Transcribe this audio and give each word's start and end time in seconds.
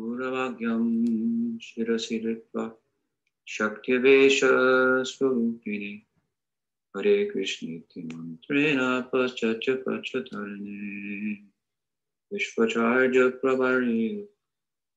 भोभाग्यं 0.00 0.84
शिरसि 1.62 2.18
धृत्वा 2.24 2.64
शक्त्यवेशस्वरूपिणि 3.46 5.92
हरे 6.94 7.16
कृष्णेति 7.30 8.00
मन्त्रेण 8.02 8.78
पश्चाच्च 9.10 9.66
पश्चतरणे 9.86 11.32
विश्वचार्यप्रवर्ये 12.32 14.08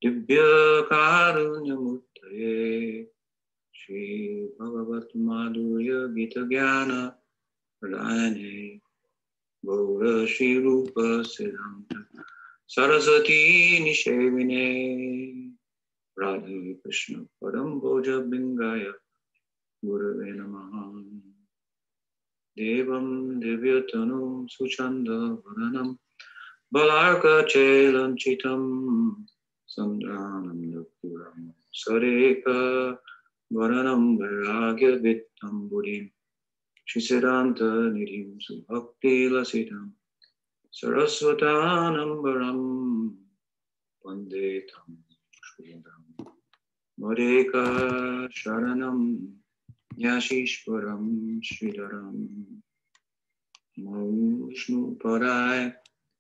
दिव्यकारुण्यमूर्तये 0.01 2.53
श्रीभगवत्माधुर्य 3.79 5.91
गीतज्ञान 6.15 6.91
प्रदायने 7.81 8.53
गौरश्रीरूपसिद्धान्त 9.63 11.91
सरस्वती 12.75 13.79
निषेविने। 13.83 14.85
राधे 16.19 16.73
कृष्ण 16.73 17.23
परम 17.23 17.79
भोजबिङ्गाय 17.79 18.79
गुरवे 19.85 20.31
नमः। 20.31 21.01
देवं 22.57 23.39
दिव्यतनुं 23.39 24.47
सुचन्दवदनं, 24.47 25.93
बलार्कचेलञ्चितं 26.73 27.51
सन्द्रानन्दपुरं 29.67 31.51
सरेक 31.73 32.43
वरणं 33.53 34.17
वैराग्यवित्तं 34.17 35.69
बुधिं 35.69 36.07
श्रीसिद्धान्तनिधिं 36.89 38.39
सुभक्तिलसितं। 38.39 40.02
सरस्वतानम्बरं 40.73 42.59
वंदे 44.05 44.49
तं 44.69 44.95
श्रीदम् 45.47 46.25
मरेका 46.97 47.65
शरणं 48.37 48.99
ज्ञाशीश्वरं 49.97 51.03
श्रीधरं 51.49 52.17
विष्णुपराय 54.47 55.69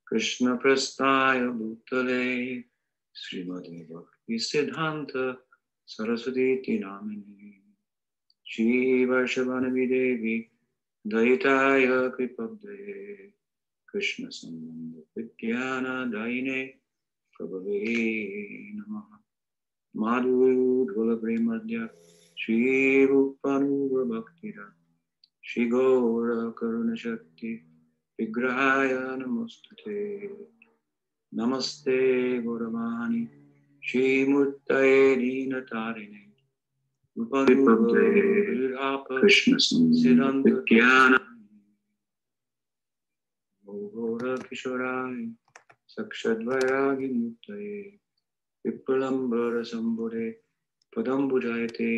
कृष्णप्रस्थाय 0.07 1.47
भूतले 1.57 2.23
श्रीमदे 3.15 3.83
भक्तिसिद्धान्त 3.91 5.11
सरस्वतीति 5.87 6.77
नामिनी 6.79 7.51
श्रीवर्षवनविदेवी 8.47 10.39
दयिताय 11.05 11.85
कृपब्दये 12.17 13.31
कृष्ण 13.93 14.29
संबंध 14.29 15.03
विज्ञान 15.17 16.11
दायिने 16.11 16.73
प्रभवे 17.37 18.73
नमः। 18.73 19.17
माधुरूढोल 19.95 21.15
प्रेमद्य 21.15 21.89
श्रीरूपानुभक्तिरा 22.39 24.75
श्रीगौरकरुणशक्ति 25.43 27.65
विग्रहाय 28.19 28.89
नमस्तुते। 28.93 30.29
नमस्ते 31.33 32.41
गौरवाणी 32.41 33.27
श्रीमूर्तये 33.83 35.15
दीनतारिणे 35.15 36.23
कृष्ण 39.21 39.57
सिद्धान्त 39.57 40.47
ज्ञान 40.47 41.17
गौरकिशोराय 44.33 45.15
सक्षद्वैरागिमुक्तये 45.93 47.81
विप्लम्बरसम्बुरे 48.65 50.29
पदम्बुजायते 50.93 51.89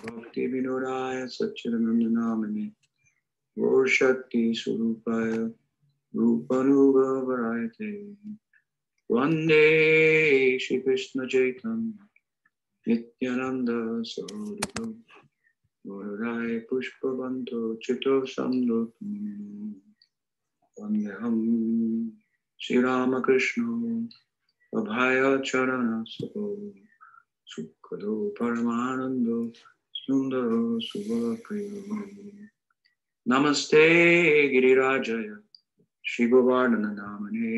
भक्तिविनोदाय 0.00 1.26
सच्चिदानन्दनामिने 1.36 2.66
गौरशक्तिस्वरूपाय 3.56 5.32
रूपानुगवरायते 6.14 7.92
वंदे 9.10 9.62
श्रीकृष्णचैतन्य 10.64 12.08
नित्यानन्द 12.86 13.70
सौरभौ 14.14 14.86
गौरराय 15.84 16.58
पुष्पवन्तो 16.68 17.62
चितो 17.84 18.14
सन्दोत्मम् 18.34 19.83
वन्देऽहं 20.77 21.37
श्रीरामकृष्ण 22.59 23.63
अभाय 24.73 25.21
चरण 25.45 26.03
सको 26.13 26.45
सुखदो 27.51 28.15
परमानन्दो 28.39 29.37
सुन्दरो 29.95 30.63
शुभप्रियो 30.87 31.97
नमस्ते 33.25 33.85
गिरिराजय 34.49 35.27
शिववर्णननामने 36.05 37.55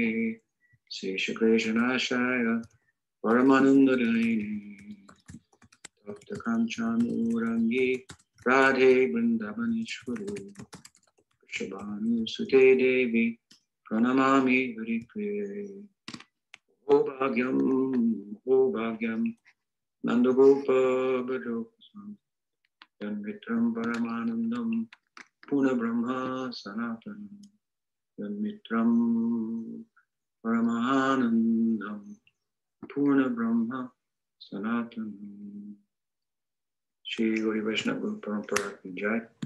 शेषकृष्णाशाय 0.92 2.46
परमानन्ददायिने 3.24 4.60
तप्तकाञ्चानूरङ्गी 6.08 7.88
राधे 8.48 8.94
वृन्दावनेश्वरो 9.14 10.36
वृषभानुसुते 11.77 12.75
देवी, 12.75 13.27
प्रणमामि 13.87 14.59
हरिप्रिये 14.79 15.65
ओ 16.89 16.99
भाग्यं 17.03 17.57
ओ 18.47 18.73
भाग्यं 18.73 19.23
यन्मित्रं 23.03 23.73
परमानन्दं 23.73 24.69
पुनर्ब्रह्म 25.49 26.07
सनातनं 26.51 27.25
यन्मित्रं 28.19 28.91
परमानन्दं 30.45 31.99
पूर्णब्रह्म 32.83 33.89
सनातनं 34.41 35.75
श्री 37.07 37.41
गौरी 37.41 37.61
वैष्णव 37.61 38.15
परंपरा 38.25 38.69
की 38.69 38.93
जय। 38.93 39.46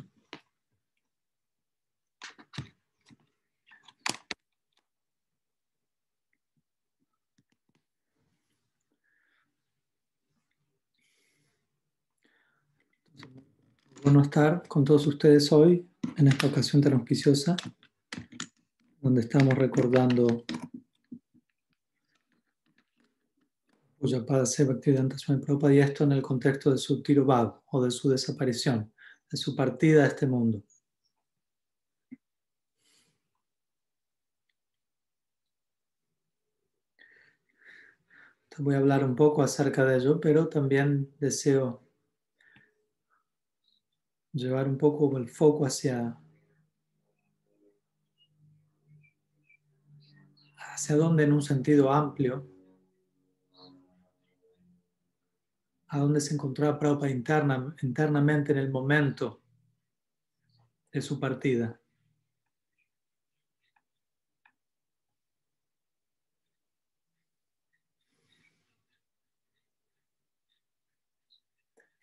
Bueno 14.11 14.25
estar 14.25 14.67
con 14.67 14.85
todos 14.85 15.07
ustedes 15.07 15.53
hoy 15.53 15.89
en 16.17 16.27
esta 16.27 16.49
ocasión 16.49 16.83
tan 16.83 16.95
auspiciosa, 16.95 17.55
donde 19.01 19.21
estamos 19.21 19.55
recordando 19.55 20.45
Pujapada 24.01 24.43
Bhaktivedanta 24.67 25.17
Swami 25.17 25.41
Prabhupada 25.41 25.75
y 25.75 25.79
esto 25.79 26.03
en 26.03 26.11
el 26.11 26.23
contexto 26.23 26.73
de 26.73 26.79
su 26.79 27.05
Tirobhav 27.05 27.63
o 27.67 27.85
de 27.85 27.93
su 27.93 28.11
desaparición, 28.11 28.93
de 29.31 29.37
su 29.37 29.55
partida 29.55 30.03
a 30.03 30.07
este 30.09 30.27
mundo. 30.27 30.65
Voy 38.59 38.75
a 38.75 38.79
hablar 38.79 39.05
un 39.05 39.15
poco 39.15 39.45
acerca 39.45 39.85
de 39.85 39.99
ello, 39.99 40.21
pero 40.21 40.49
también 40.49 41.15
deseo 41.21 41.90
llevar 44.33 44.69
un 44.69 44.79
poco 44.79 45.17
el 45.19 45.29
foco 45.29 45.67
hacia 45.67 46.17
hacia 50.57 50.97
dónde 50.97 51.25
en 51.25 51.33
un 51.33 51.43
sentido 51.43 51.93
amplio 51.93 52.47
a 55.89 55.99
dónde 55.99 56.21
se 56.21 56.35
encontraba 56.35 56.79
Prabhupada 56.79 57.11
interna, 57.11 57.75
internamente 57.83 58.53
en 58.53 58.59
el 58.59 58.71
momento 58.71 59.43
de 60.93 61.03
su 61.03 61.19
partida. 61.19 61.81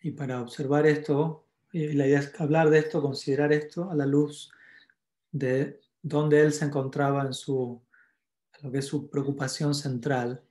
Y 0.00 0.12
para 0.12 0.42
observar 0.42 0.86
esto, 0.86 1.47
y 1.72 1.92
la 1.92 2.06
idea 2.06 2.20
es 2.20 2.40
hablar 2.40 2.70
de 2.70 2.78
esto, 2.78 3.02
considerar 3.02 3.52
esto 3.52 3.90
a 3.90 3.94
la 3.94 4.06
luz 4.06 4.50
de 5.30 5.80
dónde 6.02 6.40
él 6.40 6.52
se 6.52 6.64
encontraba 6.64 7.22
en 7.22 7.34
su, 7.34 7.82
lo 8.62 8.70
que 8.70 8.78
es 8.78 8.86
su 8.86 9.10
preocupación 9.10 9.74
central, 9.74 10.42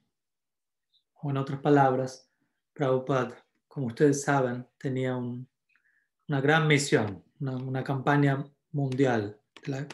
o 1.21 1.31
en 1.31 1.37
otras 1.37 1.59
palabras, 1.59 2.29
Prabhupada, 2.73 3.43
como 3.67 3.87
ustedes 3.87 4.21
saben, 4.21 4.67
tenía 4.77 5.15
un, 5.15 5.47
una 6.27 6.41
gran 6.41 6.67
misión, 6.67 7.23
una, 7.39 7.57
una 7.57 7.83
campaña 7.83 8.45
mundial, 8.71 9.39
la, 9.65 9.87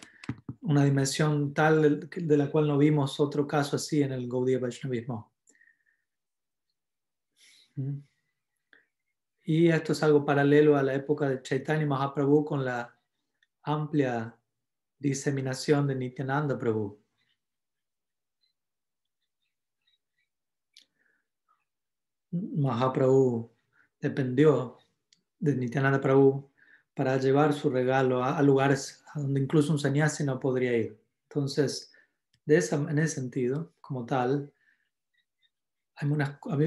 una 0.64 0.84
dimensión 0.84 1.54
tal 1.54 2.10
de 2.10 2.38
la 2.38 2.50
cual 2.50 2.68
no 2.68 2.78
vimos 2.78 3.20
otro 3.20 3.48
caso 3.48 3.76
así 3.76 4.02
en 4.02 4.12
el 4.12 4.30
Gaudiya 4.30 4.60
Vaishnavismo. 4.60 5.32
¿Mm? 7.76 8.00
Y 9.46 9.70
esto 9.70 9.92
es 9.92 10.02
algo 10.04 10.26
paralelo 10.26 10.78
a 10.78 10.84
la 10.84 10.94
época 10.94 11.28
de 11.28 11.42
Chaitanya 11.42 11.86
Mahaprabhu 11.86 12.46
con 12.46 12.64
la 12.64 12.98
amplia 13.64 14.38
diseminación 14.98 15.86
de 15.88 15.96
Nityananda 15.96 16.58
Prabhu. 16.58 16.98
Mahaprabhu 22.32 23.52
dependió 24.00 24.78
de 25.40 25.56
Nityananda 25.58 26.00
Prabhu 26.00 26.50
para 26.94 27.18
llevar 27.18 27.54
su 27.54 27.70
regalo 27.70 28.24
a, 28.24 28.42
lugares 28.42 29.04
a 29.14 29.20
donde 29.20 29.42
incluso 29.42 29.74
un 29.74 29.80
sannyasi 29.80 30.24
no 30.24 30.40
podría 30.40 30.78
ir. 30.78 30.98
Entonces, 31.24 31.92
de 32.46 32.58
esa, 32.58 32.78
en 32.78 32.98
ese 32.98 33.16
sentido, 33.16 33.74
como 33.82 34.06
tal, 34.06 34.53
hay, 35.96 36.08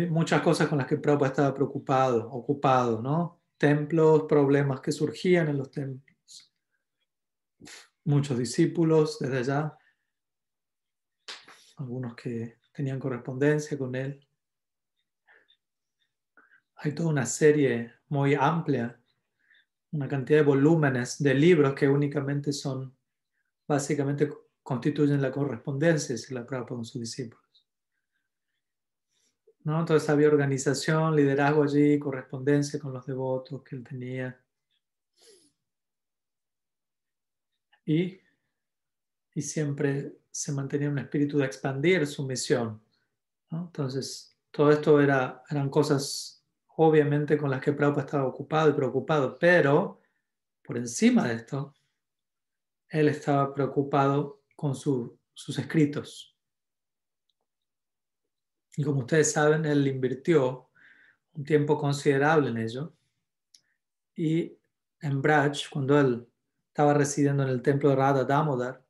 muchas 0.09 0.43
cosas 0.43 0.69
con 0.69 0.79
las 0.79 0.87
que 0.87 0.97
Prabhupada 0.97 1.31
estaba 1.31 1.55
preocupado, 1.55 2.31
ocupado, 2.31 3.03
¿no? 3.03 3.41
Templos, 3.59 4.25
problemas 4.29 4.81
que 4.81 4.93
surgían 4.93 5.49
en 5.49 5.59
los 5.59 5.71
templos. 5.71 6.53
Muchos 8.05 8.39
discípulos 8.39 9.19
desde 9.19 9.39
allá, 9.39 9.79
algunos 11.77 12.15
que 12.15 12.59
tenían 12.73 13.01
correspondencia 13.01 13.77
con 13.77 13.95
él. 13.95 14.27
Hay 16.77 16.95
toda 16.95 17.09
una 17.09 17.27
serie 17.27 17.95
muy 18.09 18.35
amplia, 18.35 19.01
una 19.91 20.07
cantidad 20.07 20.41
de 20.41 20.45
volúmenes 20.45 21.21
de 21.23 21.35
libros 21.35 21.75
que 21.75 21.89
únicamente 21.89 22.53
son, 22.53 22.95
básicamente 23.67 24.31
constituyen 24.63 25.23
la 25.23 25.33
correspondencia, 25.33 26.17
si 26.17 26.35
la 26.35 26.47
Prabhupada 26.47 26.77
con 26.77 26.85
sus 26.85 27.01
discípulos. 27.01 27.46
¿No? 29.67 29.81
Entonces 29.81 30.09
había 30.09 30.29
organización, 30.29 31.17
liderazgo 31.17 31.65
allí, 31.65 31.99
correspondencia 31.99 32.79
con 32.79 32.93
los 32.93 33.05
devotos 33.05 33.65
que 33.65 33.75
él 33.75 33.83
tenía. 33.83 34.41
Y, 37.85 38.21
y 39.35 39.43
siempre 39.43 40.21
se 40.31 40.53
mantenía 40.53 40.89
un 40.89 41.01
espíritu 41.01 41.39
de 41.39 41.47
expandir 41.47 42.07
su 42.07 42.25
misión. 42.25 42.81
Entonces, 43.51 44.39
todo 44.53 44.71
esto 44.71 45.01
era, 45.01 45.43
eran 45.51 45.69
cosas 45.69 46.45
obviamente 46.77 47.37
con 47.37 47.51
las 47.51 47.61
que 47.61 47.73
Prabhupada 47.73 48.07
estaba 48.07 48.27
ocupado 48.29 48.71
y 48.71 48.75
preocupado, 48.75 49.37
pero 49.37 50.01
por 50.63 50.77
encima 50.77 51.27
de 51.27 51.35
esto, 51.35 51.75
él 52.89 53.09
estaba 53.09 53.53
preocupado 53.53 54.45
con 54.55 54.77
sus 54.77 55.59
escritos. 55.59 56.36
Y 58.77 58.85
como 58.85 59.01
ustedes 59.01 59.33
saben, 59.33 59.65
él 59.65 59.87
invirtió 59.87 60.69
un 61.35 61.45
tiempo 61.45 61.79
considerable 61.79 62.51
en 62.51 62.59
ello. 62.59 62.93
Y 64.15 64.57
en 65.01 65.23
Braj, 65.23 65.69
cuando 65.71 65.99
él 65.99 66.27
estaba 66.69 66.95
residiendo 66.95 67.43
en 67.43 67.49
el 67.49 67.63
templo 67.63 67.91
de 67.91 67.97
Radha 67.97 68.25
Damodar, 68.25 68.85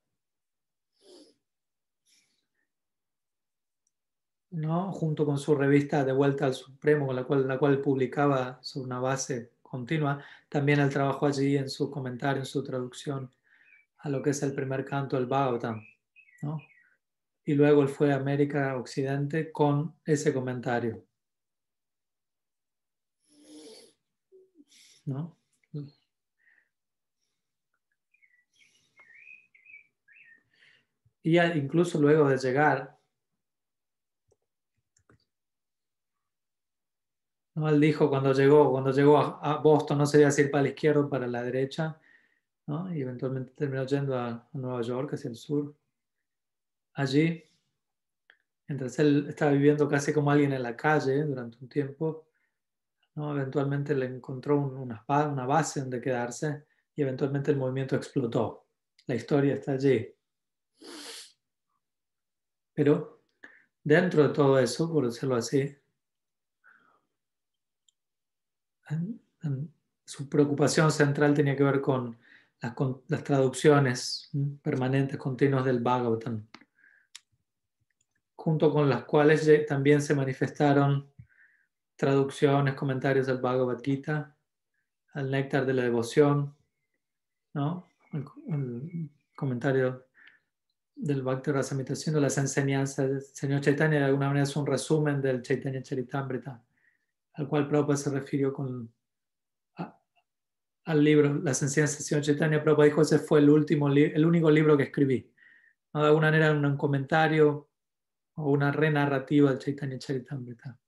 ¿no? 4.50 4.92
junto 4.92 5.24
con 5.24 5.38
su 5.38 5.54
revista 5.54 6.04
De 6.04 6.12
Vuelta 6.12 6.46
al 6.46 6.54
Supremo, 6.54 7.06
con 7.06 7.16
la 7.16 7.24
cual, 7.24 7.46
la 7.46 7.58
cual 7.58 7.80
publicaba 7.80 8.58
sobre 8.62 8.86
una 8.86 9.00
base 9.00 9.52
continua, 9.62 10.24
también 10.48 10.80
él 10.80 10.90
trabajó 10.90 11.26
allí 11.26 11.56
en 11.56 11.68
su 11.68 11.90
comentario, 11.90 12.40
en 12.40 12.46
su 12.46 12.64
traducción 12.64 13.30
a 13.98 14.08
lo 14.08 14.22
que 14.22 14.30
es 14.30 14.42
el 14.42 14.54
primer 14.54 14.84
canto 14.84 15.16
del 15.16 15.26
Bhagavatam. 15.26 15.82
¿no? 16.42 16.60
Y 17.46 17.54
luego 17.54 17.82
él 17.82 17.88
fue 17.88 18.12
a 18.12 18.16
América 18.16 18.76
Occidente 18.76 19.52
con 19.52 19.94
ese 20.04 20.34
comentario. 20.34 21.04
¿No? 25.06 25.38
Y 31.22 31.38
incluso 31.40 32.00
luego 32.00 32.28
de 32.28 32.36
llegar, 32.36 32.98
¿no? 37.54 37.68
él 37.68 37.80
dijo 37.80 38.08
cuando 38.08 38.32
llegó, 38.32 38.70
cuando 38.72 38.90
llegó 38.90 39.18
a, 39.18 39.58
Boston 39.58 39.98
no 39.98 40.06
se 40.06 40.20
iba 40.20 40.28
a 40.28 40.40
ir 40.40 40.50
para 40.50 40.62
la 40.62 40.68
izquierda 40.70 41.00
o 41.02 41.08
para 41.08 41.26
la 41.28 41.42
derecha, 41.42 42.00
¿no? 42.66 42.92
y 42.92 43.02
eventualmente 43.02 43.52
terminó 43.52 43.86
yendo 43.86 44.18
a 44.18 44.48
Nueva 44.52 44.82
York, 44.82 45.14
hacia 45.14 45.30
el 45.30 45.36
sur 45.36 45.74
allí, 46.96 47.44
mientras 48.66 48.98
él 48.98 49.26
estaba 49.28 49.52
viviendo 49.52 49.88
casi 49.88 50.12
como 50.12 50.30
alguien 50.30 50.52
en 50.52 50.62
la 50.62 50.76
calle 50.76 51.22
durante 51.22 51.58
un 51.60 51.68
tiempo, 51.68 52.26
¿no? 53.14 53.32
eventualmente 53.32 53.94
le 53.94 54.06
encontró 54.06 54.58
una, 54.58 55.04
una 55.08 55.46
base 55.46 55.80
donde 55.80 56.00
quedarse 56.00 56.64
y 56.94 57.02
eventualmente 57.02 57.50
el 57.50 57.58
movimiento 57.58 57.96
explotó. 57.96 58.66
La 59.06 59.14
historia 59.14 59.54
está 59.54 59.72
allí. 59.72 60.12
Pero 62.74 63.22
dentro 63.84 64.26
de 64.26 64.34
todo 64.34 64.58
eso, 64.58 64.90
por 64.90 65.06
decirlo 65.06 65.36
así, 65.36 65.76
su 70.04 70.28
preocupación 70.28 70.90
central 70.90 71.34
tenía 71.34 71.56
que 71.56 71.62
ver 71.62 71.80
con 71.80 72.16
las, 72.60 72.72
con 72.72 73.02
las 73.08 73.22
traducciones 73.22 74.30
permanentes, 74.62 75.18
continuas 75.18 75.64
del 75.64 75.80
Bhagavatam 75.80 76.46
junto 78.46 78.70
con 78.70 78.88
las 78.88 79.02
cuales 79.02 79.50
también 79.66 80.00
se 80.00 80.14
manifestaron 80.14 81.12
traducciones, 81.96 82.74
comentarios 82.74 83.26
del 83.26 83.38
Bhagavad 83.38 83.82
Gita, 83.82 84.36
al 85.14 85.32
néctar 85.32 85.66
de 85.66 85.74
la 85.74 85.82
devoción, 85.82 86.54
¿no? 87.54 87.88
el, 88.12 89.10
comentario 89.34 90.06
del 90.94 91.22
Bhakti 91.22 91.50
Rasamrita, 91.50 91.94
haciendo 91.94 92.20
las 92.20 92.38
enseñanzas 92.38 93.08
del 93.08 93.20
Señor 93.20 93.62
Chaitanya, 93.62 93.98
de 93.98 94.04
alguna 94.04 94.28
manera 94.28 94.44
es 94.44 94.54
un 94.54 94.64
resumen 94.64 95.20
del 95.20 95.42
Chaitanya 95.42 95.82
Charitamrita, 95.82 96.64
al 97.32 97.48
cual 97.48 97.66
Prabhupada 97.66 97.96
se 97.96 98.10
refirió 98.10 98.52
con, 98.52 98.94
al 100.84 101.02
libro, 101.02 101.34
las 101.34 101.60
enseñanzas 101.62 101.98
del 101.98 102.06
Señor 102.06 102.22
Chaitanya. 102.22 102.62
Prabhupada 102.62 102.86
dijo, 102.86 103.02
ese 103.02 103.18
fue 103.18 103.40
el, 103.40 103.50
último 103.50 103.88
el 103.88 104.24
único 104.24 104.52
libro 104.52 104.76
que 104.76 104.84
escribí. 104.84 105.32
De 105.92 106.00
alguna 106.00 106.30
manera, 106.30 106.52
un 106.52 106.76
comentario 106.76 107.70
o 108.36 108.50
una 108.50 108.72
renarrativa 108.72 109.50
del 109.50 109.58
Chaitanya 109.58 109.98
Charitamrita. 109.98 110.78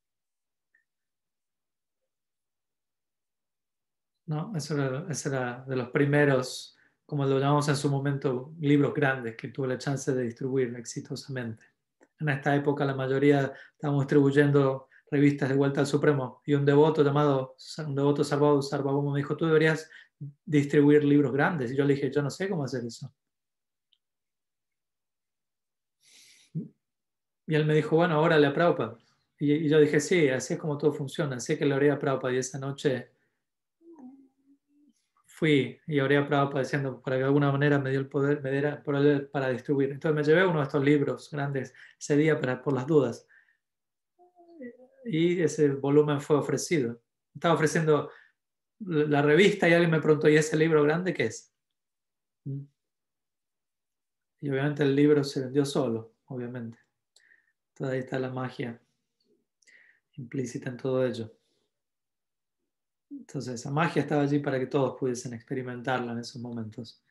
¿No? 4.27 4.53
Eso 4.55 4.75
era, 4.77 5.65
de 5.67 5.77
los 5.77 5.89
primeros, 5.89 6.77
como 7.07 7.25
lo 7.25 7.39
llamamos 7.39 7.69
en 7.69 7.77
su 7.77 7.91
momento, 7.91 8.53
libros 8.61 8.93
grandes 8.93 9.37
que 9.37 9.49
tuve 9.49 9.69
la 9.69 9.79
chance 9.79 10.13
de 10.13 10.25
distribuir 10.25 10.75
exitosamente. 10.77 11.65
En 12.21 12.29
esta 12.29 12.55
época 12.55 12.85
la 12.85 12.95
mayoría 12.95 13.53
estábamos 13.73 14.03
distribuyendo 14.05 14.89
revistas 15.11 15.49
de 15.49 15.55
vuelta 15.55 15.81
al 15.81 15.87
Supremo 15.87 16.43
y 16.45 16.53
un 16.53 16.67
devoto 16.67 17.03
llamado, 17.03 17.57
un 17.87 17.95
devoto 17.95 18.23
salvado 18.23 18.61
Sarvabhauma 18.61 19.13
me 19.13 19.21
dijo, 19.21 19.37
tú 19.37 19.47
deberías 19.47 19.89
distribuir 20.45 21.05
libros 21.05 21.33
grandes. 21.33 21.73
Y 21.73 21.77
yo 21.77 21.85
le 21.85 21.95
dije, 21.95 22.11
yo 22.11 22.21
no 22.21 22.29
sé 22.29 22.51
cómo 22.51 22.65
hacer 22.65 22.85
eso. 22.85 23.11
Y 27.49 27.55
él 27.55 27.65
me 27.65 27.75
dijo, 27.75 27.97
bueno, 27.97 28.21
órale 28.21 28.47
a 28.47 28.53
Prabhupada. 28.53 28.99
Y, 29.39 29.67
yo 29.69 29.81
dije, 29.81 30.01
sí, 30.01 30.29
así 30.29 30.55
es 30.55 30.61
como 30.61 30.77
todo 30.77 30.93
funciona. 30.93 31.37
Así 31.37 31.57
que 31.57 31.65
le 31.65 31.75
oré 31.75 31.91
a 31.91 31.99
Prabhupada 31.99 32.35
y 32.35 32.37
esa 32.37 32.59
noche 32.59 33.11
fui 35.25 35.81
y 35.87 35.99
oré 36.01 36.19
a 36.19 36.29
Prabhupada 36.29 36.61
diciendo 36.61 37.01
para 37.01 37.17
que 37.17 37.21
de 37.21 37.27
alguna 37.27 37.51
manera 37.51 37.79
me 37.79 37.89
dio 37.89 38.01
el 38.01 38.09
poder, 38.09 38.43
me 38.43 38.51
diera 38.51 38.83
para 38.83 39.49
distribuir. 39.49 39.93
Entonces 39.93 40.15
me 40.15 40.23
llevé 40.23 40.47
uno 40.47 40.59
de 40.59 40.65
estos 40.65 40.85
libros 40.85 41.31
grandes 41.31 41.73
ese 41.99 42.19
día 42.19 42.39
para, 42.39 42.63
por 42.63 42.75
las 42.75 42.87
dudas. 42.87 43.27
Y 45.07 45.41
ese 45.41 45.71
volumen 45.71 46.21
fue 46.21 46.37
ofrecido. 46.37 47.01
Estaba 47.35 47.55
ofreciendo 47.55 48.11
la 48.81 49.23
revista 49.23 49.67
y 49.67 49.73
alguien 49.73 49.91
me 49.91 50.03
preguntó, 50.03 50.29
¿y 50.29 50.37
ese 50.37 50.55
libro 50.55 50.83
grande 50.83 51.15
qué 51.15 51.25
es? 51.25 51.51
Y 54.41 54.51
obviamente 54.51 54.83
el 54.83 54.95
libro 54.95 55.25
se 55.25 55.41
vendió 55.41 55.65
solo, 55.65 56.13
obviamente. 56.27 56.88
Ahí 57.81 58.01
está 58.01 58.19
la 58.19 58.31
magia 58.31 58.81
implícita 60.17 60.69
en 60.69 60.77
todo 60.77 61.05
ello. 61.05 61.33
Entonces, 63.11 63.55
esa 63.55 63.71
magia 63.71 64.03
estaba 64.03 64.23
allí 64.23 64.41
para 64.41 64.59
que 64.59 64.67
todos 64.67 64.99
pudiesen 64.99 65.33
experimentarla 65.33 66.13
en 66.13 66.19
esos 66.19 66.43
momentos. 66.43 67.05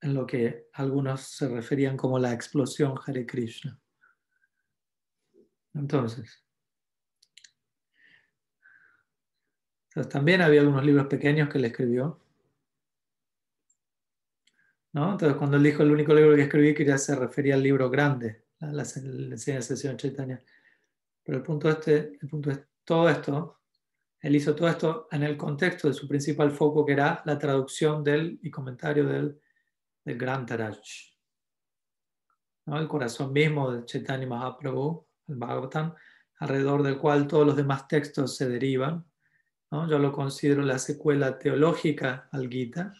En 0.00 0.14
lo 0.14 0.24
que 0.24 0.68
algunos 0.74 1.22
se 1.22 1.48
referían 1.48 1.96
como 1.96 2.18
la 2.18 2.32
explosión 2.32 2.94
Hare 3.04 3.26
Krishna. 3.26 3.78
Entonces, 5.74 6.44
entonces, 9.88 10.12
también 10.12 10.42
había 10.42 10.60
algunos 10.60 10.84
libros 10.84 11.06
pequeños 11.08 11.48
que 11.48 11.58
él 11.58 11.64
escribió. 11.64 12.20
¿no? 14.92 15.12
Entonces, 15.12 15.36
cuando 15.36 15.56
él 15.56 15.64
dijo 15.64 15.82
el 15.82 15.90
único 15.90 16.14
libro 16.14 16.36
que 16.36 16.42
escribí, 16.42 16.74
quería 16.74 16.98
se 16.98 17.16
refería 17.16 17.54
al 17.54 17.62
libro 17.62 17.90
grande 17.90 18.47
la, 18.60 18.72
la, 18.72 18.82
enseñanza 18.82 19.74
del 19.74 19.96
Chaitanya. 19.96 20.40
Pero 21.22 21.38
el 21.38 21.44
punto, 21.44 21.68
este, 21.68 22.18
el 22.20 22.28
punto 22.28 22.50
es 22.50 22.60
todo 22.84 23.08
esto, 23.08 23.58
él 24.20 24.34
hizo 24.34 24.54
todo 24.54 24.68
esto 24.68 25.08
en 25.12 25.22
el 25.22 25.36
contexto 25.36 25.88
de 25.88 25.94
su 25.94 26.08
principal 26.08 26.50
foco, 26.50 26.84
que 26.84 26.92
era 26.92 27.22
la 27.24 27.38
traducción 27.38 28.02
del 28.02 28.38
y 28.42 28.50
comentario 28.50 29.06
del, 29.06 29.40
del 30.04 30.18
Gran 30.18 30.44
Taraj. 30.44 30.78
¿No? 32.66 32.78
El 32.78 32.88
corazón 32.88 33.32
mismo 33.32 33.70
de 33.70 33.84
Chaitanya 33.84 34.26
Mahaprabhu, 34.26 35.06
el 35.28 35.36
Bhagavatam, 35.36 35.94
alrededor 36.38 36.82
del 36.82 36.98
cual 36.98 37.26
todos 37.26 37.46
los 37.46 37.56
demás 37.56 37.86
textos 37.86 38.36
se 38.36 38.48
derivan. 38.48 39.04
¿no? 39.70 39.88
Yo 39.88 39.98
lo 39.98 40.12
considero 40.12 40.62
la 40.62 40.78
secuela 40.78 41.38
teológica 41.38 42.28
al 42.32 42.48
Gita. 42.48 42.92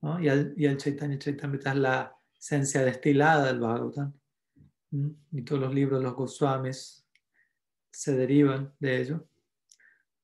¿no? 0.00 0.20
Y, 0.20 0.28
el, 0.28 0.54
y 0.56 0.64
el 0.64 0.78
Chaitanya 0.78 1.18
Chaitamrita 1.18 1.72
es 1.72 1.76
la 1.76 2.21
esencia 2.42 2.84
destilada 2.84 3.46
del 3.46 3.60
Bhagavatam. 3.60 4.12
Y 5.30 5.42
todos 5.42 5.62
los 5.62 5.72
libros 5.72 6.00
de 6.00 6.04
los 6.04 6.14
Goswamis 6.14 7.06
se 7.92 8.16
derivan 8.16 8.74
de 8.80 9.00
ello. 9.00 9.28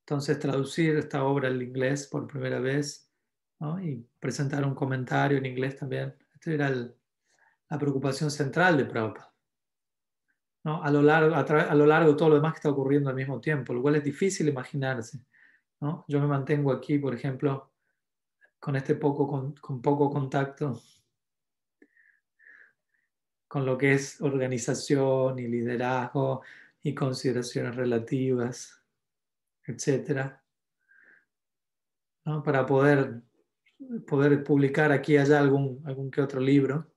Entonces, 0.00 0.40
traducir 0.40 0.96
esta 0.96 1.22
obra 1.22 1.46
al 1.46 1.62
inglés 1.62 2.08
por 2.08 2.26
primera 2.26 2.58
vez 2.58 3.08
¿no? 3.60 3.80
y 3.80 4.04
presentar 4.18 4.66
un 4.66 4.74
comentario 4.74 5.38
en 5.38 5.46
inglés 5.46 5.76
también. 5.76 6.16
Esta 6.34 6.50
era 6.50 6.68
el, 6.68 6.92
la 7.70 7.78
preocupación 7.78 8.32
central 8.32 8.76
de 8.76 8.86
Prabhupada. 8.86 9.32
¿no? 10.64 10.82
A, 10.82 10.90
lo 10.90 11.02
largo, 11.02 11.36
a, 11.36 11.40
a, 11.40 11.74
lo 11.76 11.86
largo 11.86 12.10
de 12.10 12.16
todo 12.16 12.30
lo 12.30 12.34
demás 12.34 12.54
que 12.54 12.58
está 12.58 12.70
ocurriendo 12.70 13.10
al 13.10 13.16
mismo 13.16 13.40
tiempo, 13.40 13.72
lo 13.72 13.80
cual 13.80 13.94
es 13.94 14.02
difícil 14.02 14.48
imaginarse. 14.48 15.20
¿no? 15.80 16.04
Yo 16.08 16.20
me 16.20 16.26
mantengo 16.26 16.72
aquí, 16.72 16.98
por 16.98 17.14
ejemplo, 17.14 17.70
con 18.58 18.74
este 18.74 18.96
poco, 18.96 19.28
con, 19.28 19.54
con 19.54 19.80
poco 19.80 20.10
contacto 20.10 20.82
con 23.48 23.64
lo 23.64 23.78
que 23.78 23.94
es 23.94 24.20
organización 24.20 25.38
y 25.38 25.48
liderazgo 25.48 26.42
y 26.82 26.94
consideraciones 26.94 27.74
relativas, 27.74 28.82
etc. 29.64 30.38
Para 32.44 32.66
poder, 32.66 33.22
poder 34.06 34.44
publicar 34.44 34.92
aquí 34.92 35.14
y 35.14 35.16
allá 35.16 35.40
algún, 35.40 35.82
algún 35.86 36.10
que 36.10 36.20
otro 36.20 36.40
libro. 36.40 36.92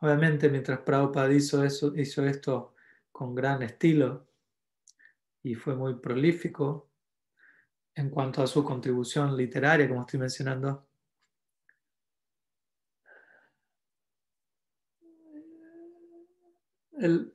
Obviamente, 0.00 0.48
mientras 0.48 0.80
Prabhupada 0.80 1.32
hizo, 1.32 1.64
eso, 1.64 1.94
hizo 1.96 2.24
esto 2.24 2.74
con 3.10 3.34
gran 3.34 3.62
estilo 3.62 4.28
y 5.42 5.54
fue 5.54 5.74
muy 5.74 5.94
prolífico 5.94 6.90
en 7.94 8.10
cuanto 8.10 8.42
a 8.42 8.46
su 8.46 8.62
contribución 8.64 9.36
literaria, 9.36 9.88
como 9.88 10.02
estoy 10.02 10.20
mencionando, 10.20 10.87
él, 17.00 17.34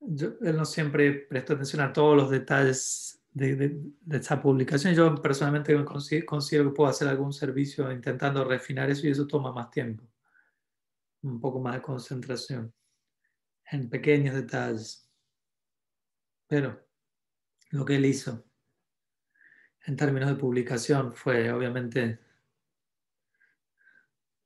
él 0.00 0.56
no 0.56 0.64
siempre 0.64 1.12
prestó 1.12 1.54
atención 1.54 1.82
a 1.82 1.92
todos 1.92 2.16
los 2.16 2.30
detalles 2.30 3.22
de, 3.30 3.54
de, 3.56 3.80
de 4.00 4.16
esta 4.16 4.40
publicación. 4.40 4.94
Yo 4.94 5.14
personalmente 5.16 5.74
considero, 5.84 6.70
que 6.70 6.74
puedo 6.74 6.88
hacer 6.88 7.08
algún 7.08 7.32
servicio 7.32 7.90
intentando 7.92 8.44
refinar 8.44 8.90
eso 8.90 9.06
y 9.06 9.10
eso 9.10 9.26
toma 9.26 9.52
más 9.52 9.70
tiempo, 9.70 10.04
un 11.22 11.40
poco 11.40 11.60
más 11.60 11.74
de 11.74 11.82
concentración 11.82 12.72
en 13.70 13.90
pequeños 13.90 14.34
detalles. 14.34 15.10
Pero 16.46 16.86
lo 17.70 17.84
que 17.84 17.96
él 17.96 18.06
hizo 18.06 18.44
en 19.86 19.96
términos 19.96 20.28
de 20.28 20.36
publicación 20.36 21.14
fue 21.14 21.50
obviamente 21.52 22.20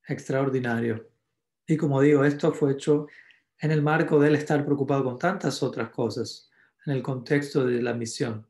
extraordinario. 0.07 1.11
Y 1.67 1.77
como 1.77 2.01
digo, 2.01 2.25
esto 2.25 2.53
fue 2.53 2.73
hecho 2.73 3.07
en 3.61 3.71
el 3.71 3.83
marco 3.83 4.19
de 4.19 4.29
él 4.29 4.35
estar 4.37 4.65
preocupado 4.65 5.05
con 5.05 5.19
tantas 5.19 5.63
otras 5.63 5.91
cosas, 5.91 6.51
en 6.87 6.95
el 6.95 7.03
contexto 7.03 7.67
de 7.67 7.83
la 7.83 7.93
misión. 7.93 8.47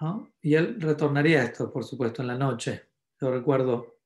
¿no? 0.00 0.32
Y 0.42 0.54
él 0.54 0.80
retornaría 0.80 1.40
a 1.40 1.44
esto, 1.44 1.72
por 1.72 1.84
supuesto, 1.84 2.22
en 2.22 2.28
la 2.28 2.36
noche. 2.36 2.90
Yo 3.20 3.30
recuerdo 3.30 4.00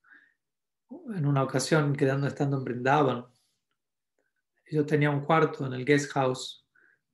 en 1.14 1.26
una 1.26 1.42
ocasión, 1.42 1.94
quedando 1.94 2.26
estando 2.26 2.58
en 2.58 2.64
Brindavan, 2.64 3.26
yo 4.70 4.86
tenía 4.86 5.10
un 5.10 5.20
cuarto 5.20 5.66
en 5.66 5.72
el 5.72 5.84
guest 5.84 6.12
house, 6.12 6.66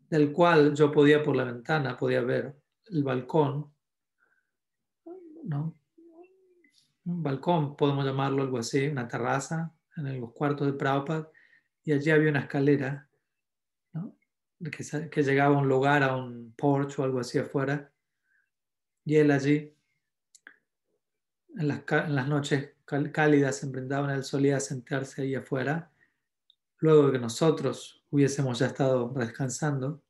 del 0.09 0.33
cual 0.33 0.75
yo 0.75 0.91
podía 0.91 1.23
por 1.23 1.37
la 1.37 1.45
ventana, 1.45 1.97
podía 1.97 2.21
ver 2.21 2.57
el 2.87 3.05
balcón, 3.05 3.73
¿no? 5.45 5.77
Un 7.05 7.23
balcón, 7.23 7.77
podemos 7.77 8.05
llamarlo 8.05 8.43
algo 8.43 8.59
así, 8.59 8.87
una 8.89 9.09
terraza 9.09 9.75
en 9.97 10.21
los 10.21 10.33
cuartos 10.33 10.67
de 10.67 10.75
Prabhupada, 10.75 11.31
y 11.91 11.93
allí 11.93 12.11
había 12.13 12.31
una 12.31 12.41
escalera 12.41 13.09
que, 15.11 15.23
llegaba 15.25 15.57
a 15.57 15.59
un 15.59 15.69
lugar, 15.69 16.05
a 16.05 16.15
un 16.15 16.55
porche 16.57 17.03
o 17.03 17.05
algo 17.05 17.19
así 17.19 17.37
afuera. 17.37 17.91
Y 19.05 19.17
él 19.17 19.33
allí, 19.33 19.75
en 21.57 21.67
las, 21.67 21.83
en 21.91 22.15
las 22.15 22.29
noches 22.29 22.75
cálidas, 23.11 23.65
en 23.65 23.73
Brindavan, 23.73 24.11
él 24.11 24.23
solía 24.23 24.61
sentarse 24.61 25.23
ahí 25.23 25.35
afuera. 25.35 25.91
Luego 26.79 27.07
de 27.07 27.13
que 27.13 27.19
nosotros 27.19 28.05
hubiésemos 28.11 28.61
ya 28.61 28.67
estado 28.67 29.09
descansando. 29.09 30.01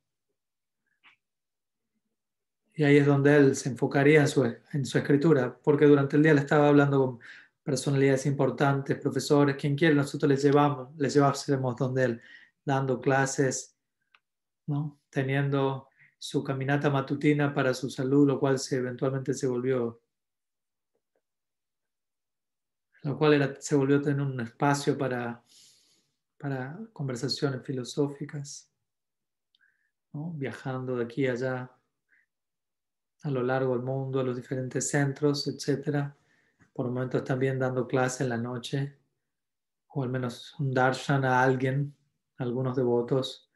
Y 2.75 2.83
ahí 2.83 2.97
es 2.97 3.07
donde 3.07 3.37
él 3.37 3.55
se 3.55 3.69
enfocaría 3.69 4.21
en 4.21 4.27
su, 4.27 4.45
en 4.45 4.85
su 4.85 4.99
escritura, 4.99 5.57
porque 5.63 5.87
durante 5.87 6.15
el 6.15 6.21
día 6.21 6.35
le 6.35 6.41
estaba 6.41 6.67
hablando 6.67 6.99
con 6.99 7.19
personalidades 7.63 8.25
importantes, 8.25 8.97
profesores, 8.97 9.55
quien 9.55 9.75
quiera, 9.75 9.95
nosotros 9.95 10.29
les 10.29 10.43
llevamos, 10.43 10.95
les 10.97 11.13
llevamos 11.13 11.75
donde 11.77 12.03
él, 12.03 12.21
dando 12.65 12.99
clases, 12.99 13.77
¿no? 14.67 14.99
teniendo 15.09 15.87
su 16.17 16.43
caminata 16.43 16.89
matutina 16.89 17.53
para 17.53 17.73
su 17.73 17.89
salud, 17.89 18.27
lo 18.27 18.39
cual 18.39 18.59
se, 18.59 18.77
eventualmente 18.77 19.33
se 19.33 19.47
volvió, 19.47 20.01
lo 23.03 23.17
cual 23.17 23.57
se 23.59 23.75
volvió 23.75 23.97
a 23.97 24.01
tener 24.01 24.21
un 24.21 24.39
espacio 24.39 24.97
para, 24.97 25.43
para 26.37 26.79
conversaciones 26.93 27.63
filosóficas, 27.63 28.71
¿no? 30.13 30.31
viajando 30.33 30.97
de 30.97 31.03
aquí 31.05 31.27
allá, 31.27 31.71
a 33.23 33.29
lo 33.29 33.43
largo 33.43 33.75
del 33.75 33.83
mundo, 33.83 34.19
a 34.19 34.23
los 34.23 34.35
diferentes 34.35 34.89
centros, 34.89 35.47
etcétera 35.47 36.15
por 36.73 36.87
momentos 36.87 37.23
también 37.23 37.59
dando 37.59 37.87
clase 37.87 38.23
en 38.23 38.29
la 38.29 38.37
noche, 38.37 38.97
o 39.87 40.03
al 40.03 40.09
menos 40.09 40.55
un 40.59 40.73
darshan 40.73 41.25
a 41.25 41.41
alguien, 41.41 41.95
algunos 42.37 42.75
devotos, 42.75 43.51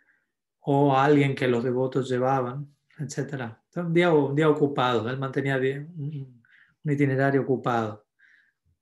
o 0.59 0.95
a 0.95 1.05
alguien 1.05 1.35
que 1.35 1.47
los 1.47 1.63
devotos 1.63 2.09
llevaban, 2.09 2.75
etc. 2.99 3.55
Un 3.75 3.93
día, 3.93 4.49
ocupado, 4.49 5.09
él 5.09 5.17
mantenía 5.17 5.57
un, 5.57 6.43
itinerario 6.83 7.41
ocupado. 7.41 8.05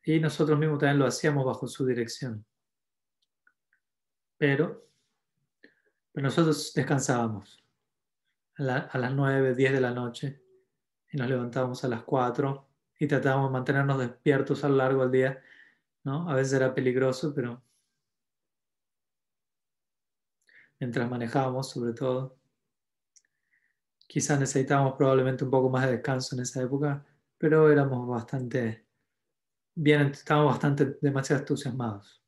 Y 0.04 0.20
nosotros 0.20 0.58
mismos 0.60 0.80
también 0.80 1.00
lo 1.00 1.06
hacíamos 1.06 1.46
bajo 1.46 1.68
su 1.68 1.86
dirección. 1.86 2.46
Pero, 4.38 4.88
nosotros 6.16 6.74
descansábamos 6.74 7.64
a, 8.58 8.78
a 8.78 8.98
las 8.98 9.14
9, 9.14 9.56
10 9.56 9.74
de 9.74 9.82
la 9.82 9.92
noche 9.92 10.42
y 11.12 11.18
nos 11.18 11.30
levantábamos 11.30 11.84
a 11.84 11.88
las 11.88 12.04
4 12.04 12.73
y 13.04 13.08
tratábamos 13.08 13.50
de 13.50 13.54
mantenernos 13.54 14.00
despiertos 14.00 14.64
a 14.64 14.70
lo 14.70 14.78
largo 14.78 15.02
del 15.02 15.12
día, 15.12 15.44
¿no? 16.06 16.30
A 16.30 16.36
veces 16.36 16.54
era 16.54 16.74
peligroso, 16.74 17.34
pero 17.36 17.62
mientras 20.80 21.10
manejábamos, 21.10 21.70
sobre 21.70 21.92
todo, 21.94 22.38
quizás 24.08 24.40
necesitábamos 24.40 24.94
probablemente 24.94 25.44
un 25.44 25.52
poco 25.52 25.70
más 25.70 25.86
de 25.86 25.92
descanso 25.94 26.36
en 26.36 26.44
esa 26.44 26.62
época, 26.62 27.06
pero 27.38 27.70
éramos 27.70 28.08
bastante 28.08 28.86
bien, 29.76 30.04
estábamos 30.08 30.54
bastante 30.54 30.98
demasiado 31.02 31.42
entusiasmados. 31.42 32.24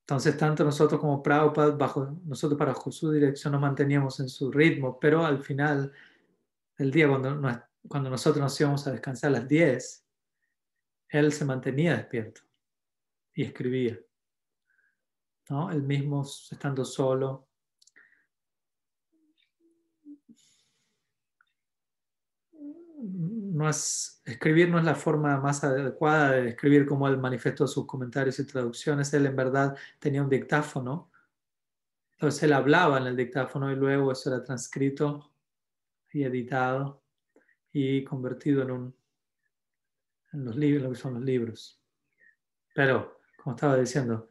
Entonces, 0.00 0.38
tanto 0.38 0.64
nosotros 0.64 0.98
como 0.98 1.22
Prabhupada, 1.22 1.72
bajo, 1.72 2.06
nosotros 2.24 2.58
para 2.58 2.74
su 2.74 3.10
dirección 3.10 3.52
nos 3.52 3.60
manteníamos 3.60 4.18
en 4.20 4.30
su 4.30 4.50
ritmo, 4.50 4.98
pero 4.98 5.26
al 5.26 5.42
final 5.42 5.92
del 6.78 6.90
día, 6.90 7.08
cuando 7.08 7.34
cuando 7.88 8.10
nosotros 8.10 8.42
nos 8.42 8.60
íbamos 8.60 8.86
a 8.86 8.92
descansar 8.92 9.28
a 9.28 9.38
las 9.38 9.48
10, 9.48 10.06
él 11.08 11.32
se 11.32 11.44
mantenía 11.44 11.96
despierto 11.96 12.42
y 13.34 13.44
escribía. 13.44 13.98
¿no? 15.48 15.70
Él 15.70 15.82
mismo 15.82 16.22
estando 16.22 16.84
solo. 16.84 17.48
No 22.98 23.68
es, 23.68 24.20
escribir 24.24 24.68
no 24.68 24.78
es 24.78 24.84
la 24.84 24.94
forma 24.94 25.38
más 25.38 25.62
adecuada 25.64 26.32
de 26.32 26.48
escribir 26.50 26.86
como 26.86 27.08
él 27.08 27.18
manifestó 27.18 27.66
sus 27.66 27.86
comentarios 27.86 28.38
y 28.38 28.46
traducciones. 28.46 29.12
Él 29.14 29.26
en 29.26 29.36
verdad 29.36 29.76
tenía 29.98 30.22
un 30.22 30.28
dictáfono. 30.28 31.10
Entonces 32.12 32.42
él 32.42 32.52
hablaba 32.52 32.98
en 32.98 33.06
el 33.06 33.16
dictáfono 33.16 33.70
y 33.70 33.76
luego 33.76 34.12
eso 34.12 34.34
era 34.34 34.42
transcrito 34.42 35.30
y 36.12 36.24
editado 36.24 37.05
y 37.78 38.02
convertido 38.04 38.62
en, 38.62 38.70
un, 38.70 38.96
en 40.32 40.46
los 40.46 40.56
libros, 40.56 40.84
lo 40.84 40.90
que 40.92 40.96
son 40.96 41.12
los 41.12 41.22
libros. 41.22 41.78
Pero, 42.74 43.20
como 43.36 43.54
estaba 43.54 43.76
diciendo, 43.76 44.30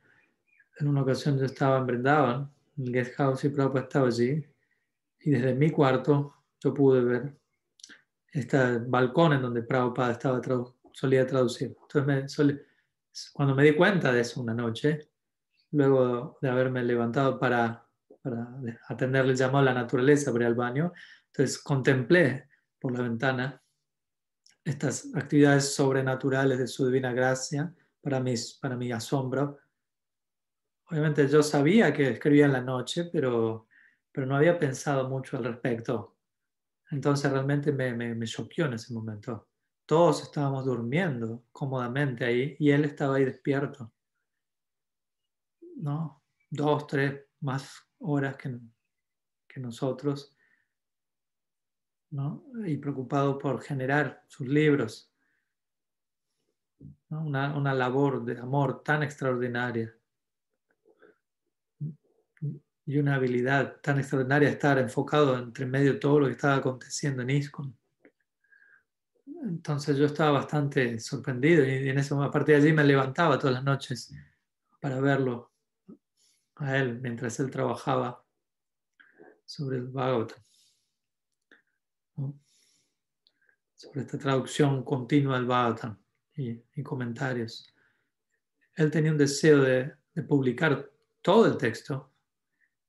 en 0.80 0.88
una 0.88 1.04
ocasión 1.04 1.38
yo 1.38 1.46
estaba 1.46 1.78
en 1.78 1.86
Brindavan, 1.86 2.52
en 2.76 2.88
el 2.88 2.92
guest 2.92 3.14
house 3.18 3.44
y 3.44 3.50
Prabhupada 3.50 3.84
estaba 3.84 4.08
allí, 4.08 4.44
y 5.20 5.30
desde 5.30 5.54
mi 5.54 5.70
cuarto 5.70 6.34
yo 6.60 6.74
pude 6.74 7.04
ver 7.04 7.38
este 8.32 8.80
balcón 8.80 9.34
en 9.34 9.44
donde 9.44 9.62
Prabhupada 9.62 10.14
estaba 10.14 10.42
solía 10.92 11.28
traducir. 11.28 11.78
Entonces, 11.84 12.40
me, 12.40 12.50
cuando 13.32 13.54
me 13.54 13.64
di 13.64 13.76
cuenta 13.76 14.12
de 14.12 14.22
eso 14.22 14.42
una 14.42 14.56
noche, 14.56 15.12
luego 15.70 16.40
de 16.42 16.50
haberme 16.50 16.84
levantado 16.84 17.40
para, 17.40 17.88
para 18.24 18.48
atenderle 18.88 19.34
el 19.34 19.38
llamado 19.38 19.60
a 19.60 19.66
la 19.66 19.74
naturaleza 19.76 20.32
para 20.32 20.46
ir 20.46 20.48
al 20.48 20.56
baño, 20.56 20.94
entonces 21.28 21.60
contemplé 21.60 22.50
por 22.86 22.94
la 22.94 23.02
ventana 23.02 23.64
estas 24.64 25.10
actividades 25.16 25.74
sobrenaturales 25.74 26.60
de 26.60 26.68
su 26.68 26.86
divina 26.86 27.12
gracia 27.14 27.74
para, 28.00 28.20
mis, 28.20 28.60
para 28.62 28.76
mi 28.76 28.92
asombro. 28.92 29.58
Obviamente 30.92 31.28
yo 31.28 31.42
sabía 31.42 31.92
que 31.92 32.12
escribía 32.12 32.46
en 32.46 32.52
la 32.52 32.62
noche, 32.62 33.06
pero, 33.06 33.68
no 34.14 34.36
había 34.36 34.60
pensado 34.60 35.10
mucho 35.10 35.38
al 35.38 35.46
respecto. 35.46 36.20
Entonces 36.92 37.32
realmente 37.32 37.72
me, 37.72 37.92
me, 37.96 38.28
choqueó 38.28 38.68
en 38.68 38.74
ese 38.74 38.94
momento. 38.94 39.50
Todos 39.88 40.22
estábamos 40.22 40.64
durmiendo 40.66 41.46
cómodamente 41.52 42.24
ahí 42.24 42.56
y 42.60 42.70
él 42.70 42.86
estaba 42.86 43.16
ahí 43.16 43.26
despierto. 43.26 43.92
¿No? 45.78 46.24
Dos, 46.52 46.86
tres 46.86 47.20
más 47.40 47.90
horas 47.98 48.38
que 48.38 49.60
nosotros 49.60 50.35
y 52.66 52.78
preocupado 52.78 53.38
por 53.38 53.62
generar 53.62 54.24
sus 54.28 54.48
libros. 54.48 55.12
Una, 57.10 57.56
una, 57.56 57.74
labor 57.74 58.24
de 58.26 58.38
amor 58.40 58.84
tan 58.84 59.04
extraordinaria 59.04 59.96
y 62.86 62.98
una 62.98 63.16
habilidad 63.16 63.80
tan 63.82 64.00
extraordinaria 64.00 64.50
estar 64.50 64.78
enfocado 64.80 65.38
entre 65.38 65.66
medio 65.66 65.94
de 65.94 66.00
todo 66.00 66.20
lo 66.20 66.26
que 66.28 66.34
estaba 66.34 66.56
aconteciendo 66.56 67.22
en 67.22 67.30
ISKCON. 67.32 67.78
Entonces 69.44 69.98
yo 69.98 70.06
estaba 70.06 70.32
bastante 70.32 71.00
sorprendido 71.00 71.64
y 71.66 71.90
en 71.90 71.98
ese, 71.98 72.14
a 72.16 72.32
partir 72.32 72.56
de 72.56 72.62
allí 72.62 72.74
me 72.74 72.84
levantaba 72.84 73.38
todas 73.38 73.56
las 73.56 73.64
noches 73.64 74.14
para 74.80 75.00
verlo 75.00 75.52
a 76.56 76.78
él 76.78 77.00
mientras 77.02 77.40
él 77.40 77.50
trabajaba 77.50 78.24
sobre 79.46 79.78
el 79.78 79.88
Bhagavatam 79.88 80.46
sobre 83.76 84.02
esta 84.02 84.18
traducción 84.18 84.84
continua 84.84 85.36
del 85.36 85.46
Bhagavatam 85.46 85.98
y, 86.36 86.84
comentarios. 86.84 87.74
Él 88.76 88.92
tenía 88.92 89.12
un 89.12 89.18
deseo 89.18 89.62
de, 89.62 89.96
publicar 90.28 90.90
todo 91.22 91.46
el 91.46 91.58
texto, 91.58 92.12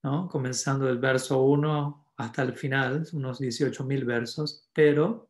¿no? 0.04 0.28
comenzando 0.28 0.87
del 0.87 0.99
verso 0.99 1.42
1 1.42 2.12
hasta 2.18 2.42
el 2.42 2.54
final, 2.54 3.04
unos 3.12 3.40
18.000 3.40 4.04
versos, 4.04 4.68
pero 4.73 5.28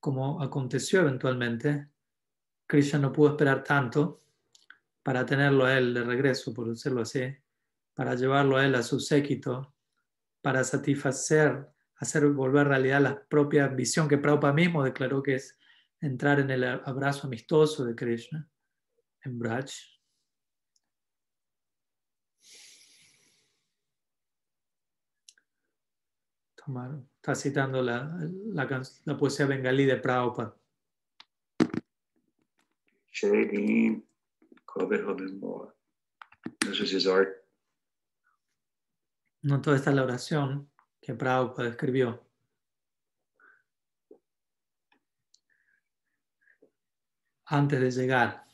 como 0.00 0.42
aconteció 0.42 1.00
eventualmente, 1.00 1.88
Krishna 2.66 2.98
no 2.98 3.12
pudo 3.12 3.30
esperar 3.30 3.64
tanto 3.64 4.20
para 5.02 5.24
tenerlo 5.24 5.64
a 5.64 5.78
él 5.78 5.94
de 5.94 6.04
regreso, 6.04 6.52
por 6.52 6.68
decirlo 6.68 7.00
así, 7.00 7.22
para 7.94 8.14
llevarlo 8.14 8.58
a 8.58 8.66
él 8.66 8.74
a 8.74 8.82
su 8.82 9.00
séquito, 9.00 9.74
para 10.42 10.62
satisfacer 10.62 11.66
hacer 11.98 12.26
volver 12.26 12.68
realidad 12.68 13.00
la 13.00 13.22
propia 13.24 13.68
visión 13.68 14.08
que 14.08 14.18
Prabhupada 14.18 14.52
mismo 14.52 14.84
declaró 14.84 15.22
que 15.22 15.34
es 15.34 15.58
entrar 16.00 16.40
en 16.40 16.50
el 16.50 16.64
abrazo 16.64 17.26
amistoso 17.26 17.84
de 17.84 17.94
Krishna 17.94 18.48
en 19.22 19.38
Braj. 19.38 19.70
está 27.16 27.34
citando 27.34 27.82
la, 27.82 28.14
la, 28.52 28.82
la, 29.04 29.16
poesía 29.16 29.46
bengalí 29.46 29.86
de 29.86 29.96
Prabhupada. 29.96 30.54
No, 39.40 39.62
toda 39.62 39.76
esta 39.76 39.92
la 39.92 40.04
oración 40.04 40.70
que 41.08 41.14
Prabhupada 41.14 41.70
escribió. 41.70 42.22
Antes 47.46 47.80
de 47.80 47.90
llegar 47.90 48.44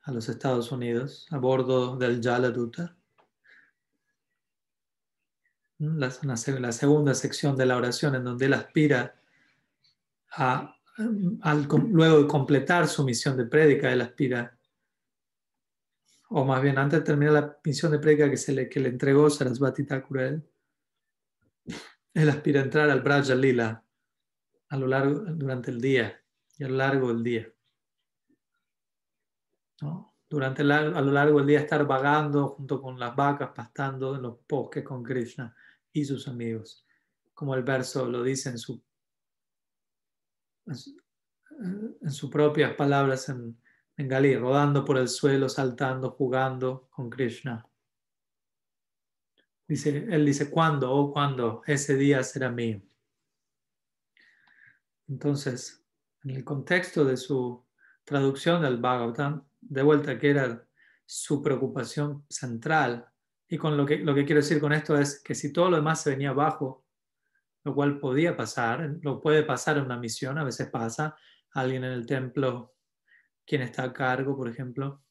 a 0.00 0.10
los 0.10 0.28
Estados 0.28 0.72
Unidos, 0.72 1.28
a 1.30 1.38
bordo 1.38 1.96
del 1.96 2.20
Jaladuta, 2.20 2.96
la, 5.78 6.12
la 6.58 6.72
segunda 6.72 7.14
sección 7.14 7.56
de 7.56 7.66
la 7.66 7.76
oración 7.76 8.16
en 8.16 8.24
donde 8.24 8.46
él 8.46 8.54
aspira 8.54 9.14
a, 10.32 10.74
luego 10.96 12.22
de 12.22 12.26
completar 12.26 12.88
su 12.88 13.04
misión 13.04 13.36
de 13.36 13.44
prédica, 13.44 13.92
él 13.92 14.00
aspira, 14.00 14.58
o 16.30 16.44
más 16.44 16.60
bien 16.62 16.78
antes 16.78 16.98
de 16.98 17.04
terminar 17.04 17.34
la 17.34 17.60
misión 17.64 17.92
de 17.92 18.00
prédica 18.00 18.28
que, 18.28 18.36
se 18.36 18.50
le, 18.50 18.68
que 18.68 18.80
le 18.80 18.88
entregó 18.88 19.30
Sarasvati 19.30 19.84
Thakur 19.84 20.42
él 22.14 22.28
aspira 22.28 22.60
a 22.60 22.64
entrar 22.64 22.90
al 22.90 23.00
Braja 23.00 23.34
Lila 23.34 23.84
a 24.68 24.76
lo 24.76 24.86
largo, 24.86 25.20
durante 25.20 25.70
el 25.70 25.80
día 25.80 26.20
y 26.56 26.64
a 26.64 26.68
lo 26.68 26.76
largo 26.76 27.08
del 27.08 27.22
día. 27.22 27.52
Durante 30.28 30.62
a 30.62 31.00
lo 31.00 31.12
largo 31.12 31.38
del 31.38 31.46
día 31.46 31.60
estar 31.60 31.86
vagando 31.86 32.48
junto 32.48 32.80
con 32.80 32.98
las 32.98 33.14
vacas, 33.14 33.50
pastando 33.54 34.16
en 34.16 34.22
los 34.22 34.38
bosques 34.48 34.84
con 34.84 35.02
Krishna 35.02 35.54
y 35.92 36.04
sus 36.04 36.28
amigos. 36.28 36.86
Como 37.34 37.54
el 37.54 37.62
verso 37.62 38.08
lo 38.08 38.22
dice 38.22 38.50
en 38.50 38.58
su 38.58 38.82
en 40.66 42.10
sus 42.10 42.30
propias 42.30 42.74
palabras 42.74 43.28
en, 43.28 43.60
en 43.96 44.08
Galí, 44.08 44.36
rodando 44.36 44.84
por 44.84 44.96
el 44.96 45.08
suelo, 45.08 45.48
saltando, 45.48 46.12
jugando 46.12 46.88
con 46.90 47.10
Krishna. 47.10 47.66
Dice, 49.72 50.06
él 50.10 50.26
dice, 50.26 50.50
¿cuándo? 50.50 50.92
oh, 50.92 51.10
cuándo 51.14 51.62
ese 51.66 51.96
día 51.96 52.22
será 52.22 52.50
mío. 52.50 52.82
Entonces, 55.08 55.82
en 56.24 56.32
el 56.32 56.44
contexto 56.44 57.06
de 57.06 57.16
su 57.16 57.64
traducción 58.04 58.60
del 58.60 58.76
Bhagavatam, 58.76 59.48
de 59.62 59.82
vuelta 59.82 60.18
que 60.18 60.28
era 60.28 60.68
su 61.06 61.40
preocupación 61.40 62.22
central, 62.28 63.08
y 63.48 63.56
con 63.56 63.78
lo 63.78 63.86
que, 63.86 63.96
lo 63.96 64.14
que 64.14 64.26
quiero 64.26 64.42
decir 64.42 64.60
con 64.60 64.74
esto 64.74 64.98
es 64.98 65.22
que 65.22 65.34
si 65.34 65.54
todo 65.54 65.70
lo 65.70 65.76
demás 65.76 66.02
se 66.02 66.10
venía 66.10 66.28
abajo, 66.28 66.84
lo 67.64 67.74
cual 67.74 67.98
podía 67.98 68.36
pasar, 68.36 68.98
lo 69.00 69.22
puede 69.22 69.42
pasar 69.42 69.78
en 69.78 69.84
una 69.84 69.96
misión, 69.96 70.36
a 70.36 70.44
veces 70.44 70.68
pasa, 70.68 71.16
alguien 71.52 71.84
en 71.84 71.92
el 71.92 72.04
templo, 72.04 72.74
quien 73.46 73.62
está 73.62 73.84
a 73.84 73.92
cargo, 73.94 74.36
por 74.36 74.50
ejemplo, 74.50 75.02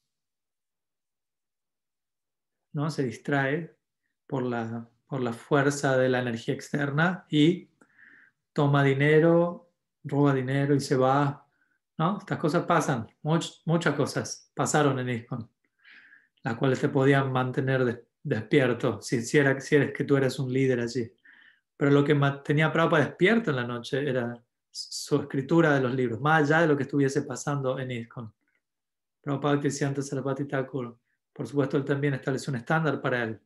¿no? 2.73 2.91
se 2.91 3.05
distrae 3.05 3.80
por 4.31 4.43
la, 4.43 4.87
por 5.07 5.19
la 5.19 5.33
fuerza 5.33 5.97
de 5.97 6.07
la 6.07 6.19
energía 6.19 6.53
externa 6.53 7.25
y 7.29 7.69
toma 8.53 8.81
dinero, 8.81 9.73
roba 10.05 10.33
dinero 10.33 10.73
y 10.73 10.79
se 10.79 10.95
va. 10.95 11.45
¿no? 11.97 12.17
Estas 12.17 12.37
cosas 12.37 12.63
pasan, 12.63 13.07
muchas 13.21 13.93
cosas 13.93 14.49
pasaron 14.55 14.97
en 14.99 15.09
ISKCON, 15.09 15.49
las 16.43 16.55
cuales 16.55 16.79
te 16.79 16.87
podían 16.87 17.29
mantener 17.29 18.07
despierto, 18.23 19.01
si, 19.01 19.21
si, 19.21 19.37
eres 19.37 19.69
que 19.69 20.05
tú 20.05 20.15
eres 20.15 20.39
un 20.39 20.51
líder 20.51 20.79
allí. 20.79 21.11
Pero 21.75 21.91
lo 21.91 22.01
que 22.05 22.15
tenía 22.45 22.71
Prabhupada 22.71 23.03
despierto 23.03 23.49
en 23.49 23.57
la 23.57 23.67
noche 23.67 24.09
era 24.09 24.41
su 24.71 25.17
escritura 25.17 25.73
de 25.73 25.81
los 25.81 25.93
libros, 25.93 26.21
más 26.21 26.43
allá 26.43 26.61
de 26.61 26.67
lo 26.67 26.77
que 26.77 26.83
estuviese 26.83 27.23
pasando 27.23 27.77
en 27.77 27.91
ISKCON. 27.91 28.33
Prabhupada 29.19 29.59
Cristiano 29.59 30.01
Sarapati 30.01 30.45
Thakur, 30.45 30.97
por 31.33 31.47
supuesto, 31.47 31.75
él 31.75 31.83
también 31.83 32.13
estableció 32.13 32.51
un 32.51 32.57
estándar 32.57 33.01
para 33.01 33.23
él 33.23 33.41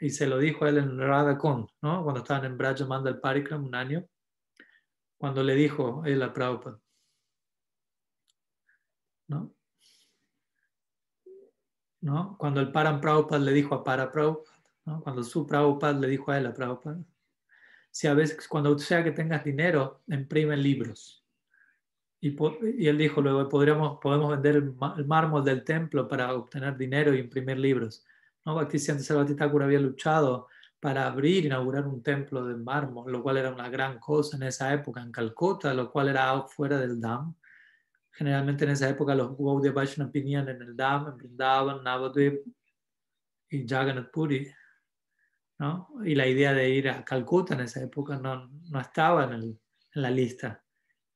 y 0.00 0.10
se 0.10 0.26
lo 0.26 0.38
dijo 0.38 0.64
a 0.64 0.68
él 0.68 0.78
en 0.78 0.98
Radhakund, 0.98 1.68
¿no? 1.82 2.02
cuando 2.02 2.20
estaban 2.20 2.44
en 2.44 2.58
Braja 2.58 2.84
Mandal 2.86 3.20
Parikram 3.20 3.64
un 3.64 3.74
año, 3.74 4.06
cuando 5.16 5.42
le 5.42 5.54
dijo 5.54 6.02
él 6.04 6.22
a 6.22 6.32
Prabhupada. 6.32 6.80
¿no? 9.28 9.54
¿no? 12.00 12.36
Cuando 12.38 12.60
el 12.60 12.72
Param 12.72 13.00
Prabhupada 13.00 13.40
le 13.42 13.52
dijo 13.52 13.74
a 13.74 13.84
Para 13.84 14.10
Prabhupada, 14.10 14.58
¿no? 14.84 15.02
cuando 15.02 15.22
su 15.22 15.46
Prabhupada 15.46 15.98
le 15.98 16.08
dijo 16.08 16.30
a 16.30 16.38
él 16.38 16.46
a 16.46 16.54
Prabhupada, 16.54 17.02
si 17.90 18.08
a 18.08 18.14
veces, 18.14 18.48
cuando 18.48 18.76
sea 18.76 19.04
que 19.04 19.12
tengas 19.12 19.44
dinero, 19.44 20.02
imprime 20.08 20.56
libros. 20.56 21.24
Y, 22.20 22.36
y 22.76 22.88
él 22.88 22.98
dijo 22.98 23.20
luego, 23.20 23.48
podríamos, 23.48 23.98
podemos 24.02 24.30
vender 24.30 24.56
el 24.56 25.06
mármol 25.06 25.44
del 25.44 25.62
templo 25.62 26.08
para 26.08 26.34
obtener 26.34 26.76
dinero 26.76 27.14
y 27.14 27.20
imprimir 27.20 27.58
libros. 27.58 28.04
¿No? 28.44 28.54
Bhaktisiddhanta 28.54 29.04
Sarvati 29.04 29.34
Thakur 29.34 29.62
había 29.62 29.80
luchado 29.80 30.48
para 30.84 31.06
abrir, 31.06 31.46
inaugurar 31.46 31.86
un 31.86 32.02
templo 32.02 32.44
de 32.44 32.56
mármol, 32.56 33.10
lo 33.10 33.22
cual 33.22 33.38
era 33.38 33.50
una 33.50 33.70
gran 33.70 33.98
cosa 33.98 34.36
en 34.36 34.42
esa 34.42 34.72
época 34.72 35.00
en 35.00 35.10
Calcuta, 35.10 35.72
lo 35.72 35.90
cual 35.90 36.10
era 36.10 36.42
fuera 36.42 36.78
del 36.78 37.00
Dam. 37.00 37.34
Generalmente 38.10 38.64
en 38.64 38.72
esa 38.72 38.90
época 38.90 39.14
los 39.14 39.36
Gaudiya 39.36 39.72
Vaishnava 39.72 40.10
vinían 40.12 40.48
en 40.48 40.60
el 40.60 40.76
Dham, 40.76 41.08
en 41.08 41.16
Vrindavan, 41.16 41.82
Navadvip 41.82 42.46
y 43.48 43.66
Jagannath 43.66 44.10
Puri. 44.10 44.52
¿no? 45.58 45.88
Y 46.04 46.14
la 46.14 46.26
idea 46.26 46.52
de 46.52 46.68
ir 46.68 46.88
a 46.88 47.04
Calcuta 47.04 47.54
en 47.54 47.60
esa 47.60 47.82
época 47.82 48.18
no, 48.18 48.48
no 48.70 48.80
estaba 48.80 49.24
en, 49.24 49.32
el, 49.32 49.60
en, 49.94 50.02
la 50.02 50.10
lista. 50.10 50.62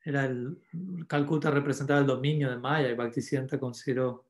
Era 0.02 0.24
el, 0.24 0.62
Calcuta 1.06 1.50
representaba 1.50 2.00
el 2.00 2.06
dominio 2.06 2.48
de 2.50 2.56
Maya 2.56 2.88
y 2.88 2.94
Bhaktisiddhanta 2.94 3.58
consideró, 3.60 4.27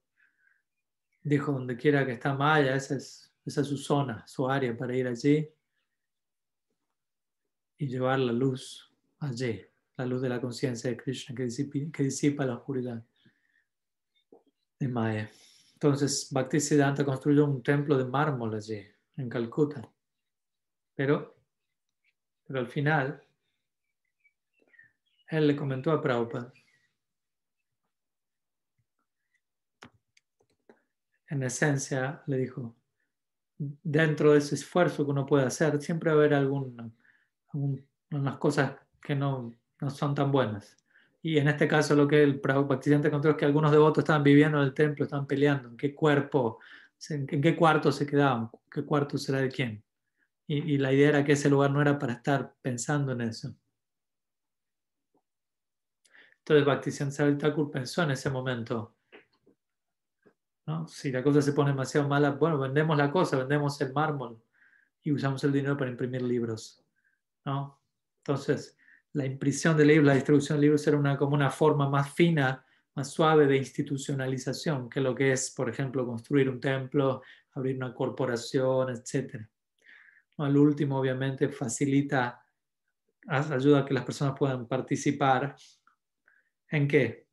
dijo, 1.22 1.52
donde 1.52 1.76
quiera 1.76 2.06
que 2.06 2.12
está 2.12 2.34
Maya, 2.34 2.74
esa 2.74 2.96
es, 2.96 3.32
esa 3.44 3.60
es 3.60 3.66
su 3.66 3.76
zona, 3.76 4.26
su 4.26 4.48
área 4.48 4.76
para 4.76 4.96
ir 4.96 5.06
allí 5.06 5.48
y 7.78 7.86
llevar 7.86 8.18
la 8.18 8.32
luz 8.32 8.92
allí 9.20 9.68
la 9.98 10.06
luz 10.06 10.22
de 10.22 10.28
la 10.28 10.40
conciencia 10.40 10.88
de 10.88 10.96
Krishna 10.96 11.34
que 11.34 11.44
disipa, 11.44 11.78
que 11.92 12.04
disipa, 12.04 12.46
la 12.46 12.54
oscuridad 12.54 13.04
de 14.78 14.88
Maya. 14.88 15.28
Entonces, 15.74 16.28
Bhaktisiddhanta 16.30 17.04
construyó 17.04 17.44
un 17.44 17.62
templo 17.62 17.98
de 17.98 18.04
mármol 18.04 18.54
allí, 18.54 18.86
en 19.16 19.28
Calcuta. 19.28 19.92
Pero, 20.94 21.36
pero 22.46 22.60
al 22.60 22.68
final, 22.68 23.20
él 25.28 25.48
le 25.48 25.56
comentó 25.56 25.90
a 25.90 26.00
Prabhupada, 26.00 26.52
en 31.28 31.42
esencia, 31.42 32.22
le 32.26 32.38
dijo, 32.38 32.76
dentro 33.58 34.32
de 34.32 34.38
ese 34.38 34.54
esfuerzo 34.54 35.04
que 35.04 35.10
uno 35.10 35.26
puede 35.26 35.46
hacer, 35.46 35.80
siempre 35.80 36.10
va 36.10 36.16
a 36.16 36.18
haber 36.20 36.34
alguna, 36.34 36.90
algunas 37.52 38.36
cosas 38.38 38.76
que 39.00 39.14
no, 39.14 39.52
no 39.80 39.90
son 39.90 40.14
tan 40.14 40.30
buenas. 40.30 40.76
Y 41.22 41.38
en 41.38 41.48
este 41.48 41.66
caso 41.66 41.94
lo 41.94 42.06
que 42.06 42.22
el 42.22 42.40
practicante 42.40 43.08
encontró 43.08 43.32
es 43.32 43.36
que 43.36 43.44
algunos 43.44 43.72
devotos 43.72 44.02
estaban 44.02 44.22
viviendo 44.22 44.58
en 44.58 44.64
el 44.64 44.74
templo, 44.74 45.04
estaban 45.04 45.26
peleando, 45.26 45.68
en 45.68 45.76
qué 45.76 45.94
cuerpo, 45.94 46.60
en 47.10 47.26
qué 47.26 47.56
cuarto 47.56 47.92
se 47.92 48.06
quedaban, 48.06 48.50
qué 48.70 48.84
cuarto 48.84 49.18
será 49.18 49.38
de 49.38 49.48
quién. 49.48 49.84
Y, 50.46 50.78
la 50.78 50.92
idea 50.92 51.10
era 51.10 51.24
que 51.24 51.32
ese 51.32 51.50
lugar 51.50 51.70
no 51.70 51.82
era 51.82 51.98
para 51.98 52.14
estar 52.14 52.54
pensando 52.62 53.12
en 53.12 53.20
eso. 53.20 53.54
Entonces 56.38 56.64
Bhaktisiddhanta 56.64 57.48
Thakur 57.48 57.70
pensó 57.70 58.02
en 58.02 58.12
ese 58.12 58.30
momento, 58.30 58.96
¿no? 60.68 60.86
si 60.86 61.10
la 61.10 61.22
cosa 61.22 61.40
se 61.40 61.54
pone 61.54 61.70
demasiado 61.70 62.06
mala, 62.06 62.32
bueno, 62.32 62.58
vendemos 62.58 62.96
la 62.96 63.10
cosa, 63.10 63.38
vendemos 63.38 63.80
el 63.80 63.90
mármol 63.94 64.38
y 65.02 65.10
usamos 65.10 65.42
el 65.42 65.50
dinero 65.50 65.78
para 65.78 65.90
imprimir 65.90 66.20
libros. 66.20 66.84
¿no? 67.46 67.80
Entonces, 68.18 68.76
la 69.14 69.24
impresión 69.24 69.78
de 69.78 69.86
libros, 69.86 70.06
la 70.06 70.14
distribución 70.14 70.58
de 70.58 70.62
libros 70.62 70.86
era 70.86 70.98
una, 70.98 71.16
como 71.16 71.34
una 71.34 71.50
forma 71.50 71.88
más 71.88 72.12
fina, 72.12 72.62
más 72.94 73.10
suave 73.10 73.46
de 73.46 73.56
institucionalización 73.56 74.90
que 74.90 75.00
lo 75.00 75.14
que 75.14 75.32
es, 75.32 75.50
por 75.52 75.70
ejemplo, 75.70 76.04
construir 76.04 76.50
un 76.50 76.60
templo, 76.60 77.22
abrir 77.54 77.76
una 77.76 77.94
corporación, 77.94 78.90
etc. 78.90 79.36
Al 80.36 80.54
último, 80.54 80.98
obviamente, 80.98 81.48
facilita, 81.48 82.44
ayuda 83.26 83.80
a 83.80 83.84
que 83.86 83.94
las 83.94 84.04
personas 84.04 84.34
puedan 84.38 84.68
participar. 84.68 85.56
¿En 86.70 86.86
qué? 86.86 87.27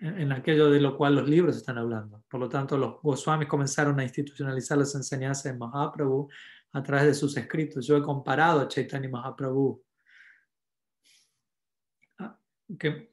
En 0.00 0.30
aquello 0.30 0.70
de 0.70 0.80
lo 0.80 0.96
cual 0.96 1.14
los 1.14 1.28
libros 1.28 1.56
están 1.56 1.78
hablando. 1.78 2.22
Por 2.28 2.40
lo 2.40 2.48
tanto, 2.48 2.76
los 2.76 3.00
Goswamis 3.00 3.48
comenzaron 3.48 3.98
a 3.98 4.02
institucionalizar 4.02 4.76
las 4.76 4.94
enseñanzas 4.94 5.44
de 5.44 5.58
Mahaprabhu 5.58 6.28
a 6.72 6.82
través 6.82 7.06
de 7.06 7.14
sus 7.14 7.34
escritos. 7.36 7.86
Yo 7.86 7.96
he 7.96 8.02
comparado 8.02 8.60
a 8.60 8.68
Chaitanya 8.68 9.08
Mahaprabhu 9.08 9.82
que, 12.78 13.10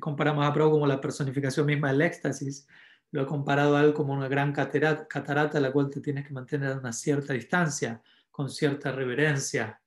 comparamos 0.00 0.44
a 0.44 0.52
Prabhu 0.52 0.72
como 0.72 0.86
la 0.86 1.00
personificación 1.00 1.66
misma 1.66 1.92
del 1.92 2.02
éxtasis, 2.02 2.66
lo 3.12 3.22
he 3.22 3.26
comparado 3.26 3.76
a 3.76 3.82
él 3.84 3.94
como 3.94 4.12
una 4.12 4.28
gran 4.28 4.52
catarata, 4.52 5.06
catarata 5.06 5.58
a 5.58 5.60
la 5.60 5.70
cual 5.70 5.88
te 5.88 6.00
tienes 6.00 6.26
que 6.26 6.34
mantener 6.34 6.72
a 6.72 6.78
una 6.78 6.92
cierta 6.92 7.32
distancia, 7.32 8.02
con 8.30 8.50
cierta 8.50 8.90
reverencia. 8.90 9.80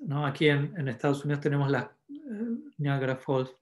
¿no? 0.00 0.26
Aquí 0.26 0.48
en, 0.48 0.74
en, 0.76 0.88
Estados 0.88 1.24
Unidos 1.24 1.40
tenemos 1.40 1.70
las 1.70 1.84
eh, 1.84 1.90
Niagara 2.78 3.16
Falls, 3.16 3.54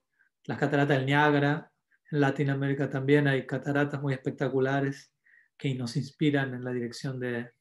las 0.50 0.58
cataratas 0.58 0.96
del 0.96 1.06
Niágara, 1.06 1.72
en 2.10 2.20
Latinoamérica 2.20 2.90
también 2.90 3.28
hay 3.28 3.46
cataratas 3.46 4.02
muy 4.02 4.14
espectaculares 4.14 5.14
que 5.56 5.72
nos 5.76 5.96
inspiran 5.96 6.52
en 6.54 6.64
la 6.64 6.72
dirección 6.72 7.20
de, 7.20 7.52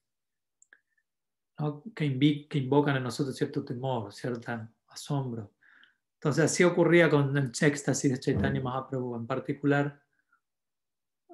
que, 1.95 2.47
que 2.49 2.57
invocan 2.57 2.97
en 2.97 3.03
nosotros 3.03 3.35
cierto 3.35 3.63
temor, 3.63 4.11
cierta 4.11 4.73
asombro. 4.87 5.53
Entonces 6.15 6.45
así 6.45 6.63
ocurría 6.63 7.11
con 7.11 7.37
el 7.37 7.51
éxtasis 7.61 8.11
de 8.11 8.19
Chaitanya 8.19 8.59
Mahaprabhu, 8.59 9.17
en 9.17 9.27
particular 9.27 10.01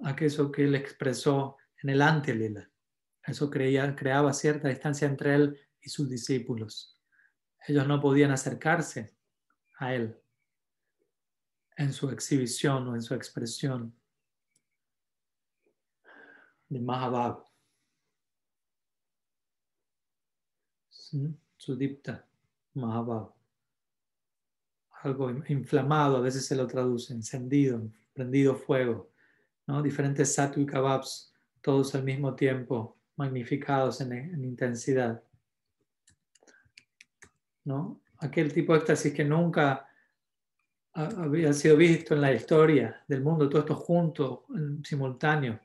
aquello 0.03 0.51
que 0.51 0.65
él 0.65 0.75
expresó 0.75 1.55
en 1.81 1.91
el 1.91 2.01
Antelila. 2.01 2.69
Eso 3.23 3.49
creía, 3.49 3.95
creaba 3.95 4.33
cierta 4.33 4.67
distancia 4.67 5.07
entre 5.07 5.35
él 5.35 5.57
y 5.79 5.87
sus 5.87 6.09
discípulos. 6.09 7.01
Ellos 7.65 7.87
no 7.87 8.01
podían 8.01 8.31
acercarse 8.31 9.15
a 9.77 9.93
él 9.93 10.21
en 11.77 11.93
su 11.93 12.09
exhibición 12.09 12.87
o 12.87 12.95
en 12.95 13.01
su 13.01 13.13
expresión 13.13 13.93
de 16.69 16.79
Mahabhav. 16.79 17.43
Su 21.57 21.75
dipta, 21.75 22.25
Mahabhav 22.73 23.35
algo 25.05 25.29
inflamado, 25.47 26.17
a 26.17 26.21
veces 26.21 26.45
se 26.45 26.55
lo 26.55 26.65
traduce, 26.67 27.13
encendido, 27.13 27.81
prendido 28.13 28.55
fuego, 28.55 29.11
¿no? 29.67 29.81
diferentes 29.81 30.33
sattvic 30.33 30.71
kebabs, 30.71 31.31
todos 31.61 31.93
al 31.95 32.03
mismo 32.03 32.35
tiempo, 32.35 32.97
magnificados 33.15 34.01
en, 34.01 34.13
en, 34.13 34.43
intensidad. 34.43 35.23
¿no? 37.63 38.01
Aquel 38.17 38.51
tipo 38.53 38.73
de 38.73 38.79
éxtasis 38.79 39.13
que 39.13 39.23
nunca 39.23 39.87
había 40.95 41.53
sido 41.53 41.75
visto 41.75 42.15
en 42.15 42.21
la 42.21 42.33
historia 42.33 43.03
del 43.07 43.21
mundo, 43.21 43.49
todo 43.49 43.59
esto 43.59 43.75
junto, 43.75 44.45
en 44.55 44.83
simultáneo. 44.83 45.59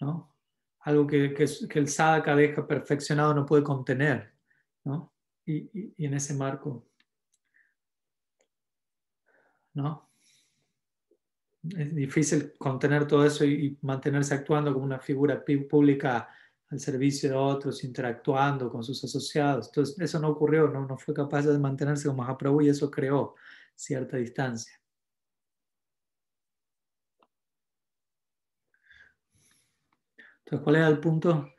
¿no? 0.00 0.36
Algo 0.80 1.06
que, 1.06 1.34
que, 1.34 1.46
que, 1.68 1.78
el 1.78 1.88
sadhaka 1.88 2.36
deja 2.36 2.66
perfeccionado 2.66 3.34
no 3.34 3.46
puede 3.46 3.62
contener. 3.62 4.32
¿no? 4.84 5.12
Y, 5.46 5.56
y, 5.56 5.94
y 5.96 6.06
en 6.06 6.14
ese 6.14 6.34
marco 6.34 6.88
¿no? 9.78 10.10
Es 11.76 11.94
difícil 11.94 12.54
contener 12.58 13.06
todo 13.06 13.24
eso 13.24 13.44
y, 13.44 13.78
mantenerse 13.82 14.34
actuando 14.34 14.72
como 14.72 14.84
una 14.84 14.98
figura 14.98 15.42
pública 15.68 16.28
al 16.70 16.80
servicio 16.80 17.30
de 17.30 17.36
otros, 17.36 17.82
interactuando 17.84 18.70
con 18.70 18.82
sus 18.82 19.02
asociados. 19.04 19.68
Entonces, 19.68 19.98
eso 19.98 20.18
no 20.18 20.28
ocurrió, 20.28 20.68
no, 20.68 20.86
no 20.86 20.98
fue 20.98 21.14
capaz 21.14 21.42
de 21.46 21.58
mantenerse 21.58 22.08
como 22.08 22.22
Mahaprabhu 22.22 22.62
y 22.62 22.68
eso 22.68 22.90
creó 22.90 23.34
cierta 23.78 24.16
distancia. 24.16 24.72
Entonces, 30.44 30.64
¿cuál 30.64 30.76
era 30.76 30.88
el 30.88 30.98
punto? 30.98 31.54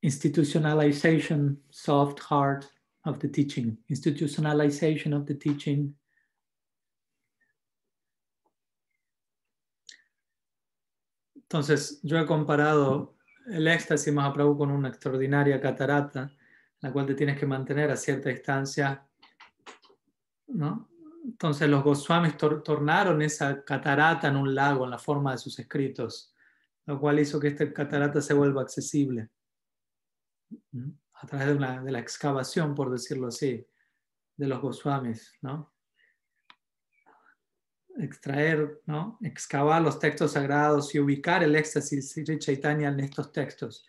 Institutionalization, 0.00 1.62
soft 1.70 2.20
heart 2.30 2.64
of 3.04 3.18
the 3.18 3.28
teaching. 3.28 3.76
Institutionalization 3.88 5.14
of 5.14 5.26
the 5.26 5.34
teaching 5.34 5.94
Entonces, 11.54 12.00
yo 12.02 12.18
he 12.18 12.26
comparado 12.26 13.16
el 13.46 13.68
éxtasis 13.68 14.12
Mahaprabhu 14.12 14.58
con 14.58 14.72
una 14.72 14.88
extraordinaria 14.88 15.60
catarata, 15.60 16.32
la 16.80 16.92
cual 16.92 17.06
te 17.06 17.14
tienes 17.14 17.38
que 17.38 17.46
mantener 17.46 17.92
a 17.92 17.96
cierta 17.96 18.30
distancia. 18.30 19.06
¿no? 20.48 20.88
Entonces, 21.24 21.68
los 21.68 21.82
Goswamis 21.82 22.36
tornaron 22.36 23.22
esa 23.22 23.64
catarata 23.64 24.28
en 24.28 24.36
un 24.36 24.54
lago 24.54 24.84
en 24.84 24.90
la 24.90 24.98
forma 24.98 25.32
de 25.32 25.38
sus 25.38 25.58
escritos, 25.58 26.34
lo 26.86 27.00
cual 27.00 27.18
hizo 27.18 27.40
que 27.40 27.48
esta 27.48 27.72
catarata 27.72 28.20
se 28.20 28.34
vuelva 28.34 28.62
accesible 28.62 29.30
a 31.14 31.26
través 31.26 31.48
de, 31.48 31.54
una, 31.54 31.82
de 31.82 31.92
la 31.92 31.98
excavación, 31.98 32.74
por 32.74 32.90
decirlo 32.90 33.28
así, 33.28 33.66
de 34.36 34.46
los 34.46 34.60
Goswamis. 34.60 35.32
¿no? 35.40 35.74
extraer, 37.96 38.80
¿no? 38.86 39.18
excavar 39.22 39.80
los 39.82 39.98
textos 39.98 40.32
sagrados 40.32 40.94
y 40.94 40.98
ubicar 40.98 41.42
el 41.42 41.54
éxtasis 41.56 42.14
de 42.14 42.38
Chaitanya 42.38 42.88
en 42.88 43.00
estos 43.00 43.32
textos 43.32 43.86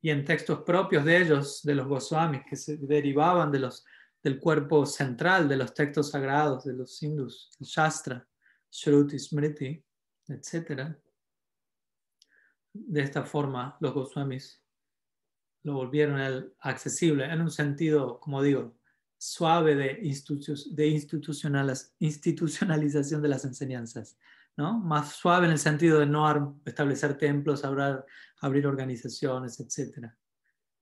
y 0.00 0.10
en 0.10 0.24
textos 0.24 0.60
propios 0.62 1.04
de 1.04 1.16
ellos, 1.16 1.62
de 1.62 1.74
los 1.74 1.88
Goswamis, 1.88 2.42
que 2.48 2.56
se 2.56 2.76
derivaban 2.76 3.50
de 3.50 3.60
los, 3.60 3.84
del 4.26 4.40
cuerpo 4.40 4.84
central 4.86 5.48
de 5.48 5.56
los 5.56 5.72
textos 5.72 6.10
sagrados 6.10 6.64
de 6.64 6.72
los 6.72 7.00
hindus, 7.00 7.48
el 7.60 7.66
Shastra, 7.68 8.26
Shruti, 8.68 9.20
Smriti, 9.20 9.80
etc. 10.26 10.96
De 12.72 13.02
esta 13.02 13.22
forma, 13.22 13.76
los 13.78 13.94
Goswamis 13.94 14.60
lo 15.62 15.74
volvieron 15.74 16.52
accesible 16.58 17.26
en 17.26 17.40
un 17.40 17.52
sentido, 17.52 18.18
como 18.18 18.42
digo, 18.42 18.76
suave 19.16 19.76
de, 19.76 20.00
de 20.72 20.86
institucionalización 20.88 23.22
de 23.22 23.28
las 23.28 23.44
enseñanzas, 23.44 24.18
¿no? 24.56 24.80
Más 24.80 25.12
suave 25.12 25.46
en 25.46 25.52
el 25.52 25.60
sentido 25.60 26.00
de 26.00 26.06
no 26.06 26.60
establecer 26.64 27.16
templos, 27.16 27.64
abrir, 27.64 28.04
abrir 28.40 28.66
organizaciones, 28.66 29.60
etc. 29.60 30.08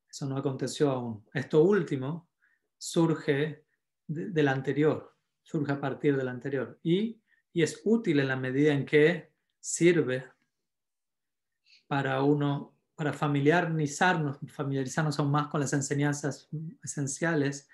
Eso 0.09 0.24
no 0.24 0.38
aconteció 0.38 0.90
aún. 0.90 1.26
Esto 1.35 1.62
último 1.62 2.30
surge 2.79 3.65
del 4.07 4.49
anterior, 4.49 5.17
surge 5.43 5.73
a 5.73 5.81
partir 5.81 6.17
del 6.17 6.29
anterior 6.29 6.79
y, 6.83 7.21
y 7.53 7.63
es 7.63 7.81
útil 7.85 8.21
en 8.21 8.29
la 8.29 8.37
medida 8.37 8.73
en 8.73 8.85
que 8.85 9.33
sirve 9.61 10.25
para 11.87 12.23
uno 12.23 12.75
para 12.95 13.13
familiarizarnos, 13.13 14.39
familiarizarnos 14.49 15.19
aún 15.19 15.31
más 15.31 15.49
con 15.49 15.61
las 15.61 15.73
enseñanzas 15.73 16.49
esenciales 16.83 17.69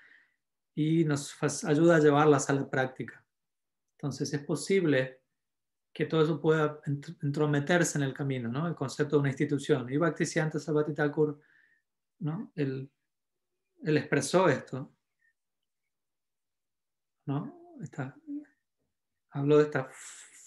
y 0.73 1.03
nos 1.05 1.35
ayuda 1.63 1.97
a 1.97 1.99
llevarlas 1.99 2.49
a 2.49 2.53
la 2.53 2.69
práctica. 2.69 3.23
Entonces 3.97 4.33
es 4.33 4.43
posible 4.43 5.21
que 5.93 6.05
todo 6.05 6.23
eso 6.23 6.41
pueda 6.41 6.79
entrometerse 7.21 7.97
en 7.97 8.05
el 8.05 8.13
camino, 8.13 8.49
¿no? 8.49 8.67
El 8.67 8.75
concepto 8.75 9.17
de 9.17 9.19
una 9.19 9.29
institución. 9.29 9.91
Y 9.91 9.97
Bhaktisiddhanta 9.97 10.57
Sarvati 10.57 10.93
Thakur, 10.93 11.39
¿no? 12.19 12.51
Él, 12.55 12.89
él, 13.83 13.97
expresó 13.97 14.47
esto, 14.49 14.91
¿no? 17.25 17.77
Habló 19.31 19.57
de 19.57 19.63
esta 19.63 19.89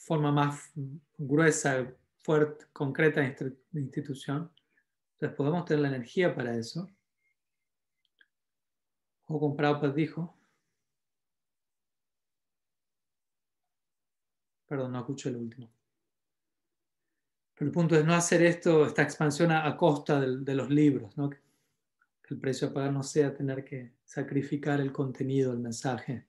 forma 0.07 0.31
más 0.31 0.73
gruesa, 1.17 1.93
fuerte, 2.23 2.67
concreta 2.73 3.21
de 3.21 3.81
institución. 3.81 4.53
Entonces 5.15 5.37
podemos 5.37 5.65
tener 5.65 5.83
la 5.83 5.89
energía 5.89 6.35
para 6.35 6.57
eso. 6.57 6.91
O 9.27 9.41
con 9.41 9.57
Prabhupada 9.57 9.93
dijo, 9.93 10.37
perdón, 14.67 14.93
no 14.93 14.99
escuché 15.01 15.31
el 15.31 15.37
último. 15.37 15.71
Pero 17.55 17.69
el 17.69 17.73
punto 17.73 17.97
es 17.97 18.05
no 18.05 18.15
hacer 18.15 18.43
esto, 18.43 18.87
esta 18.87 19.03
expansión 19.03 19.53
a, 19.53 19.77
costa 19.77 20.21
de, 20.21 20.55
los 20.55 20.69
libros, 20.69 21.17
¿no? 21.17 21.31
El 22.31 22.39
precio 22.39 22.69
a 22.69 22.73
pagar 22.73 22.93
no 22.93 23.03
sea 23.03 23.35
tener 23.35 23.65
que 23.65 23.95
sacrificar 24.05 24.81
el 24.81 24.93
contenido, 24.93 25.53
el 25.53 25.59
mensaje. 25.59 26.27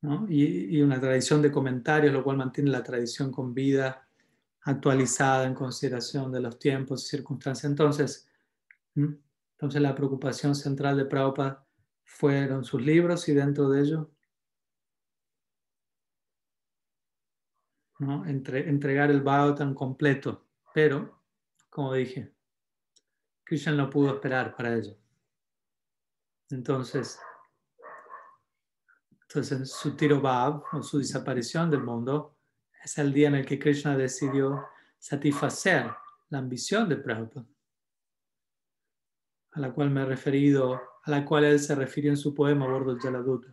¿no? 0.00 0.26
Y, 0.28 0.80
una 0.82 1.00
tradición 1.00 1.40
de 1.40 1.50
comentarios, 1.50 2.12
lo 2.12 2.22
cual 2.22 2.36
mantiene 2.36 2.70
la 2.70 2.82
tradición 2.82 3.30
con 3.30 3.54
vida 3.54 4.06
actualizada 4.62 5.46
en 5.46 5.54
consideración 5.54 6.32
de 6.32 6.40
los 6.40 6.58
tiempos 6.58 7.04
y 7.04 7.08
circunstancias. 7.08 7.70
Entonces, 7.70 8.28
entonces 8.94 9.80
la 9.80 9.94
preocupación 9.94 10.54
central 10.54 10.96
de 10.96 11.06
Prabhupada 11.06 11.66
fueron 12.04 12.64
sus 12.64 12.82
libros 12.82 13.28
y 13.28 13.34
dentro 13.34 13.70
de 13.70 13.80
ellos 13.80 14.08
¿no? 17.98 18.26
Entre, 18.26 18.68
entregar 18.68 19.10
el 19.10 19.22
Bhagavatam 19.22 19.74
completo. 19.74 20.46
Pero, 20.74 21.23
como 21.74 21.92
dije, 21.92 22.32
Krishna 23.42 23.72
no 23.72 23.90
pudo 23.90 24.14
esperar 24.14 24.54
para 24.54 24.76
ello. 24.76 24.96
Entonces, 26.50 27.18
entonces 29.22 29.72
su 29.72 29.96
tiro 29.96 30.22
o 30.72 30.82
su 30.84 30.98
desaparición 30.98 31.72
del 31.72 31.82
mundo 31.82 32.38
es 32.80 32.96
el 32.98 33.12
día 33.12 33.26
en 33.26 33.34
el 33.34 33.44
que 33.44 33.58
Krishna 33.58 33.96
decidió 33.96 34.68
satisfacer 35.00 35.90
la 36.28 36.38
ambición 36.38 36.88
de 36.88 36.96
Prabhupada, 36.96 37.48
a 39.50 39.58
la 39.58 39.72
cual 39.72 39.90
me 39.90 40.02
he 40.02 40.06
referido, 40.06 40.80
a 41.02 41.10
la 41.10 41.24
cual 41.24 41.42
él 41.42 41.58
se 41.58 41.74
refirió 41.74 42.12
en 42.12 42.16
su 42.16 42.32
poema 42.32 42.68
Bordo 42.68 42.96
Jaladuta. 43.00 43.52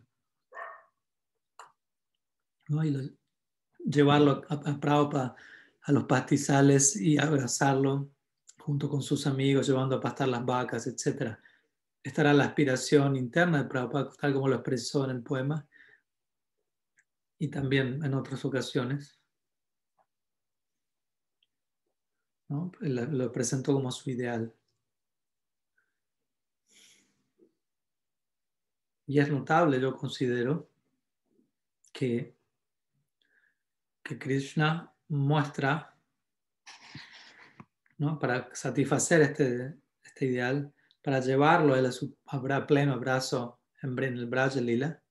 llevarlo 3.84 4.43
a, 4.47 4.53
a 4.53 4.79
Prabhupada 4.79 5.36
a 5.83 5.91
los 5.91 6.03
pastizales 6.05 6.95
y 6.95 7.17
abrazarlo 7.17 8.11
junto 8.59 8.89
con 8.89 9.01
sus 9.01 9.25
amigos, 9.25 9.67
llevando 9.67 9.95
a 9.95 10.01
pastar 10.01 10.27
las 10.27 10.45
vacas, 10.45 10.87
etc. 10.87 11.37
Estará 12.03 12.33
la 12.33 12.45
aspiración 12.45 13.15
interna 13.15 13.63
de 13.63 13.69
Prabhupada, 13.69 14.11
tal 14.11 14.33
como 14.33 14.47
lo 14.47 14.55
expresó 14.55 15.05
en 15.05 15.11
el 15.11 15.23
poema, 15.23 15.67
y 17.39 17.47
también 17.47 18.03
en 18.03 18.13
otras 18.13 18.45
ocasiones. 18.45 19.19
Lo 22.49 23.31
presentó 23.31 23.73
como 23.73 23.91
su 23.91 24.09
ideal. 24.11 24.53
Y 29.07 29.19
es 29.19 29.29
notable, 29.29 29.81
yo 29.81 29.95
considero, 29.97 30.69
que, 31.91 32.35
que 34.03 34.19
Krishna 34.19 34.93
muestra, 35.12 35.93
¿no? 37.97 38.17
para 38.17 38.50
satisfacer 38.54 39.21
este, 39.21 39.76
este 40.04 40.26
ideal, 40.26 40.74
para 41.02 41.19
llevarlo 41.19 41.74
a, 41.76 41.91
su, 41.91 42.17
pleno 42.67 42.93
abrazo 42.93 43.60
en 43.82 43.97
el 44.00 44.26
Braja 44.28 44.62
Lila, 44.62 45.04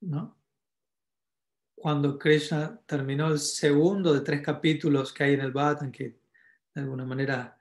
¿no? 0.00 0.36
Cuando 1.74 2.18
Krishna 2.18 2.80
terminó 2.86 3.28
el 3.28 3.38
segundo 3.38 4.12
de 4.12 4.20
tres 4.20 4.42
capítulos 4.42 5.12
que 5.12 5.24
hay 5.24 5.34
en 5.34 5.40
el 5.40 5.52
Bhagavatam, 5.52 5.92
que 5.92 6.20
de 6.74 6.80
alguna 6.80 7.04
manera 7.04 7.57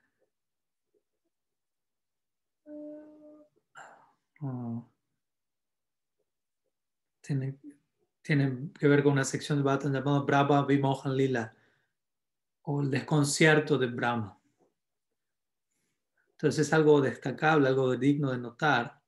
oh, 4.41 4.87
tiene, 7.21 7.57
que 8.21 8.87
ver 8.87 9.03
con 9.03 9.13
una 9.13 9.23
sección 9.23 9.57
del 9.57 9.63
Bhagavatam 9.63 9.93
llamada 9.93 10.19
Brahma 10.21 10.65
Vimohan 10.65 11.15
Lila, 11.15 11.55
o 12.63 12.81
el 12.81 12.91
desconcierto 12.91 13.77
de 13.77 13.87
Brahma. 13.87 14.37
Entonces 16.31 16.67
es 16.67 16.73
algo 16.73 17.01
destacable, 17.01 17.67
algo 17.67 17.95
digno 17.95 18.31
de 18.31 18.37
notar, 18.37 19.01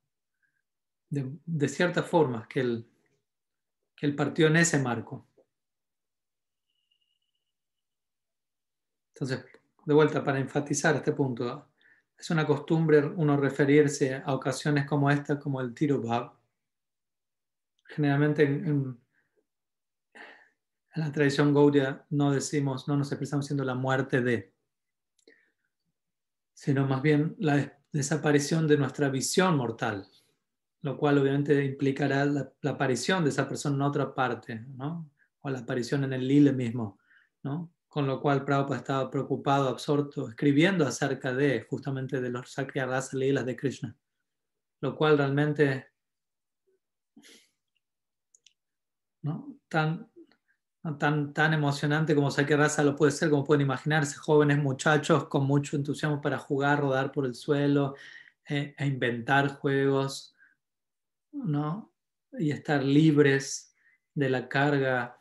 de, 1.09 1.37
de 1.45 1.69
cierta 1.69 2.03
forma, 2.03 2.47
que 2.47 2.61
el, 2.61 2.89
que 3.99 4.05
él 4.05 4.15
partió 4.15 4.47
en 4.47 4.55
ese 4.55 4.79
marco. 4.79 5.27
Entonces, 9.13 9.45
de 9.85 9.93
vuelta, 9.93 10.23
para 10.23 10.39
enfatizar 10.39 10.95
este 10.95 11.11
punto, 11.11 11.68
es 12.19 12.29
una 12.29 12.45
costumbre 12.45 13.05
uno 13.05 13.37
referirse 13.37 14.15
a 14.15 14.33
ocasiones 14.33 14.85
como 14.85 15.09
esta 15.09 15.39
como 15.39 15.61
el 15.61 15.73
tiro 15.73 16.01
bab. 16.01 16.33
Generalmente 17.85 18.43
en, 18.43 18.99
la 20.95 21.11
tradición 21.11 21.53
Gaudia 21.53 22.05
no 22.09 22.31
decimos, 22.31 22.87
no 22.87 22.97
nos 22.97 23.11
expresamos 23.11 23.45
diciendo 23.45 23.63
la 23.63 23.75
muerte 23.75 24.21
de, 24.21 24.53
sino 26.53 26.85
más 26.85 27.01
bien 27.01 27.35
la 27.39 27.77
desaparición 27.91 28.67
de 28.67 28.77
nuestra 28.77 29.09
visión 29.09 29.55
mortal 29.55 30.05
lo 30.81 30.97
cual 30.97 31.17
obviamente 31.17 31.63
implicará 31.65 32.25
la, 32.25 32.51
aparición 32.63 33.23
de 33.23 33.31
esa 33.31 33.47
persona 33.47 33.75
en 33.75 33.81
otra 33.81 34.13
parte, 34.13 34.65
¿no? 34.75 35.09
o 35.41 35.49
la 35.49 35.59
aparición 35.59 36.03
en 36.03 36.13
el 36.13 36.27
lile 36.27 36.51
mismo, 36.51 36.99
¿no? 37.43 37.71
Con 37.89 38.05
lo 38.05 38.21
cual 38.21 38.45
Prabhupada 38.45 38.77
estaba 38.77 39.11
preocupado, 39.11 39.67
absorto, 39.67 40.29
escribiendo 40.29 40.85
acerca 40.85 41.33
de 41.33 41.65
justamente 41.67 42.21
de 42.21 42.29
los 42.29 42.51
Sakya 42.51 42.85
Rasa 42.85 43.17
Lilas 43.17 43.45
de 43.45 43.55
Krishna, 43.55 43.97
lo 44.79 44.95
cual 44.95 45.17
realmente 45.17 45.87
¿no? 49.23 49.57
tan, 49.67 50.07
tan, 50.99 51.33
tan 51.33 51.53
emocionante 51.53 52.13
como 52.13 52.29
Sakya 52.29 52.57
Rasa 52.57 52.83
lo 52.83 52.95
puede 52.95 53.11
ser, 53.11 53.31
como 53.31 53.43
pueden 53.43 53.61
imaginarse, 53.61 54.17
jóvenes 54.17 54.59
muchachos 54.59 55.27
con 55.27 55.47
mucho 55.47 55.75
entusiasmo 55.75 56.21
para 56.21 56.37
jugar, 56.37 56.79
rodar 56.81 57.11
por 57.11 57.25
el 57.25 57.33
suelo, 57.33 57.95
eh, 58.47 58.75
e 58.77 58.85
inventar 58.85 59.55
juegos, 59.55 60.35
¿no? 61.31 61.91
y 62.37 62.51
estar 62.51 62.83
libres 62.83 63.75
de 64.13 64.29
la 64.29 64.47
carga 64.47 65.18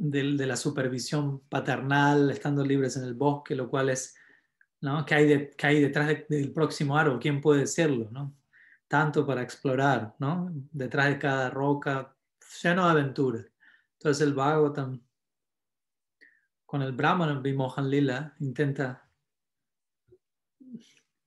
de, 0.00 0.46
la 0.46 0.56
supervisión 0.56 1.40
paternal, 1.40 2.30
estando 2.30 2.64
libres 2.64 2.96
en 2.96 3.04
el 3.04 3.14
bosque, 3.14 3.54
lo 3.54 3.68
cual 3.68 3.90
es, 3.90 4.16
¿no? 4.80 5.04
¿Qué 5.04 5.14
hay, 5.14 5.50
hay 5.62 5.80
detrás 5.82 6.26
del 6.28 6.52
próximo 6.52 6.96
árbol? 6.96 7.20
¿Quién 7.20 7.40
puede 7.40 7.66
serlo? 7.66 8.08
¿no? 8.10 8.34
Tanto 8.88 9.26
para 9.26 9.42
explorar, 9.42 10.14
¿no? 10.18 10.50
Detrás 10.72 11.08
de 11.08 11.18
cada 11.18 11.50
roca, 11.50 12.16
lleno 12.62 12.86
de 12.86 12.90
aventuras. 12.90 13.46
Entonces 13.98 14.26
el 14.26 14.32
Bhagavatam, 14.32 15.02
con 16.64 16.80
el 16.80 16.92
Brahman 16.92 17.42
Vimohan 17.42 17.90
Lila, 17.90 18.34
intenta 18.40 19.06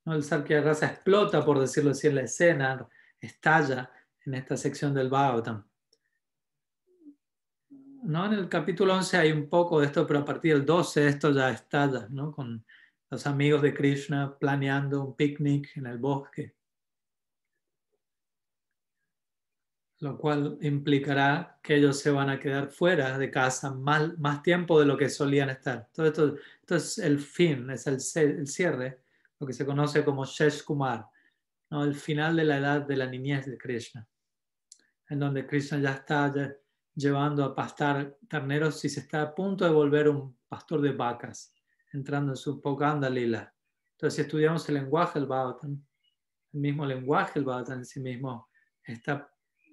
¿no? 0.06 0.16
El 0.16 0.24
Sakya 0.24 0.62
Rasa 0.62 0.88
explota, 0.88 1.46
por 1.46 1.60
decirlo 1.60 1.92
así, 1.92 2.08
en 2.08 2.16
la 2.16 2.22
escena, 2.24 2.90
estalla 3.22 3.92
en 4.26 4.34
esta 4.34 4.58
sección 4.58 4.96
del 4.96 5.10
Bhagavatam. 5.10 5.64
¿No? 8.04 8.26
En 8.26 8.34
el 8.34 8.50
capítulo 8.50 8.94
11 8.96 9.18
hay 9.18 9.32
un 9.32 9.50
poco 9.50 9.80
de 9.80 9.88
esto, 9.88 10.06
pero 10.06 10.20
a 10.20 10.26
partir 10.26 10.54
del 10.54 10.66
12 10.66 11.08
esto 11.08 11.32
ya 11.32 11.50
estalla, 11.50 12.08
¿no? 12.10 12.32
Con 12.32 12.66
los 13.10 13.28
amigos 13.28 13.62
de 13.62 13.74
Krishna 13.74 14.38
planeando 14.38 15.04
un 15.04 15.16
picnic 15.16 15.78
en 15.78 15.88
el 15.88 15.98
bosque. 15.98 16.56
Lo 20.00 20.18
cual 20.18 20.58
implicará 20.62 21.60
que 21.64 21.76
ellos 21.76 21.98
se 22.00 22.12
van 22.12 22.30
a 22.30 22.40
quedar 22.40 22.70
fuera 22.70 23.18
de 23.18 23.32
casa 23.32 23.74
más, 23.74 24.18
más 24.18 24.44
tiempo 24.44 24.80
de 24.80 24.86
lo 24.86 24.98
que 24.98 25.08
solían 25.08 25.50
estar. 25.50 25.88
Todo 25.94 26.08
esto, 26.08 26.36
esto 26.62 26.76
es 26.76 26.98
el 26.98 27.20
fin, 27.20 27.70
es 27.70 27.88
el, 27.88 27.98
el 28.38 28.48
cierre, 28.48 29.00
lo 29.40 29.48
que 29.48 29.54
se 29.54 29.66
conoce 29.66 30.04
como 30.04 30.26
Shesh 30.26 30.64
Kumar, 30.64 31.08
¿no? 31.70 31.86
el 31.86 31.96
final 31.96 32.36
de 32.36 32.44
la 32.44 32.58
edad 32.58 32.82
de 32.82 32.98
la 32.98 33.06
niñez 33.06 33.46
de 33.46 33.58
Krishna, 33.58 34.06
en 35.08 35.20
donde 35.20 35.48
Krishna 35.48 35.80
ya 35.80 35.94
está 35.94 36.34
llevando 36.96 37.44
a 37.44 37.56
pastar 37.56 38.18
terneros 38.30 38.84
y 38.86 38.90
se 38.90 39.02
está 39.02 39.22
a 39.22 39.36
punto 39.36 39.66
de 39.66 39.72
volver 39.72 40.10
un 40.10 40.38
pastor 40.48 40.82
de 40.82 40.92
vacas 40.92 41.54
entrando 41.92 42.34
en 42.34 42.38
su 42.38 42.62
Poganda 42.62 43.10
Lila. 43.10 43.54
Entonces, 43.94 44.16
si 44.16 44.22
estudiamos 44.22 44.68
el 44.70 44.76
lenguaje 44.76 45.20
del 45.20 45.28
Bhagavatam, 45.28 45.84
el 46.54 46.60
mismo 46.60 46.86
lenguaje 46.86 47.34
del 47.36 47.46
Bhagavatam 47.46 47.80
en 47.80 47.86
sí 47.86 48.00
mismo 48.00 48.50
está 48.84 49.30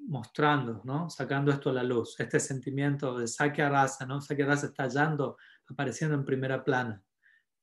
mostrando, 0.07 0.81
¿no? 0.85 1.11
sacando 1.11 1.51
esto 1.51 1.71
a 1.71 1.75
la 1.75 1.83
luz, 1.83 2.19
este 2.19 2.41
sentimiento 2.41 3.19
de 3.19 3.29
Sakya 3.29 3.69
Rasa, 3.69 4.07
¿no? 4.07 4.21
Sakya 4.21 4.47
Rasa 4.47 4.67
está 4.67 4.85
hallando, 4.85 5.37
apareciendo 5.69 6.15
en 6.15 6.25
primera 6.25 6.65
plana. 6.65 7.03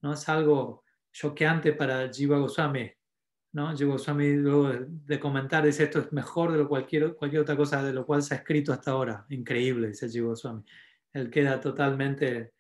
¿no? 0.01 0.13
Es 0.13 0.27
algo 0.29 0.83
choqueante 1.11 1.73
para 1.73 2.11
Jiva 2.11 2.37
Goswami. 2.37 2.91
¿No? 3.57 3.75
Goswami, 3.75 4.33
luego 4.33 4.69
de, 4.69 5.19
comentar, 5.19 5.65
dice 5.65 5.85
esto 5.85 5.97
es 5.97 6.13
mejor 6.13 6.51
de 6.51 6.59
lo 6.59 6.69
cualquier, 6.69 7.15
cualquier 7.15 7.41
otra 7.41 7.57
cosa 7.57 7.81
de 7.81 7.91
lo 7.91 8.05
cual 8.05 8.21
se 8.21 8.35
ha 8.35 8.37
escrito 8.37 8.71
hasta 8.71 8.91
ahora. 8.91 9.25
Increíble, 9.29 9.87
dice 9.87 10.07
Jiva 10.07 10.27
Goswami. 10.27 10.63
Él 11.11 11.31
queda 11.31 11.59
totalmente 11.59 12.53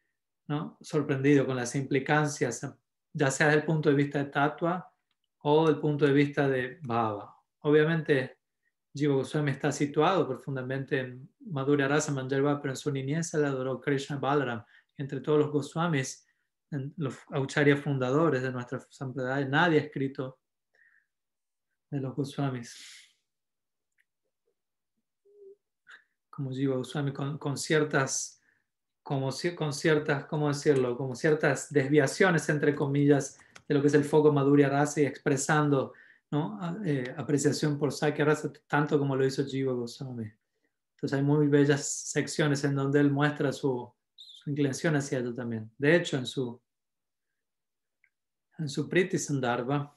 ¿no? 0.47 0.75
sorprendido 0.81 1.45
con 1.45 1.55
las 1.55 1.75
implicancias, 1.75 2.67
ya 3.13 3.29
sea 3.29 3.45
desde 3.45 3.59
el 3.59 3.65
punto 3.65 3.89
de 3.89 3.95
vista 3.95 4.17
de 4.17 4.31
Tatua 4.31 4.91
o 5.43 5.67
del 5.67 5.77
punto 5.77 6.03
de 6.07 6.13
vista 6.13 6.49
de 6.49 6.79
Baba. 6.81 7.31
Obviamente, 7.59 8.39
Jiva 8.91 9.13
Goswami 9.13 9.51
está 9.51 9.71
situado 9.71 10.27
profundamente 10.27 10.99
en 10.99 11.29
Madhurya 11.41 11.87
Rasa 11.87 12.11
Manjalva, 12.11 12.59
pero 12.59 12.71
en 12.71 12.77
su 12.77 12.91
niñez 12.91 13.31
él 13.35 13.45
adoró 13.45 13.79
Krishna 13.79 14.17
Balaram. 14.17 14.63
Entre 14.97 15.21
todos 15.21 15.37
los 15.37 15.51
Goswamis, 15.51 16.25
los 16.95 17.19
Aucharya 17.29 17.77
fundadores 17.77 18.41
de 18.41 18.51
nuestra 18.51 18.79
sampradaya, 18.89 19.47
nadie 19.47 19.79
ha 19.79 19.83
escrito 19.83 20.39
de 21.89 21.99
los 21.99 22.15
Goswamis. 22.15 22.75
Como 26.29 26.51
Jiva 26.51 26.75
Goswami, 26.75 27.13
con, 27.13 27.37
con 27.37 27.57
ciertas 27.57 28.41
como 29.01 29.29
con 29.55 29.71
ciertas, 29.71 30.25
¿cómo 30.25 30.49
decirlo? 30.49 30.97
Como 30.97 31.15
ciertas 31.15 31.71
desviaciones, 31.71 32.49
entre 32.49 32.75
comillas, 32.75 33.39
de 33.65 33.75
lo 33.75 33.81
que 33.81 33.87
es 33.87 33.93
el 33.93 34.03
foco 34.03 34.33
Madhurya 34.33 34.67
Rasa 34.67 34.99
y 34.99 35.05
expresando 35.05 35.93
¿no? 36.31 36.59
Eh, 36.83 37.13
apreciación 37.17 37.77
por 37.77 37.93
Sakya 37.93 38.25
Rasa, 38.25 38.51
tanto 38.67 38.99
como 38.99 39.15
lo 39.15 39.25
hizo 39.25 39.45
Jiva 39.45 39.73
Goswami. 39.73 40.29
Entonces 40.95 41.17
hay 41.17 41.23
muy 41.23 41.47
bellas 41.47 41.85
secciones 41.85 42.63
en 42.63 42.75
donde 42.75 42.99
él 42.99 43.11
muestra 43.11 43.53
su, 43.53 43.89
su 44.15 44.49
inclinación 44.49 44.95
hacia 44.95 45.19
ello 45.19 45.33
también. 45.33 45.71
De 45.77 45.95
hecho, 45.95 46.17
en 46.17 46.25
su, 46.25 46.59
en 48.57 48.67
su 48.67 48.89
Priti 48.89 49.17
Sandarbha, 49.17 49.95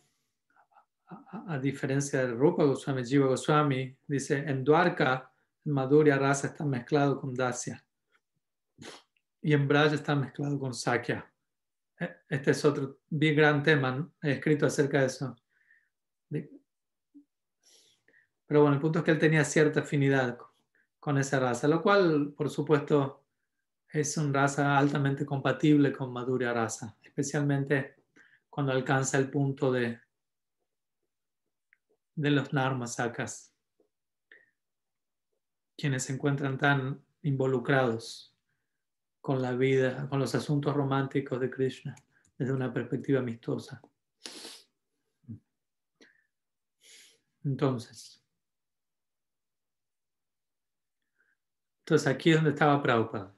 a, 1.46 1.58
diferencia 1.58 2.26
de 2.26 2.32
Rupa 2.32 2.64
Goswami, 2.64 3.04
Jiva 3.04 3.26
Goswami, 3.26 3.96
dice, 4.06 4.38
en 4.38 4.64
Dwarka, 4.64 5.30
Madhurya 5.64 6.16
Rasa 6.16 6.48
está 6.48 6.64
mezclado 6.64 7.20
con 7.20 7.34
Dasya 7.34 7.84
y 9.42 9.52
en 9.52 9.66
Braj 9.66 9.92
está 9.92 10.14
mezclado 10.14 10.58
con 10.58 10.74
Sakya. 10.74 11.30
E, 11.98 12.16
este 12.28 12.52
es 12.52 12.64
otro 12.64 12.98
bien 13.08 13.36
gran 13.36 13.62
tema, 13.62 14.10
he 14.22 14.32
escrito 14.32 14.66
acerca 14.66 15.00
de 15.00 15.06
eso. 15.06 15.36
Pero 18.46 18.62
bueno, 18.62 18.74
el 18.74 18.80
punto 18.80 18.98
es 18.98 19.04
que 19.04 19.12
él 19.12 19.18
tenía 19.18 19.44
cierta 19.44 19.80
afinidad 19.80 20.38
con 20.98 21.18
esa 21.18 21.38
raza, 21.40 21.68
lo 21.68 21.82
cual, 21.82 22.34
por 22.36 22.50
supuesto, 22.50 23.24
es 23.88 24.16
una 24.16 24.40
raza 24.42 24.76
altamente 24.76 25.24
compatible 25.24 25.92
con 25.92 26.12
Madhurya 26.12 26.52
raza, 26.52 26.96
especialmente 27.02 27.96
cuando 28.48 28.72
alcanza 28.72 29.18
el 29.18 29.30
punto 29.30 29.72
de, 29.72 30.00
de 32.20 32.30
los 32.30 32.52
Narmasakas, 32.52 33.54
quienes 35.76 36.02
se 36.02 36.12
encuentran 36.12 36.58
tan 36.58 37.02
involucrados 37.22 38.36
con 39.22 39.40
la 39.40 39.52
vida, 39.52 40.06
con 40.10 40.18
los 40.18 40.34
asuntos 40.34 40.74
románticos 40.74 41.40
de 41.40 41.50
Krishna 41.50 41.94
desde 42.36 42.52
una 42.52 42.72
perspectiva 42.72 43.20
amistosa. 43.20 43.80
Entonces, 47.42 48.22
entonces 51.78 52.06
aquí 52.06 52.30
es 52.30 52.36
donde 52.36 52.50
estaba 52.50 52.82
Prabhupada. 52.82 53.34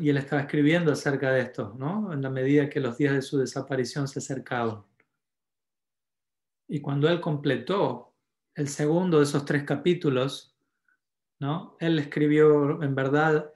Y 0.00 0.10
él 0.10 0.18
estaba 0.18 0.42
escribiendo 0.42 0.92
acerca 0.92 1.30
de 1.30 1.42
esto, 1.42 1.74
¿no? 1.78 2.12
En 2.12 2.20
la 2.20 2.28
medida 2.28 2.68
que 2.68 2.80
los 2.80 2.98
días 2.98 3.14
de 3.14 3.22
su 3.22 3.38
desaparición 3.38 4.06
se 4.06 4.18
acercaban. 4.18 4.89
Y 6.72 6.80
cuando 6.80 7.08
él 7.08 7.20
completó 7.20 8.14
el 8.54 8.68
segundo 8.68 9.18
de 9.18 9.24
esos 9.24 9.44
tres 9.44 9.64
capítulos, 9.64 10.56
¿no? 11.40 11.76
Él 11.80 11.98
escribió 11.98 12.80
en 12.80 12.94
verdad 12.94 13.52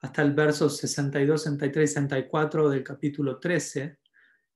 hasta 0.00 0.22
el 0.22 0.32
verso 0.32 0.70
62, 0.70 1.42
63, 1.42 1.92
64 1.92 2.70
del 2.70 2.84
capítulo 2.84 3.40
13 3.40 3.98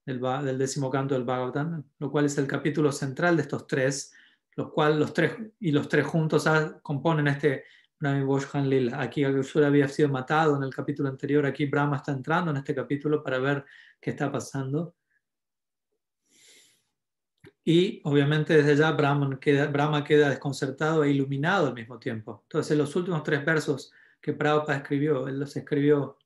del, 0.06 0.20
del 0.20 0.56
décimo 0.56 0.88
canto 0.88 1.14
del 1.14 1.24
Bhagavatam, 1.24 1.82
lo 1.98 2.10
cual 2.12 2.26
es 2.26 2.38
el 2.38 2.46
capítulo 2.46 2.92
central 2.92 3.34
de 3.36 3.42
estos 3.42 3.66
tres, 3.66 4.14
los 4.54 4.70
cuales 4.70 4.96
los 4.96 5.12
tres 5.12 5.32
y 5.58 5.72
los 5.72 5.88
tres 5.88 6.06
juntos 6.06 6.48
componen 6.82 7.26
este 7.26 7.64
Brahmi 7.98 8.24
Lila. 8.68 9.02
Aquí 9.02 9.24
Agashura 9.24 9.66
había 9.66 9.88
sido 9.88 10.10
matado 10.10 10.56
en 10.56 10.62
el 10.62 10.72
capítulo 10.72 11.08
anterior, 11.08 11.44
aquí 11.44 11.66
Brahma 11.66 11.96
está 11.96 12.12
entrando 12.12 12.52
en 12.52 12.58
este 12.58 12.72
capítulo 12.72 13.20
para 13.20 13.40
ver 13.40 13.64
qué 14.00 14.10
está 14.10 14.30
pasando. 14.30 14.94
Y 17.64 18.00
obviamente 18.04 18.56
desde 18.56 18.76
ya 18.76 18.92
Brahma 18.92 19.38
queda, 19.38 20.30
desconcertado 20.30 21.04
e 21.04 21.10
iluminado 21.10 21.68
al 21.68 21.74
mismo 21.74 21.98
tiempo. 21.98 22.40
Entonces, 22.44 22.76
los 22.76 22.94
últimos 22.96 23.22
tres 23.22 23.44
versos 23.44 23.92
que 24.20 24.32
Prabhupada 24.32 24.78
escribió, 24.78 25.28
él 25.28 25.38
los 25.38 25.56
escribió 25.56 26.16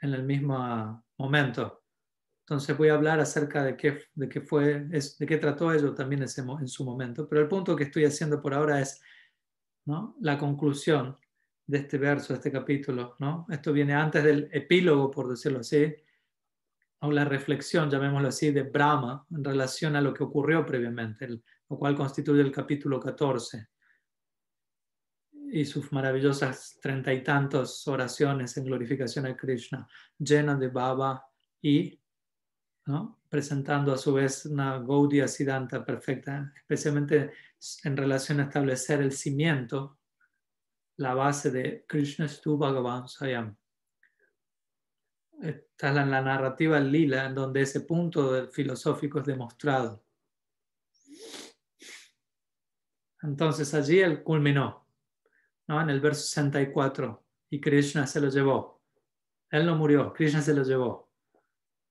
en 0.00 0.14
el 0.14 0.22
mismo 0.22 1.02
momento. 1.18 1.82
Entonces 2.44 2.76
voy 2.76 2.90
a 2.90 2.94
hablar 2.94 3.20
acerca 3.20 3.64
de 3.64 3.74
qué, 3.74 4.00
de 4.14 4.28
qué 4.28 4.42
fue, 4.42 4.80
de 4.80 5.26
qué 5.26 5.38
trató 5.38 5.72
ello 5.72 5.94
también 5.94 6.22
en 6.22 6.68
su 6.68 6.84
momento. 6.84 7.26
Pero 7.26 7.40
el 7.40 7.48
punto 7.48 7.74
que 7.74 7.84
estoy 7.84 8.04
haciendo 8.04 8.40
por 8.40 8.52
ahora 8.52 8.80
es 8.80 9.00
¿no? 9.86 10.14
la 10.20 10.36
conclusión 10.36 11.16
de 11.66 11.78
este 11.78 11.96
verso, 11.96 12.34
de 12.34 12.38
este 12.38 12.52
capítulo. 12.52 13.16
¿no? 13.18 13.46
Esto 13.48 13.72
viene 13.72 13.94
antes 13.94 14.22
del 14.22 14.50
epílogo, 14.52 15.10
por 15.10 15.28
decirlo 15.28 15.60
así, 15.60 15.94
o 17.04 17.12
la 17.12 17.24
reflexión, 17.24 17.90
llamémoslo 17.90 18.28
así, 18.28 18.50
de 18.50 18.62
Brahma 18.62 19.26
en 19.30 19.44
relación 19.44 19.94
a 19.96 20.00
lo 20.00 20.12
que 20.14 20.24
ocurrió 20.24 20.64
previamente, 20.64 21.28
lo 21.28 21.78
cual 21.78 21.94
constituye 21.94 22.40
el 22.40 22.52
capítulo 22.52 22.98
14 22.98 23.68
y 25.52 25.64
sus 25.64 25.92
maravillosas 25.92 26.78
treinta 26.82 27.12
y 27.12 27.22
tantas 27.22 27.86
oraciones 27.86 28.56
en 28.56 28.64
glorificación 28.64 29.26
a 29.26 29.36
Krishna, 29.36 29.86
llenas 30.18 30.58
de 30.58 30.68
baba 30.68 31.24
y 31.62 32.00
presentando 33.28 33.92
a 33.92 33.98
su 33.98 34.14
vez 34.14 34.46
una 34.46 34.78
Gaudiya 34.78 35.28
Siddhanta 35.28 35.84
perfecta, 35.84 36.52
especialmente 36.56 37.32
en 37.84 37.96
relación 37.96 38.40
a 38.40 38.44
establecer 38.44 39.00
el 39.00 39.12
cimiento, 39.12 39.98
la 40.96 41.14
base 41.14 41.50
de 41.50 41.84
Krishna 41.88 42.28
Stu 42.28 42.58
Bhagavan 42.58 43.08
Sayam. 43.08 43.56
Esta 45.76 45.88
es 45.88 45.94
la, 45.94 46.06
la 46.06 46.22
narrativa 46.22 46.78
lila 46.78 47.26
en 47.26 47.34
donde 47.34 47.62
ese 47.62 47.80
punto 47.80 48.48
filosófico 48.52 49.18
es 49.18 49.26
demostrado. 49.26 50.04
Entonces 53.22 53.72
allí 53.74 54.00
él 54.00 54.22
culminó 54.22 54.86
¿no? 55.66 55.80
en 55.80 55.90
el 55.90 56.00
verso 56.00 56.22
64, 56.22 57.24
y 57.50 57.60
Krishna 57.60 58.06
se 58.06 58.20
lo 58.20 58.28
llevó. 58.28 58.82
Él 59.50 59.66
no 59.66 59.76
murió, 59.76 60.12
Krishna 60.12 60.42
se 60.42 60.54
lo 60.54 60.62
llevó. 60.62 61.10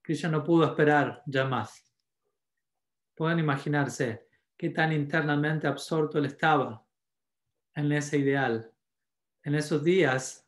Krishna 0.02 0.30
no 0.30 0.44
pudo 0.44 0.66
esperar 0.66 1.24
ya 1.26 1.46
más. 1.46 1.92
Pueden 3.16 3.40
imaginarse 3.40 4.28
qué 4.58 4.70
tan 4.70 4.92
internamente 4.92 5.68
absorto 5.68 6.18
él 6.18 6.26
estaba 6.26 6.86
en 7.76 7.92
ese 7.92 8.18
ideal. 8.18 8.72
En 9.44 9.56
esos 9.56 9.84
días, 9.84 10.43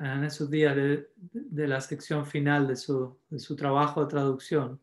en 0.00 0.24
esos 0.24 0.50
días 0.50 0.74
de, 0.74 1.12
de 1.32 1.68
la 1.68 1.80
sección 1.80 2.24
final 2.24 2.66
de 2.66 2.76
su, 2.76 3.18
de 3.28 3.38
su 3.38 3.54
trabajo 3.54 4.00
de 4.00 4.08
traducción, 4.08 4.80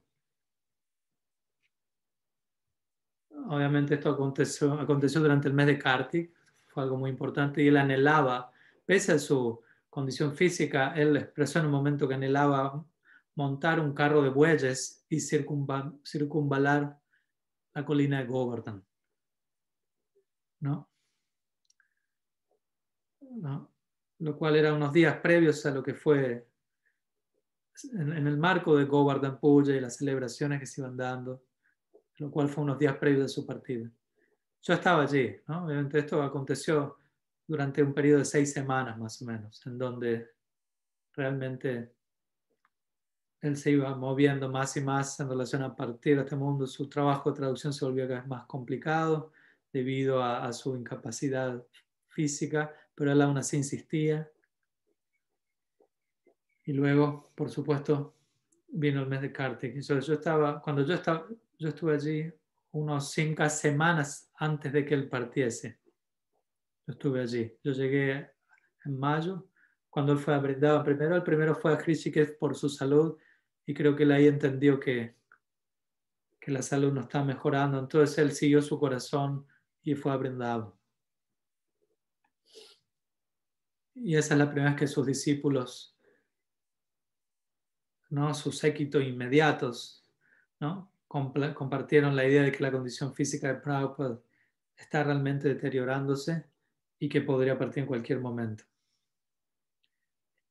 obviamente 3.50 3.96
esto 3.96 4.12
aconteció, 4.12 4.74
aconteció 4.74 5.20
durante 5.20 5.48
el 5.48 5.56
mes 5.56 5.66
de 5.66 5.80
Kartik, 5.80 6.32
fue 6.68 6.84
algo 6.84 6.98
muy 6.98 7.10
importante 7.10 7.64
y 7.64 7.68
él 7.68 7.78
anhelaba, 7.78 8.52
pese 8.86 9.14
a 9.14 9.20
su 9.20 9.60
condición 9.90 10.36
física, 10.36 10.94
él 10.96 11.18
expresó 11.18 11.60
en 11.60 11.66
un 11.66 11.72
momento 11.72 12.08
que 12.08 12.14
anhelaba 12.14 12.86
montar 13.34 13.80
un 13.80 13.94
carro 13.94 14.22
de 14.22 14.30
bueyes 14.30 15.04
y 15.10 15.20
circunvalar 15.20 17.00
la 17.74 17.86
colina 17.86 18.20
de 18.20 18.26
Govardhan. 18.28 18.86
¿No? 20.60 20.90
¿No? 23.22 23.77
Lo 24.20 24.38
cual 24.38 24.56
era 24.56 24.74
unos 24.74 24.92
días 24.92 25.18
previos 25.20 25.66
a 25.66 25.72
lo 25.72 25.84
que 25.84 25.94
fue 25.94 26.48
en, 27.94 28.28
el 28.28 28.38
marco 28.38 28.76
de 28.76 28.86
Govardhan 28.86 29.40
Puja 29.40 29.72
y 29.72 29.80
las 29.80 29.98
celebraciones 29.98 30.60
que 30.60 30.66
se 30.66 30.82
iban 30.82 30.98
dando, 30.98 31.44
lo 32.18 32.32
cual 32.32 32.50
fue 32.50 32.64
unos 32.64 32.80
días 32.80 32.98
previos 32.98 33.24
de 33.24 33.30
su 33.30 33.46
partida. 33.46 33.90
Yo 34.62 34.74
estaba 34.74 35.04
allí, 35.04 35.36
¿no? 35.48 35.66
Obviamente 35.66 36.00
esto 36.00 36.22
aconteció 36.22 36.98
durante 37.46 37.82
un 37.82 37.94
periodo 37.94 38.20
de 38.20 38.26
seis 38.26 38.52
semanas 38.52 38.98
más 38.98 39.22
o 39.22 39.26
menos, 39.26 39.66
en 39.66 39.78
donde 39.78 40.30
realmente 41.14 41.94
él 43.42 43.56
se 43.56 43.72
iba 43.72 43.96
moviendo 43.96 44.50
más 44.50 44.76
y 44.78 44.82
más 44.82 45.20
en 45.20 45.30
relación 45.30 45.62
a 45.62 45.76
partir 45.76 46.18
de 46.18 46.24
este 46.24 46.36
mundo. 46.36 46.66
Su 46.66 46.90
trabajo 46.90 47.32
de 47.32 47.38
traducción 47.38 47.72
se 47.72 47.86
volvió 47.86 48.08
cada 48.08 48.22
vez 48.22 48.28
más 48.28 48.46
complicado 48.48 49.32
debido 49.72 50.22
a, 50.24 50.46
a 50.46 50.52
su 50.54 50.76
incapacidad 50.76 51.64
física, 52.08 52.74
pero 52.98 53.12
él 53.12 53.22
aún 53.22 53.38
así 53.38 53.58
insistía. 53.58 54.28
Y 56.66 56.74
luego, 56.74 57.32
por 57.36 57.52
supuesto, 57.52 58.16
vino 58.70 59.02
el 59.02 59.08
mes 59.08 59.22
de 59.22 59.32
Kartik. 59.32 59.80
Yo, 59.82 60.00
yo 60.00 60.16
estaba, 60.16 60.60
cuando 60.60 60.84
yo, 60.84 60.96
estaba, 60.96 61.28
yo 61.60 61.70
estuve 61.70 61.94
allí 61.94 62.34
unos 62.72 63.12
cinco 63.12 63.48
semanas 63.50 64.32
antes 64.36 64.74
de 64.74 64.84
que 64.84 64.96
él 64.96 65.08
partiese. 65.08 65.80
Yo 66.88 66.94
estuve 66.94 67.22
allí. 67.22 67.56
Yo 67.64 67.72
llegué 67.72 68.32
en 68.84 69.00
mayo, 69.00 69.48
cuando 69.92 70.14
él 70.14 70.18
fue 70.18 70.34
a 70.34 70.40
Brindavan. 70.40 70.84
Primero, 70.84 71.16
el 71.16 71.24
primero 71.24 71.54
fue 71.54 71.74
a 71.74 71.78
Krishikev 71.78 72.40
por 72.40 72.56
su 72.56 72.68
salud 72.68 73.16
y 73.64 73.76
creo 73.76 73.96
que 73.96 74.04
él 74.04 74.12
ahí 74.12 74.26
entendió 74.26 74.80
que, 74.80 75.16
que 76.40 76.50
la 76.50 76.64
salud 76.64 76.92
no 76.92 77.02
estaba 77.02 77.26
mejorando. 77.26 77.78
Entonces 77.78 78.18
él 78.18 78.32
siguió 78.32 78.60
su 78.64 78.80
corazón 78.80 79.46
y 79.84 79.94
fue 79.94 80.12
a 80.12 80.18
Brindavan. 80.18 80.77
Y 84.04 84.16
esa 84.16 84.34
es 84.34 84.40
la 84.40 84.50
primera 84.50 84.72
vez 84.72 84.80
que 84.80 84.88
sus 84.88 85.06
discípulos 85.06 85.98
¿no? 88.10 88.34
sus 88.34 88.58
séquitos 88.58 89.04
inmediatos, 89.04 90.04
¿no? 90.60 90.92
compartieron 91.08 92.16
la 92.16 92.26
idea 92.26 92.44
de 92.44 92.52
que 92.52 92.64
la 92.64 92.72
condición 92.72 93.14
física 93.14 93.48
de 93.48 93.60
Prabhupada 93.60 94.20
está 94.76 95.04
realmente 95.04 95.48
deteriorándose 95.48 96.46
y 97.00 97.08
que 97.08 97.22
podría 97.22 97.58
partir 97.58 97.84
en 97.84 97.88
cualquier 97.88 98.20
momento. 98.20 98.64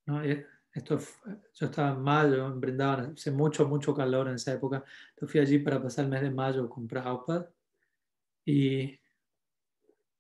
¿No? 0.07 0.23
Esto, 0.23 0.99
yo 1.55 1.67
estaba 1.67 1.93
en 1.93 2.03
mayo, 2.03 2.47
en 2.47 2.61
Brindavan, 2.61 3.13
hace 3.13 3.31
mucho, 3.31 3.67
mucho 3.67 3.95
calor 3.95 4.29
en 4.29 4.35
esa 4.35 4.53
época. 4.53 4.85
Yo 5.21 5.27
fui 5.27 5.41
allí 5.41 5.59
para 5.59 5.83
pasar 5.83 6.05
el 6.05 6.11
mes 6.11 6.23
de 6.23 6.31
mayo 6.31 6.69
con 6.69 6.87
Prabhupada 6.87 7.51
y, 8.45 8.99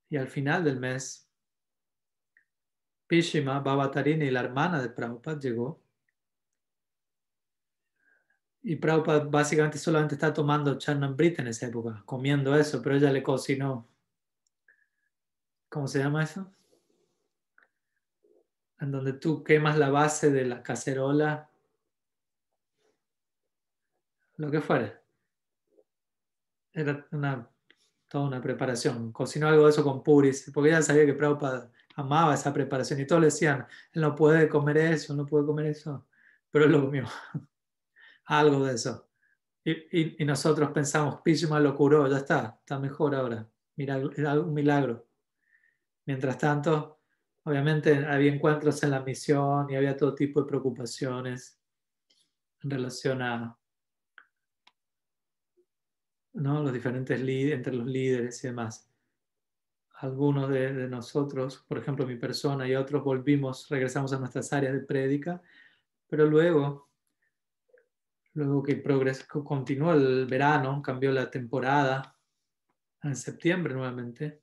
y 0.09 0.16
al 0.16 0.29
final 0.29 0.64
del 0.64 0.81
mes, 0.81 1.26
Pishima 3.07 3.61
Babatarini, 3.61 4.30
la 4.30 4.40
hermana 4.40 4.82
de 4.82 4.88
Prabhupada, 4.88 5.38
llegó 5.38 5.80
y 8.68 8.74
Prabhupada 8.74 9.20
básicamente 9.20 9.78
solamente 9.78 10.16
está 10.16 10.34
tomando 10.34 10.76
Charnamrita 10.76 11.40
en 11.40 11.48
esa 11.48 11.66
época, 11.66 12.02
comiendo 12.04 12.57
eso, 12.57 12.82
pero 12.82 12.96
ella 12.96 13.12
le 13.12 13.22
cocinó. 13.22 13.88
¿Cómo 15.68 15.86
se 15.86 16.00
llama 16.00 16.24
eso? 16.24 16.52
En 18.80 18.90
donde 18.90 19.12
tú 19.12 19.44
quemas 19.44 19.78
la 19.78 19.90
base 19.90 20.32
de 20.32 20.46
la 20.46 20.64
cacerola, 20.64 21.48
lo 24.34 24.50
que 24.50 24.61
fuera. 24.61 25.00
Era 26.72 27.09
toda 28.09 28.26
una 28.26 28.42
preparación. 28.42 29.12
Cocinó 29.12 29.46
algo 29.46 29.62
de 29.62 29.70
eso 29.70 29.84
con 29.84 30.02
puris, 30.02 30.50
porque 30.52 30.70
ella 30.70 30.82
sabía 30.82 31.07
que 31.07 31.14
Prabhupada 31.14 31.70
amaba 31.97 32.34
esa 32.34 32.53
preparación 32.53 33.01
y 33.01 33.07
todos 33.07 33.20
le 33.20 33.26
decían, 33.28 33.66
él 33.92 34.03
no 34.03 34.14
puede 34.14 34.49
comer 34.49 34.76
eso, 34.76 35.14
no 35.14 35.26
puede 35.26 35.47
comer 35.47 35.66
eso, 35.66 36.07
pero 36.51 36.66
él 36.66 36.72
lo 36.72 36.84
comió 36.84 37.05
algo 38.26 38.64
de 38.64 38.74
eso. 38.74 39.09
Y, 39.64 40.24
nosotros 40.24 40.70
pensamos, 40.70 41.20
Pishma 41.22 41.59
lo 41.59 41.74
curó, 41.74 42.09
ya 42.09 42.18
está, 42.18 42.57
está 42.61 42.78
mejor 42.78 43.16
ahora. 43.16 43.49
Mira, 43.74 44.01
era 44.16 44.38
un 44.38 44.55
milagro. 44.55 45.09
Mientras 46.05 46.38
tanto, 46.38 47.01
obviamente 47.42 48.07
había 48.07 48.32
encuentros 48.32 48.80
en 48.84 48.92
la 48.92 49.01
misión 49.01 49.68
y 49.68 49.74
había 49.74 49.97
todo 49.97 50.14
tipo 50.14 50.40
de 50.40 50.47
preocupaciones 50.47 51.61
en 52.62 52.70
relación 52.70 53.22
a 53.22 53.59
¿no? 56.34 56.62
los 56.62 56.72
diferentes 56.72 57.20
líderes, 57.20 57.57
entre 57.57 57.74
los 57.74 57.86
líderes 57.86 58.44
y 58.44 58.47
demás. 58.47 58.88
Algunos 59.99 60.51
de, 60.51 60.72
de, 60.74 60.88
nosotros, 60.88 61.64
por 61.66 61.78
ejemplo 61.78 62.07
mi 62.07 62.16
persona 62.16 62.68
y 62.68 62.74
otros, 62.74 63.03
volvimos, 63.03 63.68
regresamos 63.68 64.12
a 64.12 64.18
nuestras 64.18 64.53
áreas 64.53 64.74
de 64.74 64.80
prédica, 64.80 65.40
pero 66.09 66.26
luego 66.26 66.86
Luego 68.36 68.62
que 68.62 68.82
continuó 69.42 69.94
el 69.94 70.26
verano, 70.26 70.82
cambió 70.82 71.11
la 71.11 71.30
temporada 71.30 72.14
en 73.03 73.16
septiembre 73.16 73.72
nuevamente. 73.72 74.42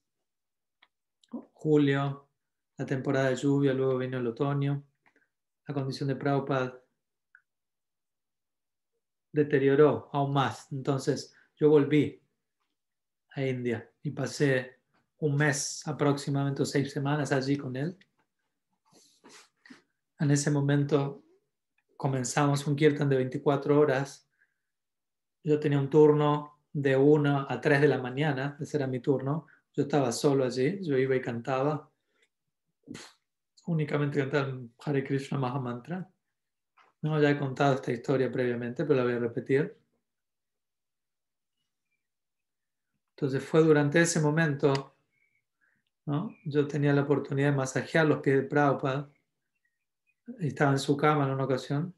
Julio, 1.30 2.28
la 2.76 2.88
temporada 2.88 3.30
de 3.30 3.36
lluvia, 3.36 3.72
luego 3.72 3.99
vino 3.99 4.18
el 4.18 4.26
otoño. 4.26 4.84
La 5.68 5.76
condición 5.76 6.10
de 6.10 6.16
Prabhupada 6.16 6.82
deterioró 9.32 10.10
aún 10.12 10.34
más. 10.34 10.72
Entonces 10.72 11.32
yo 11.56 11.70
volví 11.70 12.20
a 13.36 13.45
India 13.45 13.88
y 14.01 14.10
pasé 14.10 14.82
un 15.24 15.38
mes, 15.38 15.88
aproximadamente 15.88 16.66
seis 16.66 16.92
semanas 16.92 17.32
allí 17.32 17.56
con 17.56 17.78
él. 17.78 17.98
En 20.20 20.32
ese 20.32 20.52
momento 20.52 21.24
comenzamos 21.96 22.68
un 22.68 22.76
kirtan 22.76 23.08
de 23.08 23.16
24 23.16 23.80
horas. 23.80 24.30
Yo 25.42 25.58
tenía 25.62 25.80
un 25.80 25.90
turno 25.90 26.60
de 26.74 26.98
1 26.98 27.48
a 27.50 27.62
3 27.62 27.80
de 27.80 27.88
la 27.88 28.00
mañana, 28.00 28.58
ese 28.60 28.76
era 28.76 28.86
mi 28.86 29.00
turno. 29.00 29.48
Yo 29.74 29.84
estaba 29.84 30.12
solo 30.12 30.44
allí, 30.44 30.84
yo 30.84 30.98
iba 30.98 31.16
y 31.16 31.22
cantaba. 31.22 31.90
Únicamente 33.68 34.20
cantaba 34.20 34.60
Hare 34.84 35.06
Krishna 35.06 35.38
Mahamantra. 35.38 36.12
No, 37.02 37.22
ya 37.22 37.32
he 37.32 37.40
contado 37.40 37.76
esta 37.76 37.94
historia 37.94 38.30
previamente, 38.30 38.84
pero 38.84 38.96
la 38.96 39.06
voy 39.06 39.14
a 39.14 39.20
repetir. 39.20 39.78
Entonces 43.16 43.42
fue 43.42 43.64
durante 43.64 44.02
ese 44.02 44.20
momento, 44.20 44.93
¿no? 46.06 46.36
yo 46.45 46.68
tenía 46.68 46.93
la 46.93 47.04
oportunidad 47.04 47.51
de 47.51 47.58
masajear 47.58 48.06
los 48.06 48.20
pies 48.20 48.38
de 48.38 48.43
Prabhupada 48.43 49.10
estaba 50.39 50.72
en 50.72 50.80
su 50.80 50.95
cama 50.97 51.26
en 51.26 51.32
una 51.32 51.45
ocasión. 51.45 51.93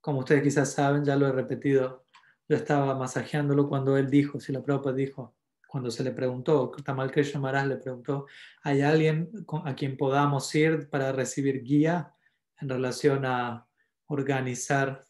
Como 0.00 0.20
ustedes 0.20 0.42
quizás 0.42 0.72
saben, 0.72 1.04
ya 1.04 1.16
lo 1.16 1.26
he 1.26 1.32
repetido, 1.32 2.04
yo 2.48 2.56
estaba 2.56 2.94
masajeándolo 2.94 3.68
cuando 3.68 3.96
él 3.96 4.08
dijo, 4.08 4.38
si 4.38 4.52
la 4.52 4.62
Prabhupada 4.62 4.96
dijo, 4.96 5.34
cuando 5.66 5.90
se 5.90 6.04
le 6.04 6.12
preguntó, 6.12 6.70
Tamal 6.84 7.10
Krishna 7.10 7.40
Maharaj 7.40 7.66
le 7.66 7.76
preguntó, 7.76 8.26
¿hay 8.62 8.82
alguien 8.82 9.30
a 9.64 9.74
quien 9.74 9.96
podamos 9.96 10.54
ir 10.54 10.88
para 10.88 11.12
recibir 11.12 11.62
guía 11.62 12.14
en 12.60 12.68
relación 12.68 13.24
a 13.26 13.66
organizar 14.06 15.04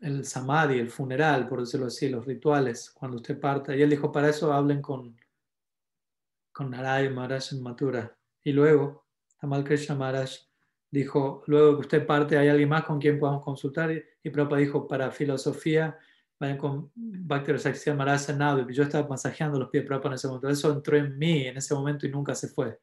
el 0.00 0.24
samadhi, 0.24 0.78
el 0.78 0.90
funeral, 0.90 1.48
por 1.48 1.60
decirlo 1.60 1.86
así, 1.86 2.08
los 2.08 2.26
rituales, 2.26 2.90
cuando 2.90 3.18
usted 3.18 3.38
parta? 3.38 3.76
Y 3.76 3.82
él 3.82 3.90
dijo, 3.90 4.10
para 4.10 4.28
eso 4.28 4.52
hablen 4.52 4.82
con, 4.82 5.16
con 6.52 6.70
Narayana 6.70 7.14
Maharaj 7.14 7.52
en 7.52 7.62
Mathura. 7.62 8.16
Y 8.42 8.52
luego, 8.52 9.06
Tamal 9.38 9.64
Krishna 9.64 9.94
Maharaj 9.94 10.30
dijo, 10.90 11.42
luego 11.46 11.76
que 11.76 11.80
usted 11.80 12.06
parte, 12.06 12.36
¿hay 12.36 12.48
alguien 12.48 12.68
más 12.68 12.84
con 12.84 12.98
quien 12.98 13.18
podamos 13.18 13.44
consultar? 13.44 13.90
Y 14.22 14.30
Prabhupada 14.30 14.60
dijo, 14.60 14.88
para 14.88 15.10
filosofía, 15.10 15.98
vayan 16.38 16.58
con 16.58 16.90
Bhakti 16.94 17.52
Rasaksya 17.52 17.94
Maharaj 17.94 18.30
y 18.68 18.74
yo 18.74 18.82
estaba 18.82 19.06
masajeando 19.08 19.58
los 19.58 19.68
pies 19.68 19.84
de 19.84 19.88
Prabhupada 19.88 20.14
en 20.14 20.16
ese 20.16 20.28
momento. 20.28 20.48
Eso 20.48 20.72
entró 20.72 20.96
en 20.96 21.16
mí 21.18 21.46
en 21.46 21.56
ese 21.56 21.74
momento 21.74 22.06
y 22.06 22.10
nunca 22.10 22.34
se 22.34 22.48
fue. 22.48 22.78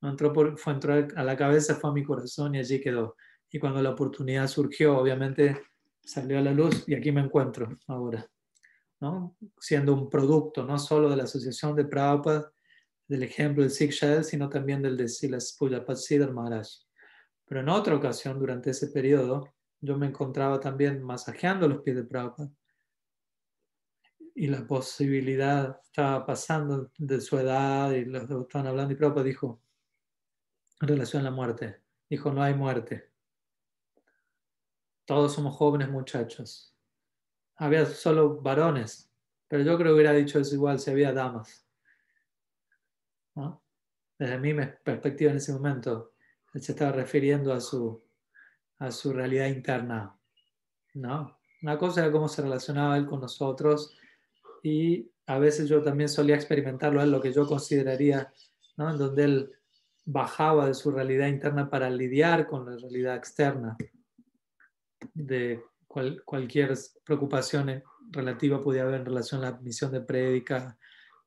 No 0.00 0.10
entró 0.10 0.32
por, 0.32 0.58
fue 0.58 0.72
entró 0.72 0.94
a 0.94 1.22
la 1.22 1.36
cabeza, 1.36 1.74
fue 1.74 1.90
a 1.90 1.92
mi 1.92 2.02
corazón 2.02 2.54
y 2.54 2.58
allí 2.58 2.80
quedó. 2.80 3.16
Y 3.50 3.58
cuando 3.58 3.82
la 3.82 3.90
oportunidad 3.90 4.48
surgió, 4.48 4.98
obviamente 4.98 5.62
salió 6.02 6.38
a 6.38 6.42
la 6.42 6.52
luz 6.52 6.84
y 6.86 6.94
aquí 6.94 7.12
me 7.12 7.20
encuentro 7.20 7.78
ahora. 7.86 8.26
¿no? 9.00 9.36
Siendo 9.58 9.94
un 9.94 10.08
producto 10.08 10.64
no 10.64 10.78
solo 10.78 11.08
de 11.08 11.16
la 11.16 11.24
asociación 11.24 11.74
de 11.74 11.84
Prabhupada, 11.84 12.53
del 13.08 13.22
ejemplo 13.22 13.62
del 13.62 13.70
Sikh 13.70 13.92
sino 14.22 14.48
también 14.48 14.82
del 14.82 14.96
de 14.96 15.08
Silas 15.08 15.56
Siddhar 15.94 16.32
Maharaj. 16.32 16.68
Pero 17.46 17.60
en 17.60 17.68
otra 17.68 17.94
ocasión, 17.94 18.38
durante 18.38 18.70
ese 18.70 18.88
periodo, 18.88 19.54
yo 19.80 19.98
me 19.98 20.06
encontraba 20.06 20.60
también 20.60 21.02
masajeando 21.02 21.68
los 21.68 21.82
pies 21.82 21.96
de 21.96 22.04
Prabhupada. 22.04 22.50
y 24.36 24.48
la 24.48 24.66
posibilidad 24.66 25.80
estaba 25.84 26.26
pasando 26.26 26.90
de 26.98 27.20
su 27.20 27.38
edad 27.38 27.92
y 27.92 28.04
los 28.04 28.28
dos 28.28 28.42
estaban 28.42 28.66
hablando 28.66 28.92
y 28.92 28.96
Prabhupada 28.96 29.24
dijo 29.24 29.60
en 30.80 30.88
relación 30.88 31.22
a 31.22 31.24
la 31.24 31.30
muerte, 31.30 31.80
dijo 32.10 32.32
no 32.32 32.42
hay 32.42 32.54
muerte. 32.54 33.10
Todos 35.04 35.34
somos 35.34 35.54
jóvenes 35.54 35.90
muchachos. 35.90 36.74
Había 37.56 37.86
solo 37.86 38.40
varones, 38.40 39.10
pero 39.46 39.62
yo 39.62 39.76
creo 39.76 39.90
que 39.90 39.94
hubiera 39.94 40.12
dicho 40.12 40.40
eso 40.40 40.54
igual 40.54 40.80
si 40.80 40.90
había 40.90 41.12
damas. 41.12 41.63
Desde 44.18 44.38
mi 44.38 44.54
perspectiva 44.54 45.30
en 45.30 45.38
ese 45.38 45.52
momento, 45.52 46.12
él 46.52 46.62
se 46.62 46.72
estaba 46.72 46.92
refiriendo 46.92 47.52
a 47.52 47.60
su, 47.60 48.02
a 48.78 48.90
su 48.90 49.12
realidad 49.12 49.46
interna. 49.48 50.16
¿no? 50.94 51.38
Una 51.62 51.78
cosa 51.78 52.02
era 52.02 52.12
cómo 52.12 52.28
se 52.28 52.42
relacionaba 52.42 52.96
él 52.96 53.06
con 53.06 53.20
nosotros 53.20 53.96
y 54.62 55.10
a 55.26 55.38
veces 55.38 55.68
yo 55.68 55.82
también 55.82 56.08
solía 56.08 56.36
experimentarlo 56.36 57.02
en 57.02 57.10
lo 57.10 57.20
que 57.20 57.32
yo 57.32 57.46
consideraría, 57.46 58.32
¿no? 58.76 58.90
en 58.90 58.98
donde 58.98 59.24
él 59.24 59.52
bajaba 60.04 60.66
de 60.66 60.74
su 60.74 60.90
realidad 60.90 61.28
interna 61.28 61.68
para 61.68 61.90
lidiar 61.90 62.46
con 62.46 62.66
la 62.66 62.76
realidad 62.76 63.16
externa 63.16 63.76
de 65.12 65.62
cualquier 66.24 66.74
preocupación 67.04 67.82
relativa 68.10 68.62
podía 68.62 68.82
haber 68.82 69.00
en 69.00 69.06
relación 69.06 69.42
a 69.44 69.50
la 69.50 69.58
misión 69.58 69.92
de 69.92 70.00
prédica 70.00 70.76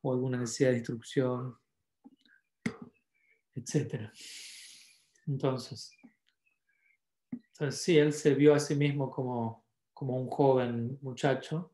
o 0.01 0.14
alguna 0.14 0.38
necesidad 0.38 0.72
de 0.72 0.78
instrucción, 0.78 1.58
etc. 3.58 4.12
Entonces, 5.26 5.91
entonces 7.32 7.82
sí, 7.82 7.97
él 7.97 8.14
se 8.14 8.34
vio 8.34 8.53
a 8.53 8.60
sí 8.60 8.76
mismo 8.76 9.10
como, 9.10 9.66
como 9.93 10.16
un 10.16 10.30
joven 10.30 10.97
muchacho 11.01 11.72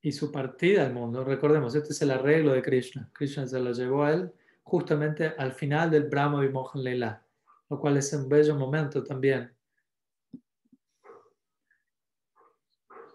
y 0.00 0.12
su 0.12 0.30
partida 0.30 0.86
al 0.86 0.94
mundo, 0.94 1.24
recordemos, 1.24 1.74
este 1.74 1.92
es 1.92 2.02
el 2.02 2.12
arreglo 2.12 2.52
de 2.52 2.62
Krishna. 2.62 3.10
Krishna 3.12 3.46
se 3.46 3.60
lo 3.60 3.72
llevó 3.72 4.04
a 4.04 4.12
él 4.12 4.32
justamente 4.62 5.34
al 5.36 5.52
final 5.52 5.90
del 5.90 6.04
Brahma 6.04 6.40
Vimohan 6.40 6.82
Leila, 6.82 7.22
lo 7.68 7.80
cual 7.80 7.96
es 7.96 8.12
un 8.12 8.28
bello 8.28 8.54
momento 8.54 9.02
también. 9.02 9.52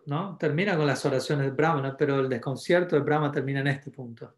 ¿No? 0.06 0.38
Termina 0.38 0.76
con 0.76 0.86
las 0.86 1.06
oraciones 1.06 1.46
del 1.46 1.56
Brahma, 1.56 1.96
pero 1.96 2.20
el 2.20 2.28
desconcierto 2.28 2.96
del 2.96 3.06
Brahma 3.06 3.32
termina 3.32 3.62
en 3.62 3.68
este 3.68 3.90
punto. 3.90 4.36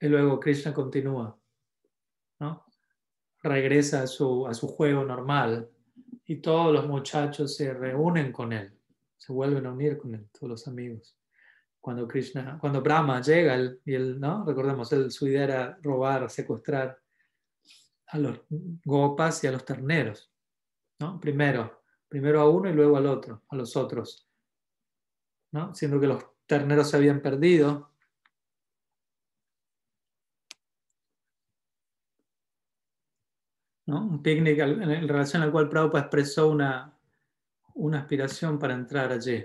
Y 0.00 0.08
luego 0.08 0.40
Krishna 0.40 0.74
continúa. 0.74 1.38
¿no? 2.40 2.64
Regresa 3.42 4.02
a 4.02 4.06
su, 4.06 4.46
a 4.46 4.54
su 4.54 4.68
juego 4.68 5.04
normal 5.04 5.70
y 6.26 6.36
todos 6.36 6.72
los 6.72 6.86
muchachos 6.86 7.56
se 7.56 7.72
reúnen 7.72 8.32
con 8.32 8.52
él 8.52 8.74
se 9.24 9.32
vuelven 9.32 9.64
a 9.64 9.72
unir 9.72 9.96
con 9.96 10.14
él, 10.14 10.28
todos 10.32 10.50
los 10.50 10.68
amigos. 10.68 11.16
Cuando 11.80 12.06
Krishna, 12.06 12.58
cuando 12.60 12.82
Brahma 12.82 13.22
llega, 13.22 13.56
y 13.84 13.94
él, 13.94 14.20
¿no? 14.20 14.44
Recordemos, 14.44 14.92
él, 14.92 15.10
su 15.10 15.26
idea 15.26 15.44
era 15.44 15.78
robar, 15.82 16.28
secuestrar 16.28 16.98
a 18.08 18.18
los 18.18 18.40
gopas 18.84 19.42
y 19.42 19.46
a 19.46 19.52
los 19.52 19.64
terneros, 19.64 20.30
¿no? 21.00 21.18
Primero, 21.18 21.84
primero 22.06 22.42
a 22.42 22.50
uno 22.50 22.68
y 22.68 22.74
luego 22.74 22.98
al 22.98 23.06
otro, 23.06 23.44
a 23.48 23.56
los 23.56 23.76
otros, 23.76 24.28
¿no? 25.52 25.74
Siendo 25.74 25.98
que 25.98 26.06
los 26.06 26.22
terneros 26.44 26.90
se 26.90 26.98
habían 26.98 27.22
perdido. 27.22 27.93
Un 33.86 34.22
picnic 34.22 34.58
en 34.58 35.08
relación 35.08 35.42
al 35.42 35.52
cual 35.52 35.68
Prabhupada 35.68 36.04
expresó 36.04 36.48
una, 36.48 36.98
una 37.74 38.00
aspiración 38.00 38.58
para 38.58 38.74
entrar 38.74 39.12
allí. 39.12 39.44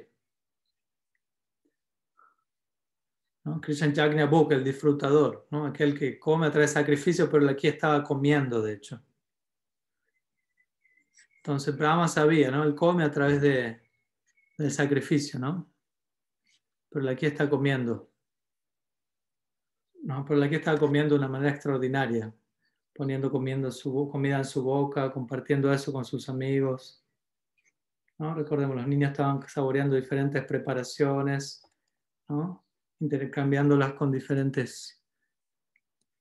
¿no? 3.43 3.59
Krishna 3.59 3.91
Yagna 3.91 4.29
el 4.51 4.63
disfrutador, 4.63 5.47
¿no? 5.51 5.65
aquel 5.65 5.97
que 5.97 6.19
come 6.19 6.47
a 6.47 6.51
través 6.51 6.73
de 6.73 6.79
sacrificio, 6.81 7.29
pero 7.29 7.49
aquí 7.49 7.67
estaba 7.67 8.03
comiendo, 8.03 8.61
de 8.61 8.73
hecho. 8.73 9.01
Entonces 11.37 11.75
Brahma 11.75 12.07
sabía, 12.07 12.51
¿no? 12.51 12.63
Él 12.63 12.75
come 12.75 13.03
a 13.03 13.11
través 13.11 13.41
de, 13.41 13.81
del 14.57 14.71
sacrificio, 14.71 15.39
¿no? 15.39 15.71
Pero 16.89 17.09
aquí 17.09 17.25
está 17.25 17.49
comiendo. 17.49 18.11
¿no? 20.03 20.25
Pero 20.25 20.43
aquí 20.43 20.55
está 20.55 20.77
comiendo 20.77 21.15
de 21.15 21.19
una 21.19 21.27
manera 21.27 21.51
extraordinaria, 21.51 22.33
poniendo 22.99 23.31
comiendo 23.31 23.71
su, 23.71 24.09
comida 24.11 24.39
en 24.39 24.43
su 24.43 24.61
boca, 24.61 25.09
compartiendo 25.13 25.71
eso 25.71 25.93
con 25.93 26.03
sus 26.03 26.27
amigos. 26.27 27.01
Recordemos, 28.17 28.75
los 28.75 28.87
niños 28.87 29.11
estaban 29.11 29.41
saboreando 29.47 29.95
diferentes 29.95 30.43
preparaciones, 30.43 31.63
intercambiándolas 32.99 33.93
con 33.93 34.11
diferentes 34.11 35.01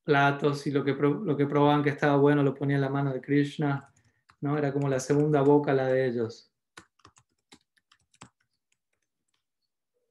platos 0.04 0.68
y 0.68 0.70
lo 0.70 0.84
que, 0.84 0.92
lo 0.92 1.36
que 1.36 1.46
probaban 1.46 1.82
que 1.82 1.90
estaba 1.90 2.16
bueno 2.16 2.44
lo 2.44 2.54
ponía 2.54 2.76
en 2.76 2.82
la 2.82 2.90
mano 2.90 3.12
de 3.12 3.22
Krishna, 3.22 3.92
¿no? 4.40 4.56
era 4.56 4.72
como 4.72 4.88
la 4.88 5.00
segunda 5.00 5.42
boca 5.42 5.74
la 5.74 5.88
de 5.88 6.06
ellos. 6.06 6.54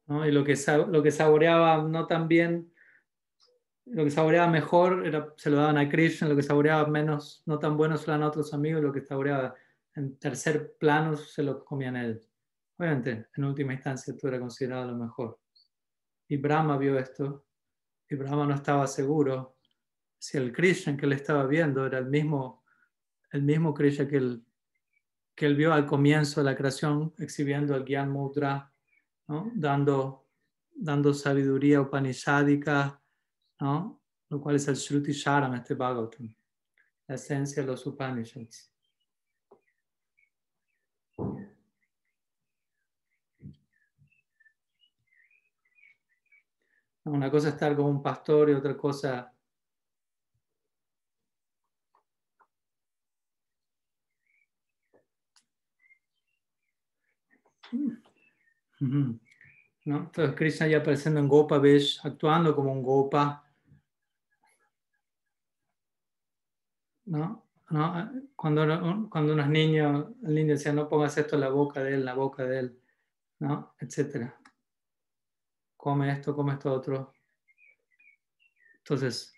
Y 0.10 0.32
lo 0.32 0.44
que, 0.44 0.56
lo 0.90 1.02
que 1.02 1.12
saboreaba 1.12 1.82
no 1.82 2.08
tan 2.08 2.28
bien, 2.28 2.74
lo 3.92 4.04
que 4.04 4.12
saboreaba 4.12 4.50
mejor 4.50 5.06
era, 5.06 5.34
se 5.38 5.50
lo 5.50 5.58
daban 5.58 5.78
a 5.78 5.90
Krishna, 5.90 6.28
lo 6.28 6.36
que 6.36 6.44
saboreaba 6.44 6.88
menos, 6.88 7.44
no 7.46 7.58
tan 7.58 7.78
bueno 7.78 7.98
se 7.98 8.08
lo 8.08 8.14
daban 8.14 8.24
a 8.24 8.30
otros 8.30 8.54
amigos, 8.54 8.82
lo 8.82 8.92
que 8.92 9.02
saboreaba 9.02 9.56
en 9.96 10.18
tercer 10.18 10.76
plano 10.78 11.16
se 11.16 11.44
lo 11.44 11.64
comían 11.64 11.96
él. 11.96 12.22
Obviamente, 12.78 13.28
en 13.36 13.44
última 13.44 13.74
instancia, 13.74 14.14
esto 14.14 14.28
era 14.28 14.40
considerado 14.40 14.92
lo 14.92 14.98
mejor. 14.98 15.40
Y 16.28 16.38
Brahma 16.38 16.78
vio 16.78 16.98
esto, 17.00 17.46
y 18.10 18.16
Brahma 18.16 18.46
no 18.46 18.56
estaba 18.56 18.86
seguro 18.88 19.58
si 20.20 20.38
el 20.38 20.52
Krishna 20.52 20.98
que 20.98 21.06
él 21.06 21.14
estaba 21.14 21.46
viendo 21.46 21.86
era 21.86 22.00
el 22.00 22.08
mismo, 22.08 22.64
el 23.32 23.44
mismo 23.44 23.74
Krishna 23.74 24.08
que 24.08 24.18
él, 24.18 24.46
que 25.36 25.46
él 25.46 25.56
vio 25.56 25.74
al 25.74 25.86
comienzo 25.86 26.42
de 26.42 26.46
la 26.46 26.56
creación, 26.56 27.14
exhibiendo 27.18 27.76
el 27.76 27.86
Gyan 27.86 28.12
Mudra, 28.12 28.72
dando, 29.56 30.28
dando 30.72 31.14
sabiduría 31.14 31.82
upanishádica, 31.82 33.02
¿no? 33.60 34.02
lo 34.30 34.42
cual 34.42 34.56
es 34.58 34.68
el 34.68 34.76
Shruti 34.76 35.12
Sharam, 35.12 35.54
este 35.56 35.74
Bhagavatam, 35.74 36.34
la 37.08 37.16
esencia 37.16 37.62
de 37.64 37.68
los 37.68 37.86
Upanishads. 37.86 38.72
Una 47.06 47.32
cosa 47.32 47.48
es 47.48 47.54
estar 47.54 47.74
como 47.76 47.88
un 47.88 48.04
pastor 48.04 48.50
y 48.50 48.54
otra 48.54 48.76
cosa 48.76 49.34
¿No? 58.80 59.20
Entonces 59.86 60.36
Krishna 60.36 60.68
ya 60.68 60.78
apareciendo 60.80 61.20
en 61.20 61.28
Gopa 61.28 61.58
Vesh, 61.58 62.00
actuando 62.04 62.56
como 62.56 62.72
un 62.72 62.84
Gopa. 62.84 63.47
¿No? 67.08 67.44
Cuando, 68.36 69.10
cuando 69.10 69.34
unos 69.34 69.50
niños, 69.50 70.08
el 70.24 70.36
niño 70.36 70.54
decía, 70.54 70.72
no 70.72 70.88
pongas 70.88 71.18
esto 71.18 71.36
en 71.36 71.42
la 71.42 71.50
boca 71.50 71.84
de 71.84 71.90
él, 71.90 72.00
en 72.00 72.06
la 72.06 72.14
boca 72.14 72.46
de 72.46 72.60
él, 72.60 72.80
¿no? 73.40 73.74
Etcétera 73.80 74.40
come 75.88 76.12
esto, 76.12 76.36
come 76.36 76.54
esto 76.54 76.74
otro. 76.74 77.14
Entonces, 78.80 79.34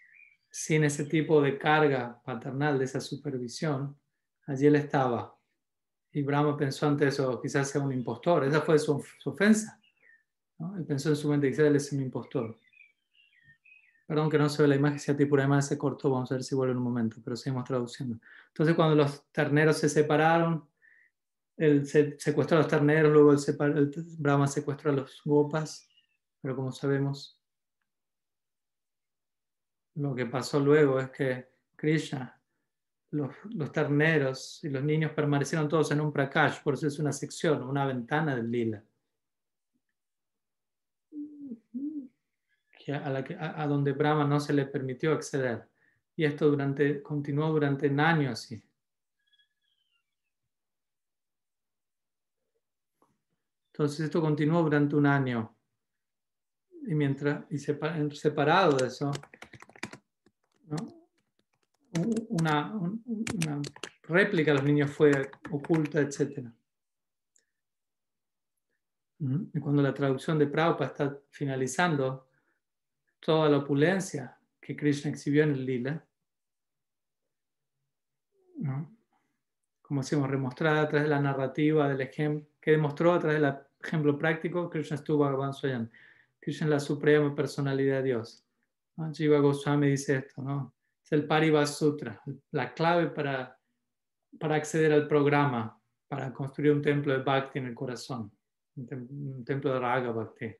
sin 0.49 0.83
ese 0.83 1.05
tipo 1.05 1.41
de 1.41 1.59
carga 1.59 2.19
paternal, 2.23 2.79
de 2.79 2.85
esa 2.85 2.99
supervisión, 2.99 3.95
allí 4.47 4.65
él 4.65 4.77
estaba. 4.77 5.37
Y 6.11 6.23
Brahma 6.23 6.57
pensó 6.57 6.87
ante 6.87 7.07
eso, 7.07 7.39
quizás 7.39 7.69
sea 7.69 7.81
un 7.81 7.93
impostor. 7.93 8.45
Esa 8.45 8.61
fue 8.61 8.79
su, 8.79 9.03
ofensa. 9.25 9.79
Él 10.75 10.85
pensó 10.85 11.09
en 11.09 11.15
su 11.15 11.29
mente, 11.29 11.49
quizás 11.49 11.65
él 11.65 11.75
es 11.75 11.91
un 11.91 12.01
impostor. 12.01 12.59
Perdón 14.09 14.31
que 14.31 14.39
no 14.39 14.49
se 14.49 14.63
ve 14.63 14.67
la 14.67 14.75
imagen, 14.75 14.97
si 14.97 15.11
a 15.11 15.15
ti 15.15 15.25
por 15.25 15.39
además 15.39 15.67
se 15.67 15.77
cortó, 15.77 16.09
vamos 16.09 16.31
a 16.31 16.33
ver 16.33 16.43
si 16.43 16.55
vuelve 16.55 16.71
en 16.71 16.79
un 16.79 16.83
momento, 16.83 17.17
pero 17.23 17.35
seguimos 17.35 17.63
traduciendo. 17.63 18.17
Entonces, 18.47 18.75
cuando 18.75 18.95
los 18.95 19.31
terneros 19.31 19.77
se 19.77 19.87
separaron, 19.87 20.67
él 21.55 21.85
secuestró 21.85 22.57
a 22.57 22.61
los 22.61 22.67
terneros, 22.67 23.13
luego 23.13 23.33
el, 23.33 23.77
el 23.77 23.91
Brahma 24.17 24.47
secuestró 24.47 24.89
a 24.89 24.95
los 24.95 25.21
gopas, 25.23 25.87
pero 26.41 26.55
como 26.55 26.71
sabemos, 26.71 27.39
lo 29.93 30.15
que 30.15 30.25
pasó 30.25 30.59
luego 30.59 30.99
es 30.99 31.11
que 31.11 31.51
Krishna, 31.75 32.41
los, 33.11 33.31
terneros 33.71 34.63
y 34.63 34.69
los 34.69 34.83
niños 34.83 35.11
permanecieron 35.11 35.69
todos 35.69 35.91
en 35.91 36.01
un 36.01 36.11
prakash, 36.11 36.63
por 36.63 36.73
eso 36.73 36.87
es 36.87 36.97
una 36.97 37.13
sección, 37.13 37.61
una 37.61 37.85
ventana 37.85 38.35
del 38.35 38.49
lila. 38.49 38.83
A, 42.87 43.09
la 43.09 43.23
que, 43.23 43.35
a, 43.39 43.67
donde 43.67 43.91
Brahma 43.91 44.25
no 44.25 44.39
se 44.39 44.53
le 44.53 44.65
permitió 44.65 45.11
acceder. 45.11 45.67
Y 46.15 46.25
esto 46.25 46.49
durante, 46.49 47.03
continuó 47.03 47.49
durante 47.49 47.87
años 47.87 48.33
así. 48.33 48.63
Entonces 53.71 54.01
esto 54.01 54.19
continuó 54.19 54.63
durante 54.63 54.95
un 54.95 55.05
año. 55.05 55.55
Y 56.87 56.95
mientras, 56.95 57.45
y 57.49 57.57
separado 57.59 58.75
de 58.75 58.87
eso, 58.87 59.11
una, 62.29 62.73
una, 62.75 63.61
réplica 64.03 64.51
de 64.51 64.57
los 64.57 64.65
niños 64.65 64.91
fue 64.91 65.31
oculta, 65.51 66.01
etc. 66.01 66.49
Y 69.19 69.59
cuando 69.59 69.81
la 69.81 69.93
traducción 69.93 70.39
de 70.39 70.47
Prabhupada 70.47 70.87
está 70.91 71.19
finalizando, 71.29 72.28
toda 73.19 73.49
la 73.49 73.57
opulencia 73.57 74.37
que 74.59 74.75
Krishna 74.75 75.11
exhibió 75.11 75.43
en 75.43 75.51
el 75.51 75.65
lila, 75.65 76.05
como 79.81 80.01
decimos, 80.01 80.29
remostrada 80.29 80.81
a 80.81 80.87
través 80.87 81.07
de 81.07 81.15
la 81.15 81.21
narrativa, 81.21 81.89
del 81.89 82.01
ejemplo, 82.01 82.47
que 82.61 82.71
demostró 82.71 83.13
a 83.13 83.19
través 83.19 83.41
del 83.41 83.55
ejemplo 83.81 84.17
práctico, 84.17 84.69
Krishna 84.69 84.95
estuvo 84.95 85.53
Swayam. 85.53 85.89
Krishna 86.39 86.67
es 86.67 86.71
la 86.71 86.79
suprema 86.79 87.33
personalidad 87.33 87.97
de 87.97 88.03
Dios. 88.03 88.45
Jiva 89.13 89.39
Goswami 89.39 89.87
dice 89.87 90.17
esto, 90.17 90.41
¿no? 90.41 90.75
Es 91.03 91.11
el 91.13 91.25
Paribas 91.25 91.77
Sutra, 91.77 92.21
la 92.51 92.73
clave 92.73 93.07
para, 93.07 93.57
para 94.39 94.55
acceder 94.55 94.91
al 94.91 95.07
programa, 95.07 95.81
para 96.07 96.33
construir 96.33 96.71
un 96.71 96.81
templo 96.81 97.13
de 97.13 97.23
Bhakti 97.23 97.59
en 97.59 97.67
el 97.67 97.75
corazón, 97.75 98.31
un, 98.75 99.43
templo 99.45 99.73
de 99.73 99.79
Raga 99.79 100.11
Bhakti. 100.11 100.55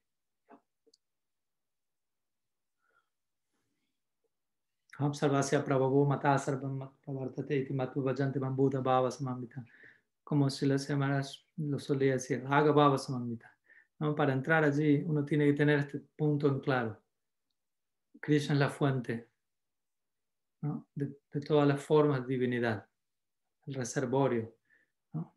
Sarvasya 5.00 5.64
Prabhavu 5.64 6.06
Mata 6.06 6.38
Sarvam 6.38 6.92
Pavartate 7.06 7.56
Iti 7.62 7.74
Matu 7.74 8.04
Vajante 8.04 8.38
Bambuda 8.38 8.82
Bhava 8.82 9.10
Samamita. 9.10 9.64
Como 10.24 10.50
si 10.50 10.66
las 10.66 10.84
semanas 10.84 11.46
lo 11.58 11.80
solía 11.80 12.14
decir, 12.14 12.42
Bhava 12.42 12.98
Samamita. 12.98 13.50
¿No? 14.00 14.14
Para 14.14 14.34
entrar 14.34 14.64
allí 14.64 15.04
uno 15.06 15.24
tiene 15.24 15.46
que 15.46 15.54
tener 15.54 15.80
este 15.80 16.00
punto 16.00 16.48
en 16.48 16.60
claro. 16.60 17.02
Krishna 18.20 18.54
es 18.54 18.60
la 18.60 18.70
fuente 18.70 19.30
¿no? 20.62 20.88
de, 20.94 21.18
de, 21.32 21.42
todas 21.42 21.68
las 21.68 21.82
formas 21.82 22.22
de 22.22 22.34
divinidad, 22.34 22.86
el 23.68 23.74
reservorio. 23.74 24.54
¿no? 25.14 25.34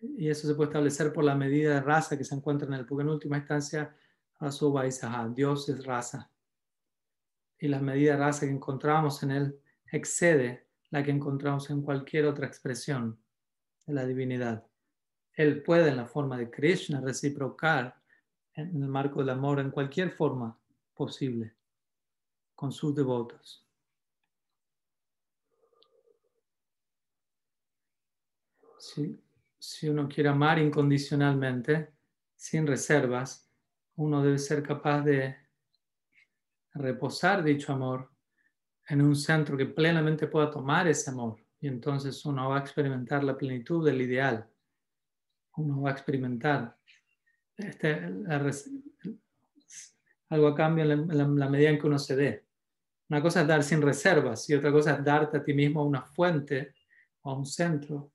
Y 0.00 0.28
eso 0.28 0.48
se 0.48 0.54
puede 0.54 0.70
establecer 0.70 1.12
por 1.12 1.22
la 1.22 1.36
medida 1.36 1.74
de 1.74 1.80
raza 1.80 2.18
que 2.18 2.24
se 2.24 2.34
encuentra 2.34 2.66
en 2.66 2.74
él, 2.74 2.86
porque 2.86 3.02
en 3.02 3.10
última 3.10 3.38
instancia, 3.38 3.96
Dios 5.34 5.68
es 5.68 5.84
raza 5.84 6.30
y 7.58 7.68
la 7.68 7.80
medida 7.80 8.12
de 8.12 8.18
raza 8.18 8.46
que 8.46 8.52
encontramos 8.52 9.22
en 9.22 9.30
él 9.30 9.60
excede 9.90 10.66
la 10.90 11.02
que 11.02 11.10
encontramos 11.10 11.70
en 11.70 11.82
cualquier 11.82 12.26
otra 12.26 12.46
expresión 12.46 13.18
de 13.86 13.94
la 13.94 14.06
divinidad. 14.06 14.66
Él 15.32 15.62
puede 15.62 15.90
en 15.90 15.96
la 15.96 16.06
forma 16.06 16.38
de 16.38 16.50
Krishna 16.50 17.00
reciprocar 17.00 18.00
en 18.54 18.82
el 18.82 18.88
marco 18.88 19.20
del 19.20 19.30
amor 19.30 19.60
en 19.60 19.70
cualquier 19.70 20.10
forma 20.10 20.58
posible 20.94 21.54
con 22.54 22.72
sus 22.72 22.94
devotos. 22.94 23.66
Si, 28.78 29.20
si 29.58 29.88
uno 29.88 30.08
quiere 30.08 30.30
amar 30.30 30.58
incondicionalmente, 30.58 31.92
sin 32.34 32.66
reservas, 32.66 33.50
uno 33.96 34.22
debe 34.22 34.38
ser 34.38 34.62
capaz 34.62 35.02
de 35.02 35.36
reposar 36.76 37.42
dicho 37.42 37.72
amor 37.72 38.10
en 38.88 39.02
un 39.02 39.16
centro 39.16 39.56
que 39.56 39.66
plenamente 39.66 40.26
pueda 40.28 40.50
tomar 40.50 40.86
ese 40.86 41.10
amor. 41.10 41.40
Y 41.60 41.68
entonces 41.68 42.24
uno 42.24 42.50
va 42.50 42.58
a 42.58 42.60
experimentar 42.60 43.24
la 43.24 43.36
plenitud 43.36 43.84
del 43.84 44.00
ideal. 44.00 44.48
Uno 45.56 45.82
va 45.82 45.90
a 45.90 45.92
experimentar 45.92 46.76
este, 47.56 48.02
algo 50.28 50.48
a 50.48 50.54
cambio 50.54 50.84
en 50.84 51.38
la, 51.38 51.48
medida 51.48 51.70
en 51.70 51.78
que 51.78 51.86
uno 51.86 51.98
se 51.98 52.16
dé. 52.16 52.46
Una 53.08 53.22
cosa 53.22 53.42
es 53.42 53.46
dar 53.46 53.62
sin 53.62 53.80
reservas 53.80 54.48
y 54.50 54.54
otra 54.54 54.70
cosa 54.70 54.96
es 54.96 55.04
darte 55.04 55.38
a 55.38 55.42
ti 55.42 55.54
mismo 55.54 55.84
una 55.84 56.02
fuente 56.02 56.74
o 57.22 57.34
un 57.34 57.46
centro. 57.46 58.12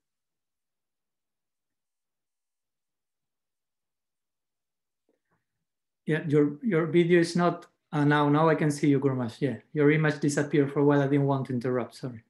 Your 6.06 6.92
video 6.92 7.22
is 7.22 7.38
not 7.38 7.71
Uh, 7.94 8.06
now, 8.06 8.30
now 8.30 8.48
I 8.48 8.56
can 8.56 8.72
see 8.72 8.88
you, 8.88 9.00
Gurmash. 9.00 9.42
Yeah, 9.42 9.58
your 9.74 9.92
image 9.92 10.20
disappeared 10.20 10.72
for 10.72 10.80
a 10.80 10.86
while. 10.86 11.02
I 11.02 11.08
didn't 11.08 11.26
want 11.26 11.48
to 11.48 11.54
interrupt. 11.54 11.96
Sorry. 11.96 12.24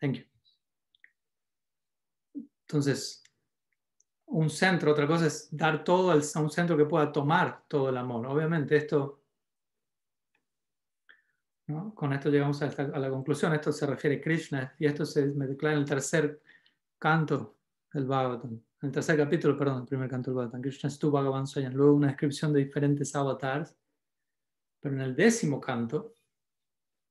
Thank 0.00 0.16
you. 0.16 0.24
Entonces, 2.66 3.22
un 4.26 4.48
centro, 4.48 4.92
otra 4.92 5.06
cosa 5.06 5.26
es 5.26 5.48
dar 5.50 5.84
todo 5.84 6.10
a 6.10 6.40
un 6.40 6.50
centro 6.50 6.76
que 6.76 6.86
pueda 6.86 7.12
tomar 7.12 7.64
todo 7.68 7.90
el 7.90 7.98
amor. 7.98 8.26
Obviamente 8.26 8.76
esto, 8.76 9.20
¿no? 11.66 11.94
con 11.94 12.14
esto 12.14 12.30
llegamos 12.30 12.62
a, 12.62 12.68
a, 12.68 12.98
la 12.98 13.10
conclusión, 13.10 13.52
esto 13.52 13.72
se 13.72 13.86
refiere 13.86 14.16
a 14.16 14.20
Krishna 14.22 14.74
y 14.78 14.86
esto 14.86 15.04
se 15.04 15.26
me 15.26 15.46
declara 15.46 15.74
en 15.74 15.82
el 15.82 15.88
tercer 15.88 16.40
canto 16.98 17.58
del 17.92 18.06
Bhagavatam, 18.06 18.52
en 18.52 18.86
el 18.86 18.90
tercer 18.90 19.18
capítulo, 19.18 19.54
perdón, 19.54 19.82
el 19.82 19.86
primer 19.86 20.08
canto 20.08 20.30
del 20.30 20.36
Bhagavatam, 20.36 20.62
Krishna 20.62 20.88
es 20.88 20.98
tu 20.98 21.10
Bhagavan 21.10 21.44
luego 21.74 21.92
una 21.92 22.06
descripción 22.06 22.54
de 22.54 22.60
diferentes 22.60 23.14
avatars 23.14 23.76
pero 24.82 24.96
en 24.96 25.00
el 25.00 25.14
décimo 25.14 25.60
canto, 25.60 26.16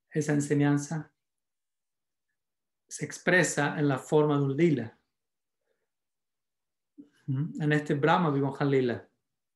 esa 0.10 0.34
enseñanza 0.34 1.10
se 2.86 3.06
expresa 3.06 3.80
en 3.80 3.88
la 3.88 3.98
forma 3.98 4.38
de 4.38 4.44
un 4.44 4.58
lila. 4.58 5.00
En 7.28 7.72
este 7.72 7.94
Brahma 7.94 8.30
Vimohan 8.30 8.70
Lila, 8.70 9.10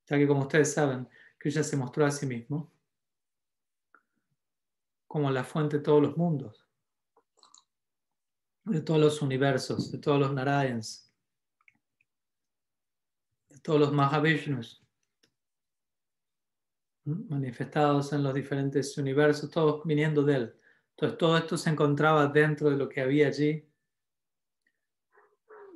ya 0.06 0.16
que 0.16 0.26
como 0.26 0.40
ustedes 0.40 0.72
saben, 0.72 1.06
Krishna 1.36 1.62
se 1.62 1.76
mostró 1.76 2.06
a 2.06 2.10
sí 2.10 2.24
mismo 2.24 2.72
como 5.06 5.30
la 5.30 5.44
fuente 5.44 5.76
de 5.76 5.82
todos 5.82 6.00
los 6.00 6.16
mundos, 6.16 6.66
de 8.64 8.80
todos 8.80 8.98
los 8.98 9.20
universos, 9.20 9.92
de 9.92 9.98
todos 9.98 10.18
los 10.18 10.32
Narayans, 10.32 11.12
de 13.50 13.58
todos 13.58 13.78
los 13.78 13.92
Mahavishnus 13.92 14.85
manifestados 17.06 18.12
en 18.12 18.22
los 18.22 18.34
diferentes 18.34 18.96
universos, 18.98 19.50
todos 19.50 19.82
viniendo 19.84 20.22
de 20.22 20.34
él. 20.34 20.54
Entonces 20.90 21.18
todo 21.18 21.36
esto 21.38 21.56
se 21.56 21.70
encontraba 21.70 22.26
dentro 22.26 22.70
de 22.70 22.76
lo 22.76 22.88
que 22.88 23.00
había 23.00 23.28
allí. 23.28 23.64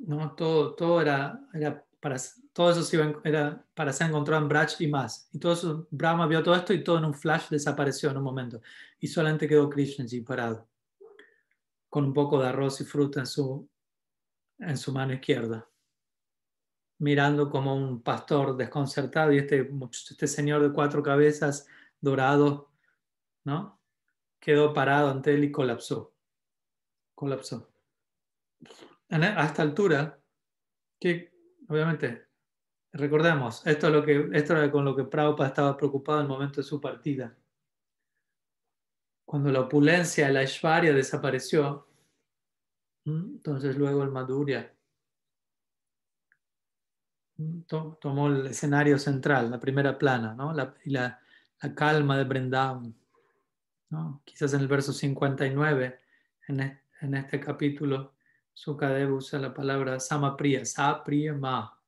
¿no? 0.00 0.34
Todo, 0.34 0.74
todo 0.74 1.00
era, 1.00 1.40
era 1.52 1.84
para, 2.00 2.16
todo 2.52 2.70
eso 2.70 2.98
era 3.24 3.64
para 3.74 3.92
ser 3.92 4.08
encontrado 4.08 4.42
en 4.42 4.48
Braj 4.48 4.80
y 4.80 4.88
más. 4.88 5.28
Y 5.32 5.38
todo 5.38 5.52
eso, 5.52 5.88
Brahma 5.90 6.26
vio 6.26 6.42
todo 6.42 6.54
esto 6.54 6.72
y 6.72 6.82
todo 6.82 6.98
en 6.98 7.04
un 7.04 7.14
flash 7.14 7.48
desapareció 7.48 8.10
en 8.10 8.16
un 8.16 8.24
momento. 8.24 8.60
Y 8.98 9.06
solamente 9.06 9.46
quedó 9.46 9.70
Krishna 9.70 10.04
allí 10.04 10.20
parado, 10.22 10.68
con 11.88 12.04
un 12.04 12.12
poco 12.12 12.40
de 12.40 12.48
arroz 12.48 12.80
y 12.80 12.84
fruta 12.84 13.20
en 13.20 13.26
su, 13.26 13.68
en 14.58 14.76
su 14.76 14.92
mano 14.92 15.12
izquierda 15.12 15.69
mirando 17.00 17.48
como 17.48 17.74
un 17.74 18.02
pastor 18.02 18.56
desconcertado 18.56 19.32
y 19.32 19.38
este, 19.38 19.68
este 20.10 20.26
señor 20.26 20.62
de 20.62 20.72
cuatro 20.72 21.02
cabezas 21.02 21.66
dorado, 21.98 22.70
¿no? 23.44 23.80
Quedó 24.38 24.72
parado 24.74 25.10
ante 25.10 25.34
él 25.34 25.44
y 25.44 25.50
colapsó. 25.50 26.14
Colapsó. 27.14 27.72
E, 29.08 29.16
a 29.16 29.44
esta 29.46 29.62
altura, 29.62 30.20
que 31.00 31.32
obviamente, 31.68 32.28
recordemos, 32.92 33.66
esto, 33.66 33.86
es 33.86 33.92
lo 33.94 34.04
que, 34.04 34.28
esto 34.34 34.52
era 34.54 34.70
con 34.70 34.84
lo 34.84 34.94
que 34.94 35.04
Prabhupada 35.04 35.48
estaba 35.48 35.76
preocupado 35.78 36.20
en 36.20 36.26
el 36.26 36.30
momento 36.30 36.60
de 36.60 36.66
su 36.66 36.80
partida. 36.82 37.34
Cuando 39.24 39.50
la 39.50 39.60
opulencia, 39.60 40.30
la 40.30 40.40
Aishwarya 40.40 40.92
desapareció, 40.92 41.88
entonces 43.06 43.78
luego 43.78 44.02
el 44.02 44.10
Madhurya 44.10 44.74
tomó 47.66 48.28
el 48.28 48.46
escenario 48.46 48.98
central, 48.98 49.50
la 49.50 49.60
primera 49.60 49.98
plana, 49.98 50.34
¿no? 50.34 50.52
la, 50.52 50.74
y 50.84 50.90
la, 50.90 51.20
la, 51.62 51.74
calma 51.74 52.16
de 52.18 52.24
Brendavan. 52.24 52.94
¿no? 53.90 54.22
Quizás 54.24 54.54
en 54.54 54.60
el 54.60 54.68
verso 54.68 54.92
59, 54.92 56.00
en, 56.48 56.80
en 57.00 57.14
este 57.14 57.40
capítulo, 57.40 58.14
Sukadev 58.52 59.14
usa 59.14 59.38
la 59.38 59.54
palabra 59.54 59.98
Samapriya, 60.00 60.64
Sapriya 60.64 61.34
Ma. 61.34 61.78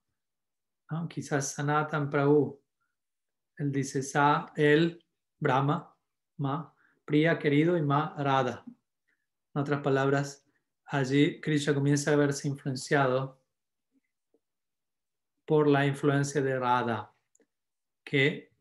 ¿no? 0.90 1.08
Quizás 1.08 1.52
Sanatan 1.52 2.08
Prabhu, 2.08 2.60
él 3.58 3.72
dice 3.72 4.02
Sa, 4.02 4.52
el, 4.56 5.04
Brahma, 5.38 5.94
Ma, 6.38 6.74
Priya, 7.04 7.38
querido, 7.38 7.76
y 7.76 7.82
Ma, 7.82 8.14
Radha. 8.16 8.64
En 9.54 9.60
otras 9.60 9.80
palabras, 9.82 10.46
allí 10.86 11.40
Krishna 11.40 11.74
comienza 11.74 12.12
a 12.12 12.16
verse 12.16 12.48
influenciado 12.48 13.41
por 15.44 15.68
la 15.68 15.86
influencia 15.86 16.40
de 16.40 16.58
Radha, 16.58 17.12
que, 18.04 18.52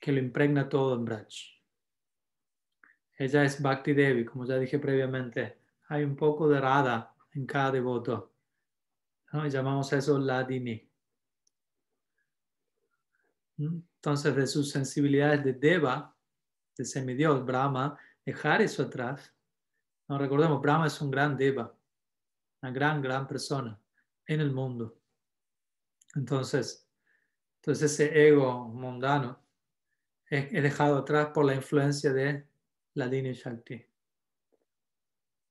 que 0.00 0.12
lo 0.12 0.18
impregna 0.18 0.68
todo 0.68 0.94
en 0.94 1.04
Braj. 1.04 1.28
Ella 3.18 3.44
es 3.44 3.60
Bhakti 3.60 3.92
Devi, 3.92 4.24
como 4.24 4.46
ya 4.46 4.56
dije 4.58 4.78
previamente. 4.78 5.58
Hay 5.88 6.04
un 6.04 6.16
poco 6.16 6.48
de 6.48 6.60
Radha 6.60 7.14
en 7.34 7.46
cada 7.46 7.70
devoto. 7.70 8.32
¿no? 9.32 9.46
llamamos 9.46 9.92
eso 9.92 10.18
Ladini. 10.18 10.88
¿Mm? 13.58 13.80
Entonces, 13.96 14.34
de 14.34 14.46
sus 14.46 14.70
sensibilidades 14.70 15.44
de 15.44 15.52
Deva, 15.52 16.16
de 16.76 16.84
semidios, 16.86 17.44
Brahma, 17.44 17.98
dejar 18.24 18.62
eso 18.62 18.84
atrás. 18.84 19.34
No 20.08 20.16
recordemos, 20.16 20.62
Brahma 20.62 20.86
es 20.86 20.98
un 21.02 21.10
gran 21.10 21.36
Deva, 21.36 21.76
una 22.62 22.72
gran, 22.72 23.02
gran 23.02 23.28
persona 23.28 23.78
en 24.26 24.40
el 24.40 24.50
mundo. 24.50 24.99
Entonces, 26.14 26.88
entonces 27.56 27.92
ese 27.92 28.28
ego 28.28 28.68
mundano 28.68 29.38
es, 30.26 30.50
dejado 30.50 30.98
atrás 30.98 31.28
por 31.34 31.44
la 31.44 31.54
influencia 31.54 32.12
de 32.12 32.46
la 32.94 33.08
Dini 33.08 33.32
Shakti, 33.32 33.84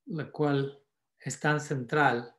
la 0.08 0.32
cual 0.32 0.82
es 1.20 1.40
tan 1.40 1.60
central 1.60 2.34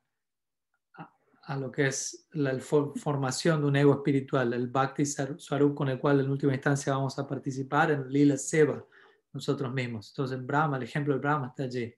a, 1.43 1.57
lo 1.57 1.71
que 1.71 1.87
es 1.87 2.29
la 2.33 2.59
formación 2.61 3.61
de 3.61 3.67
un 3.67 3.77
ego 3.77 3.95
espiritual, 3.95 4.53
el 4.53 4.69
Bhakti 4.69 5.05
Swarup 5.05 5.75
con 5.75 5.89
el 5.89 5.99
cual 5.99 6.21
en 6.21 6.31
última 6.31 6.55
instancia 6.55 6.93
vamos 6.93 7.19
a 7.19 7.27
participar 7.27 7.91
en 7.91 8.09
Lila 8.09 8.37
Seva 8.37 8.85
nosotros 9.33 9.73
mismos. 9.73 10.11
Entonces 10.11 10.45
Brahma, 10.45 10.77
el 10.77 10.85
ejemplo 10.85 11.15
de 11.15 11.21
Brahma 11.21 11.49
está 11.49 11.65
allí. 11.65 11.95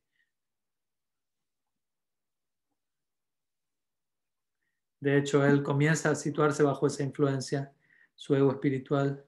De 5.03 5.19
hecho, 5.19 5.45
él 5.45 5.65
comienza 5.65 6.11
a 6.11 6.15
situarse 6.15 6.63
bajo 6.63 6.87
esa 6.87 7.03
influencia, 7.03 7.73
su 8.15 8.37
ego 8.37 8.53
espiritual 8.53 9.27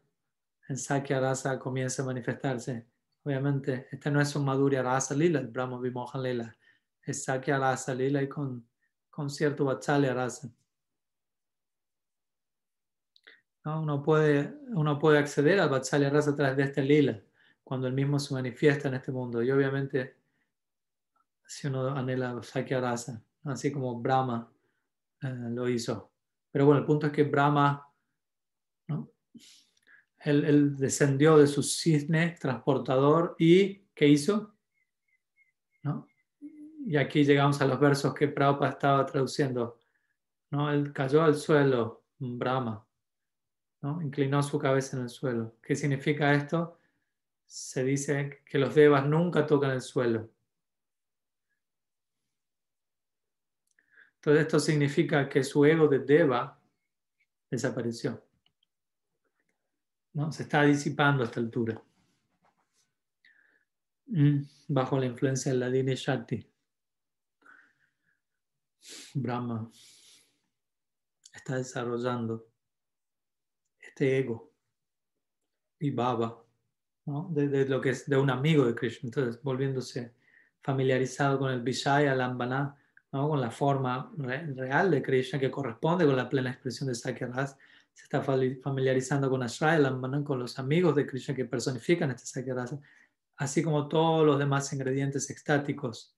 en 0.68 0.78
Sakya 0.78 1.18
Rasa 1.18 1.58
comienza 1.58 2.04
a 2.04 2.06
manifestarse. 2.06 2.86
Obviamente, 3.24 3.88
este 3.90 4.08
no 4.08 4.20
es 4.20 4.36
un 4.36 4.44
Madhurya 4.44 4.84
Rasa 4.84 5.16
Lila, 5.16 5.40
el 5.40 5.48
Brahma 5.48 5.80
Vimohan 5.80 6.22
Lila, 6.22 6.56
es 7.02 7.24
Sakya 7.24 7.58
Rasa 7.58 7.92
Lila 7.92 8.22
y 8.22 8.28
con, 8.28 8.64
con 9.10 9.28
cierto 9.28 9.64
Vatsalya 9.64 10.14
Rasa. 10.14 10.48
Uno, 13.64 14.00
puede, 14.00 14.54
uno 14.68 14.96
puede 14.96 15.18
acceder 15.18 15.58
al 15.58 15.70
Vatsalya 15.70 16.08
Rasa 16.08 16.30
a 16.30 16.36
través 16.36 16.56
de 16.56 16.62
este 16.62 16.82
Lila, 16.84 17.20
cuando 17.64 17.88
el 17.88 17.94
mismo 17.94 18.20
se 18.20 18.32
manifiesta 18.32 18.86
en 18.86 18.94
este 18.94 19.10
mundo. 19.10 19.42
Y 19.42 19.50
obviamente, 19.50 20.18
si 21.44 21.66
uno 21.66 21.88
anhela 21.88 22.40
Sakya 22.44 22.80
Rasa, 22.80 23.20
así 23.42 23.72
como 23.72 24.00
Brahma 24.00 24.53
eh, 25.24 25.50
lo 25.50 25.68
hizo. 25.68 26.12
Pero 26.50 26.66
bueno, 26.66 26.80
el 26.80 26.86
punto 26.86 27.06
es 27.06 27.12
que 27.12 27.24
Brahma, 27.24 27.88
él, 30.18 30.76
descendió 30.76 31.36
de 31.38 31.46
su 31.46 31.62
cisne 31.62 32.36
transportador 32.38 33.34
y 33.38 33.86
¿qué 33.94 34.06
hizo? 34.08 34.54
¿No? 35.82 36.06
Y 36.86 36.96
aquí 36.96 37.24
llegamos 37.24 37.60
a 37.60 37.66
los 37.66 37.80
versos 37.80 38.14
que 38.14 38.28
Prabhupada 38.28 38.72
estaba 38.72 39.06
traduciendo. 39.06 39.80
¿no? 40.50 40.70
Él 40.70 40.92
cayó 40.92 41.22
al 41.22 41.34
suelo, 41.34 42.04
Brahma, 42.18 42.86
¿no? 43.80 44.02
inclinó 44.02 44.42
su 44.42 44.58
cabeza 44.58 44.96
en 44.96 45.04
el 45.04 45.08
suelo. 45.08 45.56
¿Qué 45.62 45.74
significa 45.74 46.34
esto? 46.34 46.78
Se 47.46 47.82
dice 47.82 48.42
que 48.46 48.58
los 48.58 48.74
devas 48.74 49.06
nunca 49.06 49.46
tocan 49.46 49.70
el 49.70 49.82
suelo. 49.82 50.30
Entonces 54.24 54.46
esto 54.46 54.58
significa 54.58 55.28
que 55.28 55.44
su 55.44 55.66
ego 55.66 55.86
de 55.86 55.98
Deva 55.98 56.58
desapareció. 57.50 58.24
¿no? 60.14 60.32
Se 60.32 60.44
está 60.44 60.62
disipando 60.62 61.22
a 61.22 61.26
esta 61.26 61.40
altura. 61.40 61.82
Mm, 64.06 64.40
bajo 64.68 64.98
la 64.98 65.04
influencia 65.04 65.52
de 65.52 65.58
la 65.58 65.68
Dini 65.68 65.94
Shakti. 65.94 66.50
Brahma 69.12 69.70
está 71.30 71.56
desarrollando 71.56 72.46
este 73.78 74.20
ego 74.20 74.54
y 75.78 75.90
Baba, 75.90 76.42
¿no? 77.04 77.28
de, 77.30 77.68
lo 77.68 77.78
que 77.78 77.90
es 77.90 78.08
de 78.08 78.16
un 78.16 78.30
amigo 78.30 78.64
de 78.64 78.74
Krishna, 78.74 79.08
entonces 79.08 79.42
volviéndose 79.42 80.14
familiarizado 80.62 81.38
con 81.38 81.50
el 81.50 81.60
Vishaya, 81.60 82.14
Lambana, 82.14 82.78
con 83.22 83.40
la 83.40 83.50
forma 83.50 84.10
real 84.16 84.90
de 84.90 85.00
Krishna 85.00 85.38
que 85.38 85.50
corresponde 85.50 86.04
con 86.04 86.16
la 86.16 86.28
plena 86.28 86.50
expresión 86.50 86.88
de 86.88 86.96
Sakyaras, 86.96 87.56
se 87.92 88.04
está 88.04 88.20
familiarizando 88.20 89.30
con 89.30 89.40
Ashraya 89.42 89.96
con 90.24 90.40
los 90.40 90.58
amigos 90.58 90.96
de 90.96 91.06
Krishna 91.06 91.34
que 91.34 91.44
personifican 91.44 92.10
este 92.10 92.26
Sakyaras, 92.26 92.74
así 93.36 93.62
como 93.62 93.86
todos 93.86 94.26
los 94.26 94.36
demás 94.36 94.72
ingredientes 94.72 95.30
extáticos 95.30 96.16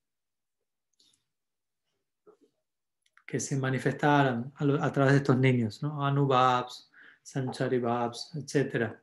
que 3.27 3.39
se 3.39 3.57
manifestaran 3.57 4.51
a, 4.55 4.91
través 4.91 5.13
de 5.13 5.17
estos 5.17 5.37
niños, 5.37 5.83
¿no? 5.83 6.03
Anubhavs, 6.03 6.89
Sancharibhavs, 7.21 8.33
etc. 8.35 8.97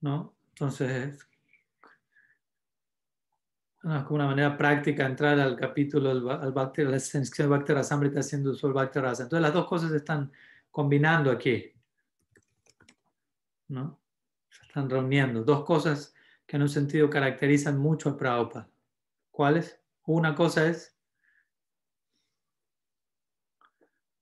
¿no? 0.00 0.34
Entonces, 0.50 1.28
es 3.96 4.02
como 4.04 4.16
una 4.16 4.26
manera 4.26 4.56
práctica 4.56 5.06
entrar 5.06 5.38
al 5.38 5.56
capítulo, 5.56 6.10
al, 6.10 6.52
Bhakti, 6.52 6.82
la 6.82 6.96
extensión 6.96 7.48
de 7.64 8.20
haciendo 8.20 8.50
uso 8.50 8.66
del 8.66 8.74
Bhakti 8.74 8.98
Rasa. 8.98 9.22
Entonces, 9.22 9.42
las 9.42 9.54
dos 9.54 9.66
cosas 9.66 9.90
se 9.90 9.98
están 9.98 10.32
combinando 10.70 11.30
aquí, 11.30 11.72
¿no? 13.68 14.00
Se 14.50 14.66
están 14.66 14.90
reuniendo. 14.90 15.44
Dos 15.44 15.64
cosas 15.64 16.14
que 16.46 16.56
en 16.56 16.62
un 16.62 16.68
sentido 16.68 17.08
caracterizan 17.08 17.78
mucho 17.78 18.10
a 18.10 18.16
Prabhupada. 18.16 18.68
¿Cuáles? 19.30 19.80
Una 20.04 20.34
cosa 20.34 20.66
es 20.66 20.96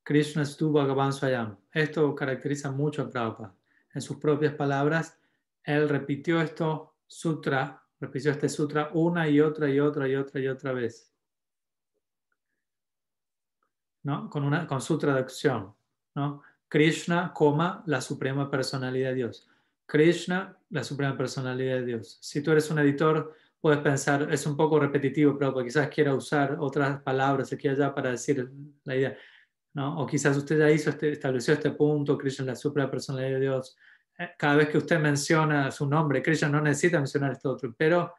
Krishna 0.03 0.45
Stu 0.45 0.71
Bhagavan 0.73 1.13
Swayam. 1.13 1.57
Esto 1.73 2.15
caracteriza 2.15 2.71
mucho 2.71 3.03
a 3.03 3.11
Prabhupada. 3.11 3.55
En 3.95 4.03
sus 4.03 4.19
propias 4.19 4.55
palabras, 4.55 5.19
él 5.67 5.89
repitió 5.89 6.41
esto 6.41 6.95
sutra, 7.07 7.83
repitió 8.01 8.31
este 8.31 8.49
sutra 8.49 8.91
una 8.95 9.29
y 9.29 9.41
otra 9.41 9.69
y 9.69 9.81
otra 9.81 10.09
y 10.09 10.15
otra 10.15 10.41
y 10.41 10.49
otra 10.49 10.73
vez. 10.73 11.13
¿No? 14.05 14.31
Con, 14.31 14.45
una, 14.45 14.67
con 14.67 14.81
su 14.81 14.97
traducción. 14.97 15.75
¿no? 16.15 16.43
Krishna, 16.69 17.33
coma, 17.35 17.83
la 17.87 18.01
suprema 18.01 18.49
personalidad 18.49 19.11
de 19.11 19.17
Dios. 19.17 19.49
Krishna, 19.85 20.57
la 20.71 20.85
suprema 20.85 21.17
personalidad 21.17 21.79
de 21.79 21.85
Dios. 21.85 22.19
Si 22.21 22.41
tú 22.43 22.53
eres 22.53 22.71
un 22.71 22.79
editor, 22.79 23.35
puedes 23.61 23.81
pensar, 23.81 24.33
es 24.33 24.47
un 24.47 24.57
poco 24.57 24.79
repetitivo, 24.79 25.37
pero 25.37 25.53
quizás 25.65 25.89
quiera 25.89 26.15
usar 26.15 26.57
otras 26.61 27.03
palabras 27.03 27.53
aquí 27.53 27.67
allá 27.67 27.93
para 27.93 28.13
decir 28.13 28.49
la 28.85 28.95
idea. 28.95 29.19
¿no? 29.75 29.99
O 29.99 30.07
quizás 30.07 30.37
usted 30.37 30.61
ya 30.61 30.71
hizo 30.71 30.91
este, 30.91 31.11
estableció 31.11 31.55
este 31.55 31.73
punto, 31.73 32.17
Krishna, 32.17 32.47
la 32.47 32.55
suprema 32.55 32.89
personalidad 32.89 33.35
de 33.35 33.41
Dios 33.41 33.77
cada 34.39 34.57
vez 34.57 34.69
que 34.69 34.79
usted 34.79 34.99
menciona 34.99 35.71
su 35.71 35.87
nombre, 35.87 36.23
Krishna 36.23 36.49
no 36.49 36.61
necesita 36.61 36.99
mencionar 36.99 37.33
esto 37.33 37.51
otro, 37.51 37.75
pero, 37.77 38.15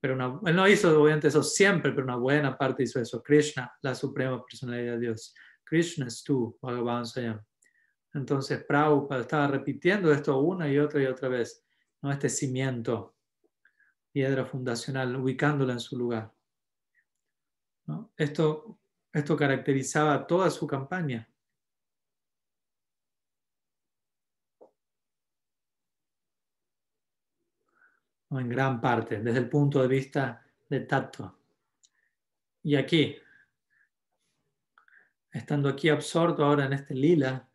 pero 0.00 0.40
él 0.46 0.56
no 0.56 0.68
hizo 0.68 1.00
obviamente 1.00 1.28
eso 1.28 1.42
siempre, 1.42 1.92
pero 1.92 2.04
una 2.04 2.16
buena 2.16 2.56
parte 2.56 2.82
hizo 2.82 3.00
eso. 3.00 3.22
Krishna, 3.22 3.72
la 3.80 3.94
suprema 3.94 4.44
personalidad 4.44 4.94
de 4.94 5.00
Dios. 5.00 5.34
Krishna 5.64 6.06
es 6.06 6.22
tú, 6.22 6.58
Bhagavan 6.60 7.06
Sayam. 7.06 7.40
Entonces 8.14 8.62
Prabhupada 8.64 9.22
estaba 9.22 9.46
repitiendo 9.46 10.12
esto 10.12 10.38
una 10.38 10.68
y 10.68 10.78
otra 10.78 11.02
y 11.02 11.06
otra 11.06 11.28
vez, 11.28 11.64
¿no? 12.02 12.12
este 12.12 12.28
cimiento, 12.28 13.16
piedra 14.12 14.44
fundacional, 14.44 15.16
ubicándola 15.16 15.72
en 15.72 15.80
su 15.80 15.96
lugar. 15.96 16.30
Esto, 18.16 18.78
esto 19.12 19.36
caracterizaba 19.36 20.26
toda 20.26 20.50
su 20.50 20.66
campaña. 20.66 21.31
En 28.38 28.48
gran 28.48 28.80
parte, 28.80 29.20
desde 29.20 29.38
el 29.38 29.48
punto 29.48 29.82
de 29.82 29.88
vista 29.88 30.42
de 30.68 30.80
tacto. 30.80 31.38
Y 32.62 32.76
aquí, 32.76 33.16
estando 35.30 35.68
aquí 35.68 35.88
absorto 35.88 36.44
ahora 36.44 36.66
en 36.66 36.72
este 36.72 36.94
lila, 36.94 37.48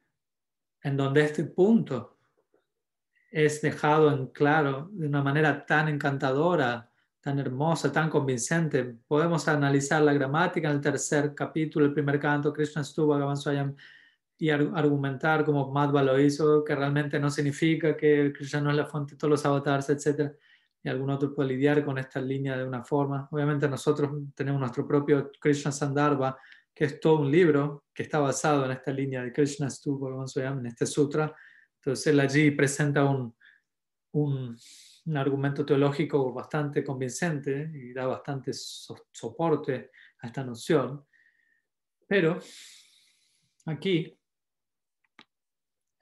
en 0.84 0.98
donde 0.98 1.24
este 1.24 1.44
punto 1.46 2.18
es 3.32 3.62
dejado 3.62 4.12
en 4.12 4.28
claro 4.28 4.90
de 4.92 5.08
una 5.08 5.22
manera 5.22 5.66
tan 5.66 5.88
encantadora, 5.88 6.92
tan 7.22 7.40
hermosa, 7.40 7.92
tan 7.92 8.10
convincente, 8.10 8.84
podemos 9.08 9.48
analizar 9.48 10.02
la 10.02 10.14
gramática 10.14 10.70
en 10.70 10.76
el 10.76 10.82
tercer 10.82 11.34
capítulo, 11.34 11.86
el 11.86 11.94
primer 11.94 12.20
canto, 12.20 12.54
Krishna 12.54 12.84
Stuba 12.84 13.18
Gavanswayam, 13.18 13.76
y 14.40 14.50
argumentar 14.50 15.44
como 15.44 15.72
Madhva 15.72 16.04
lo 16.04 16.20
hizo, 16.20 16.64
que 16.64 16.76
realmente 16.76 17.20
no 17.20 17.30
significa 17.32 17.98
que 17.98 18.32
Krishna 18.32 18.62
no 18.62 18.70
es 18.70 18.78
la 18.78 18.86
fuente 18.86 19.14
de 19.14 19.18
todos 19.18 19.32
los 19.32 19.46
avatars, 19.46 19.90
etc 19.90 20.38
y 20.84 20.90
algún 20.90 21.10
otro 21.10 21.34
puede 21.34 21.50
lidiar 21.50 21.84
con 21.84 21.98
esta 21.98 22.22
línea 22.22 22.58
de 22.58 22.66
una 22.66 22.84
forma. 22.84 23.28
Obviamente 23.32 23.68
nosotros 23.68 24.12
tenemos 24.36 24.60
nuestro 24.60 24.88
propio 24.88 25.32
Krishna 25.40 25.72
Sandarbha, 25.72 26.38
que 26.74 26.86
es 26.86 27.00
todo 27.00 27.22
un 27.22 27.32
libro 27.32 27.86
que 27.94 28.04
está 28.04 28.20
basado 28.20 28.66
en 28.66 28.72
esta 28.72 28.92
línea 28.92 29.24
de 29.24 29.34
Krishna 29.34 29.70
Stupa, 29.70 30.08
en 30.36 30.66
este 30.66 30.86
sutra. 30.86 31.36
Entonces 31.76 32.08
él 32.08 32.20
allí 32.20 32.52
presenta 32.52 33.04
un, 33.04 33.36
un, 34.12 34.58
argumento 35.16 35.66
teológico 35.66 36.34
bastante 36.34 36.84
convincente 36.84 37.72
y 37.74 37.94
da 37.94 38.06
bastante 38.06 38.54
so- 38.54 39.08
soporte 39.12 39.92
a 40.22 40.28
esta 40.28 40.44
noción. 40.44 41.06
Pero 42.08 42.40
aquí, 43.66 44.18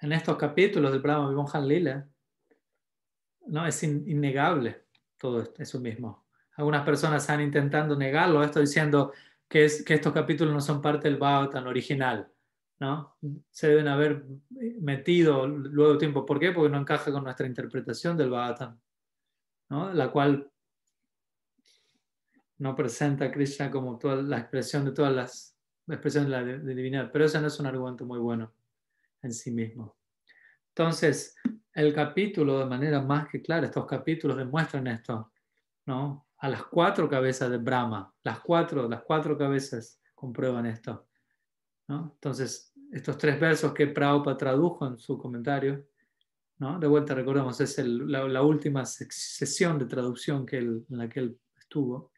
en 0.01 0.11
estos 0.11 0.38
capítulos 0.38 0.91
del 0.91 1.01
Brahma 1.01 1.30
Vimohan 1.30 1.67
Lila, 1.67 2.09
¿no? 3.48 3.66
es 3.66 3.82
in- 3.84 4.04
innegable 4.08 4.86
todo 5.18 5.43
eso 5.58 5.80
mismo. 5.80 6.26
Algunas 6.58 6.84
personas 6.86 7.24
están 7.24 7.41
intentando 7.41 7.96
negarlo, 7.96 8.43
esto 8.43 8.60
diciendo 8.60 9.12
que, 9.48 9.66
es, 9.66 9.84
que 9.84 9.96
estos 9.96 10.14
capítulos 10.14 10.54
no 10.54 10.62
son 10.62 10.82
parte 10.82 11.10
del 11.10 11.18
Bhagavatam 11.18 11.68
original. 11.68 12.32
¿no? 12.80 13.16
Se 13.50 13.70
deben 13.70 13.88
haber 13.88 14.26
metido 14.82 15.48
luego 15.48 15.98
tiempo. 15.98 16.26
¿Por 16.26 16.39
qué? 16.39 16.52
Porque 16.52 16.70
no 16.70 16.80
encaja 16.80 17.12
con 17.12 17.24
nuestra 17.24 17.48
interpretación 17.48 18.18
del 18.18 18.30
Bhagavatam, 18.30 18.80
¿no? 19.70 19.93
la 19.93 20.12
cual 20.12 20.50
no 22.58 22.76
presenta 22.76 23.26
a 23.26 23.32
Krishna 23.32 23.70
como 23.70 23.98
toda 23.98 24.18
la 24.18 24.39
expresión 24.39 24.86
de 24.86 24.91
todas 24.91 25.14
las 25.14 25.58
expresiones 25.88 26.30
de 26.30 26.58
la 26.58 26.74
divinidad. 26.74 27.12
Pero 27.12 27.26
ese 27.26 27.39
no 27.41 27.48
es 27.48 27.60
un 27.60 27.66
argumento 27.66 28.06
muy 28.06 28.20
bueno 28.20 28.54
en 29.22 29.34
sí 29.34 29.52
mismo. 29.52 29.95
Entonces, 30.78 31.38
el 31.73 31.93
capítulo, 31.93 32.59
de 32.59 32.65
manera 32.65 33.01
más 33.01 33.30
que 33.30 33.41
clara, 33.41 33.67
estos 33.67 33.86
capítulos 33.86 34.36
demuestran 34.36 34.88
esto, 34.88 35.32
¿no? 35.86 36.28
A 36.39 36.49
las 36.49 36.63
cuatro 36.63 37.07
cabezas 37.07 37.49
de 37.49 37.57
Brahma, 37.57 38.13
las 38.23 38.41
cuatro, 38.41 38.89
las 38.89 39.01
cuatro 39.03 39.38
cabezas 39.38 40.01
comprueban 40.13 40.65
esto, 40.65 41.07
¿no? 41.88 42.11
Entonces, 42.15 42.73
estos 42.91 43.17
tres 43.17 43.39
versos 43.39 43.73
que 43.73 43.88
Prabhupada 43.88 44.36
tradujo 44.36 44.86
en 44.86 44.97
su 44.99 45.17
comentario, 45.17 45.88
¿no? 46.59 46.78
De 46.78 46.88
vuelta 46.88 47.15
recordemos, 47.15 47.61
es 47.61 47.80
el- 47.80 48.11
la, 48.11 48.28
la 48.28 48.41
última 48.43 48.84
sesión 48.86 49.80
de 49.80 49.86
traducción 49.86 50.45
que 50.45 50.57
él- 50.57 50.86
en 50.89 50.97
la 50.97 51.07
que 51.07 51.21
él 51.21 51.39
estuvo. 51.57 52.11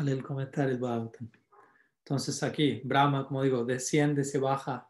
Al 0.00 0.08
el 0.08 0.22
comentario 0.22 0.70
del 0.70 0.80
Bhagavatam. 0.80 1.30
Entonces 1.98 2.42
aquí, 2.42 2.80
Brahma, 2.84 3.26
como 3.26 3.42
digo, 3.42 3.64
desciende, 3.64 4.24
se 4.24 4.38
baja 4.38 4.88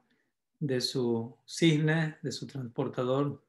de 0.58 0.80
su 0.80 1.36
cisne, 1.44 2.18
de 2.22 2.32
su 2.32 2.46
transportador, 2.46 3.44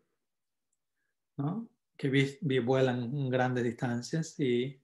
¿no? 1.38 1.68
que 1.97 2.09
vi, 2.09 2.38
vi- 2.41 2.59
vuelan 2.59 3.30
grandes 3.30 3.64
distancias 3.64 4.39
y, 4.39 4.82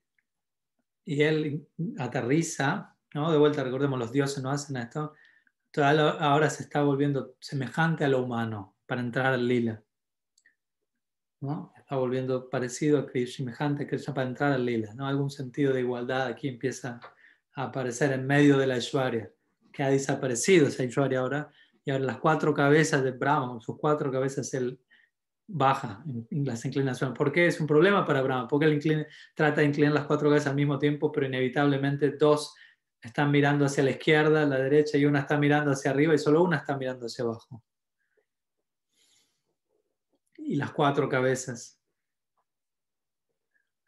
y 1.06 1.22
él 1.22 1.68
aterriza, 1.98 2.96
¿no? 3.14 3.32
de 3.32 3.38
vuelta 3.38 3.64
recordemos, 3.64 3.98
los 3.98 4.12
dioses 4.12 4.44
no 4.44 4.52
hacen 4.52 4.78
esto, 4.78 5.14
ahora 5.76 6.50
se 6.50 6.64
está 6.64 6.84
volviendo 6.84 7.36
semejante 7.40 8.06
a 8.06 8.08
lo 8.10 8.24
humano 8.24 8.76
para 8.86 9.02
entrar 9.02 9.34
al 9.34 9.48
lila. 9.48 9.84
¿No? 11.42 11.74
Está 11.78 11.96
volviendo 11.96 12.50
parecido 12.50 13.00
a 13.00 13.06
Krishna, 13.06 13.38
semejante 13.38 13.88
Krishna 13.88 14.14
para 14.14 14.28
entrar 14.28 14.52
al 14.54 14.66
lila. 14.66 14.94
¿no? 14.96 15.08
Algún 15.08 15.30
sentido 15.30 15.74
de 15.74 15.82
igualdad 15.82 16.28
aquí 16.28 16.48
empieza 16.48 17.00
a 17.56 17.64
aparecer 17.64 18.12
en 18.12 18.26
medio 18.26 18.58
de 18.58 18.68
la 18.68 18.76
Aishwarya, 18.76 19.32
que 19.72 19.84
ha 19.84 19.90
desaparecido 19.90 20.68
esa 20.68 20.84
Aishwarya 20.84 21.20
ahora, 21.20 21.52
y 21.86 21.92
ahora 21.92 22.06
las 22.06 22.18
cuatro 22.18 22.54
cabezas 22.54 23.04
de 23.04 23.12
Brahma, 23.12 23.60
sus 23.62 23.78
cuatro 23.78 24.12
cabezas, 24.12 24.54
él 24.54 24.80
baja 25.50 26.04
en 26.30 26.46
las 26.46 26.66
inclinaciones. 26.66 27.18
¿Por 27.18 27.32
qué 27.32 27.48
es 27.48 27.62
un 27.62 27.68
problema 27.68 28.06
para 28.06 28.22
Brahma? 28.22 28.48
Porque 28.48 28.66
él 28.66 28.74
inclina- 28.74 29.08
trata 29.34 29.62
de 29.62 29.68
inclinar 29.68 29.94
las 29.94 30.06
cuatro 30.06 30.28
cabezas 30.28 30.48
al 30.50 30.56
mismo 30.56 30.78
tiempo, 30.78 31.12
pero 31.12 31.28
inevitablemente 31.28 32.12
dos 32.12 32.54
están 33.02 33.32
mirando 33.32 33.64
hacia 33.64 33.84
la 33.84 33.92
izquierda, 33.92 34.46
la 34.46 34.58
derecha, 34.58 34.98
y 34.98 35.06
una 35.06 35.20
está 35.20 35.38
mirando 35.38 35.72
hacia 35.72 35.92
arriba, 35.92 36.14
y 36.14 36.18
solo 36.18 36.44
una 36.44 36.58
está 36.58 36.76
mirando 36.76 37.06
hacia 37.06 37.24
abajo. 37.24 37.64
Y 40.48 40.56
las 40.56 40.72
cuatro 40.72 41.10
cabezas. 41.10 41.78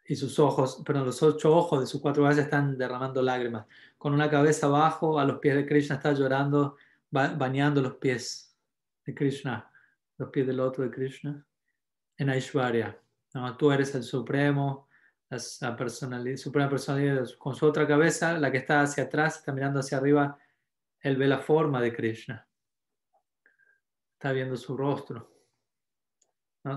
Y 0.05 0.16
sus 0.16 0.38
ojos, 0.39 0.82
perdón, 0.86 1.05
los 1.05 1.24
ocho 1.24 1.55
ojos 1.55 1.80
de 1.80 1.86
sus 1.88 2.01
cuatro 2.01 2.24
cabezas 2.24 2.45
están 2.45 2.78
derramando 2.78 3.22
lágrimas. 3.22 3.66
Con 3.97 4.14
una 4.14 4.30
cabeza 4.30 4.68
abajo, 4.68 5.20
a 5.20 5.26
los 5.26 5.39
pies 5.39 5.55
de 5.55 5.66
Krishna 5.66 5.95
está 5.95 6.12
llorando, 6.12 6.76
ba- 7.10 7.34
bañando 7.36 7.82
los 7.82 7.95
pies 7.95 8.57
de 9.05 9.16
Krishna, 9.16 9.72
los 10.18 10.30
pies 10.32 10.47
del 10.47 10.60
otro 10.60 10.84
de 10.84 10.91
Krishna, 10.91 11.45
en 12.18 12.30
Aishwarya. 12.30 12.99
¿no? 13.36 13.55
Tú 13.55 13.72
eres 13.72 13.95
el 13.95 14.03
supremo, 14.03 14.89
la 15.62 15.78
personalidad, 15.78 16.38
suprema 16.38 16.70
personalidad. 16.70 17.26
Con 17.38 17.55
su 17.55 17.68
otra 17.68 17.88
cabeza, 17.88 18.38
la 18.38 18.51
que 18.51 18.57
está 18.57 18.82
hacia 18.82 19.03
atrás, 19.05 19.38
está 19.38 19.53
mirando 19.53 19.80
hacia 19.80 19.97
arriba, 19.97 20.38
él 20.99 21.16
ve 21.16 21.28
la 21.28 21.39
forma 21.39 21.80
de 21.82 21.93
Krishna. 21.95 22.45
Está 24.14 24.34
viendo 24.34 24.57
su 24.57 24.76
rostro, 24.76 25.39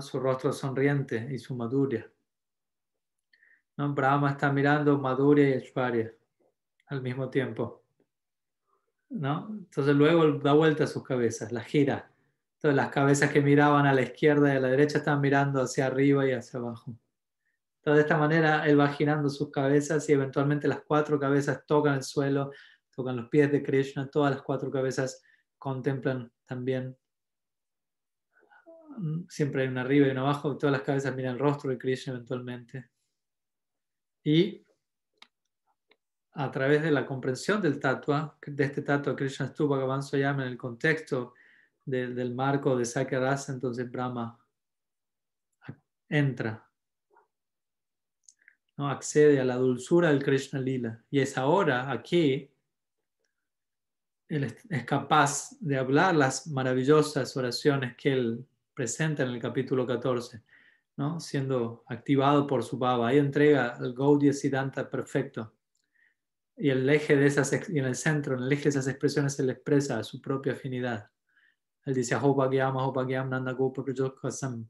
su 0.01 0.19
rostro 0.19 0.53
sonriente 0.53 1.27
y 1.31 1.37
su 1.37 1.55
madurya. 1.55 2.09
¿no? 3.77 3.93
Brahma 3.93 4.31
está 4.31 4.51
mirando 4.51 4.97
Madhurya 4.97 5.49
y 5.49 5.53
Aishwarya 5.53 6.13
al 6.87 7.01
mismo 7.01 7.29
tiempo. 7.29 7.83
¿no? 9.09 9.47
Entonces 9.49 9.95
luego 9.95 10.39
da 10.39 10.53
vuelta 10.53 10.85
a 10.85 10.87
sus 10.87 11.03
cabezas, 11.03 11.51
las 11.51 11.65
gira. 11.65 12.11
Entonces 12.55 12.75
las 12.75 12.89
cabezas 12.89 13.31
que 13.31 13.41
miraban 13.41 13.85
a 13.85 13.93
la 13.93 14.01
izquierda 14.01 14.53
y 14.53 14.57
a 14.57 14.59
la 14.59 14.69
derecha 14.69 14.99
están 14.99 15.21
mirando 15.21 15.61
hacia 15.61 15.87
arriba 15.87 16.25
y 16.27 16.31
hacia 16.31 16.59
abajo. 16.59 16.95
Entonces 17.77 17.97
de 17.97 18.01
esta 18.01 18.17
manera 18.17 18.65
él 18.65 18.79
va 18.79 18.87
girando 18.87 19.29
sus 19.29 19.51
cabezas 19.51 20.07
y 20.07 20.13
eventualmente 20.13 20.67
las 20.67 20.81
cuatro 20.81 21.19
cabezas 21.19 21.65
tocan 21.65 21.95
el 21.95 22.03
suelo, 22.03 22.51
tocan 22.95 23.17
los 23.17 23.27
pies 23.27 23.51
de 23.51 23.61
Krishna, 23.61 24.09
todas 24.09 24.33
las 24.33 24.41
cuatro 24.41 24.71
cabezas 24.71 25.21
contemplan 25.57 26.31
también. 26.45 26.97
Siempre 29.29 29.63
hay 29.63 29.67
una 29.67 29.81
arriba 29.81 30.07
y 30.07 30.11
una 30.11 30.21
abajo, 30.21 30.57
todas 30.57 30.71
las 30.71 30.81
cabezas 30.81 31.15
miran 31.15 31.33
el 31.33 31.39
rostro 31.39 31.69
de 31.69 31.77
Krishna 31.77 32.13
eventualmente. 32.13 32.89
Y 34.23 34.65
a 36.33 36.49
través 36.51 36.81
de 36.81 36.91
la 36.91 37.05
comprensión 37.05 37.61
del 37.61 37.79
tatua, 37.79 38.37
de 38.45 38.63
este 38.63 38.81
tatua 38.81 39.15
Krishna 39.15 39.47
Stupa 39.47 39.75
Bhagavan 39.75 40.01
Soyama 40.01 40.43
en 40.43 40.49
el 40.49 40.57
contexto 40.57 41.33
de, 41.85 42.07
del 42.07 42.33
marco 42.33 42.75
de 42.75 42.85
Sakya 42.85 43.19
Rasa, 43.19 43.53
entonces 43.53 43.89
Brahma 43.91 44.39
entra, 46.09 46.67
¿no? 48.77 48.89
accede 48.89 49.39
a 49.39 49.45
la 49.45 49.55
dulzura 49.55 50.09
del 50.09 50.23
Krishna 50.23 50.59
Lila. 50.59 51.03
Y 51.09 51.19
es 51.19 51.37
ahora, 51.37 51.91
aquí, 51.91 52.49
él 54.27 54.55
es 54.69 54.85
capaz 54.85 55.51
de 55.59 55.77
hablar 55.77 56.15
las 56.15 56.47
maravillosas 56.47 57.35
oraciones 57.37 57.95
que 57.95 58.13
él 58.13 58.47
presenta 58.73 59.23
en 59.23 59.29
el 59.29 59.39
capítulo 59.39 59.85
14. 59.85 60.43
¿no? 60.95 61.19
siendo 61.19 61.83
activado 61.87 62.47
por 62.47 62.63
su 62.63 62.77
baba. 62.77 63.07
Ahí 63.07 63.17
entrega 63.17 63.77
el 63.79 63.93
Gaudiya 63.93 64.33
Siddhanta 64.33 64.89
perfecto. 64.89 65.55
Y 66.55 66.69
el 66.69 66.87
eje 66.89 67.15
de 67.15 67.25
esas, 67.25 67.51
y 67.69 67.79
en 67.79 67.85
el 67.85 67.95
centro, 67.95 68.35
en 68.35 68.43
el 68.43 68.51
eje 68.51 68.63
de 68.63 68.69
esas 68.69 68.87
expresiones, 68.87 69.39
él 69.39 69.49
expresa 69.49 70.03
su 70.03 70.21
propia 70.21 70.53
afinidad. 70.53 71.09
Él 71.85 71.95
dice, 71.95 72.13
Ahobagyam, 72.13 72.77
Ahobagyam, 72.77 73.29
Nanda 73.29 73.53
Gopa 73.53 73.83
Prajokasam, 73.83 74.67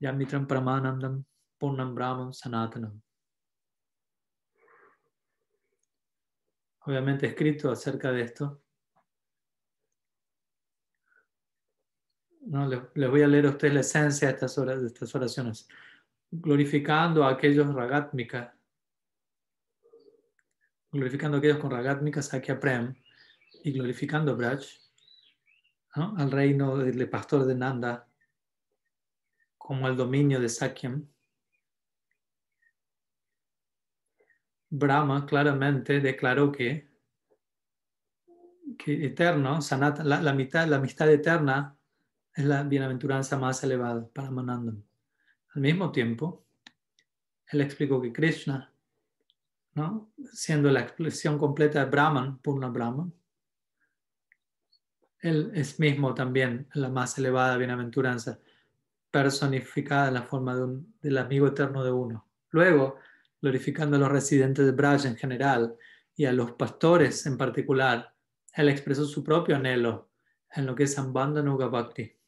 Yamitram 0.00 0.46
Pramanandam, 0.46 1.24
Purnam 1.56 1.94
Brahman, 1.94 2.32
Sanatanam. 2.32 3.00
Obviamente 6.80 7.26
escrito 7.26 7.70
acerca 7.70 8.10
de 8.10 8.22
esto. 8.22 8.62
No, 12.50 12.66
les, 12.66 12.80
voy 13.08 13.22
a 13.22 13.28
leer 13.28 13.46
a 13.46 13.50
ustedes 13.50 13.74
la 13.74 13.80
esencia 13.80 14.26
de 14.26 14.34
estas, 14.34 15.14
oraciones. 15.14 15.68
Glorificando 16.32 17.22
a 17.22 17.30
aquellos 17.30 17.72
ragatmika, 17.72 18.56
glorificando 20.90 21.36
a 21.36 21.38
aquellos 21.38 21.58
con 21.58 21.70
ragatmika 21.70 22.20
Sakya 22.22 22.58
Prem. 22.58 22.96
Y 23.62 23.70
glorificando 23.70 24.32
a 24.32 24.34
Braj, 24.34 24.66
al 25.92 26.30
reino 26.32 26.76
del 26.78 27.08
pastor 27.08 27.44
de 27.44 27.54
Nanda, 27.54 28.08
como 29.56 29.86
al 29.86 29.96
dominio 29.96 30.40
de 30.40 30.48
Sakyam. 30.48 31.08
Brahma 34.70 35.24
claramente 35.24 36.00
declaró 36.00 36.50
que, 36.50 36.88
que 38.76 39.06
eterno, 39.06 39.60
la, 40.02 40.32
mitad, 40.32 40.66
la 40.66 40.76
amistad 40.76 41.08
eterna 41.10 41.76
es 42.34 42.44
la 42.44 42.62
bienaventuranza 42.62 43.38
más 43.38 43.62
elevada 43.64 44.06
para 44.08 44.30
Manandam. 44.30 44.82
Al 45.54 45.62
mismo 45.62 45.90
tiempo, 45.90 46.46
él 47.48 47.60
explicó 47.60 48.00
que 48.00 48.12
Krishna, 48.12 48.72
¿no? 49.74 50.12
siendo 50.32 50.70
la 50.70 50.80
expresión 50.80 51.38
completa 51.38 51.84
de 51.84 51.90
Brahman, 51.90 52.38
Purna 52.38 52.68
Brahman, 52.68 53.12
él 55.20 55.50
es 55.54 55.78
mismo 55.78 56.14
también 56.14 56.68
la 56.74 56.88
más 56.88 57.18
elevada 57.18 57.56
bienaventuranza, 57.56 58.38
personificada 59.10 60.08
en 60.08 60.14
la 60.14 60.22
forma 60.22 60.54
de 60.54 60.64
un, 60.64 60.94
del 61.02 61.18
amigo 61.18 61.48
eterno 61.48 61.84
de 61.84 61.90
uno. 61.90 62.26
Luego, 62.50 62.96
glorificando 63.42 63.96
a 63.96 64.00
los 64.00 64.10
residentes 64.10 64.64
de 64.64 64.72
Braj 64.72 65.04
en 65.06 65.16
general 65.16 65.76
y 66.16 66.24
a 66.24 66.32
los 66.32 66.52
pastores 66.52 67.26
en 67.26 67.36
particular, 67.36 68.14
él 68.54 68.68
expresó 68.68 69.04
su 69.04 69.22
propio 69.22 69.56
anhelo 69.56 70.10
en 70.52 70.66
lo 70.66 70.74
que 70.74 70.84
es 70.84 70.94
Sambandhanuga 70.94 71.66
Bhakti, 71.66 72.19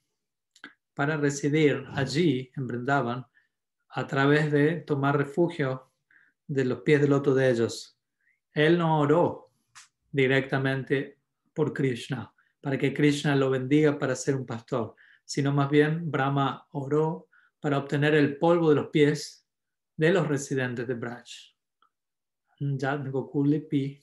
para 0.94 1.16
residir 1.16 1.84
allí 1.94 2.50
en 2.56 2.66
Vrindavan 2.66 3.26
a 3.88 4.06
través 4.06 4.50
de 4.50 4.76
tomar 4.80 5.16
refugio 5.16 5.92
de 6.46 6.64
los 6.64 6.80
pies 6.80 7.00
del 7.00 7.10
loto 7.10 7.34
de 7.34 7.50
ellos. 7.50 7.98
Él 8.52 8.78
no 8.78 9.00
oró 9.00 9.50
directamente 10.10 11.18
por 11.54 11.72
Krishna, 11.72 12.32
para 12.60 12.78
que 12.78 12.94
Krishna 12.94 13.34
lo 13.36 13.50
bendiga 13.50 13.98
para 13.98 14.14
ser 14.14 14.36
un 14.36 14.46
pastor, 14.46 14.94
sino 15.24 15.52
más 15.52 15.70
bien 15.70 16.10
Brahma 16.10 16.66
oró 16.72 17.28
para 17.60 17.78
obtener 17.78 18.14
el 18.14 18.38
polvo 18.38 18.70
de 18.70 18.76
los 18.76 18.88
pies 18.88 19.46
de 19.96 20.12
los 20.12 20.26
residentes 20.26 20.86
de 20.86 20.94
Braj. 20.94 21.28
Gokulipi 22.60 24.00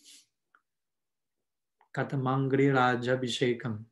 Katamangri 1.92 2.72
Raja 2.72 3.14
Abhishekam. 3.14 3.89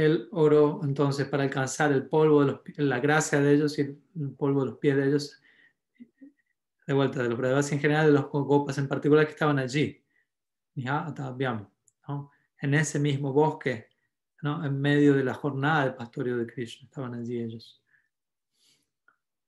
Él 0.00 0.28
oró 0.32 0.80
entonces 0.82 1.28
para 1.28 1.42
alcanzar 1.42 1.92
el 1.92 2.06
polvo 2.06 2.40
de 2.40 2.46
los 2.52 2.60
la 2.76 3.00
gracia 3.00 3.40
de 3.40 3.52
ellos 3.52 3.78
y 3.78 3.82
el 3.82 4.30
polvo 4.36 4.60
de 4.60 4.70
los 4.70 4.78
pies 4.78 4.96
de 4.96 5.08
ellos, 5.08 5.40
de 6.86 6.94
vuelta 6.94 7.22
de 7.22 7.28
los 7.28 7.38
Bradavas 7.38 7.70
en 7.72 7.80
general, 7.80 8.06
de 8.06 8.12
los 8.12 8.30
Gopas 8.30 8.78
en 8.78 8.88
particular 8.88 9.26
que 9.26 9.32
estaban 9.32 9.58
allí, 9.58 10.02
¿no? 10.74 12.30
en 12.60 12.74
ese 12.74 12.98
mismo 12.98 13.32
bosque, 13.32 13.88
¿no? 14.42 14.64
en 14.64 14.80
medio 14.80 15.14
de 15.14 15.24
la 15.24 15.34
jornada 15.34 15.84
de 15.84 15.92
pastorio 15.92 16.36
de 16.36 16.46
Krishna, 16.46 16.86
estaban 16.86 17.14
allí 17.14 17.38
ellos. 17.38 17.82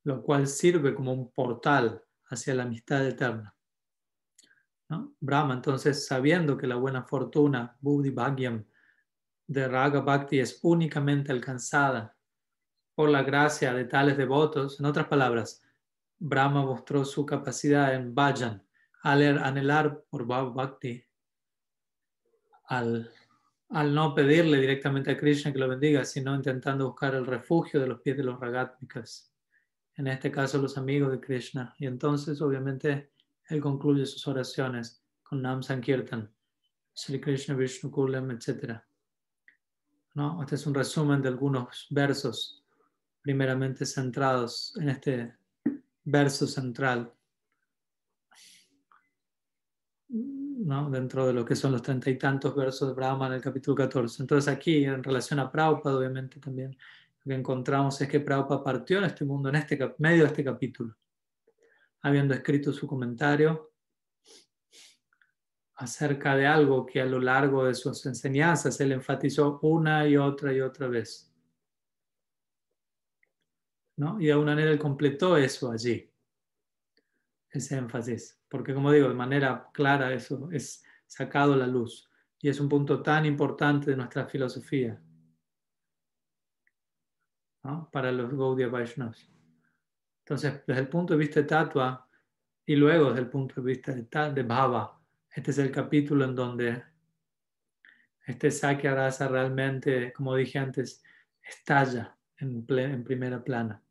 Lo 0.04 0.22
cual 0.22 0.46
sirve 0.46 0.94
como 0.94 1.12
un 1.12 1.30
portal 1.30 2.02
hacia 2.26 2.54
la 2.54 2.64
amistad 2.64 3.06
eterna. 3.06 3.54
¿no? 4.88 5.14
Brahma, 5.20 5.54
entonces, 5.54 6.06
sabiendo 6.06 6.56
que 6.56 6.66
la 6.66 6.76
buena 6.76 7.02
fortuna, 7.02 7.76
Buddhi 7.80 8.10
Bhagyam, 8.10 8.64
de 9.46 9.68
Raga 9.68 10.00
Bhakti 10.00 10.40
es 10.40 10.58
únicamente 10.62 11.32
alcanzada 11.32 12.16
por 12.94 13.08
la 13.08 13.22
gracia 13.22 13.72
de 13.72 13.84
tales 13.84 14.16
devotos, 14.16 14.78
en 14.78 14.86
otras 14.86 15.06
palabras, 15.06 15.62
Brahma 16.18 16.62
mostró 16.62 17.04
su 17.04 17.26
capacidad 17.26 17.94
en 17.94 18.14
Bhajan, 18.14 18.64
al 19.02 19.38
anhelar 19.38 20.04
por 20.08 20.26
Bhakti, 20.26 21.02
al, 22.66 23.10
al 23.70 23.94
no 23.94 24.14
pedirle 24.14 24.60
directamente 24.60 25.10
a 25.10 25.16
Krishna 25.16 25.52
que 25.52 25.58
lo 25.58 25.68
bendiga, 25.68 26.04
sino 26.04 26.34
intentando 26.34 26.86
buscar 26.86 27.14
el 27.14 27.26
refugio 27.26 27.80
de 27.80 27.88
los 27.88 28.00
pies 28.00 28.16
de 28.16 28.24
los 28.24 28.38
Ragatmikas, 28.38 29.34
en 29.96 30.06
este 30.06 30.30
caso 30.30 30.58
los 30.58 30.78
amigos 30.78 31.10
de 31.10 31.20
Krishna. 31.20 31.74
Y 31.78 31.86
entonces, 31.86 32.40
obviamente, 32.40 33.12
él 33.48 33.60
concluye 33.60 34.06
sus 34.06 34.26
oraciones 34.28 35.04
con 35.22 35.42
Nam 35.42 35.62
Sankirtan, 35.62 36.32
Sri 36.94 37.20
Krishna 37.20 37.54
Vishnu 37.54 37.90
Kulam, 37.90 38.30
etc. 38.30 38.80
¿No? 40.14 40.42
Este 40.42 40.56
es 40.56 40.66
un 40.66 40.74
resumen 40.74 41.22
de 41.22 41.28
algunos 41.28 41.86
versos, 41.90 42.62
primeramente 43.22 43.86
centrados 43.86 44.76
en 44.78 44.90
este 44.90 45.34
verso 46.04 46.46
central, 46.46 47.12
¿no? 50.08 50.90
dentro 50.90 51.26
de 51.26 51.32
lo 51.32 51.44
que 51.44 51.56
son 51.56 51.72
los 51.72 51.82
treinta 51.82 52.10
y 52.10 52.18
tantos 52.18 52.54
versos 52.54 52.88
de 52.88 52.94
Brahma 52.94 53.28
en 53.28 53.34
el 53.34 53.40
capítulo 53.40 53.74
14. 53.74 54.22
Entonces 54.22 54.52
aquí, 54.52 54.84
en 54.84 55.02
relación 55.02 55.40
a 55.40 55.50
Prabhupada, 55.50 55.96
obviamente 55.96 56.38
también 56.40 56.76
lo 57.24 57.30
que 57.30 57.38
encontramos 57.38 58.00
es 58.00 58.08
que 58.08 58.20
Prabhupada 58.20 58.62
partió 58.62 58.98
en 58.98 59.04
este 59.04 59.24
mundo, 59.24 59.48
en 59.48 59.56
este 59.56 59.94
medio 59.98 60.24
de 60.24 60.28
este 60.28 60.44
capítulo 60.44 60.94
habiendo 62.02 62.34
escrito 62.34 62.72
su 62.72 62.86
comentario 62.86 63.71
acerca 65.82 66.36
de 66.36 66.46
algo 66.46 66.86
que 66.86 67.00
a 67.00 67.04
lo 67.04 67.18
largo 67.18 67.64
de 67.64 67.74
sus 67.74 68.06
enseñanzas 68.06 68.80
él 68.80 68.92
enfatizó 68.92 69.58
una 69.62 70.06
y 70.06 70.16
otra 70.16 70.52
y 70.52 70.60
otra 70.60 70.86
vez. 70.86 71.28
¿No? 73.96 74.20
Y 74.20 74.26
de 74.26 74.32
alguna 74.32 74.52
manera 74.52 74.70
él 74.70 74.78
completó 74.78 75.36
eso 75.36 75.72
allí, 75.72 76.08
ese 77.50 77.76
énfasis, 77.76 78.40
porque 78.48 78.72
como 78.72 78.92
digo, 78.92 79.08
de 79.08 79.14
manera 79.14 79.70
clara 79.72 80.12
eso 80.14 80.48
es 80.52 80.84
sacado 81.04 81.54
a 81.54 81.56
la 81.56 81.66
luz 81.66 82.08
y 82.40 82.48
es 82.48 82.60
un 82.60 82.68
punto 82.68 83.02
tan 83.02 83.26
importante 83.26 83.90
de 83.90 83.96
nuestra 83.96 84.26
filosofía 84.26 85.02
para 87.90 88.12
los 88.12 88.32
Gaudiya 88.32 88.68
Vaishnavas. 88.68 89.28
Entonces, 90.20 90.62
desde 90.64 90.80
el 90.80 90.88
punto 90.88 91.14
de 91.14 91.18
vista 91.18 91.40
de 91.40 91.46
Tatua 91.46 92.08
y 92.66 92.76
luego 92.76 93.08
desde 93.08 93.22
el 93.22 93.28
punto 93.28 93.60
de 93.60 93.66
vista 93.66 93.92
de, 93.92 94.32
de 94.32 94.42
Bhava, 94.44 95.01
este 95.34 95.50
es 95.50 95.58
el 95.58 95.70
capítulo 95.70 96.24
en 96.24 96.34
donde 96.34 96.82
este 98.26 98.50
Sakya 98.50 98.94
Rasa 98.94 99.28
realmente, 99.28 100.12
como 100.12 100.36
dije 100.36 100.58
antes, 100.58 101.02
estalla 101.42 102.16
en, 102.36 102.64
primera 102.66 103.42
plana. 103.42 103.82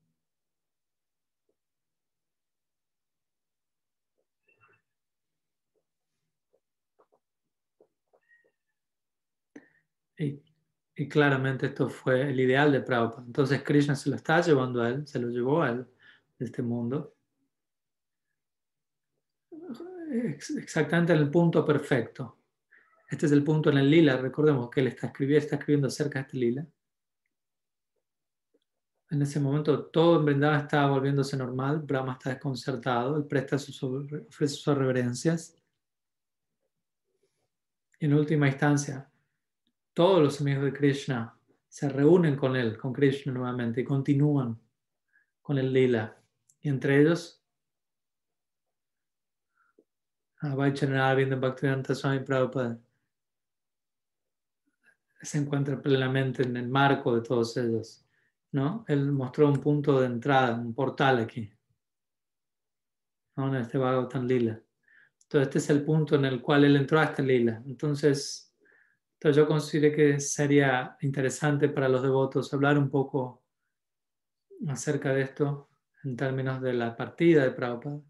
Y, 10.17 10.43
y, 10.95 11.09
claramente 11.09 11.67
esto 11.67 11.89
fue 11.89 12.29
el 12.29 12.39
ideal 12.39 12.71
de 12.71 12.81
Prabhupada. 12.81 13.25
Entonces 13.25 13.63
Krishna 13.63 13.95
se 13.95 14.09
lo 14.09 14.15
está 14.15 14.41
llevando 14.41 14.81
a 14.83 14.89
él, 14.89 15.07
se 15.07 15.19
lo 15.19 15.29
llevó 15.29 15.63
a 15.63 15.71
él 15.71 15.87
de 16.37 16.45
este 16.45 16.61
mundo. 16.61 17.15
Exactamente 20.11 21.13
en 21.13 21.19
el 21.19 21.31
punto 21.31 21.63
perfecto. 21.65 22.37
Este 23.09 23.25
es 23.25 23.31
el 23.31 23.43
punto 23.43 23.69
en 23.69 23.77
el 23.77 23.89
lila. 23.89 24.17
Recordemos 24.17 24.69
que 24.69 24.81
él 24.81 24.87
está 24.87 25.07
escribiendo, 25.07 25.43
está 25.43 25.55
escribiendo 25.55 25.87
acerca 25.87 26.19
de 26.19 26.23
este 26.23 26.37
lila. 26.37 26.67
En 29.09 29.21
ese 29.21 29.39
momento 29.39 29.85
todo 29.85 30.19
en 30.19 30.25
Vrindavan 30.25 30.61
está 30.61 30.85
volviéndose 30.87 31.37
normal. 31.37 31.79
Brahma 31.79 32.13
está 32.13 32.29
desconcertado. 32.31 33.17
Él 33.17 33.25
presta 33.25 33.57
sus, 33.57 33.81
ofrece 33.83 34.55
sus 34.55 34.77
reverencias. 34.77 35.55
En 37.99 38.13
última 38.13 38.47
instancia, 38.47 39.09
todos 39.93 40.21
los 40.21 40.41
amigos 40.41 40.63
de 40.63 40.73
Krishna 40.73 41.37
se 41.69 41.87
reúnen 41.87 42.35
con 42.35 42.55
él, 42.55 42.77
con 42.77 42.91
Krishna 42.91 43.31
nuevamente, 43.31 43.81
y 43.81 43.83
continúan 43.85 44.59
con 45.41 45.57
el 45.57 45.71
lila. 45.71 46.17
Y 46.59 46.69
entre 46.69 46.99
ellos, 46.99 47.40
viendo 51.15 51.39
Bhaktivedanta 51.39 51.93
Swami 51.93 52.19
Prabhupada 52.19 52.79
se 55.21 55.37
encuentra 55.37 55.79
plenamente 55.79 56.43
en 56.43 56.57
el 56.57 56.67
marco 56.67 57.15
de 57.15 57.21
todos 57.21 57.55
ellos. 57.57 58.05
¿no? 58.51 58.83
Él 58.87 59.11
mostró 59.11 59.47
un 59.47 59.61
punto 59.61 59.99
de 59.99 60.07
entrada, 60.07 60.55
un 60.55 60.73
portal 60.73 61.19
aquí, 61.19 61.51
¿no? 63.35 63.47
en 63.55 63.61
este 63.61 63.79
tan 64.09 64.27
Lila. 64.27 64.61
Entonces, 65.23 65.47
este 65.47 65.57
es 65.59 65.69
el 65.69 65.85
punto 65.85 66.15
en 66.15 66.25
el 66.25 66.41
cual 66.41 66.65
él 66.65 66.75
entró 66.75 66.99
a 66.99 67.05
esta 67.05 67.21
lila. 67.21 67.63
Entonces, 67.65 68.53
entonces 69.13 69.37
yo 69.37 69.47
considero 69.47 69.95
que 69.95 70.19
sería 70.19 70.97
interesante 71.01 71.69
para 71.69 71.87
los 71.87 72.01
devotos 72.01 72.53
hablar 72.53 72.77
un 72.77 72.89
poco 72.89 73.45
acerca 74.67 75.13
de 75.13 75.21
esto 75.21 75.69
en 76.03 76.17
términos 76.17 76.61
de 76.61 76.73
la 76.73 76.97
partida 76.97 77.43
de 77.43 77.51
Prabhupada 77.51 78.01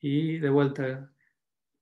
y 0.00 0.38
de 0.38 0.50
vuelta 0.50 1.10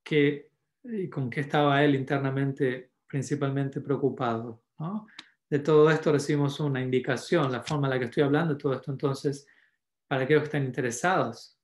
que, 0.08 0.50
y 0.84 1.08
con 1.08 1.28
qué 1.28 1.40
estaba 1.40 1.82
él 1.84 1.94
internamente 1.94 2.92
principalmente 3.06 3.80
preocupado. 3.80 4.62
De 5.48 5.58
todo 5.58 5.90
esto 5.90 6.12
recibimos 6.12 6.60
una 6.60 6.80
indicación, 6.80 7.50
la 7.52 7.62
forma 7.62 7.86
en 7.86 7.90
la 7.90 7.98
que 7.98 8.04
estoy 8.06 8.22
hablando 8.22 8.56
todo 8.56 8.74
esto, 8.74 8.90
entonces, 8.90 9.46
para 10.06 10.22
aquellos 10.22 10.42
que 10.42 10.46
están 10.46 10.64
interesados, 10.64 11.58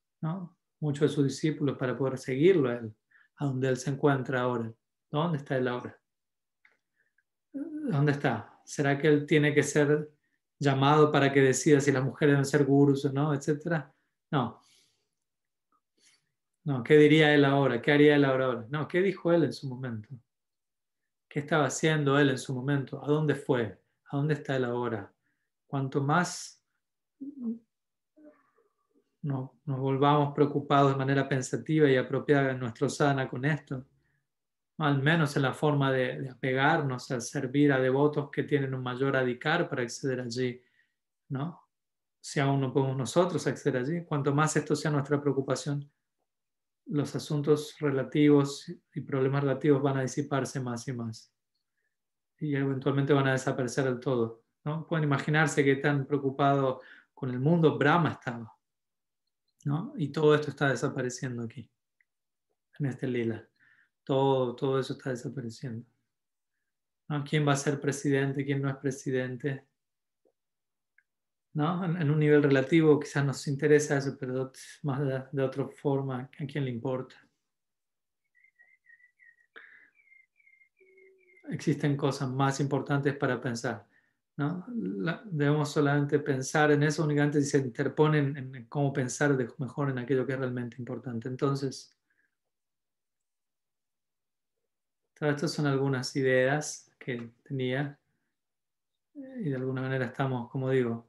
muchos 0.81 1.11
de 1.11 1.15
sus 1.15 1.25
discípulos, 1.25 1.77
para 1.79 1.97
poder 1.97 2.19
seguirlo 2.19 2.69
a 2.69 2.75
él, 2.75 2.95
a 3.37 3.47
donde 3.47 3.69
él 3.69 3.77
se 3.77 3.91
encuentra 3.91 4.43
ahora. 4.43 4.73
¿Dónde 5.11 5.39
está 5.39 5.57
él 5.57 5.69
ahora? 5.69 5.99
¿Dónde 7.53 8.13
está? 8.13 8.61
¿Será 8.65 8.99
que 8.99 9.09
él 9.09 9.27
tiene 9.27 9.55
que 9.55 9.63
ser 9.63 10.11
llamado 10.59 11.11
para 11.11 11.33
que 11.33 11.41
decida 11.41 11.81
si 11.81 11.93
las 11.93 12.05
mujeres 12.05 12.33
deben 12.33 12.45
ser 12.45 12.65
gurus 12.65 13.05
o 13.05 13.13
no, 13.13 13.35
etcétera. 13.35 13.93
No. 14.31 14.61
No, 16.65 16.83
¿qué 16.83 16.97
diría 16.97 17.35
él 17.35 17.45
ahora? 17.45 17.81
¿Qué 17.81 17.93
haría 17.93 18.17
él 18.17 18.25
ahora? 18.25 18.67
No, 18.71 18.89
¿qué 18.89 19.03
dijo 19.03 19.33
él 19.33 19.45
en 19.45 19.53
su 19.53 19.69
momento? 19.69 20.09
¿Qué 21.29 21.41
estaba 21.41 21.67
haciendo 21.67 22.19
él 22.19 22.31
en 22.31 22.39
su 22.39 22.55
momento? 22.55 23.05
¿A 23.05 23.07
dónde 23.07 23.35
fue? 23.35 23.79
¿A 24.11 24.17
dónde 24.17 24.35
está 24.35 24.57
él 24.57 24.65
ahora? 24.65 25.13
Cuanto 25.67 26.03
más 26.03 26.65
no, 29.25 29.59
nos 29.65 29.81
volvamos 29.81 30.35
preocupados 30.35 30.93
de 30.93 30.99
manera 30.99 31.27
pensativa 31.27 31.89
y 31.89 31.97
apropiada 31.97 32.51
en 32.51 32.61
nuestro 32.61 32.91
sana 32.91 33.27
con 33.27 33.45
esto, 33.47 33.87
al 34.79 35.03
menos 35.03 35.35
en 35.37 35.43
la 35.43 35.55
forma 35.55 35.91
de, 35.91 36.29
apegarnos 36.29 37.11
a 37.11 37.21
servir 37.21 37.73
a 37.73 37.81
devotos 37.81 38.31
que 38.31 38.43
tienen 38.43 38.75
un 38.75 38.83
mayor 38.83 39.17
adicar 39.17 39.67
para 39.69 39.83
acceder 39.83 40.21
allí, 40.21 40.61
¿no? 41.31 41.59
Si 42.21 42.39
aún 42.39 42.61
no 42.61 42.73
podemos 42.73 42.99
nosotros 42.99 43.47
acceder 43.47 43.79
allí, 43.79 44.05
cuanto 44.05 44.35
más 44.35 44.57
esto 44.57 44.77
sea 44.77 44.91
nuestra 44.91 45.21
preocupación, 45.21 45.91
los 46.87 47.15
asuntos 47.17 47.77
relativos 47.79 48.71
y 48.95 49.01
problemas 49.01 49.43
relativos 49.43 49.83
van 49.83 49.99
a 49.99 50.03
disiparse 50.03 50.61
más 50.61 50.87
y 50.89 50.93
más. 50.93 51.33
Y 52.39 52.55
eventualmente 52.55 53.13
van 53.13 53.29
a 53.29 53.33
desaparecer 53.33 53.85
del 53.85 54.01
todo. 54.01 54.45
¿no? 54.65 54.87
Pueden 54.87 55.05
imaginarse 55.05 55.65
que 55.65 55.77
tan 55.77 56.07
preocupado 56.07 56.81
con 57.15 57.31
el 57.31 57.41
mundo 57.41 57.79
Brahma 57.79 58.13
estaba. 58.13 58.55
¿no? 59.65 59.95
Y 59.97 60.09
todo 60.09 60.35
esto 60.35 60.51
está 60.51 60.69
desapareciendo 60.69 61.43
aquí, 61.45 61.71
en 62.79 62.87
este 62.87 63.07
lila. 63.07 63.49
Todo, 64.03 64.55
todo 64.55 64.79
eso 64.79 64.93
está 64.93 65.11
desapareciendo. 65.11 65.87
¿Quién 67.29 67.47
va 67.47 67.53
a 67.53 67.57
ser 67.57 67.81
presidente? 67.81 68.45
¿Quién 68.45 68.63
no 68.63 68.69
es 68.69 68.77
presidente? 68.77 69.67
¿No? 71.55 71.85
En, 71.85 72.11
un 72.11 72.19
nivel 72.19 72.43
relativo 72.43 72.99
quizás 72.99 73.25
nos 73.25 73.47
interesa 73.47 73.97
eso, 73.97 74.17
pero 74.19 74.53
más 74.83 75.01
de, 75.33 75.43
otra 75.43 75.69
forma, 75.69 76.29
¿a 76.39 76.47
quién 76.47 76.65
le 76.65 76.71
importa? 76.71 77.15
Existen 81.51 81.97
cosas 81.97 82.29
más 82.31 82.61
importantes 82.61 83.17
para 83.17 83.41
pensar. 83.41 83.87
¿no? 84.37 84.65
debemos 85.27 85.71
solamente 85.71 86.19
pensar 86.19 86.73
en 86.73 86.83
eso 86.83 87.05
únicamente 87.05 87.41
si 87.41 87.51
se 87.51 87.59
interponen 87.59 88.37
en 88.37 88.65
cómo 88.67 88.93
pensar 88.93 89.37
mejor 89.59 89.91
en 89.91 89.99
aquello 89.99 90.27
que 90.27 90.33
es 90.33 90.39
realmente 90.41 90.77
importante. 90.79 91.29
Entonces, 91.29 91.97
todas 95.17 95.37
estas 95.37 95.53
son 95.53 95.67
algunas 95.67 96.17
ideas 96.17 96.91
que 96.99 97.31
tenía 97.45 97.97
y 99.15 99.51
de 99.51 99.55
alguna 99.55 99.83
manera 99.83 100.07
estamos, 100.07 100.51
como 100.51 100.69
digo, 100.71 101.07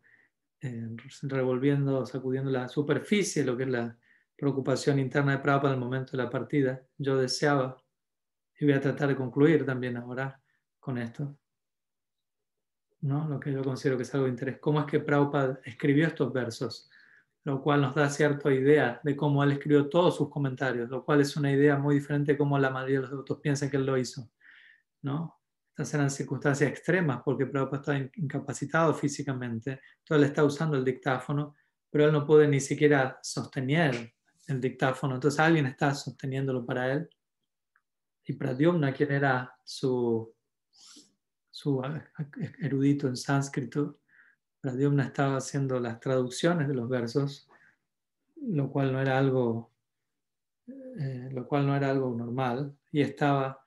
eh, 0.66 0.88
revolviendo, 1.24 2.06
sacudiendo 2.06 2.52
la 2.52 2.68
superficie, 2.68 3.46
lo 3.46 3.56
que 3.56 3.64
es 3.64 3.70
la 3.70 3.98
preocupación 4.36 5.00
interna 5.00 5.34
de 5.34 5.40
Prabhupada 5.40 5.74
en 5.74 5.80
el 5.80 5.86
momento 5.86 6.12
de 6.12 6.24
la 6.24 6.30
partida. 6.30 6.82
Yo 6.98 7.18
deseaba, 7.18 7.78
y 8.60 8.66
voy 8.66 8.74
a 8.74 8.82
tratar 8.82 9.10
de 9.10 9.16
concluir 9.16 9.66
también 9.66 9.98
ahora 9.98 10.42
con 10.80 10.98
esto, 10.98 11.38
¿no? 13.02 13.28
lo 13.28 13.40
que 13.40 13.52
yo 13.52 13.64
considero 13.64 13.98
que 13.98 14.04
es 14.04 14.14
algo 14.14 14.26
de 14.26 14.32
interés, 14.32 14.58
cómo 14.60 14.80
es 14.80 14.86
que 14.86 15.00
Prabhupada 15.00 15.60
escribió 15.64 16.08
estos 16.08 16.34
versos, 16.34 16.90
lo 17.44 17.62
cual 17.62 17.82
nos 17.82 17.94
da 17.94 18.10
cierta 18.10 18.52
idea 18.52 19.00
de 19.04 19.16
cómo 19.16 19.44
él 19.44 19.52
escribió 19.52 19.88
todos 19.88 20.18
sus 20.18 20.30
comentarios, 20.30 20.90
lo 20.90 21.06
cual 21.06 21.22
es 21.22 21.38
una 21.38 21.52
idea 21.52 21.78
muy 21.78 21.96
diferente 21.96 22.34
de 22.34 22.38
cómo 22.38 22.58
la 22.58 22.72
mayoría 22.72 22.98
de 22.98 23.02
los 23.02 23.12
devotos 23.12 23.40
piensan 23.40 23.70
que 23.70 23.78
él 23.78 23.86
lo 23.86 23.98
hizo. 23.98 24.30
¿no? 25.06 25.40
Estas 25.78 25.94
eran 25.94 26.10
circunstancias 26.10 26.72
extremas 26.72 27.22
porque 27.22 27.48
Prabhupada 27.48 27.98
está 27.98 28.20
incapacitado 28.22 28.94
físicamente, 28.94 29.82
entonces 30.00 30.24
él 30.24 30.24
está 30.24 30.46
usando 30.46 30.78
el 30.78 30.86
dictáfono, 30.86 31.54
pero 31.90 32.06
él 32.06 32.14
no 32.14 32.26
puede 32.26 32.48
ni 32.48 32.62
siquiera 32.62 33.20
sostener 33.22 34.14
el 34.48 34.62
dictáfono, 34.62 35.16
entonces 35.16 35.38
alguien 35.38 35.66
está 35.66 35.94
sosteniéndolo 35.94 36.66
para 36.66 36.94
él. 36.94 37.10
Y 38.24 38.32
Pradyumna, 38.34 38.94
quien 38.94 39.12
era 39.12 39.54
su, 39.66 40.34
su 41.52 41.84
erudito 42.62 43.10
en 43.10 43.18
sánscrito, 43.18 44.00
Pradyumna 44.62 45.04
estaba 45.04 45.36
haciendo 45.36 45.78
las 45.82 46.00
traducciones 46.00 46.70
de 46.70 46.74
los 46.74 46.88
versos, 46.88 47.50
lo 48.38 48.72
cual 48.72 48.94
no 48.94 49.02
era 49.02 49.18
algo, 49.18 49.74
eh, 50.68 51.28
lo 51.34 51.46
cual 51.46 51.68
no 51.68 51.76
era 51.76 51.90
algo 51.90 52.16
normal, 52.16 52.74
y 52.94 53.02
estaba 53.02 53.62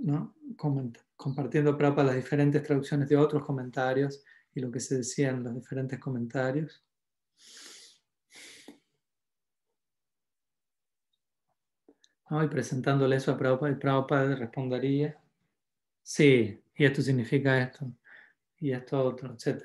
¿no? 0.00 0.34
Compartiendo 1.20 1.76
Prabhupada 1.76 2.06
las 2.08 2.16
diferentes 2.16 2.62
traducciones 2.62 3.06
de 3.06 3.16
otros 3.18 3.44
comentarios 3.44 4.24
y 4.54 4.60
lo 4.60 4.70
que 4.70 4.80
se 4.80 4.96
decía 4.96 5.28
en 5.28 5.44
los 5.44 5.54
diferentes 5.54 5.98
comentarios. 5.98 6.82
Y 12.30 12.46
presentándole 12.48 13.16
eso 13.16 13.32
a 13.32 13.36
Prabhupada, 13.36 13.70
y 13.70 13.74
Prabhupada 13.74 14.34
respondería, 14.34 15.20
sí, 16.02 16.58
y 16.74 16.84
esto 16.86 17.02
significa 17.02 17.60
esto, 17.60 17.92
y 18.58 18.72
esto 18.72 19.04
otro, 19.04 19.34
etc. 19.34 19.62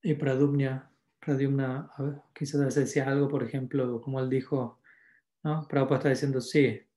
Y 0.00 0.14
Pradumna, 0.14 0.92
Pradumna 1.18 1.90
quizás 2.32 2.72
decía 2.72 3.08
algo, 3.08 3.28
por 3.28 3.42
ejemplo, 3.42 4.00
como 4.00 4.20
él 4.20 4.28
dijo, 4.28 4.78
¿no? 5.42 5.66
Prabhupada 5.66 5.98
está 5.98 6.08
diciendo, 6.10 6.40
sí, 6.40 6.87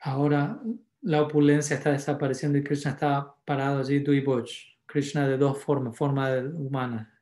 ahora 0.00 0.60
la 1.02 1.22
opulencia 1.22 1.76
está 1.76 1.92
desapareciendo 1.92 2.58
y 2.58 2.64
Krishna 2.64 2.92
está 2.92 3.34
parado 3.44 3.80
allí, 3.80 4.00
Duiboch. 4.00 4.50
Krishna 4.86 5.28
de 5.28 5.36
dos 5.36 5.62
formas, 5.62 5.96
forma 5.96 6.30
humana. 6.38 7.14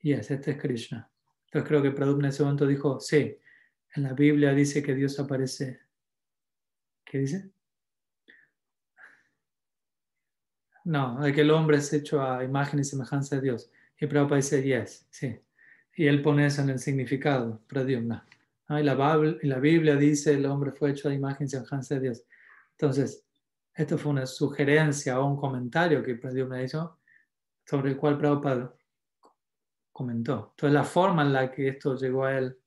Y 0.00 0.12
es, 0.12 0.30
este 0.30 0.52
es 0.52 0.60
Krishna. 0.60 1.10
Entonces 1.46 1.68
creo 1.68 1.82
que 1.82 1.90
Pradupna 1.90 2.28
en 2.28 2.30
ese 2.30 2.42
momento 2.42 2.66
dijo, 2.66 3.00
sí, 3.00 3.38
en 3.94 4.02
la 4.02 4.12
Biblia 4.12 4.52
dice 4.52 4.82
que 4.82 4.94
Dios 4.94 5.18
aparece. 5.20 5.80
¿Qué 7.04 7.18
dice? 7.18 7.50
No, 10.84 11.20
de 11.20 11.32
que 11.32 11.42
el 11.42 11.50
hombre 11.50 11.78
es 11.78 11.92
hecho 11.92 12.22
a 12.22 12.44
imagen 12.44 12.80
y 12.80 12.84
semejanza 12.84 13.36
de 13.36 13.42
Dios. 13.42 13.70
Y 13.98 14.06
Prabhupada 14.06 14.36
dice, 14.36 14.62
yes, 14.62 15.06
sí. 15.10 15.38
Y 15.96 16.06
él 16.06 16.22
pone 16.22 16.46
eso 16.46 16.62
en 16.62 16.70
el 16.70 16.78
significado, 16.78 17.60
Pradyumna. 17.66 18.26
Y, 18.70 18.82
la, 18.82 19.58
Biblia 19.58 19.96
dice 19.96 20.34
el 20.34 20.46
hombre 20.46 20.72
fue 20.72 20.90
hecho 20.90 21.08
a 21.08 21.14
imagen 21.14 21.46
y 21.46 21.50
semejanza 21.50 21.94
de 21.94 22.00
Dios. 22.00 22.24
Entonces, 22.72 23.26
esto 23.74 23.98
fue 23.98 24.12
una 24.12 24.26
sugerencia 24.26 25.20
o 25.20 25.26
un 25.26 25.36
comentario 25.36 26.02
que 26.02 26.14
Dios 26.14 26.48
me 26.48 26.64
hizo 26.64 27.00
sobre 27.66 27.90
el 27.90 27.96
cual 27.96 28.18
Prabhupada 28.18 28.74
comentó. 29.92 30.50
Entonces, 30.50 30.72
la 30.72 30.84
forma 30.84 31.22
en 31.22 31.32
la 31.32 31.50
que 31.50 31.68
esto 31.68 31.94
llegó 31.96 32.24
a 32.24 32.38
él, 32.38 32.58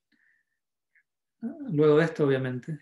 luego 1.69 1.97
de 1.97 2.05
esto, 2.05 2.25
obviamente, 2.25 2.79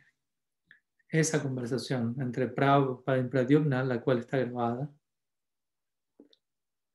esa 1.08 1.42
conversación 1.42 2.16
entre 2.20 2.48
Prabhupada 2.48 3.18
y 3.18 3.24
Pradyumna, 3.24 3.84
la 3.84 4.02
cual 4.02 4.20
está 4.20 4.38
grabada, 4.38 4.90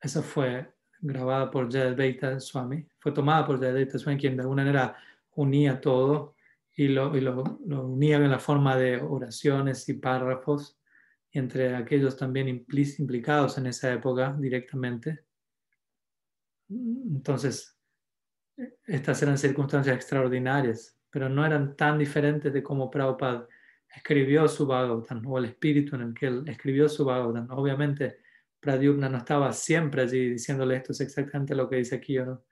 esa 0.01 0.22
fue 0.22 0.72
grabada 1.01 1.51
por 1.51 1.70
Jayadvaita 1.70 2.40
Swami, 2.40 2.86
fue 2.98 3.12
tomada 3.12 3.47
por 3.47 3.59
Jayadvaita 3.59 3.98
Swami, 3.98 4.18
quien 4.18 4.36
de 4.36 4.42
alguna 4.42 4.64
manera 4.64 4.97
unía 5.40 5.80
todo 5.80 6.36
y 6.76 6.88
lo, 6.88 7.10
unía 7.10 8.16
en 8.16 8.30
la 8.30 8.38
forma 8.38 8.76
de 8.76 9.00
oraciones 9.00 9.88
y 9.88 9.94
párrafos, 9.94 10.78
entre 11.32 11.74
aquellos 11.76 12.16
también 12.16 12.48
implicados 12.48 13.58
en 13.58 13.66
esa 13.66 13.92
época 13.92 14.36
directamente. 14.38 15.24
Entonces, 16.68 17.76
estas 18.86 19.22
eran 19.22 19.38
circunstancias 19.38 19.94
extraordinarias, 19.94 20.98
pero 21.10 21.28
no 21.28 21.44
eran 21.44 21.76
tan 21.76 21.98
diferentes 21.98 22.52
de 22.52 22.62
cómo 22.62 22.90
Prabhupada 22.90 23.46
escribió 23.94 24.46
su 24.48 24.66
Bhagavatam 24.66 25.26
o 25.26 25.38
el 25.38 25.46
espíritu 25.46 25.96
en 25.96 26.02
el 26.02 26.14
que 26.14 26.26
él 26.26 26.44
escribió 26.46 26.88
su 26.88 27.04
Bhagavatam. 27.04 27.48
Obviamente, 27.50 28.18
Pradyumna 28.60 29.08
no 29.08 29.18
estaba 29.18 29.52
siempre 29.52 30.02
allí 30.02 30.30
diciéndole 30.30 30.76
esto 30.76 30.92
es 30.92 31.00
exactamente 31.00 31.54
lo 31.54 31.68
que 31.68 31.76
dice 31.76 31.96
aquí, 31.96 32.18
¿o 32.18 32.26
no? 32.26 32.44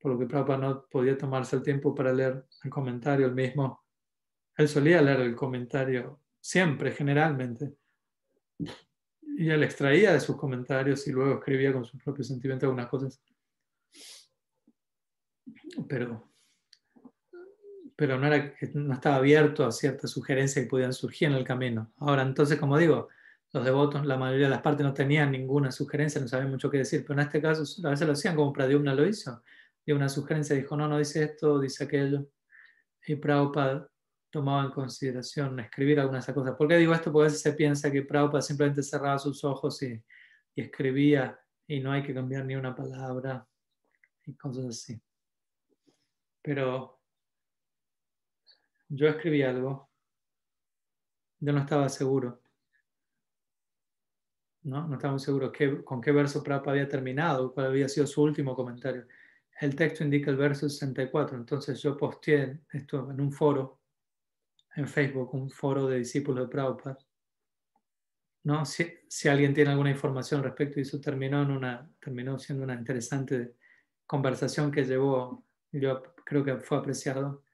Por 0.00 0.12
lo 0.12 0.18
que 0.18 0.26
Prabhupada 0.26 0.58
no 0.58 0.86
podía 0.86 1.16
tomarse 1.16 1.56
el 1.56 1.62
tiempo 1.62 1.94
para 1.94 2.12
leer 2.12 2.44
el 2.64 2.70
comentario 2.70 3.26
el 3.26 3.34
mismo. 3.34 3.84
Él 4.56 4.68
solía 4.68 5.02
leer 5.02 5.20
el 5.20 5.36
comentario 5.36 6.20
siempre, 6.40 6.92
generalmente. 6.92 7.74
Y 9.36 9.48
él 9.48 9.62
extraía 9.62 10.12
de 10.12 10.20
sus 10.20 10.36
comentarios 10.36 11.06
y 11.06 11.12
luego 11.12 11.34
escribía 11.34 11.72
con 11.72 11.84
su 11.84 11.98
propio 11.98 12.24
sentimiento 12.24 12.66
algunas 12.66 12.88
cosas. 12.88 13.20
Pero, 15.86 16.30
pero 17.94 18.18
no, 18.18 18.26
era, 18.26 18.54
no 18.74 18.94
estaba 18.94 19.16
abierto 19.16 19.66
a 19.66 19.72
ciertas 19.72 20.10
sugerencias 20.10 20.64
que 20.64 20.70
podían 20.70 20.94
surgir 20.94 21.28
en 21.28 21.34
el 21.34 21.44
camino. 21.44 21.92
Ahora, 21.98 22.22
entonces, 22.22 22.58
como 22.58 22.78
digo, 22.78 23.08
los 23.52 23.64
devotos, 23.64 24.06
la 24.06 24.16
mayoría 24.16 24.46
de 24.46 24.50
las 24.50 24.62
partes 24.62 24.84
no 24.84 24.94
tenían 24.94 25.30
ninguna 25.30 25.70
sugerencia, 25.72 26.20
no 26.20 26.28
sabían 26.28 26.50
mucho 26.50 26.70
qué 26.70 26.78
decir, 26.78 27.04
pero 27.06 27.20
en 27.20 27.26
este 27.26 27.42
caso 27.42 27.64
a 27.86 27.90
veces 27.90 28.06
lo 28.06 28.12
hacían 28.12 28.36
como 28.36 28.52
Pradyumna 28.52 28.94
lo 28.94 29.06
hizo 29.06 29.42
dio 29.90 29.96
una 29.96 30.08
sugerencia, 30.08 30.54
dijo, 30.54 30.76
no, 30.76 30.86
no 30.86 30.98
dice 30.98 31.24
esto, 31.24 31.58
dice 31.58 31.82
aquello. 31.82 32.28
Y 33.04 33.16
Prabhupada 33.16 33.90
tomaba 34.30 34.62
en 34.62 34.70
consideración 34.70 35.58
escribir 35.58 35.98
algunas 35.98 36.24
de 36.24 36.30
esas 36.30 36.34
cosas. 36.36 36.56
¿Por 36.56 36.68
qué 36.68 36.76
digo 36.76 36.94
esto? 36.94 37.10
Porque 37.10 37.24
a 37.24 37.26
veces 37.26 37.42
se 37.42 37.54
piensa 37.54 37.90
que 37.90 38.02
Prabhupada 38.02 38.40
simplemente 38.40 38.84
cerraba 38.84 39.18
sus 39.18 39.42
ojos 39.42 39.82
y, 39.82 40.00
y 40.54 40.62
escribía 40.62 41.40
y 41.66 41.80
no 41.80 41.90
hay 41.90 42.04
que 42.04 42.14
cambiar 42.14 42.44
ni 42.44 42.54
una 42.54 42.72
palabra 42.72 43.44
y 44.24 44.36
cosas 44.36 44.66
así. 44.66 45.02
Pero 46.40 47.00
yo 48.88 49.08
escribí 49.08 49.42
algo, 49.42 49.90
yo 51.40 51.52
no 51.52 51.58
estaba 51.58 51.88
seguro. 51.88 52.40
No, 54.62 54.86
no 54.86 54.94
estaba 54.94 55.14
muy 55.14 55.20
seguro 55.20 55.50
qué, 55.50 55.82
con 55.82 56.00
qué 56.00 56.12
verso 56.12 56.44
Prabhupada 56.44 56.76
había 56.76 56.88
terminado, 56.88 57.52
cuál 57.52 57.66
había 57.66 57.88
sido 57.88 58.06
su 58.06 58.22
último 58.22 58.54
comentario 58.54 59.04
el 59.60 59.76
texto 59.76 60.02
indica 60.02 60.30
el 60.30 60.38
verso 60.38 60.68
64, 60.68 61.36
entonces 61.36 61.80
yo 61.82 61.96
posteé 61.96 62.60
esto 62.72 63.10
en 63.10 63.20
un 63.20 63.30
foro, 63.30 63.80
en 64.74 64.88
Facebook, 64.88 65.34
un 65.34 65.50
foro 65.50 65.86
de 65.86 65.98
discípulos 65.98 66.46
de 66.46 66.50
Prabhupada. 66.50 66.98
¿No? 68.44 68.64
Si, 68.64 68.90
si, 69.06 69.28
alguien 69.28 69.52
tiene 69.52 69.70
alguna 69.70 69.90
información 69.90 70.42
respecto, 70.42 70.78
y 70.78 70.82
eso 70.82 70.98
terminó, 70.98 71.42
en 71.42 71.50
una, 71.50 71.90
terminó 72.00 72.38
siendo 72.38 72.64
una 72.64 72.72
interesante 72.72 73.56
conversación 74.06 74.70
que 74.70 74.84
llevó, 74.84 75.44
yo 75.72 76.02
creo 76.24 76.42
que 76.42 76.56
fue 76.56 76.78
apreciado, 76.78 77.44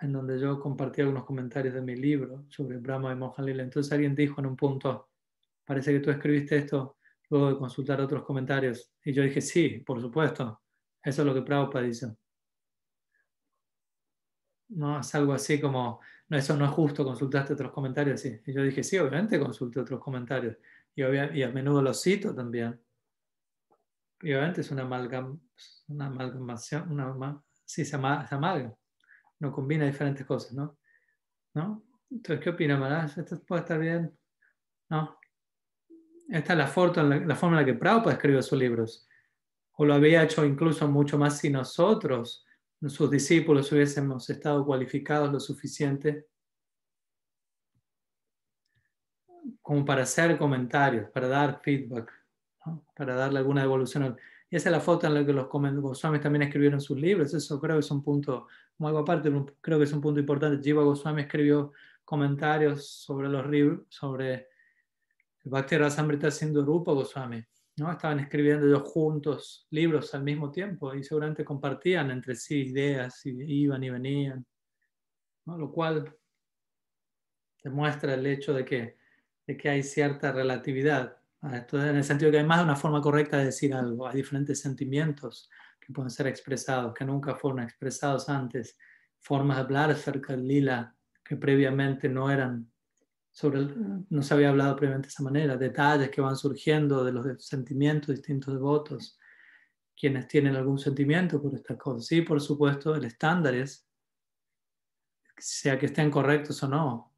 en 0.00 0.10
donde 0.10 0.40
yo 0.40 0.58
compartí 0.58 1.02
algunos 1.02 1.24
comentarios 1.24 1.72
de 1.72 1.82
mi 1.82 1.94
libro 1.94 2.46
sobre 2.48 2.78
Brahma 2.78 3.12
y 3.12 3.16
Mohan 3.16 3.46
Lila. 3.46 3.62
Entonces 3.62 3.92
alguien 3.92 4.16
dijo 4.16 4.40
en 4.40 4.46
un 4.46 4.56
punto, 4.56 5.10
parece 5.64 5.92
que 5.92 6.00
tú 6.00 6.10
escribiste 6.10 6.56
esto 6.56 6.96
luego 7.30 7.50
de 7.50 7.58
consultar 7.58 8.00
otros 8.00 8.24
comentarios. 8.24 8.92
Y 9.04 9.12
yo 9.12 9.22
dije, 9.22 9.40
sí, 9.40 9.84
por 9.86 10.00
supuesto, 10.00 10.63
eso 11.04 11.22
es 11.22 11.26
lo 11.26 11.34
que 11.34 11.42
Prabhupada 11.42 11.84
dice. 11.84 12.16
No, 14.68 15.00
es 15.00 15.14
algo 15.14 15.34
así 15.34 15.60
como, 15.60 16.00
no, 16.28 16.36
eso 16.36 16.56
no 16.56 16.64
es 16.64 16.70
justo, 16.70 17.04
consultaste 17.04 17.52
otros 17.52 17.72
comentarios. 17.72 18.20
Sí. 18.20 18.40
Y 18.46 18.52
yo 18.52 18.62
dije, 18.62 18.82
sí, 18.82 18.98
obviamente 18.98 19.38
consulté 19.38 19.80
otros 19.80 20.00
comentarios. 20.00 20.56
Y, 20.94 21.02
y 21.02 21.42
a 21.42 21.50
menudo 21.50 21.82
los 21.82 22.02
cito 22.02 22.34
también. 22.34 22.80
Obviamente 24.22 24.62
es 24.62 24.70
una, 24.70 24.82
amalgam, 24.82 25.38
una 25.88 26.06
amalgamación, 26.06 26.90
una, 26.90 27.42
sí, 27.64 27.84
se, 27.84 27.96
amalga, 27.96 28.74
no 29.40 29.52
combina 29.52 29.84
diferentes 29.84 30.24
cosas, 30.24 30.54
¿no? 30.54 30.78
¿No? 31.52 31.84
Entonces, 32.10 32.42
¿qué 32.42 32.50
opina 32.50 32.78
Maharaj? 32.78 33.18
¿Esto 33.18 33.44
puede 33.44 33.62
estar 33.62 33.78
bien? 33.78 34.16
¿No? 34.88 35.18
Esta 36.30 36.52
es 36.54 36.58
la, 36.58 36.66
foto, 36.66 37.02
la 37.02 37.36
forma 37.36 37.60
en 37.60 37.66
la 37.66 37.72
que 37.72 37.78
Prabhupada 37.78 38.14
escribió 38.14 38.42
sus 38.42 38.58
libros. 38.58 39.06
O 39.76 39.84
lo 39.84 39.94
había 39.94 40.22
hecho 40.22 40.44
incluso 40.44 40.88
mucho 40.88 41.18
más 41.18 41.38
si 41.38 41.50
nosotros, 41.50 42.44
sus 42.86 43.10
discípulos, 43.10 43.72
hubiésemos 43.72 44.28
estado 44.30 44.64
cualificados 44.64 45.32
lo 45.32 45.40
suficiente 45.40 46.26
como 49.62 49.84
para 49.84 50.02
hacer 50.02 50.36
comentarios, 50.38 51.10
para 51.10 51.28
dar 51.28 51.60
feedback, 51.62 52.12
para 52.94 53.14
darle 53.14 53.38
alguna 53.38 53.62
devolución. 53.62 54.16
Y 54.50 54.56
esa 54.56 54.68
es 54.68 54.72
la 54.72 54.80
foto 54.80 55.06
en 55.06 55.14
la 55.14 55.24
que 55.24 55.32
los 55.32 55.48
Goswamis 55.48 56.20
también 56.20 56.42
escribieron 56.42 56.80
sus 56.80 56.98
libros. 56.98 57.32
Eso 57.34 57.60
creo 57.60 57.76
que 57.76 57.80
es 57.80 57.90
un 57.90 58.02
punto, 58.02 58.46
como 58.76 58.88
algo 58.88 59.00
aparte, 59.00 59.30
creo 59.60 59.78
que 59.78 59.84
es 59.84 59.92
un 59.92 60.00
punto 60.00 60.20
importante. 60.20 60.62
Jiva 60.62 60.82
Goswami 60.82 61.22
escribió 61.22 61.72
comentarios 62.04 62.86
sobre 62.86 63.28
los 63.28 63.46
libros, 63.48 63.86
sobre 63.88 64.34
el 64.34 65.50
Bhakti 65.50 65.76
Rasamrita 65.76 66.30
Sindhu 66.30 66.62
Rupa 66.62 66.92
Goswami. 66.92 67.44
¿No? 67.76 67.90
Estaban 67.90 68.20
escribiendo 68.20 68.66
ellos 68.66 68.82
juntos 68.88 69.66
libros 69.70 70.14
al 70.14 70.22
mismo 70.22 70.50
tiempo 70.50 70.94
y 70.94 71.02
seguramente 71.02 71.44
compartían 71.44 72.10
entre 72.10 72.34
sí 72.34 72.68
ideas 72.70 73.24
y 73.26 73.62
iban 73.62 73.82
y 73.82 73.90
venían. 73.90 74.46
¿no? 75.46 75.58
Lo 75.58 75.72
cual 75.72 76.16
demuestra 77.62 78.14
el 78.14 78.26
hecho 78.26 78.52
de 78.52 78.64
que, 78.64 78.96
de 79.46 79.56
que 79.56 79.68
hay 79.68 79.82
cierta 79.82 80.32
relatividad 80.32 81.18
esto 81.52 81.82
en 81.84 81.96
el 81.96 82.04
sentido 82.04 82.30
que 82.30 82.38
hay 82.38 82.44
más 82.44 82.58
de 82.58 82.64
una 82.64 82.76
forma 82.76 83.00
correcta 83.02 83.36
de 83.36 83.46
decir 83.46 83.74
algo. 83.74 84.08
Hay 84.08 84.16
diferentes 84.16 84.60
sentimientos 84.60 85.50
que 85.80 85.92
pueden 85.92 86.10
ser 86.10 86.26
expresados, 86.26 86.94
que 86.94 87.04
nunca 87.04 87.34
fueron 87.34 87.60
expresados 87.60 88.28
antes. 88.28 88.78
Formas 89.18 89.58
de 89.58 89.62
hablar 89.62 89.90
acerca 89.90 90.32
del 90.32 90.46
lila 90.46 90.94
que 91.22 91.36
previamente 91.36 92.08
no 92.08 92.30
eran, 92.30 92.70
sobre 93.34 93.66
no 94.10 94.22
se 94.22 94.32
había 94.32 94.50
hablado 94.50 94.76
previamente 94.76 95.08
de 95.08 95.10
esa 95.10 95.24
manera. 95.24 95.56
Detalles 95.56 96.08
que 96.08 96.20
van 96.20 96.36
surgiendo 96.36 97.04
de 97.04 97.10
los 97.10 97.44
sentimientos 97.44 98.14
distintos 98.14 98.54
devotos. 98.54 99.18
Quienes 99.98 100.28
tienen 100.28 100.54
algún 100.54 100.78
sentimiento 100.78 101.42
por 101.42 101.52
estas 101.52 101.76
cosas. 101.76 102.06
Sí, 102.06 102.22
por 102.22 102.40
supuesto, 102.40 102.94
el 102.94 103.04
estándar 103.04 103.54
es, 103.54 103.88
sea 105.36 105.76
que 105.76 105.86
estén 105.86 106.12
correctos 106.12 106.62
o 106.62 106.68
no, 106.68 107.12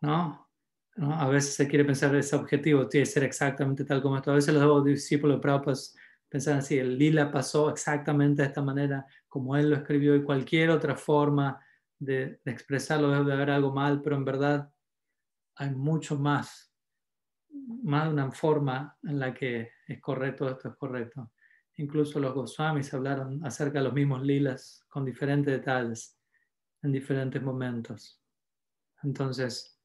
¿no? 0.00 0.48
A 0.96 1.28
veces 1.28 1.54
se 1.54 1.68
quiere 1.68 1.84
pensar 1.84 2.14
ese 2.16 2.36
objetivo, 2.36 2.88
tiene 2.88 3.04
que 3.04 3.12
ser 3.12 3.24
exactamente 3.24 3.84
tal 3.84 4.00
como 4.00 4.16
esto. 4.16 4.32
A 4.32 4.36
veces 4.36 4.54
los 4.54 4.84
discípulos 4.84 5.36
de 5.36 5.42
Prabhupada 5.42 5.78
pensan 6.28 6.58
así, 6.58 6.78
el 6.78 6.96
lila 6.96 7.30
pasó 7.30 7.68
exactamente 7.68 8.42
de 8.42 8.48
esta 8.48 8.62
manera, 8.62 9.06
como 9.28 9.56
él 9.56 9.68
lo 9.68 9.76
escribió, 9.76 10.16
y 10.16 10.24
cualquier 10.24 10.70
otra 10.70 10.96
forma 10.96 11.60
de, 11.98 12.40
expresarlo 12.46 13.10
debe 13.10 13.34
haber 13.34 13.50
algo 13.50 13.74
mal, 13.74 14.00
pero 14.00 14.16
en 14.16 14.24
verdad 14.24 14.70
hay 15.60 15.70
mucho 15.70 16.18
más, 16.18 16.74
más 17.82 18.04
de 18.04 18.14
una 18.14 18.30
forma 18.32 18.96
en 19.02 19.18
la 19.18 19.34
que 19.34 19.72
es 19.86 20.00
correcto, 20.00 20.48
esto 20.48 20.70
es 20.70 20.76
correcto. 20.76 21.32
Incluso 21.76 22.18
los 22.18 22.34
Goswamis 22.34 22.94
hablaron 22.94 23.44
acerca 23.44 23.78
de 23.78 23.84
los 23.84 23.92
mismos 23.92 24.22
lilas 24.22 24.86
con 24.88 25.04
diferentes 25.04 25.52
detalles 25.52 26.18
en 26.82 26.92
diferentes 26.92 27.42
momentos. 27.42 28.22
Entonces, 29.02 29.78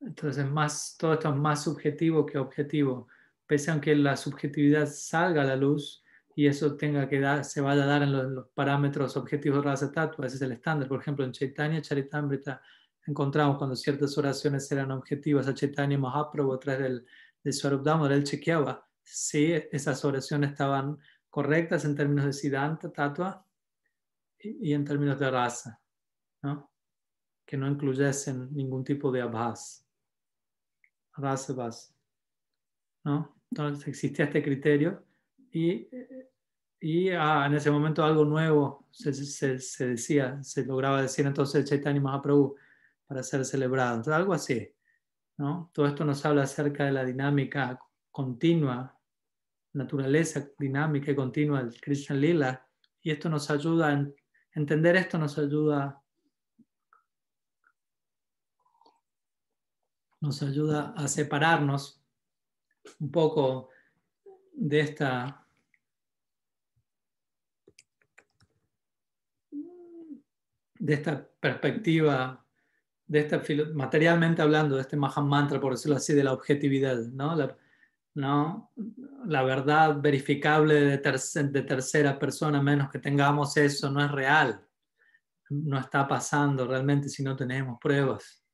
entonces, 0.00 0.44
más, 0.44 0.96
todo 0.98 1.14
esto 1.14 1.28
es 1.28 1.36
más 1.36 1.62
subjetivo 1.62 2.26
que 2.26 2.38
objetivo. 2.38 3.06
Pese 3.46 3.70
a 3.70 3.80
que 3.80 3.94
la 3.94 4.16
subjetividad 4.16 4.86
salga 4.86 5.42
a 5.42 5.46
la 5.46 5.56
luz 5.56 6.04
y 6.34 6.46
eso 6.46 6.76
tenga 6.76 7.08
que 7.08 7.20
dar, 7.20 7.44
se 7.44 7.60
vaya 7.60 7.84
a 7.84 7.86
dar 7.86 8.02
en 8.02 8.34
los, 8.34 8.48
parámetros 8.54 9.16
objetivos 9.16 9.62
de 9.62 9.70
Rasa 9.70 9.92
Tattva, 9.92 10.26
ese 10.26 10.36
es 10.36 10.42
el 10.42 10.52
estándar. 10.52 10.88
Por 10.88 11.00
ejemplo, 11.00 11.24
en 11.24 11.32
Chaitanya 11.32 11.80
Charitamrita 11.80 12.60
encontramos 13.08 13.56
cuando 13.56 13.74
ciertas 13.74 14.16
oraciones 14.18 14.70
eran 14.70 14.90
objetivas 14.90 15.48
a 15.48 15.54
Chaitanya 15.54 15.98
Mahaprabhu 15.98 16.52
a 16.52 16.60
través 16.60 16.82
del, 16.82 17.06
del 17.42 17.52
Swarupdhamma, 17.52 18.12
él 18.12 18.24
chequeaba 18.24 18.86
si 19.02 19.52
esas 19.72 20.04
oraciones 20.04 20.50
estaban 20.50 20.98
correctas 21.30 21.84
en 21.84 21.96
términos 21.96 22.26
de 22.26 22.32
Siddhanta, 22.32 22.92
Tattva 22.92 23.44
y, 24.38 24.72
en 24.72 24.84
términos 24.84 25.18
de 25.18 25.30
raza, 25.30 25.80
¿no? 26.42 26.70
que 27.46 27.56
no 27.56 27.66
incluyesen 27.66 28.54
ningún 28.54 28.84
tipo 28.84 29.10
de 29.10 29.22
abhas 29.22 29.86
base. 31.16 31.94
¿no? 33.04 33.40
Entonces 33.50 33.88
existía 33.88 34.26
este 34.26 34.42
criterio 34.42 35.04
y, 35.50 35.88
y 36.78 37.10
ah, 37.10 37.46
en 37.46 37.54
ese 37.54 37.70
momento 37.70 38.04
algo 38.04 38.24
nuevo 38.26 38.86
se, 38.90 39.12
se, 39.58 39.86
decía, 39.86 40.42
se 40.42 40.66
lograba 40.66 41.00
decir 41.00 41.26
entonces 41.26 41.64
Chaitanya 41.64 42.00
Mahaprabhu 42.00 42.56
para 43.08 43.22
ser 43.24 43.44
celebrado. 43.44 44.14
Algo 44.14 44.34
así. 44.34 44.72
¿no? 45.38 45.70
Todo 45.72 45.86
esto 45.86 46.04
nos 46.04 46.24
habla 46.24 46.42
acerca 46.42 46.84
de 46.84 46.92
la 46.92 47.04
dinámica 47.04 47.80
continua, 48.12 48.96
naturaleza 49.72 50.48
dinámica 50.58 51.10
y 51.10 51.16
continua 51.16 51.62
del 51.64 51.80
Krishna 51.80 52.14
Lila. 52.14 52.66
Y 53.02 53.10
esto 53.10 53.28
nos 53.28 53.50
ayuda, 53.50 53.88
a 53.88 54.06
entender 54.52 54.96
esto 54.96 55.18
nos 55.18 55.38
ayuda 55.38 56.02
nos 60.20 60.42
ayuda 60.42 60.94
a 60.96 61.06
separarnos 61.06 62.02
un 62.98 63.10
poco 63.10 63.68
de 64.52 64.80
esta 64.80 65.46
de 70.80 70.94
esta 70.94 71.28
perspectiva, 71.40 72.44
de 73.08 73.20
esta 73.20 73.42
materialmente 73.74 74.42
hablando, 74.42 74.76
de 74.76 74.82
este 74.82 74.96
Mahamantra, 74.96 75.60
por 75.60 75.72
decirlo 75.72 75.96
así, 75.96 76.12
de 76.12 76.22
la 76.22 76.34
objetividad, 76.34 76.98
¿no? 77.06 77.56
La, 79.26 79.42
verdad 79.42 80.00
verificable 80.00 80.74
de, 80.74 80.98
tercera 80.98 82.18
persona, 82.18 82.62
menos 82.62 82.90
que 82.90 82.98
tengamos 82.98 83.56
eso, 83.56 83.90
no 83.90 84.04
es 84.04 84.10
real, 84.10 84.60
no 85.50 85.78
está 85.78 86.06
pasando 86.06 86.66
realmente 86.66 87.08
si 87.08 87.22
no 87.22 87.34
tenemos 87.34 87.78
pruebas. 87.80 88.44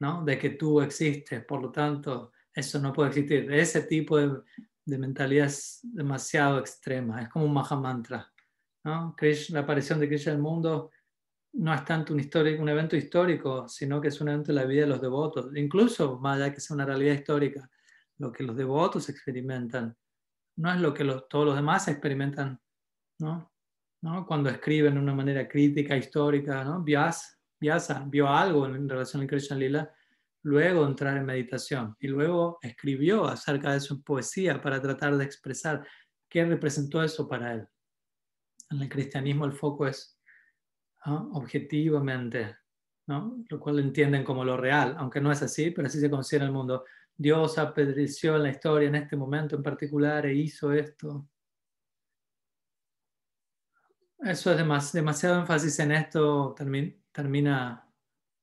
¿no? 0.00 0.24
de 0.24 0.38
que 0.38 0.50
tú 0.50 0.80
existes, 0.80 1.44
por 1.44 1.60
lo 1.60 1.72
tanto, 1.72 2.30
eso 2.54 2.78
no 2.78 2.92
puede 2.92 3.08
existir. 3.08 3.52
Ese 3.52 3.82
tipo 3.82 4.16
de, 4.16 4.42
de 4.84 4.98
mentalidad 4.98 5.46
es 5.46 5.80
demasiado 5.82 6.60
extrema, 6.60 7.20
es 7.22 7.28
como 7.28 7.44
un 7.44 7.52
Mahamantra. 7.52 8.32
¿no? 8.84 9.14
la 9.50 9.60
aparición 9.60 9.98
de 9.98 10.08
Krishna 10.08 10.32
en 10.32 10.38
el 10.38 10.42
mundo 10.42 10.90
no 11.54 11.74
es 11.74 11.84
tanto 11.84 12.12
un, 12.12 12.20
histórico, 12.20 12.62
un 12.62 12.68
evento 12.68 12.96
histórico, 12.96 13.68
sino 13.68 14.00
que 14.00 14.08
es 14.08 14.20
un 14.20 14.28
evento 14.28 14.52
de 14.52 14.60
la 14.60 14.64
vida 14.64 14.82
de 14.82 14.88
los 14.88 15.00
devotos, 15.00 15.48
incluso 15.56 16.18
más 16.18 16.36
allá 16.36 16.52
que 16.52 16.60
sea 16.60 16.74
una 16.74 16.84
realidad 16.84 17.14
histórica, 17.14 17.68
lo 18.18 18.32
que 18.32 18.44
los 18.44 18.56
devotos 18.56 19.08
experimentan 19.08 19.96
no 20.58 20.72
es 20.72 20.80
lo 20.80 20.92
que 20.92 21.04
todos 21.28 21.46
los 21.46 21.54
demás 21.54 21.86
experimentan, 21.86 22.60
¿no? 23.20 23.52
¿no? 24.02 24.26
Cuando 24.26 24.50
escriben 24.50 24.94
de 24.94 25.00
una 25.00 25.14
manera 25.14 25.48
crítica, 25.48 25.96
histórica, 25.96 26.64
¿no? 26.64 26.82
Vyasa, 26.82 27.38
Vyasa 27.60 28.04
vio 28.06 28.28
algo 28.28 28.66
en 28.66 28.88
relación 28.88 29.22
a 29.22 29.26
Krishna 29.26 29.56
Lila, 29.56 29.92
luego 30.42 30.84
entrar 30.84 31.16
en 31.16 31.26
meditación 31.26 31.96
y 32.00 32.08
luego 32.08 32.58
escribió 32.60 33.26
acerca 33.26 33.72
de 33.72 33.80
su 33.80 34.02
poesía 34.02 34.60
para 34.60 34.82
tratar 34.82 35.16
de 35.16 35.24
expresar 35.24 35.86
qué 36.28 36.44
representó 36.44 37.02
eso 37.02 37.28
para 37.28 37.54
él. 37.54 37.68
En 38.70 38.82
el 38.82 38.88
cristianismo 38.88 39.44
el 39.44 39.52
foco 39.52 39.86
es 39.86 40.17
objetivamente, 41.06 42.56
¿no? 43.06 43.42
lo 43.48 43.60
cual 43.60 43.78
entienden 43.78 44.24
como 44.24 44.44
lo 44.44 44.56
real, 44.56 44.94
aunque 44.98 45.20
no 45.20 45.32
es 45.32 45.42
así, 45.42 45.70
pero 45.70 45.86
así 45.86 46.00
se 46.00 46.10
considera 46.10 46.44
el 46.44 46.52
mundo. 46.52 46.84
Dios 47.16 47.58
apedreció 47.58 48.36
en 48.36 48.44
la 48.44 48.50
historia 48.50 48.88
en 48.88 48.94
este 48.94 49.16
momento 49.16 49.56
en 49.56 49.62
particular 49.62 50.26
e 50.26 50.34
hizo 50.34 50.72
esto. 50.72 51.28
Eso 54.20 54.52
es 54.52 54.92
demasiado 54.92 55.40
énfasis 55.40 55.78
en 55.78 55.92
esto, 55.92 56.54
termina 57.12 57.88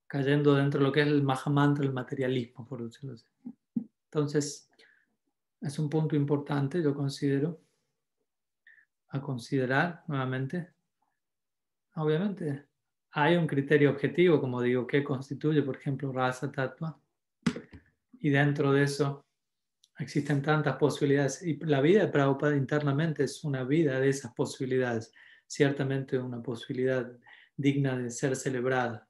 cayendo 0.07 0.56
dentro 0.56 0.80
de 0.80 0.86
lo 0.86 0.91
que 0.91 1.02
es 1.02 1.07
el 1.07 1.23
Mahamantra, 1.23 1.84
el 1.84 1.94
materialismo, 1.94 2.65
por 2.65 2.84
decirlo 2.84 3.14
así. 3.14 3.26
Entonces, 4.06 4.69
es 5.60 5.80
un 5.80 5.90
punto 5.90 6.15
importante, 6.15 6.82
yo 6.82 6.94
considero, 6.94 7.61
a 9.10 9.22
considerar 9.22 10.03
nuevamente. 10.07 10.74
Obviamente, 11.95 12.65
hay 13.11 13.35
un 13.38 13.47
criterio 13.47 13.91
objetivo, 13.91 14.39
como 14.41 14.61
digo, 14.61 14.85
que 14.85 15.03
constituye, 15.03 15.61
por 15.61 15.77
ejemplo, 15.77 16.11
Rasa 16.11 16.51
Tattva. 16.51 16.99
Y 18.19 18.30
dentro 18.30 18.73
de 18.73 18.84
eso 18.84 19.26
existen 19.99 20.41
tantas 20.41 20.76
posibilidades. 20.77 21.41
Y 21.41 21.57
la 21.65 21.81
vida 21.81 22.05
de 22.05 22.11
Prabhupada 22.11 22.55
internamente 22.55 23.23
es 23.23 23.43
una 23.43 23.63
vida 23.63 23.99
de 23.99 24.09
esas 24.09 24.34
posibilidades. 24.34 25.13
Ciertamente 25.47 26.19
una 26.19 26.41
posibilidad 26.41 27.09
digna 27.55 27.97
de 27.97 28.11
ser 28.11 28.35
celebrada. 28.35 29.07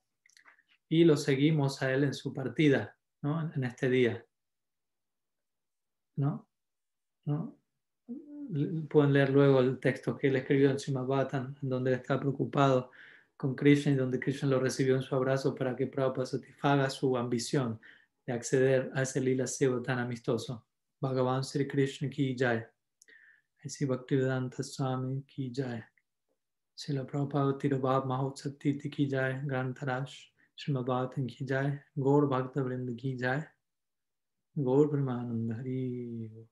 Y 0.87 1.03
lo 1.03 1.17
seguimos 1.17 1.81
a 1.81 1.91
él 1.91 2.03
en 2.03 2.13
su 2.13 2.33
partida, 2.33 2.95
¿no? 3.21 3.51
en 3.53 3.63
este 3.63 3.89
día. 3.89 4.23
¿No? 6.15 6.47
¿No? 7.25 7.57
Pueden 8.89 9.13
leer 9.13 9.31
luego 9.31 9.59
el 9.59 9.79
texto 9.79 10.15
que 10.15 10.27
él 10.27 10.35
escribió 10.35 10.69
en 10.69 10.79
Srimad 10.79 11.33
en 11.33 11.55
donde 11.61 11.93
está 11.93 12.19
preocupado 12.19 12.91
con 13.37 13.55
Krishna 13.55 13.91
y 13.91 13.95
donde 13.95 14.19
Krishna 14.19 14.49
lo 14.49 14.59
recibió 14.59 14.95
en 14.95 15.01
su 15.01 15.15
abrazo 15.15 15.55
para 15.55 15.75
que 15.75 15.87
Prabhupada 15.87 16.25
satisfaga 16.25 16.89
su 16.89 17.17
ambición 17.17 17.79
de 18.25 18.33
acceder 18.33 18.91
a 18.93 19.01
ese 19.01 19.19
lila 19.19 19.47
seva 19.47 19.81
tan 19.81 19.99
amistoso. 19.99 20.65
Bhagavan 21.01 21.43
Sri 21.43 21.67
Krishna 21.67 22.09
ki 22.09 22.35
jai. 22.35 22.65
Aisi 23.63 23.85
Bhaktivedanta 23.85 24.63
Swami 24.63 25.23
ki 25.27 25.51
jai. 25.51 25.83
Srila 26.77 27.05
Prabhupada 27.05 27.59
Tirobhav 27.59 28.05
Mahotsav 28.05 28.57
Titi 28.59 28.89
ki 28.89 29.07
jai. 29.07 29.41
Grantarash 29.45 30.29
Srimad 30.57 30.85
Bhagavatam 30.85 31.27
ki 31.27 31.45
jai. 31.45 31.79
Gaur 31.99 32.27
Bhakta 32.27 32.61
Vrinda 32.61 32.97
ki 32.97 33.17
jai. 33.17 33.45
Gaur 34.57 34.87
Brahmananda 34.87 35.57
Hari. 35.57 36.47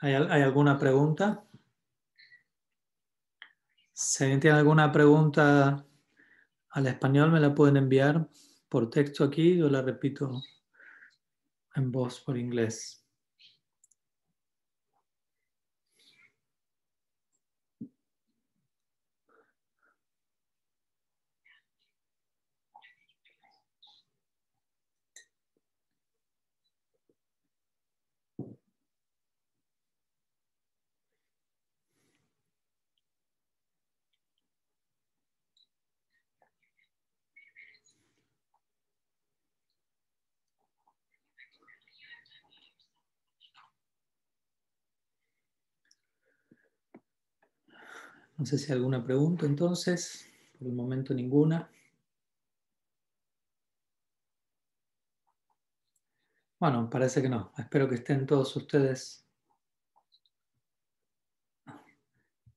¿Hay, 0.00 0.14
¿Hay, 0.14 0.42
alguna 0.42 0.78
pregunta? 0.78 1.44
Si 3.92 4.22
alguien 4.22 4.40
tiene 4.40 4.58
alguna 4.58 4.92
pregunta 4.92 5.84
al 6.70 6.86
español, 6.86 7.32
me 7.32 7.40
la 7.40 7.54
pueden 7.54 7.76
enviar 7.76 8.28
por 8.68 8.90
texto 8.90 9.24
aquí, 9.24 9.56
yo 9.56 9.68
la 9.68 9.82
repito 9.82 10.40
en 11.74 11.90
voz 11.90 12.20
por 12.20 12.36
inglés. 12.36 13.07
No 48.38 48.46
sé 48.46 48.56
si 48.56 48.70
hay 48.72 48.78
alguna 48.78 49.02
pregunta 49.02 49.46
entonces. 49.46 50.30
Por 50.56 50.68
el 50.68 50.74
momento 50.74 51.12
ninguna. 51.12 51.68
Bueno, 56.60 56.88
parece 56.88 57.20
que 57.20 57.28
no. 57.28 57.52
Espero 57.58 57.88
que 57.88 57.96
estén 57.96 58.26
todos 58.26 58.54
ustedes. 58.54 59.24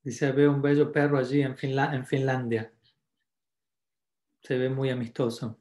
Dice, 0.03 0.31
veo 0.31 0.51
un 0.51 0.61
bello 0.61 0.91
perro 0.91 1.17
allí 1.17 1.41
en, 1.41 1.55
en 1.59 2.05
Finlandia. 2.05 2.71
Se 4.41 4.57
ve 4.57 4.69
muy 4.69 4.91
amistoso. 4.91 5.57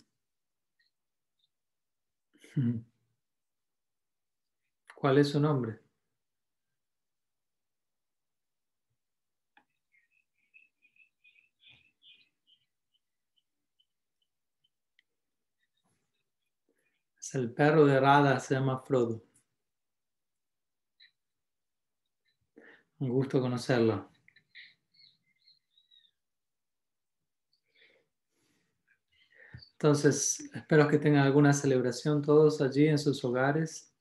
¿Cuál 4.95 5.19
es 5.19 5.29
su 5.31 5.41
nombre? 5.41 5.81
El 17.35 17.53
perro 17.53 17.85
de 17.85 18.01
Radha, 18.01 18.41
se 18.41 18.55
llama 18.55 18.81
Frodo. 18.81 19.23
Un 22.99 23.09
gusto 23.09 23.41
conocerlo. 23.41 24.11
Entonces, 29.73 30.51
espero 30.55 30.87
que 30.89 30.99
tengan 30.99 31.25
alguna 31.25 31.55
celebración 31.55 32.21
todos 32.21 32.61
allí 32.61 32.87
en 32.87 32.99
sus 32.99 33.25
hogares. 33.25 33.95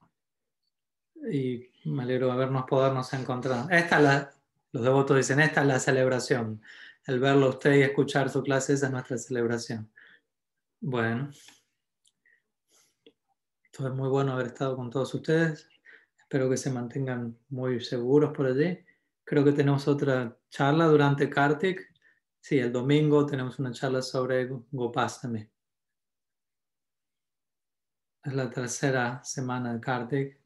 Y 1.31 1.69
me 1.85 2.03
alegro 2.03 2.27
de 2.27 2.33
habernos 2.33 2.65
podernos 2.65 3.13
encontrar. 3.13 3.71
Esta 3.71 3.97
es 3.97 4.03
la, 4.03 4.33
los 4.73 4.83
devotos 4.83 5.15
dicen, 5.15 5.39
esta 5.39 5.61
es 5.61 5.67
la 5.67 5.79
celebración. 5.79 6.61
El 7.05 7.19
verlo 7.19 7.49
usted 7.49 7.75
y 7.75 7.81
escuchar 7.83 8.29
su 8.29 8.43
clase, 8.43 8.73
esa 8.73 8.87
es 8.87 8.91
nuestra 8.91 9.17
celebración. 9.17 9.89
Bueno 10.81 11.31
es 13.87 13.93
muy 13.93 14.09
bueno 14.09 14.33
haber 14.33 14.47
estado 14.47 14.75
con 14.75 14.89
todos 14.89 15.13
ustedes. 15.13 15.69
Espero 16.17 16.49
que 16.49 16.57
se 16.57 16.69
mantengan 16.69 17.37
muy 17.49 17.79
seguros 17.79 18.35
por 18.35 18.47
allí. 18.47 18.77
Creo 19.23 19.43
que 19.43 19.53
tenemos 19.53 19.87
otra 19.87 20.37
charla 20.49 20.85
durante 20.85 21.29
Kartik. 21.29 21.81
Sí, 22.41 22.59
el 22.59 22.71
domingo 22.71 23.25
tenemos 23.25 23.59
una 23.59 23.71
charla 23.71 24.01
sobre 24.01 24.47
Gopastami. 24.71 25.49
Es 28.23 28.33
la 28.33 28.49
tercera 28.49 29.23
semana 29.23 29.73
de 29.73 29.79
Kartik. 29.79 30.39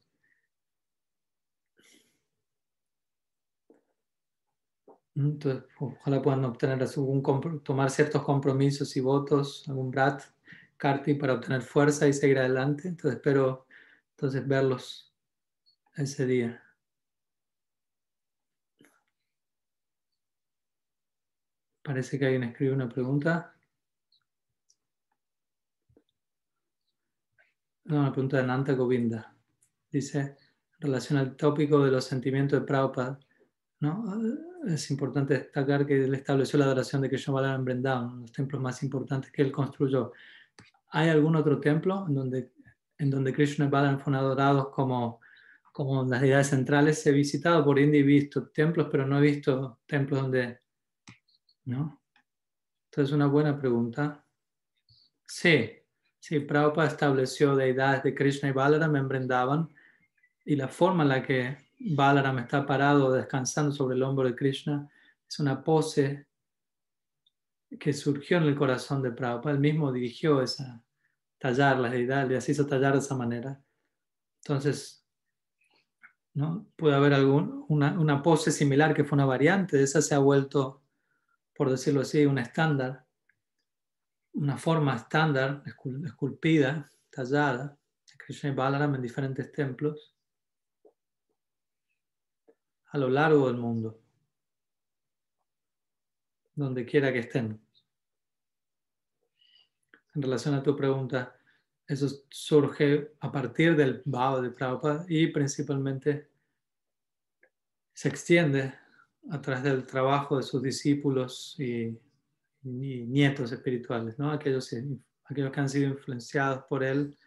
Entonces, 5.15 5.63
ojalá 5.79 6.21
puedan 6.21 6.45
obtener 6.45 6.81
algún, 6.81 7.61
tomar 7.63 7.89
ciertos 7.91 8.23
compromisos 8.23 8.95
y 8.97 9.01
votos, 9.01 9.63
algún 9.67 9.91
brat 9.91 10.23
Karti 10.83 11.13
para 11.13 11.35
obtener 11.35 11.61
fuerza 11.61 12.05
y 12.09 12.11
seguir 12.11 12.39
adelante. 12.39 12.89
Entonces 12.89 13.15
espero 13.15 13.67
entonces 14.11 14.45
verlos 14.45 15.13
ese 15.95 16.25
día. 16.25 16.61
Parece 21.81 22.19
que 22.19 22.25
alguien 22.25 22.43
escribe 22.43 22.73
una 22.73 22.89
pregunta. 22.89 23.55
No, 27.85 28.01
una 28.01 28.11
pregunta 28.11 28.35
de 28.35 28.43
Nanta 28.43 28.73
Govinda. 28.73 29.33
Dice, 29.89 30.19
en 30.19 30.81
relación 30.81 31.17
al 31.17 31.37
tópico 31.37 31.81
de 31.85 31.91
los 31.91 32.03
sentimientos 32.03 32.59
de 32.59 32.65
Prabhupada, 32.65 33.17
¿no? 33.79 34.03
es 34.67 34.91
importante 34.91 35.35
destacar 35.35 35.85
que 35.85 36.03
él 36.03 36.13
estableció 36.13 36.59
la 36.59 36.65
adoración 36.65 37.01
de 37.01 37.07
Krishna 37.07 37.35
Balaram 37.35 37.61
en 37.61 37.65
Vrindavan, 37.65 38.19
los 38.19 38.33
templos 38.33 38.61
más 38.61 38.83
importantes 38.83 39.31
que 39.31 39.43
él 39.43 39.51
construyó. 39.53 40.11
¿Hay 40.95 41.09
algún 41.09 41.35
otro 41.35 41.59
templo 41.59 42.05
en 42.07 42.13
donde, 42.13 42.51
en 42.99 43.09
donde 43.09 43.33
Krishna 43.33 43.65
y 43.65 43.69
Balaram 43.69 43.99
fueron 43.99 44.23
adorados 44.23 44.69
como, 44.69 45.21
como 45.71 46.03
las 46.05 46.21
deidades 46.21 46.47
centrales? 46.47 47.05
He 47.07 47.11
visitado 47.11 47.65
por 47.65 47.79
India 47.79 47.99
y 47.99 48.03
visto 48.03 48.49
templos, 48.49 48.89
pero 48.91 49.07
no 49.07 49.17
he 49.17 49.21
visto 49.21 49.79
templos 49.87 50.21
donde... 50.21 50.59
¿No? 51.65 51.99
Entonces, 52.85 53.11
una 53.11 53.25
buena 53.25 53.57
pregunta. 53.57 54.23
Sí, 55.25 55.71
sí, 56.19 56.41
Prabhupada 56.41 56.89
estableció 56.89 57.55
deidades 57.55 58.03
de 58.03 58.13
Krishna 58.13 58.49
y 58.49 58.51
Balaram 58.51 58.95
en 58.95 59.07
Vrindavan 59.07 59.69
y 60.45 60.55
la 60.55 60.67
forma 60.67 61.01
en 61.01 61.09
la 61.09 61.23
que 61.23 61.57
Balaram 61.79 62.37
está 62.37 62.67
parado 62.67 63.11
descansando 63.11 63.71
sobre 63.71 63.95
el 63.95 64.03
hombro 64.03 64.27
de 64.27 64.35
Krishna 64.35 64.87
es 65.27 65.39
una 65.39 65.63
pose 65.63 66.27
que 67.79 67.93
surgió 67.93 68.37
en 68.37 68.43
el 68.43 68.55
corazón 68.55 69.01
de 69.01 69.11
Prabhupada. 69.11 69.55
Él 69.55 69.59
mismo 69.59 69.91
dirigió 69.91 70.39
esa 70.39 70.82
tallar 71.43 71.77
las 71.77 71.91
deidades, 71.91 72.29
le 72.29 72.53
hizo 72.53 72.65
tallar 72.65 72.93
de 72.93 72.99
esa 72.99 73.15
manera. 73.15 73.61
Entonces, 74.41 75.05
¿no? 76.33 76.71
puede 76.77 76.95
haber 76.95 77.13
algún, 77.13 77.65
una, 77.67 77.99
una, 77.99 78.23
pose 78.23 78.49
similar 78.49 78.93
que 78.93 79.03
fue 79.03 79.17
una 79.17 79.25
variante, 79.25 79.83
esa 79.83 80.01
se 80.01 80.15
ha 80.15 80.19
vuelto, 80.19 80.81
por 81.53 81.69
decirlo 81.69 81.99
así, 81.99 82.25
un 82.25 82.37
estándar, 82.37 83.05
una 84.31 84.57
forma 84.57 84.95
estándar, 84.95 85.63
esculpida, 86.05 86.89
tallada, 87.09 87.77
de 88.09 88.17
Krishna 88.17 88.51
y 88.51 88.53
Balaram 88.53 88.95
en 88.95 89.01
diferentes 89.01 89.51
templos 89.51 90.15
a 92.87 92.97
lo 92.97 93.09
largo 93.09 93.47
del 93.47 93.57
mundo 93.57 93.99
donde 96.55 96.85
quiera 96.85 97.11
que 97.11 97.19
estén. 97.19 97.62
En 100.15 100.21
relación 100.21 100.55
a 100.55 100.63
tu 100.63 100.75
pregunta, 100.75 101.35
Eso 101.85 102.07
surge 102.29 103.11
a 103.19 103.29
partir 103.31 103.75
del 103.75 104.01
Bhava 104.05 104.41
de 104.41 104.51
Prabhupada 104.51 105.05
y 105.09 105.27
principalmente 105.27 106.29
se 107.93 108.07
extiende 108.07 108.73
a 109.29 109.41
través 109.41 109.63
del 109.63 109.85
trabajo 109.85 110.37
de 110.37 110.43
sus 110.43 110.61
discípulos 110.61 111.55
y, 111.59 111.97
y 112.63 113.05
nietos 113.05 113.51
espirituales, 113.51 114.17
¿no? 114.17 114.31
aquellos, 114.31 114.73
aquellos 115.25 115.51
que 115.51 115.59
han 115.59 115.69
sido 115.69 115.89
influenciados 115.89 116.63
por 116.69 116.83
él. 116.83 117.17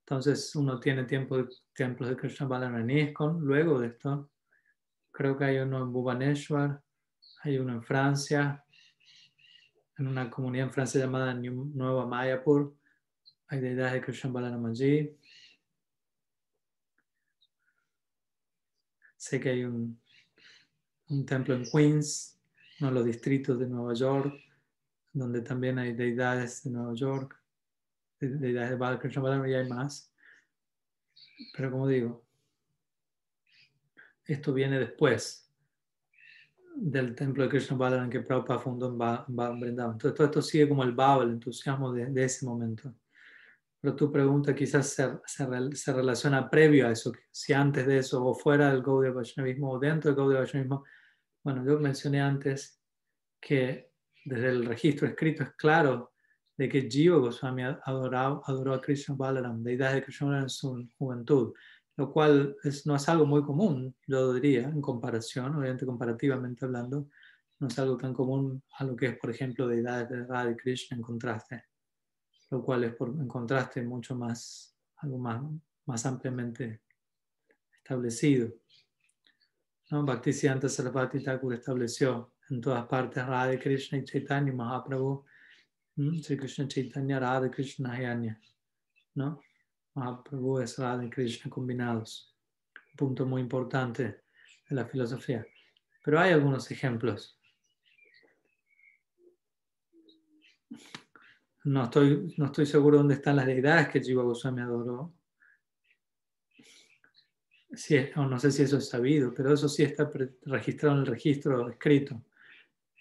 Entonces 0.00 0.54
uno 0.54 0.78
tiene 0.78 1.04
tiempo 1.04 1.36
de, 1.36 1.48
templos 1.74 2.08
de 2.08 2.16
Krishna 2.16 2.46
Luego 3.40 3.80
de 3.80 3.88
esto, 3.88 4.30
creo 5.10 5.36
que 5.36 5.44
hay 5.44 5.58
uno 5.58 5.82
en 5.82 5.92
Bhubaneswar, 5.92 6.80
hay 7.42 7.58
uno 7.58 7.72
en 7.72 7.82
Francia, 7.82 8.64
en 9.98 10.08
una 10.08 10.30
comunidad 10.30 10.66
en 10.66 10.72
Francia 10.72 11.00
llamada 11.00 11.34
Nueva 11.34 12.06
Mayapur. 12.06 12.76
Hay 13.48 13.60
deidades 13.60 13.94
de 13.94 14.00
Krishna 14.02 14.30
Balaram 14.30 14.66
allí. 14.66 15.16
Sé 19.16 19.40
que 19.40 19.48
hay 19.48 19.64
un, 19.64 19.98
un 21.08 21.26
templo 21.26 21.54
en 21.54 21.64
Queens, 21.64 22.38
uno 22.80 22.90
de 22.90 22.94
los 22.94 23.04
distritos 23.06 23.58
de 23.58 23.66
Nueva 23.66 23.94
York, 23.94 24.34
donde 25.12 25.40
también 25.40 25.78
hay 25.78 25.94
deidades 25.94 26.62
de 26.62 26.70
Nueva 26.70 26.94
York, 26.94 27.40
deidades 28.20 28.70
de 28.70 28.76
Balakrishna 28.76 29.22
Balaram 29.22 29.46
y 29.46 29.54
hay 29.54 29.68
más. 29.68 30.12
Pero 31.56 31.70
como 31.70 31.88
digo, 31.88 32.24
esto 34.26 34.52
viene 34.52 34.78
después 34.78 35.45
del 36.78 37.14
templo 37.14 37.42
de 37.42 37.48
Krishna 37.48 37.76
Balaram 37.76 38.10
que 38.10 38.20
Prabhupada 38.20 38.58
fundó 38.58 38.88
en 38.88 39.58
Vrindavan. 39.60 39.94
Entonces 39.94 40.14
todo 40.14 40.26
esto 40.26 40.42
sigue 40.42 40.68
como 40.68 40.84
el 40.84 40.92
baba, 40.92 41.24
el 41.24 41.30
entusiasmo 41.30 41.92
de, 41.92 42.24
ese 42.24 42.44
momento. 42.44 42.94
Pero 43.80 43.96
tu 43.96 44.12
pregunta 44.12 44.54
quizás 44.54 44.88
se, 44.88 45.18
se, 45.24 45.92
relaciona 45.92 46.50
previo 46.50 46.86
a 46.86 46.90
eso, 46.90 47.12
si 47.30 47.52
antes 47.52 47.86
de 47.86 47.98
eso 47.98 48.24
o 48.24 48.34
fuera 48.34 48.70
del 48.70 48.82
Gaudiya 48.82 49.12
Vaishnavismo 49.12 49.70
o 49.72 49.78
dentro 49.78 50.10
del 50.10 50.16
Gaudiya 50.16 50.40
Vaishnavismo. 50.40 50.84
Bueno, 51.42 51.64
yo 51.64 51.78
mencioné 51.78 52.20
antes 52.20 52.82
que 53.40 53.90
desde 54.24 54.48
el 54.48 54.66
registro 54.66 55.06
escrito 55.06 55.44
es 55.44 55.52
claro 55.52 56.12
de 56.58 56.68
que 56.68 56.88
Jiva 56.90 57.18
Goswami 57.18 57.62
adoró, 57.62 58.42
adoró 58.44 58.74
a 58.74 58.80
Krishna 58.80 59.14
Balaram, 59.14 59.62
deidad 59.62 59.94
de 59.94 60.02
Krishna 60.02 60.26
Balaram 60.26 60.44
en 60.46 60.50
su 60.50 60.88
juventud, 60.98 61.54
lo 61.96 62.12
cual 62.12 62.56
es, 62.62 62.86
no 62.86 62.94
es 62.94 63.08
algo 63.08 63.26
muy 63.26 63.42
común, 63.42 63.94
yo 64.06 64.34
diría, 64.34 64.64
en 64.68 64.80
comparación, 64.80 65.54
obviamente 65.54 65.86
comparativamente 65.86 66.64
hablando, 66.64 67.08
no 67.58 67.68
es 67.68 67.78
algo 67.78 67.96
tan 67.96 68.12
común 68.12 68.62
a 68.78 68.84
lo 68.84 68.94
que 68.94 69.06
es, 69.06 69.18
por 69.18 69.30
ejemplo, 69.30 69.66
deidades 69.66 70.08
de 70.10 70.26
Radha 70.26 70.54
Krishna 70.56 70.96
en 70.96 71.02
contraste, 71.02 71.64
lo 72.50 72.62
cual 72.62 72.84
es 72.84 72.94
por, 72.94 73.08
en 73.08 73.26
contraste 73.26 73.82
mucho 73.82 74.14
más, 74.14 74.76
algo 74.96 75.18
más, 75.18 75.42
más 75.86 76.04
ampliamente 76.04 76.82
establecido. 77.74 78.52
¿No? 79.90 80.04
Bhaktisiddhanta 80.04 80.68
Sarasvati 80.68 81.22
Thakur 81.22 81.54
estableció 81.54 82.34
en 82.50 82.60
todas 82.60 82.84
partes 82.86 83.24
Radha 83.24 83.58
Krishna 83.58 83.98
y 83.98 84.04
Chaitanya 84.04 84.52
Mahaprabhu, 84.52 85.24
Sri 86.22 86.36
Krishna 86.36 86.68
Chaitanya 86.68 87.20
Radha 87.20 87.50
Krishna 87.50 87.92
Hayanya, 87.92 88.38
¿no? 89.14 89.40
Mahaprabhu 89.96 90.60
es 90.60 90.78
Radha 90.78 91.04
y 91.04 91.10
Krishna 91.10 91.50
combinados. 91.50 92.34
Un 92.92 92.96
punto 92.96 93.26
muy 93.26 93.40
importante 93.40 94.02
de 94.68 94.76
la 94.76 94.84
filosofía. 94.84 95.44
Pero 96.04 96.20
hay 96.20 96.32
algunos 96.32 96.70
ejemplos. 96.70 97.40
No 101.64 101.84
estoy, 101.84 102.34
no 102.36 102.46
estoy 102.46 102.66
seguro 102.66 102.98
dónde 102.98 103.14
están 103.14 103.36
las 103.36 103.46
deidades 103.46 103.88
que 103.88 104.00
Jiva 104.00 104.22
Goswami 104.22 104.60
adoró. 104.60 105.14
Sí, 107.72 107.98
no 108.14 108.38
sé 108.38 108.52
si 108.52 108.62
eso 108.62 108.76
es 108.78 108.88
sabido, 108.88 109.34
pero 109.34 109.52
eso 109.52 109.68
sí 109.68 109.82
está 109.82 110.08
registrado 110.44 110.94
en 110.94 111.00
el 111.00 111.06
registro 111.06 111.68
escrito 111.68 112.22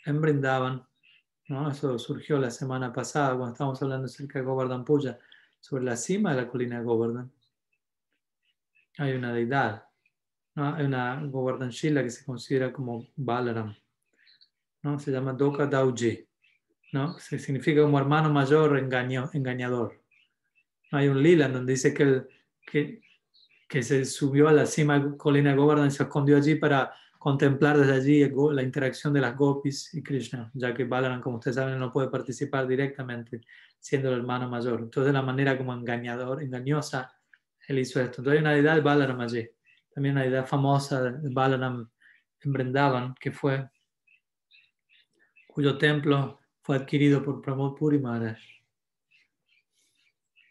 en 0.05 0.21
Brindavan, 0.21 0.85
¿no? 1.47 1.69
eso 1.69 1.97
surgió 1.97 2.37
la 2.37 2.51
semana 2.51 2.91
pasada 2.91 3.35
cuando 3.35 3.53
estábamos 3.53 3.81
hablando 3.81 4.05
acerca 4.05 4.39
de 4.39 4.45
Govardhan 4.45 4.83
Puja, 4.83 5.17
sobre 5.65 5.83
la 5.83 5.97
cima 5.97 6.29
de 6.29 6.43
la 6.43 6.47
colina 6.47 6.77
de 6.77 6.85
Govardhan. 6.85 7.31
Hay 8.99 9.13
una 9.13 9.33
deidad, 9.33 9.85
una 10.55 11.25
Govardhan 11.25 11.71
Shila 11.71 12.03
que 12.03 12.11
se 12.11 12.23
considera 12.23 12.71
como 12.71 13.07
Balaram, 13.15 13.75
¿no? 14.83 14.99
se 14.99 15.11
llama 15.11 15.33
Doka 15.33 15.65
Dauji, 15.65 16.23
¿no? 16.93 17.17
se 17.17 17.39
significa 17.39 17.81
como 17.81 17.97
hermano 17.97 18.29
mayor 18.29 18.77
engaño, 18.77 19.31
engañador. 19.33 20.03
Hay 20.91 21.07
un 21.07 21.23
lila 21.23 21.47
donde 21.47 21.73
dice 21.73 21.95
que, 21.95 22.27
que, 22.71 23.01
que 23.67 23.81
se 23.81 24.05
subió 24.05 24.47
a 24.47 24.53
la 24.53 24.67
cima 24.67 24.99
de 24.99 25.09
la 25.09 25.17
colina 25.17 25.49
de 25.49 25.57
Govardhan 25.57 25.87
y 25.87 25.91
se 25.91 26.03
escondió 26.03 26.37
allí 26.37 26.53
para 26.53 26.93
contemplar 27.25 27.75
desde 27.75 27.93
allí 27.93 28.31
la 28.53 28.61
interacción 28.61 29.11
de 29.11 29.19
las 29.19 29.35
gopis 29.35 29.91
y 29.95 30.03
Krishna, 30.03 30.51
ya 30.53 30.75
que 30.75 30.83
Balaram, 30.83 31.21
como 31.21 31.37
ustedes 31.37 31.55
saben, 31.55 31.79
no 31.79 31.91
puede 31.91 32.07
participar 32.07 32.67
directamente 32.67 33.41
siendo 33.79 34.09
el 34.09 34.19
hermano 34.19 34.47
mayor. 34.47 34.81
Entonces, 34.81 35.07
de 35.07 35.13
la 35.13 35.23
manera 35.23 35.57
como 35.57 35.73
engañador, 35.73 36.43
engañosa, 36.43 37.19
él 37.67 37.79
hizo 37.79 37.99
esto. 37.99 38.21
Entonces, 38.21 38.33
hay 38.33 38.41
una 38.41 38.51
deidad 38.51 38.75
de 38.75 38.81
Balaram 38.81 39.19
allí. 39.21 39.49
También 39.91 40.13
una 40.13 40.21
deidad 40.21 40.45
famosa 40.45 41.01
de 41.01 41.33
Balaram 41.33 41.89
en 42.41 42.53
Brindavan, 42.53 43.15
que 43.19 43.31
fue, 43.31 43.71
cuyo 45.47 45.79
templo 45.79 46.41
fue 46.61 46.75
adquirido 46.75 47.23
por 47.23 47.41
Pramod 47.41 47.75
Puri 47.75 47.97
Maharaj. 47.97 48.37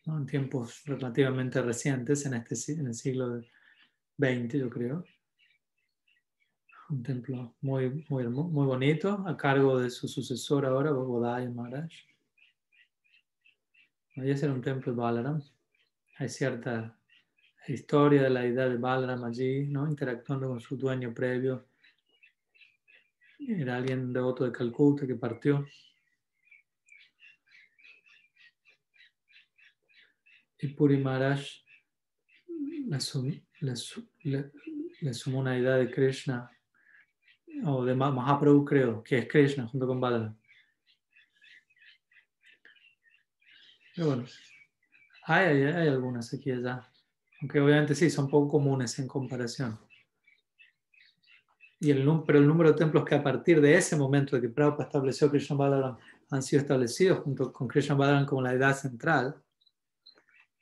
En 0.07 0.27
tiempos 0.27 0.83
relativamente 0.87 1.63
recientes, 1.63 2.27
en, 2.27 2.35
este, 2.35 2.73
en 2.73 2.89
el 2.89 2.95
siglo 2.95 3.41
XX, 4.19 4.55
yo 4.55 4.69
creo 4.69 5.05
un 6.91 7.03
templo 7.03 7.55
muy, 7.61 8.05
muy, 8.09 8.29
muy 8.29 8.67
bonito, 8.67 9.25
a 9.27 9.37
cargo 9.37 9.79
de 9.79 9.91
su 9.91 10.07
sucesor 10.07 10.67
ahora, 10.67 10.93
Bodhaya 10.93 11.51
Maharaj. 11.51 11.91
Ahí 14.17 14.31
era 14.31 14.53
un 14.53 14.61
templo 14.61 14.93
de 14.93 14.99
Balaram. 14.99 15.43
Hay 16.19 16.29
cierta 16.29 16.97
historia 17.67 18.23
de 18.23 18.31
la 18.31 18.47
idea 18.47 18.69
de 18.69 18.77
Balaram 18.77 19.25
allí, 19.25 19.67
¿no? 19.67 19.89
interactuando 19.89 20.49
con 20.49 20.61
su 20.61 20.77
dueño 20.77 21.13
previo. 21.13 21.67
Era 23.39 23.77
alguien 23.77 24.13
devoto 24.13 24.45
de 24.45 24.53
Calcuta 24.53 25.07
que 25.07 25.17
partió. 25.17 25.67
Y 30.61 30.69
Puri 30.69 30.99
Maharaj 30.99 31.45
le, 33.61 33.75
le, 34.23 34.53
le 35.01 35.15
sumó 35.15 35.41
una 35.41 35.59
idea 35.59 35.75
de 35.75 35.91
Krishna 35.91 36.51
o 37.65 37.85
de 37.85 37.95
Mahaprabhu 37.95 38.65
creo, 38.65 39.03
que 39.03 39.19
es 39.19 39.29
Krishna 39.29 39.67
junto 39.69 39.87
con 39.87 40.01
Balaram. 40.01 40.37
Pero 43.95 44.09
bueno, 44.09 44.25
hay, 45.27 45.63
hay, 45.63 45.89
algunas 45.89 46.33
aquí 46.35 46.51
y 46.51 46.55
allá, 46.55 46.91
aunque 47.41 47.61
obviamente 47.61 47.95
sí, 47.95 48.11
son 48.11 48.29
poco 48.29 48.49
comunes 48.49 48.99
en 48.99 49.07
comparación. 49.07 49.79
Y 51.79 51.91
el, 51.91 52.05
pero 52.27 52.39
el 52.39 52.47
número 52.47 52.73
de 52.73 52.79
templos 52.79 53.05
que 53.05 53.15
a 53.15 53.23
partir 53.23 53.61
de 53.61 53.77
ese 53.77 53.97
momento 53.97 54.35
de 54.35 54.43
que 54.43 54.49
Prabhupada 54.49 54.85
estableció 54.85 55.31
Krishna 55.31 55.57
Balaram 55.57 55.99
han 56.31 56.43
sido 56.43 56.63
establecidos 56.63 57.21
junto 57.21 57.53
con 57.53 57.69
Krishna 57.69 57.95
Balaram 57.95 58.27
como 58.27 58.43
la 58.43 58.53
edad 58.53 58.75
central, 58.75 59.41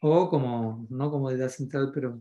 o 0.05 0.29
como, 0.29 0.87
no 0.91 1.11
como 1.11 1.31
deidad 1.31 1.49
central, 1.49 1.93
pero 1.95 2.21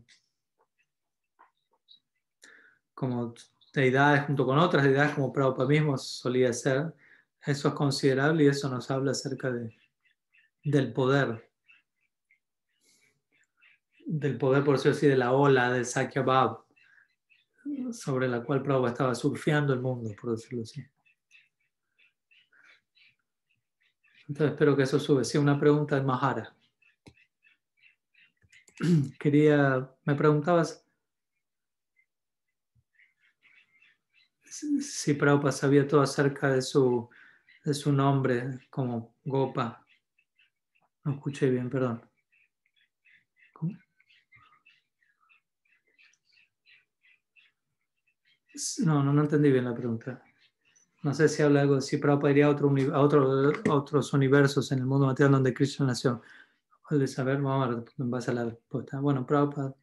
como 2.93 3.33
deidades 3.73 4.25
junto 4.25 4.45
con 4.45 4.57
otras 4.57 4.83
deidades 4.83 5.13
como 5.13 5.31
Prabhupada 5.31 5.67
mismo 5.67 5.97
solía 5.97 6.51
ser, 6.53 6.93
eso 7.45 7.67
es 7.69 7.73
considerable 7.73 8.43
y 8.43 8.47
eso 8.47 8.69
nos 8.69 8.91
habla 8.91 9.11
acerca 9.11 9.51
de, 9.51 9.75
del 10.63 10.93
poder, 10.93 11.49
del 14.05 14.37
poder, 14.37 14.63
por 14.63 14.75
decirlo 14.75 14.97
así, 14.97 15.07
de 15.07 15.17
la 15.17 15.31
ola 15.31 15.71
de 15.71 15.85
Sakya 15.85 16.21
Bab, 16.21 16.65
sobre 17.91 18.27
la 18.27 18.43
cual 18.43 18.61
Prabhupada 18.61 18.91
estaba 18.91 19.15
surfeando 19.15 19.73
el 19.73 19.81
mundo, 19.81 20.13
por 20.19 20.31
decirlo 20.31 20.63
así. 20.63 20.83
Entonces 24.27 24.53
espero 24.53 24.77
que 24.77 24.83
eso 24.83 24.97
sube. 24.97 25.25
Sí, 25.25 25.37
una 25.37 25.59
pregunta 25.59 25.97
de 25.97 26.03
Mahara. 26.03 26.55
Quería, 29.19 29.89
me 30.05 30.15
preguntabas 30.15 30.80
si 34.51 35.13
Prabhupada 35.13 35.51
sabía 35.51 35.87
todo 35.87 36.01
acerca 36.01 36.49
de 36.49 36.61
su, 36.61 37.09
de 37.63 37.73
su 37.73 37.91
nombre 37.91 38.67
como 38.69 39.15
Gopa. 39.23 39.85
No 41.03 41.13
escuché 41.13 41.49
bien, 41.49 41.69
perdón. 41.69 42.01
No, 48.85 49.01
no, 49.01 49.13
no 49.13 49.21
entendí 49.21 49.49
bien 49.49 49.65
la 49.65 49.73
pregunta. 49.73 50.21
No 51.03 51.13
sé 51.13 51.29
si 51.29 51.41
habla 51.41 51.61
algo, 51.61 51.81
si 51.81 51.97
Prabhupada 51.97 52.31
iría 52.31 52.45
a, 52.45 52.49
otro, 52.49 52.69
a, 52.69 52.99
otro, 52.99 53.51
otros 53.69 54.13
universos 54.13 54.71
en 54.71 54.79
el 54.79 54.85
mundo 54.85 55.07
material 55.07 55.31
donde 55.31 55.53
Krishna 55.53 55.87
nació. 55.87 56.21
¿Cuál 56.87 56.99
de 56.99 57.07
saber? 57.07 57.41
Vamos 57.41 57.67
a 57.67 57.69
ver 57.75 57.85
en 57.97 58.11
base 58.11 58.31
a 58.31 58.33
la 58.33 58.45
respuesta. 58.45 58.99
Bueno, 58.99 59.25
Prabhupada. 59.25 59.73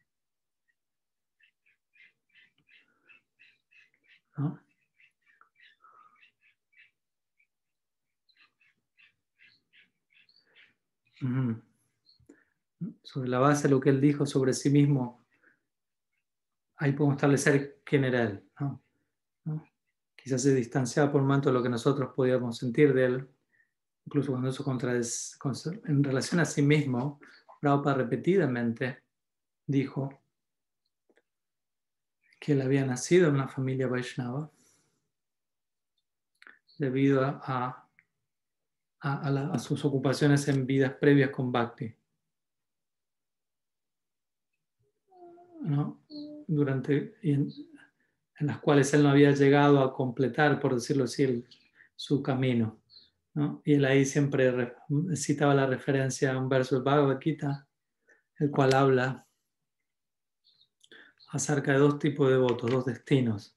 Sobre 13.03 13.29
la 13.29 13.39
base 13.39 13.63
de 13.63 13.73
lo 13.73 13.79
que 13.79 13.89
él 13.89 13.99
dijo 13.99 14.25
sobre 14.25 14.53
sí 14.53 14.69
mismo, 14.69 15.25
ahí 16.77 16.93
podemos 16.93 17.17
establecer 17.17 17.81
quién 17.83 18.05
era 18.05 18.23
él. 18.23 18.49
¿no? 18.59 18.81
¿No? 19.45 19.67
Quizás 20.15 20.41
se 20.41 20.55
distanciaba 20.55 21.11
por 21.11 21.21
un 21.21 21.41
de 21.41 21.51
lo 21.51 21.63
que 21.63 21.69
nosotros 21.69 22.13
podíamos 22.15 22.57
sentir 22.57 22.93
de 22.93 23.05
él, 23.05 23.29
incluso 24.05 24.31
cuando 24.31 24.49
eso 24.49 24.63
contrades, 24.63 25.37
en 25.85 26.03
relación 26.03 26.39
a 26.39 26.45
sí 26.45 26.61
mismo, 26.61 27.19
Prabhupada 27.59 27.95
repetidamente 27.97 29.03
dijo 29.65 30.18
que 32.39 32.53
él 32.53 32.61
había 32.61 32.85
nacido 32.85 33.27
en 33.27 33.35
una 33.35 33.47
familia 33.47 33.87
Vaishnava 33.87 34.49
debido 36.77 37.23
a, 37.23 37.41
a, 37.43 37.89
a, 39.01 39.29
la, 39.29 39.51
a 39.51 39.59
sus 39.59 39.83
ocupaciones 39.83 40.47
en 40.47 40.65
vidas 40.65 40.93
previas 40.93 41.29
con 41.29 41.51
Bhakti. 41.51 41.93
¿No? 45.61 46.01
Durante, 46.47 47.15
en, 47.21 47.49
en, 48.39 48.47
las 48.47 48.59
cuales 48.59 48.93
él 48.93 49.03
no 49.03 49.09
había 49.09 49.31
llegado 49.31 49.81
a 49.81 49.93
completar, 49.93 50.59
por 50.59 50.73
decirlo 50.73 51.03
así, 51.03 51.23
el, 51.23 51.47
su 51.95 52.23
camino. 52.23 52.81
¿no? 53.33 53.61
Y 53.65 53.73
él 53.73 53.83
ahí 53.83 54.05
siempre 54.05 54.49
re, 54.51 54.75
citaba 55.15 55.53
la 55.53 55.67
referencia 55.67 56.33
a 56.33 56.39
un 56.39 56.47
verso 56.47 56.75
del 56.75 56.85
Bhagavad 56.85 57.19
Gita, 57.19 57.67
el 58.37 58.49
cual 58.49 58.73
habla 58.73 59.27
acerca 61.29 61.73
de 61.73 61.79
dos 61.79 61.99
tipos 61.99 62.29
de 62.29 62.37
votos, 62.37 62.69
dos 62.69 62.85
destinos. 62.85 63.55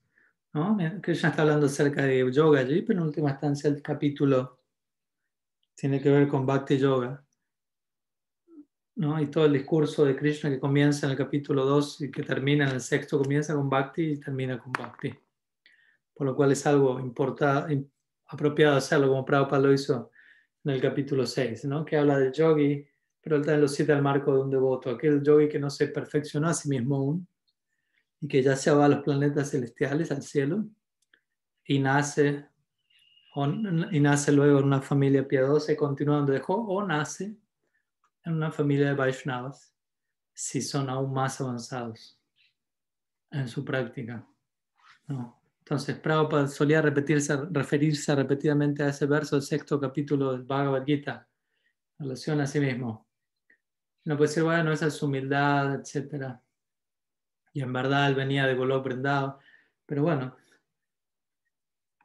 ¿no? 0.53 0.77
Krishna 1.01 1.31
está 1.31 1.43
hablando 1.43 1.67
acerca 1.67 2.03
de 2.05 2.31
yoga 2.31 2.61
allí, 2.61 2.83
pero 2.83 3.01
en 3.01 3.07
última 3.07 3.31
instancia 3.31 3.71
el 3.71 3.81
capítulo 3.81 4.61
tiene 5.75 6.01
que 6.01 6.11
ver 6.11 6.29
con 6.29 6.45
Bhakti 6.45 6.79
Yoga. 6.79 7.25
¿no? 8.97 9.21
Y 9.21 9.27
todo 9.29 9.47
el 9.47 9.55
discurso 9.55 10.05
de 10.05 10.15
Krishna 10.15 10.51
que 10.51 10.61
comienza 10.61 11.07
en 11.07 11.13
el 11.13 11.19
capítulo 11.19 11.65
2 11.65 12.03
y 12.03 12.11
que 12.11 12.23
termina 12.23 12.69
en 12.69 12.75
el 12.75 12.81
sexto, 12.83 13.19
comienza 13.19 13.55
con 13.55 13.71
Bhakti 13.71 14.03
y 14.03 14.21
termina 14.21 14.59
con 14.59 14.73
Bhakti. 14.73 15.15
Por 16.15 16.27
lo 16.27 16.37
cual 16.37 16.53
es 16.53 16.67
algo 16.67 17.01
importa, 17.01 17.67
apropiado 18.27 18.77
hacerlo, 18.77 19.09
como 19.09 19.25
Prabhupada 19.25 19.63
lo 19.63 19.73
hizo 19.73 20.11
en 20.65 20.73
el 20.73 20.81
capítulo 20.81 21.25
6, 21.25 21.65
¿no? 21.65 21.87
que 21.87 21.97
habla 21.97 22.19
del 22.19 22.33
yogi, 22.33 22.87
pero 23.23 23.37
él 23.37 23.43
también 23.43 23.63
lo 23.63 23.69
cita 23.69 23.95
al 23.95 24.03
marco 24.03 24.35
de 24.35 24.43
un 24.43 24.51
devoto, 24.51 24.91
aquel 24.91 25.23
yogi 25.23 25.49
que 25.49 25.59
no 25.59 25.71
se 25.71 25.89
perfeccionó 25.89 26.49
a 26.49 26.55
sí 26.55 26.69
mismo 26.69 26.97
aún 26.97 27.27
y 28.23 28.29
que 28.29 28.41
ya 28.41 28.55
se 28.55 28.71
va 28.71 28.85
a 28.85 28.89
los 28.89 29.03
planetas 29.03 29.51
celestiales, 29.51 30.13
al 30.13 30.23
cielo, 30.23 30.65
y 31.65 31.81
nace, 31.81 32.47
o, 33.35 33.47
y 33.47 33.99
nace 33.99 34.31
luego 34.31 34.61
en 34.61 34.67
una 34.67 34.81
familia 34.81 35.27
piadosa 35.27 35.73
y 35.73 35.77
continúa 35.77 36.19
donde 36.19 36.35
dejó, 36.35 36.55
o 36.55 36.87
nace 36.87 37.37
en 38.25 38.33
una 38.35 38.53
familia 38.53 38.87
de 38.87 38.95
Vaishnavas, 38.95 39.75
si 40.33 40.63
son 40.63 40.89
aún 40.89 41.13
más 41.13 41.41
avanzados 41.41 42.17
en 43.33 43.49
su 43.49 43.65
práctica. 43.65 44.25
No. 45.09 45.43
Entonces, 45.59 45.99
Prabhupada 45.99 46.47
solía 46.47 46.81
repetirse, 46.81 47.37
referirse 47.51 48.15
repetidamente 48.15 48.85
a 48.85 48.89
ese 48.89 49.07
verso 49.07 49.35
del 49.35 49.43
sexto 49.43 49.81
capítulo 49.81 50.33
del 50.33 50.43
Bhagavad 50.43 50.85
Gita, 50.85 51.29
en 51.99 52.07
relación 52.07 52.41
a 52.41 52.47
sí 52.47 52.61
mismo. 52.61 53.09
No 54.05 54.17
puede 54.17 54.29
decir, 54.29 54.45
bueno, 54.45 54.73
esa 54.73 54.87
es 54.87 55.03
humildad, 55.03 55.75
etc. 55.75 56.37
Y 57.53 57.63
en 57.63 57.73
verdad 57.73 58.09
él 58.09 58.15
venía 58.15 58.47
de 58.47 58.57
color 58.57 58.83
prendado. 58.83 59.39
Pero 59.87 60.03
bueno, 60.03 60.37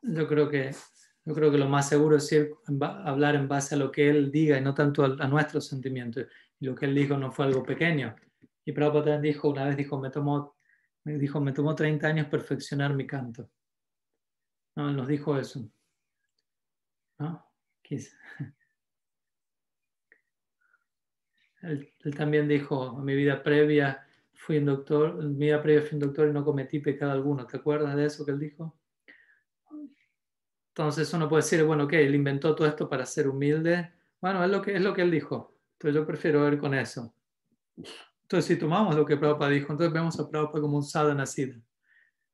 yo 0.01 0.27
creo 0.27 0.49
que, 0.49 0.71
yo 1.25 1.33
creo 1.33 1.51
que 1.51 1.57
lo 1.57 1.67
más 1.67 1.87
seguro 1.87 2.17
es 2.17 2.31
ir, 2.31 2.53
hablar 2.81 3.35
en 3.35 3.47
base 3.47 3.75
a 3.75 3.77
lo 3.77 3.91
que 3.91 4.09
él 4.09 4.31
diga 4.31 4.57
y 4.57 4.61
no 4.61 4.73
tanto 4.73 5.03
a, 5.03 5.15
a 5.19 5.27
nuestros 5.27 5.67
sentimientos. 5.67 6.25
Y 6.59 6.65
lo 6.65 6.75
que 6.75 6.85
él 6.85 6.95
dijo 6.95 7.17
no 7.17 7.31
fue 7.31 7.45
algo 7.45 7.63
pequeño. 7.63 8.15
Y 8.65 8.73
Prabhupada 8.73 9.19
dijo, 9.21 9.49
una 9.49 9.65
vez 9.65 9.77
dijo, 9.77 9.97
me 9.97 10.09
tomó, 10.09 10.57
me 11.05 11.17
dijo, 11.17 11.39
me 11.39 11.53
tomó 11.53 11.73
30 11.73 12.05
años 12.07 12.27
perfeccionar 12.27 12.93
mi 12.93 13.07
canto. 13.07 13.49
No, 14.75 14.91
nos 14.91 15.07
dijo 15.07 15.37
eso. 15.37 15.71
¿No? 17.19 17.49
Él, 21.61 21.91
él, 22.03 22.15
también 22.15 22.47
dijo, 22.47 22.97
mi 22.97 23.15
vida 23.15 23.41
previa 23.41 24.06
fui 24.37 24.59
un 24.59 24.65
doctor, 24.65 25.23
mi 25.23 25.47
vida 25.47 25.61
previa 25.61 25.81
fui 25.81 25.95
un 25.95 25.99
doctor 25.99 26.29
y 26.29 26.31
no 26.31 26.45
cometí 26.45 26.79
pecado 26.79 27.11
alguno. 27.11 27.45
¿Te 27.45 27.57
acuerdas 27.57 27.95
de 27.95 28.05
eso 28.05 28.23
que 28.23 28.31
él 28.31 28.39
dijo? 28.39 28.79
Entonces 30.69 31.11
uno 31.13 31.27
puede 31.27 31.41
decir, 31.41 31.63
bueno, 31.63 31.85
ok, 31.85 31.93
él 31.93 32.13
inventó 32.13 32.55
todo 32.55 32.67
esto 32.67 32.87
para 32.87 33.05
ser 33.05 33.27
humilde. 33.27 33.91
Bueno, 34.21 34.43
es 34.43 34.49
lo 34.49 34.61
que, 34.61 34.75
es 34.75 34.81
lo 34.81 34.93
que 34.93 35.01
él 35.01 35.11
dijo. 35.11 35.57
Entonces 35.73 35.95
yo 35.95 36.05
prefiero 36.05 36.43
ver 36.43 36.59
con 36.59 36.75
eso. 36.75 37.15
Entonces 37.75 38.45
si 38.45 38.57
tomamos 38.57 38.95
lo 38.95 39.05
que 39.05 39.17
Prabhupada 39.17 39.51
dijo, 39.51 39.71
entonces 39.71 39.91
vemos 39.91 40.19
a 40.19 40.29
Prabhupada 40.29 40.61
como 40.61 40.77
un 40.77 40.83
sadhana 40.83 41.25
siddha. 41.25 41.59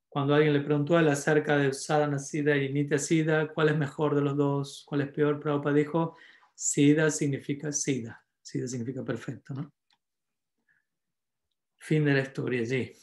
Cuando 0.10 0.36
alguien 0.36 0.54
le 0.54 0.62
preguntó 0.62 0.98
a 0.98 1.00
él 1.00 1.08
acerca 1.08 1.58
de 1.58 1.72
sadhana 1.72 2.20
siddha 2.20 2.58
y 2.58 2.72
nitya 2.72 3.00
siddha, 3.00 3.48
¿cuál 3.48 3.70
es 3.70 3.78
mejor 3.78 4.14
de 4.14 4.22
los 4.22 4.36
dos? 4.36 4.84
¿Cuál 4.86 5.02
es 5.02 5.12
peor? 5.12 5.40
Prabhupada 5.40 5.76
dijo, 5.76 6.18
siddha 6.54 7.10
significa 7.10 7.72
siddha. 7.72 8.22
Siddha 8.42 8.68
significa 8.68 9.04
perfecto, 9.04 9.54
¿no? 9.54 9.72
Fin 11.84 12.06
de 12.06 12.14
la 12.14 12.22
historia 12.22 12.62
allí. 12.62 12.94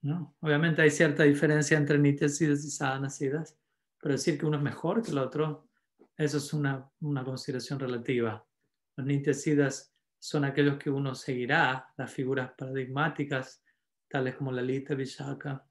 ¿no? 0.00 0.34
Obviamente 0.40 0.80
hay 0.80 0.90
cierta 0.90 1.24
diferencia 1.24 1.76
entre 1.76 1.98
nitya 1.98 2.26
siddhas 2.26 2.64
y 2.64 2.70
sadhana 2.70 3.10
siddhas, 3.10 3.58
pero 4.00 4.14
decir 4.14 4.38
que 4.38 4.46
uno 4.46 4.56
es 4.56 4.62
mejor 4.62 5.02
que 5.02 5.10
el 5.10 5.18
otro, 5.18 5.68
eso 6.16 6.38
es 6.38 6.54
una, 6.54 6.90
una 7.00 7.22
consideración 7.22 7.78
relativa. 7.78 8.42
Los 8.96 9.06
nitya 9.06 9.34
siddhas 9.34 9.94
son 10.18 10.46
aquellos 10.46 10.78
que 10.78 10.88
uno 10.88 11.14
seguirá, 11.14 11.92
las 11.98 12.10
figuras 12.10 12.52
paradigmáticas, 12.56 13.62
tales 14.08 14.36
como 14.36 14.50
la 14.52 14.62
Lita 14.62 14.94
Vishaka, 14.94 15.62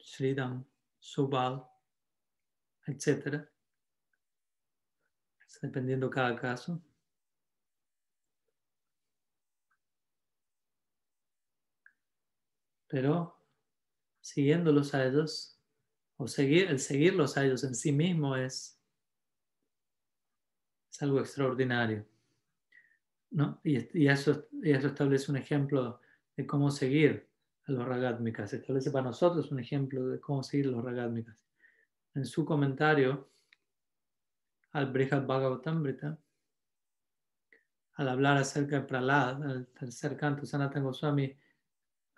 Sridham, 0.00 0.64
Subal, 0.98 1.64
etc. 2.84 3.48
Dependiendo 5.62 6.10
cada 6.10 6.34
caso. 6.34 6.82
Pero 12.90 13.38
siguiéndolos 14.20 14.94
a 14.94 15.06
ellos, 15.06 15.56
o 16.16 16.26
seguir, 16.26 16.68
el 16.68 16.80
seguirlos 16.80 17.36
a 17.36 17.44
ellos 17.44 17.62
en 17.64 17.74
sí 17.74 17.92
mismo 17.92 18.36
es, 18.36 18.78
es 20.90 21.02
algo 21.02 21.20
extraordinario. 21.20 22.04
¿no? 23.30 23.60
Y, 23.62 24.02
y, 24.02 24.08
eso, 24.08 24.48
y 24.60 24.72
eso 24.72 24.88
establece 24.88 25.30
un 25.30 25.36
ejemplo 25.36 26.00
de 26.36 26.46
cómo 26.46 26.72
seguir 26.72 27.28
a 27.64 27.72
los 27.72 27.86
ragátmicas. 27.86 28.52
Establece 28.52 28.90
para 28.90 29.04
nosotros 29.04 29.52
un 29.52 29.60
ejemplo 29.60 30.08
de 30.08 30.18
cómo 30.18 30.42
seguir 30.42 30.66
a 30.66 30.70
los 30.70 30.84
ragátmicas. 30.84 31.46
En 32.14 32.26
su 32.26 32.44
comentario 32.44 33.30
al 34.72 34.90
Brihad 34.92 35.26
Bhagavatamrita, 35.26 36.18
al 37.94 38.08
hablar 38.08 38.38
acerca 38.38 38.80
de 38.80 38.86
Pralad, 38.86 39.48
el 39.48 39.66
tercer 39.68 40.16
canto, 40.16 40.44
Sanatana 40.44 40.84
Goswami 40.84 41.36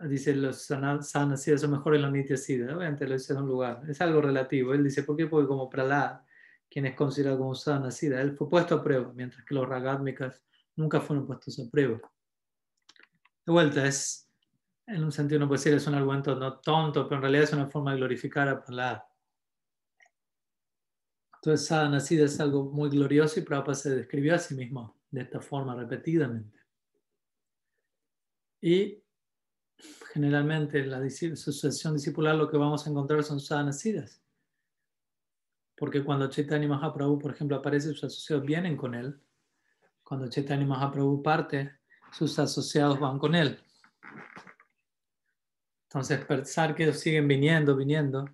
dice 0.08 0.34
los 0.34 0.62
sanasidas 0.62 1.60
son 1.60 1.72
mejores 1.72 2.00
los 2.00 2.12
nityasidas. 2.12 2.74
Obviamente 2.74 3.06
lo 3.06 3.14
dice 3.14 3.32
en 3.32 3.40
un 3.40 3.48
lugar. 3.48 3.82
Es 3.88 4.00
algo 4.00 4.20
relativo. 4.20 4.74
Él 4.74 4.84
dice, 4.84 5.02
¿por 5.02 5.16
qué? 5.16 5.26
Porque 5.26 5.48
como 5.48 5.68
Pralad, 5.68 6.20
quien 6.68 6.86
es 6.86 6.94
considerado 6.94 7.38
como 7.38 7.54
sanasida, 7.54 8.20
él 8.20 8.36
fue 8.36 8.48
puesto 8.48 8.76
a 8.76 8.82
prueba, 8.82 9.12
mientras 9.14 9.44
que 9.44 9.54
los 9.54 9.68
ragátmicas 9.68 10.44
nunca 10.76 11.00
fueron 11.00 11.26
puestos 11.26 11.58
a 11.60 11.70
prueba. 11.70 12.00
De 13.44 13.52
vuelta, 13.52 13.86
es, 13.86 14.30
en 14.86 15.04
un 15.04 15.12
sentido 15.12 15.40
no 15.40 15.48
puede 15.48 15.58
decir 15.58 15.74
es 15.74 15.86
un 15.86 15.94
argumento 15.94 16.34
no 16.34 16.60
tonto, 16.60 17.04
pero 17.04 17.16
en 17.16 17.22
realidad 17.22 17.44
es 17.44 17.52
una 17.52 17.68
forma 17.68 17.92
de 17.92 17.98
glorificar 17.98 18.48
a 18.48 18.64
Pralad. 18.64 19.02
Entonces, 21.36 21.66
sadhanasida 21.66 22.24
es 22.24 22.38
algo 22.40 22.70
muy 22.70 22.88
glorioso 22.88 23.40
y 23.40 23.42
Prabhupada 23.42 23.74
se 23.74 23.96
describió 23.96 24.34
a 24.34 24.38
sí 24.38 24.54
mismo 24.54 24.96
de 25.10 25.22
esta 25.22 25.40
forma 25.40 25.74
repetidamente. 25.74 26.60
Y 28.60 29.01
generalmente 30.12 30.80
en 30.80 30.90
la 30.90 31.10
sucesión 31.10 31.94
discipular 31.94 32.34
lo 32.34 32.50
que 32.50 32.56
vamos 32.56 32.86
a 32.86 32.90
encontrar 32.90 33.22
son 33.24 33.40
sadhanasidas. 33.40 34.20
Porque 35.76 36.04
cuando 36.04 36.28
Chaitanya 36.28 36.68
Mahaprabhu, 36.68 37.18
por 37.18 37.32
ejemplo, 37.32 37.56
aparece, 37.56 37.88
sus 37.88 38.04
asociados 38.04 38.44
vienen 38.44 38.76
con 38.76 38.94
él. 38.94 39.20
Cuando 40.02 40.28
Chaitanya 40.28 40.66
Mahaprabhu 40.66 41.22
parte, 41.22 41.72
sus 42.12 42.38
asociados 42.38 43.00
van 43.00 43.18
con 43.18 43.34
él. 43.34 43.58
Entonces, 45.84 46.24
pensar 46.24 46.74
que 46.74 46.84
ellos 46.84 46.98
siguen 46.98 47.26
viniendo, 47.26 47.74
viniendo, 47.76 48.26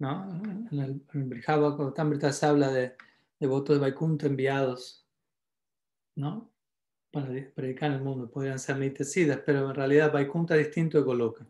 ¿no? 0.00 0.42
En 0.72 0.78
el, 0.78 1.02
en 1.12 1.32
el 1.32 2.32
se 2.32 2.46
habla 2.46 2.72
de 2.72 2.96
devotos 3.38 3.76
de 3.76 3.80
Vaikuntha 3.80 4.26
enviados, 4.26 5.06
¿no? 6.16 6.50
Para 7.12 7.28
predicar 7.54 7.90
en 7.90 7.98
el 7.98 8.02
mundo. 8.02 8.30
Podrían 8.30 8.58
ser 8.58 8.78
nitesidas, 8.78 9.40
pero 9.44 9.68
en 9.68 9.74
realidad 9.74 10.12
Vaikuntha 10.12 10.56
es 10.56 10.66
distinto 10.66 10.98
de 10.98 11.04
Goloka. 11.04 11.46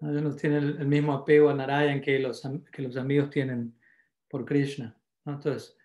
Ellos 0.00 0.22
no 0.22 0.36
tienen 0.36 0.76
el, 0.78 0.86
mismo 0.86 1.12
apego 1.12 1.48
a 1.48 1.54
Narayan 1.54 2.00
que 2.00 2.18
los, 2.20 2.46
que 2.70 2.82
los 2.82 2.96
amigos 2.96 3.30
tienen 3.30 3.74
por 4.28 4.44
Krishna. 4.44 4.96
¿no? 5.24 5.32
Entonces, 5.34 5.76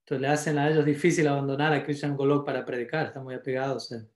entonces 0.00 0.20
le 0.20 0.28
hacen 0.28 0.58
a 0.58 0.70
ellos 0.70 0.84
difícil 0.84 1.26
abandonar 1.26 1.72
a 1.72 1.82
Krishna 1.82 2.10
Golok 2.10 2.44
para 2.44 2.64
predicar, 2.64 3.06
están 3.06 3.24
muy 3.24 3.34
apegados 3.34 3.90
a. 3.92 4.15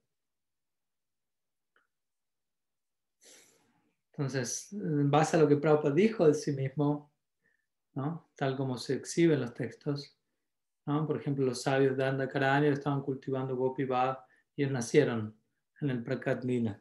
Entonces, 4.21 4.71
en 4.75 5.11
base 5.11 5.35
a 5.35 5.41
lo 5.41 5.49
que 5.49 5.57
Prabhupada 5.57 5.95
dijo 5.95 6.27
de 6.27 6.35
sí 6.35 6.53
mismo, 6.53 7.11
¿no? 7.95 8.31
tal 8.35 8.55
como 8.55 8.77
se 8.77 8.97
exhibe 8.97 9.33
en 9.33 9.41
los 9.41 9.55
textos, 9.55 10.15
¿no? 10.85 11.07
por 11.07 11.17
ejemplo, 11.17 11.47
los 11.47 11.63
sabios 11.63 11.97
de 11.97 12.05
Andakaranya 12.05 12.69
estaban 12.69 13.01
cultivando 13.01 13.57
Gopi 13.57 13.85
Bhav 13.85 14.19
y 14.55 14.63
ellos 14.63 14.75
nacieron 14.75 15.35
en 15.81 15.89
el 15.89 16.03
Prakat 16.03 16.45
Lila. 16.45 16.79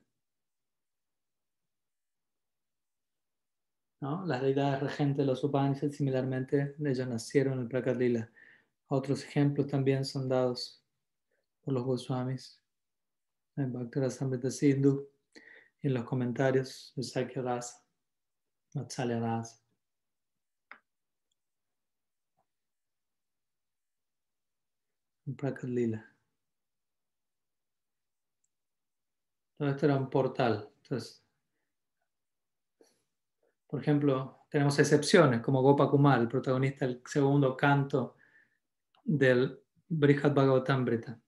¿no? 4.02 4.26
Las 4.26 4.42
deidades 4.42 4.82
regentes 4.82 5.20
de 5.20 5.26
los 5.26 5.42
Upanishads, 5.42 5.96
similarmente, 5.96 6.76
ellos 6.78 7.08
nacieron 7.08 7.54
en 7.54 7.60
el 7.62 7.68
Prakat 7.70 7.96
Lila. 7.96 8.30
Otros 8.88 9.24
ejemplos 9.24 9.68
también 9.68 10.04
son 10.04 10.28
dados 10.28 10.84
por 11.62 11.74
los 11.74 11.86
Goswamis 11.86 12.62
en 13.56 13.72
Bhaktara 13.72 14.10
Samrita 14.10 14.52
Sindhu 14.52 15.08
en 15.82 15.94
los 15.94 16.04
comentarios 16.04 16.94
de 16.96 17.04
Sakya 17.04 17.42
Rasa, 17.42 17.86
Vatsalya 18.74 19.20
Rasa. 19.20 19.64
Lila. 25.64 26.06
Todo 29.58 29.70
esto 29.70 29.86
era 29.86 29.96
un 29.96 30.10
portal. 30.10 30.72
Entonces, 30.82 31.24
por 33.68 33.82
ejemplo, 33.82 34.46
tenemos 34.50 34.80
excepciones 34.80 35.42
como 35.42 35.62
Gopa 35.62 35.90
Kumar, 35.90 36.20
el 36.20 36.28
protagonista 36.28 36.88
del 36.88 37.04
segundo 37.06 37.56
canto 37.56 38.16
del 39.04 39.62
Brihad 39.88 40.34
Bhagavatamrita. 40.34 41.20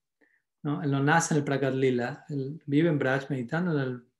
¿no? 0.63 0.81
Él 0.81 0.91
no 0.91 1.03
nace 1.03 1.33
en 1.33 1.39
el 1.39 1.43
Prakat 1.43 1.73
Lila, 1.73 2.25
él 2.29 2.61
vive 2.65 2.89
en 2.89 2.97
Braj 2.97 3.29
meditando 3.29 3.73
en 3.73 3.79
el 3.79 4.10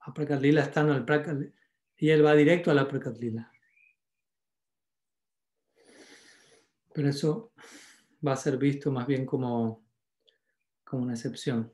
a 0.00 0.14
Prakat 0.14 0.40
Lila, 0.40 0.62
estando 0.62 0.94
en 0.94 1.06
el 1.06 1.54
y 1.96 2.10
él 2.10 2.24
va 2.24 2.34
directo 2.34 2.70
a 2.70 2.74
la 2.74 2.88
Prakat 2.88 3.18
Lila. 3.18 3.52
Pero 6.92 7.08
eso 7.08 7.52
va 8.26 8.32
a 8.32 8.36
ser 8.36 8.56
visto 8.56 8.90
más 8.90 9.06
bien 9.06 9.24
como, 9.24 9.84
como 10.84 11.04
una 11.04 11.14
excepción. 11.14 11.72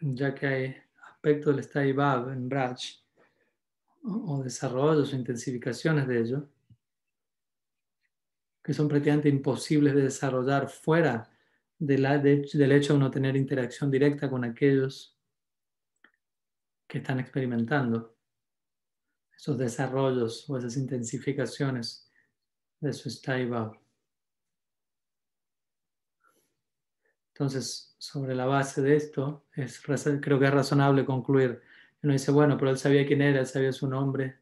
Ya 0.00 0.34
que 0.34 0.46
hay 0.46 0.76
aspectos 1.10 1.56
del 1.56 1.64
Stay 1.64 1.92
Bhav 1.92 2.30
en 2.30 2.48
Braj, 2.48 2.78
o, 4.04 4.42
desarrollos 4.42 5.12
o 5.12 5.16
intensificaciones 5.16 6.06
de 6.06 6.20
ello, 6.20 6.48
que 8.62 8.72
son 8.72 8.88
prácticamente 8.88 9.28
imposibles 9.28 9.94
de 9.94 10.02
desarrollar 10.02 10.68
fuera 10.68 11.28
de 11.78 11.96
del 12.52 12.72
hecho 12.72 12.94
de 12.94 12.98
no 12.98 13.10
tener 13.10 13.36
interacción 13.36 13.90
directa 13.90 14.28
con 14.28 14.44
aquellos 14.44 15.16
que 16.86 16.98
están 16.98 17.20
experimentando 17.20 18.16
esos 19.36 19.56
desarrollos 19.56 20.48
o 20.50 20.58
esas 20.58 20.76
intensificaciones 20.76 22.10
de 22.80 22.92
su 22.92 23.08
Staiva. 23.08 23.78
Entonces, 27.28 27.94
sobre 27.98 28.34
la 28.34 28.46
base 28.46 28.82
de 28.82 28.96
esto, 28.96 29.46
es, 29.54 29.80
creo 29.80 30.40
que 30.40 30.46
es 30.46 30.50
razonable 30.50 31.04
concluir. 31.04 31.60
Uno 32.02 32.12
dice, 32.12 32.32
bueno, 32.32 32.56
pero 32.56 32.70
él 32.70 32.78
sabía 32.78 33.06
quién 33.06 33.22
era, 33.22 33.38
él 33.38 33.46
sabía 33.46 33.72
su 33.72 33.88
nombre, 33.88 34.40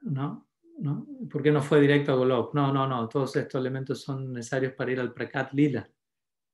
¿no? 0.00 0.48
¿no? 0.78 1.06
¿Por 1.30 1.42
qué 1.42 1.52
no 1.52 1.62
fue 1.62 1.80
directo 1.80 2.12
a 2.12 2.16
Golok? 2.16 2.54
No, 2.54 2.72
no, 2.72 2.86
no, 2.88 3.08
todos 3.08 3.36
estos 3.36 3.60
elementos 3.60 4.00
son 4.00 4.32
necesarios 4.32 4.72
para 4.72 4.90
ir 4.90 4.98
al 4.98 5.12
Prakat 5.12 5.52
Lila. 5.52 5.88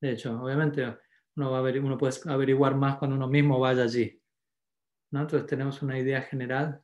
De 0.00 0.12
hecho, 0.12 0.40
obviamente 0.40 0.98
uno, 1.36 1.50
va 1.50 1.58
a 1.58 1.62
ver, 1.62 1.80
uno 1.80 1.98
puede 1.98 2.14
averiguar 2.26 2.74
más 2.74 2.96
cuando 2.96 3.16
uno 3.16 3.28
mismo 3.28 3.58
vaya 3.58 3.84
allí. 3.84 4.20
¿no? 5.10 5.22
Entonces 5.22 5.46
tenemos 5.46 5.82
una 5.82 5.98
idea 5.98 6.22
general. 6.22 6.82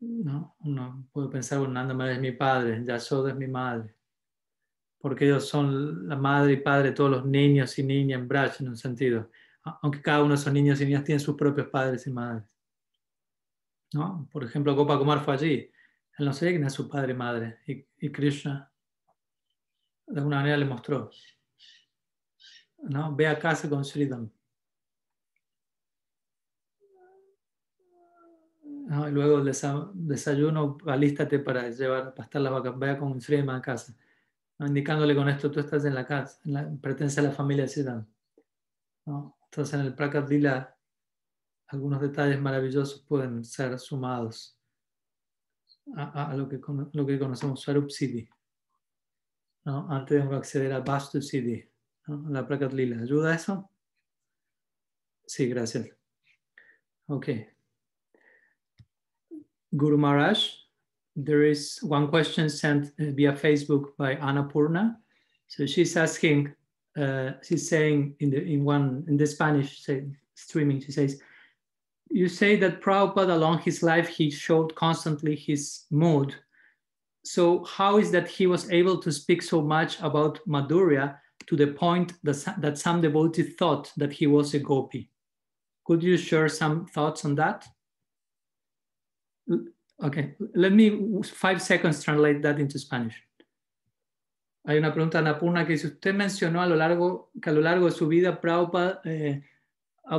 ¿no? 0.00 0.56
Uno 0.60 1.08
puede 1.12 1.28
pensar, 1.28 1.58
bueno, 1.58 1.74
Nanda 1.74 2.12
es 2.12 2.20
mi 2.20 2.32
padre, 2.32 2.82
Yasoda 2.84 3.30
es 3.30 3.36
mi 3.36 3.46
madre. 3.46 3.94
Porque 4.98 5.26
ellos 5.26 5.46
son 5.46 6.08
la 6.08 6.16
madre 6.16 6.54
y 6.54 6.56
padre 6.56 6.88
de 6.88 6.94
todos 6.94 7.10
los 7.10 7.26
niños 7.26 7.78
y 7.78 7.82
niñas 7.82 8.20
en 8.20 8.28
Braj, 8.28 8.60
en 8.60 8.68
un 8.68 8.76
sentido. 8.76 9.30
Aunque 9.82 10.00
cada 10.00 10.22
uno 10.22 10.30
de 10.30 10.40
esos 10.40 10.52
niños 10.52 10.80
y 10.80 10.86
niñas 10.86 11.04
tiene 11.04 11.18
sus 11.18 11.36
propios 11.36 11.68
padres 11.68 12.06
y 12.06 12.10
madres. 12.10 12.44
¿no? 13.92 14.28
Por 14.32 14.44
ejemplo, 14.44 14.74
Gopa 14.74 14.98
Kumar 14.98 15.24
fue 15.24 15.34
allí. 15.34 15.70
Él 16.18 16.26
no 16.26 16.32
sabía 16.32 16.52
quién 16.52 16.62
era 16.62 16.70
su 16.70 16.88
padre 16.88 17.12
y 17.12 17.16
madre. 17.16 17.58
Y, 17.66 17.86
y 17.98 18.10
Krishna, 18.10 18.70
de 20.06 20.18
alguna 20.18 20.36
manera, 20.36 20.56
le 20.56 20.64
mostró. 20.64 21.10
¿No? 22.88 23.14
Ve 23.14 23.26
a 23.26 23.38
casa 23.38 23.68
con 23.68 23.84
Sridham. 23.84 24.30
¿no? 28.62 29.08
Luego 29.10 29.42
desayuno, 29.94 30.76
alístate 30.86 31.38
para 31.38 31.68
llevar, 31.70 32.14
para 32.14 32.24
estar 32.24 32.40
la 32.40 32.50
vaca, 32.50 32.70
vaya 32.70 32.98
con 32.98 33.20
Sridham 33.20 33.50
a 33.50 33.62
casa. 33.62 33.94
Indicándole 34.58 35.16
con 35.16 35.28
esto, 35.28 35.50
tú 35.50 35.60
estás 35.60 35.84
en 35.84 35.94
la 35.94 36.06
casa, 36.06 36.40
en 36.44 36.52
la, 36.52 36.70
pertenece 36.80 37.20
a 37.20 37.24
la 37.24 37.32
familia 37.32 37.66
Sridham. 37.66 38.06
¿no? 39.06 39.36
Entonces 39.44 39.74
en 39.74 39.86
el 39.86 39.94
Prakat 39.94 40.28
Lila 40.28 40.76
algunos 41.68 42.00
detalles 42.00 42.40
maravillosos 42.40 43.00
pueden 43.00 43.44
ser 43.44 43.78
sumados 43.78 44.58
a, 45.96 46.30
a 46.30 46.36
lo, 46.36 46.48
que, 46.48 46.60
lo 46.92 47.06
que 47.06 47.18
conocemos 47.18 47.60
Swarup 47.60 47.90
Siddhi. 47.90 48.28
¿no? 49.64 49.90
Antes 49.90 50.28
de 50.28 50.36
acceder 50.36 50.72
a 50.72 50.80
Vastu 50.80 51.20
Siddhi, 51.20 51.73
¿no? 52.06 52.30
la 52.30 52.46
Prakat 52.46 52.72
Lila. 52.72 53.02
¿Ayuda 53.02 53.34
eso? 53.34 53.70
Sí, 55.26 55.48
gracias. 55.48 55.88
Ok. 57.08 57.28
Guru 59.76 59.96
Maharaj, 59.96 60.38
there 61.16 61.42
is 61.42 61.78
one 61.82 62.08
question 62.08 62.48
sent 62.48 62.92
via 62.98 63.32
Facebook 63.32 63.96
by 63.96 64.16
Annapurna. 64.16 64.96
So 65.48 65.66
she's 65.66 65.96
asking, 65.96 66.52
uh, 66.96 67.32
she's 67.42 67.68
saying 67.68 68.16
in 68.20 68.30
the 68.30 68.42
in 68.42 68.64
one 68.64 69.04
in 69.08 69.16
the 69.16 69.26
Spanish 69.26 69.82
say, 69.82 70.04
streaming, 70.34 70.80
she 70.80 70.92
says, 70.92 71.20
you 72.10 72.28
say 72.28 72.56
that 72.56 72.80
Prabhupada 72.80 73.34
along 73.34 73.58
his 73.60 73.82
life 73.82 74.08
he 74.08 74.30
showed 74.30 74.74
constantly 74.74 75.34
his 75.34 75.86
mood. 75.90 76.34
So 77.24 77.64
how 77.64 77.98
is 77.98 78.10
that 78.12 78.28
he 78.28 78.46
was 78.46 78.70
able 78.70 78.98
to 78.98 79.10
speak 79.10 79.42
so 79.42 79.62
much 79.62 79.98
about 80.00 80.38
Madhurya 80.46 81.16
to 81.46 81.56
the 81.56 81.66
point 81.68 82.12
that, 82.22 82.54
that 82.60 82.78
some 82.78 83.00
devotees 83.00 83.54
thought 83.56 83.92
that 83.96 84.12
he 84.12 84.26
was 84.26 84.54
a 84.54 84.58
gopi? 84.58 85.10
Could 85.84 86.02
you 86.02 86.16
share 86.16 86.48
some 86.48 86.86
thoughts 86.86 87.24
on 87.24 87.34
that? 87.36 87.66
Okay, 90.02 90.34
let 90.54 90.72
me 90.72 91.22
five 91.22 91.60
seconds 91.60 92.02
translate 92.02 92.42
that 92.42 92.58
into 92.58 92.78
Spanish. 92.78 93.22
Hay 94.66 94.78
una 94.78 94.94
pregunta 94.94 95.20
de 95.20 95.28
Anapurna 95.28 95.66
que 95.66 95.74
dice, 95.74 95.88
usted 95.88 96.14
mencionó 96.14 96.62
a 96.62 96.66
lo 96.66 96.74
largo, 96.74 97.30
que 97.40 97.50
a 97.50 97.52
lo 97.52 97.60
largo 97.60 97.84
de 97.84 97.92
su 97.92 98.08
vida 98.08 98.40
Prabhupada 98.40 99.02
eh, 99.04 99.42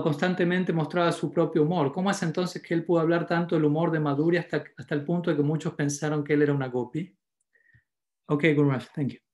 constantemente 0.03 0.71
mostraba 0.71 1.11
su 1.11 1.31
propio 1.31 1.63
humor. 1.63 1.91
¿Cómo 1.91 2.11
es 2.11 2.21
entonces 2.21 2.61
que 2.61 2.75
él 2.75 2.85
pudo 2.85 2.99
hablar 2.99 3.25
tanto 3.25 3.55
del 3.55 3.65
humor 3.65 3.91
de 3.91 3.99
Madhurya 3.99 4.41
hasta, 4.41 4.63
hasta 4.77 4.93
el 4.93 5.03
punto 5.03 5.31
de 5.31 5.37
que 5.37 5.43
muchos 5.43 5.73
pensaron 5.73 6.23
que 6.23 6.33
él 6.33 6.43
era 6.43 6.53
una 6.53 6.67
gopi? 6.67 7.11
Ok, 8.27 8.43
Gurumaj, 8.55 8.87
thank 8.93 9.13
you. 9.13 9.24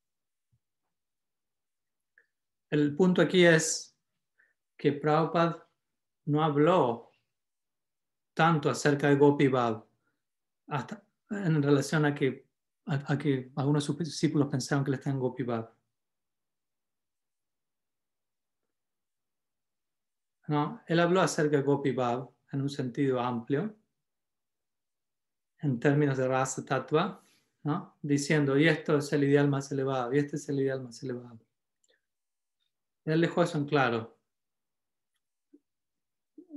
El 2.72 2.96
punto 2.96 3.22
aquí 3.22 3.46
es 3.46 3.98
que 4.78 4.94
Prabhupada 4.94 5.70
no 6.26 6.42
habló 6.42 7.12
tanto 8.34 8.70
acerca 8.70 9.10
de 9.10 9.16
Gopi 9.16 9.50
Bhav 9.50 9.86
hasta 10.68 11.04
en 11.30 11.62
relación 11.62 12.06
a 12.06 12.16
que, 12.16 12.48
a, 12.86 13.14
a 13.14 13.18
que 13.18 13.52
algunos 13.58 13.84
de 13.84 13.88
sus 13.88 13.98
discípulos 13.98 14.48
pensaron 14.48 14.86
que 14.86 14.92
él 14.92 14.96
está 14.96 15.10
en 15.10 15.20
Gopi 15.20 15.44
Bhav. 15.44 15.70
¿no? 20.48 20.82
Él 20.88 21.00
habló 21.02 21.20
acerca 21.20 21.58
de 21.58 21.64
Gopi 21.64 21.92
Bhav 21.92 22.34
en 22.54 22.62
un 22.62 22.70
sentido 22.70 23.20
amplio, 23.20 23.76
en 25.60 25.78
términos 25.78 26.18
de 26.18 26.28
raza 26.28 26.64
tatua, 26.64 27.22
¿no? 27.64 27.98
diciendo, 28.02 28.58
y 28.58 28.70
esto 28.70 28.98
es 28.98 29.12
el 29.12 29.26
ideal 29.26 29.50
más 29.50 29.70
elevado, 29.74 30.14
y 30.14 30.20
este 30.20 30.38
es 30.38 30.48
el 30.48 30.62
ideal 30.62 30.82
más 30.82 31.04
elevado. 31.04 31.51
Él 33.12 33.20
dejó 33.20 33.44
eso 33.44 33.58
en 33.58 33.66
claro. 33.66 34.18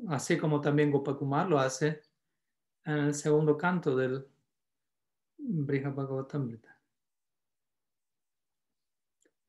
así 0.09 0.39
como 0.39 0.61
también 0.61 0.93
Gopakumar 0.93 1.49
lo 1.49 1.59
hace 1.59 2.03
en 2.85 2.99
el 2.99 3.15
segundo 3.15 3.57
canto 3.57 3.97
del 3.97 4.25
Brihapagavatamrita. 5.37 6.79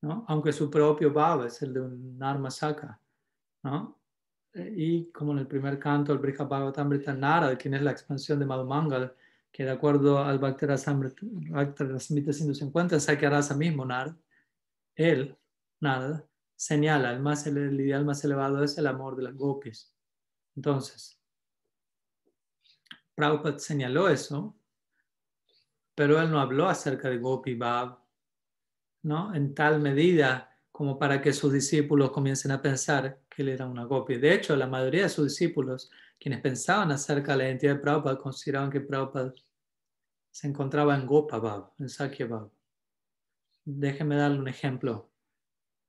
¿no? 0.01 0.25
Aunque 0.27 0.51
su 0.51 0.69
propio 0.71 1.13
bhava 1.13 1.45
es 1.45 1.61
el 1.61 1.73
de 1.73 1.81
un 1.81 2.17
Narma 2.17 2.49
Saka, 2.49 2.99
¿no? 3.63 3.99
Y 4.53 5.11
como 5.11 5.33
en 5.33 5.39
el 5.39 5.47
primer 5.47 5.77
canto, 5.77 6.13
el 6.13 6.19
Brihapagavatamrita 6.19 7.13
Nara, 7.13 7.55
quien 7.57 7.73
es 7.73 7.81
la 7.81 7.91
expansión 7.91 8.39
de 8.39 8.45
Madhumangal, 8.45 9.13
que 9.51 9.63
de 9.63 9.71
acuerdo 9.71 10.23
al 10.23 10.39
Bhaktara 10.39 10.77
Samhita 10.77 12.33
150, 12.33 12.99
Sakyarasa 12.99 13.55
mismo, 13.55 13.85
Nara, 13.85 14.17
él, 14.95 15.37
Nara, 15.81 16.25
señala, 16.55 17.11
el, 17.11 17.19
más, 17.19 17.45
el 17.47 17.79
ideal 17.79 18.05
más 18.05 18.23
elevado 18.23 18.63
es 18.63 18.77
el 18.77 18.87
amor 18.87 19.15
de 19.15 19.23
las 19.23 19.35
gopis. 19.35 19.93
Entonces, 20.55 21.19
Prabhupada 23.13 23.59
señaló 23.59 24.09
eso, 24.09 24.57
pero 25.95 26.21
él 26.21 26.29
no 26.29 26.39
habló 26.39 26.67
acerca 26.67 27.09
de 27.09 27.17
Gopi 27.17 27.55
Bhav, 27.55 27.97
¿no? 29.03 29.33
En 29.33 29.55
tal 29.55 29.79
medida 29.79 30.51
como 30.71 30.99
para 30.99 31.21
que 31.21 31.31
sus 31.31 31.53
discípulos 31.53 32.11
comiencen 32.11 32.51
a 32.51 32.61
pensar 32.61 33.21
que 33.29 33.41
él 33.41 33.49
era 33.49 33.65
una 33.65 33.85
Gopi. 33.85 34.17
De 34.17 34.33
hecho, 34.33 34.55
la 34.57 34.67
mayoría 34.67 35.03
de 35.03 35.09
sus 35.09 35.25
discípulos, 35.25 35.89
quienes 36.19 36.41
pensaban 36.41 36.91
acerca 36.91 37.31
de 37.31 37.37
la 37.37 37.45
identidad 37.45 37.75
de 37.75 37.79
Prabhupada, 37.79 38.17
consideraban 38.17 38.69
que 38.69 38.81
Prabhupada 38.81 39.33
se 40.31 40.47
encontraba 40.47 40.95
en 40.95 41.05
Gopa 41.05 41.37
Bhav, 41.37 41.71
en 41.79 41.87
Sakya 41.87 42.27
Bhav. 42.27 42.51
Déjenme 43.63 44.17
darle 44.17 44.39
un 44.39 44.49
ejemplo 44.49 45.09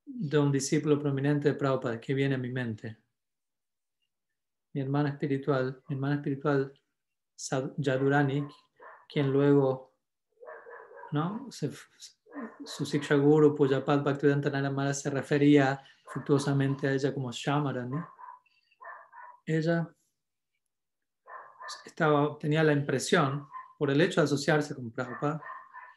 de 0.07 0.39
un 0.39 0.53
discípulo 0.53 0.99
prominente 0.99 1.49
de 1.49 1.55
Prabhupada 1.55 2.01
que 2.01 2.15
viene 2.15 2.37
a 2.37 2.39
mi 2.39 2.51
mente. 2.51 2.97
Mi 4.73 4.81
hermana 4.81 5.11
espiritual, 5.11 5.83
mi 5.89 5.97
hermana 5.97 6.17
espiritual 6.17 6.73
Yadurani, 7.77 8.47
quien 9.09 9.31
luego, 9.31 9.95
¿no? 11.13 11.51
Se, 11.51 11.71
su 12.65 12.87
Siksha 12.87 13.17
Guru, 13.17 13.55
Pujapad 13.55 14.03
Bhaktivedanta 14.03 14.51
Naramara, 14.51 14.95
se 14.95 15.11
refería 15.11 15.83
afectuosamente 16.09 16.89
a 16.89 16.93
ella 16.93 17.13
como 17.13 17.33
Shamara, 17.33 17.89
Ella 19.45 19.89
estaba, 21.85 22.39
tenía 22.39 22.63
la 22.63 22.73
impresión, 22.73 23.49
por 23.79 23.91
el 23.91 24.01
hecho 24.01 24.21
de 24.21 24.25
asociarse 24.25 24.75
con 24.75 24.91
Prabhupada 24.91 25.43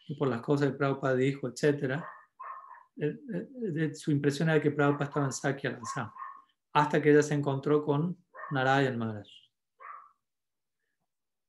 y 0.07 0.15
por 0.15 0.27
las 0.27 0.41
cosas 0.41 0.69
que 0.69 0.77
Prabhupada 0.77 1.15
dijo, 1.15 1.51
etc., 2.99 3.95
su 3.95 4.11
impresión 4.11 4.49
era 4.49 4.61
que 4.61 4.71
Prabhupada 4.71 5.05
estaba 5.05 5.25
en 5.25 5.31
Sakya 5.31 5.79
hasta 6.73 7.01
que 7.01 7.11
ella 7.11 7.23
se 7.23 7.33
encontró 7.33 7.83
con 7.83 8.17
Narayan 8.51 8.97
Maharaj. 8.97 9.27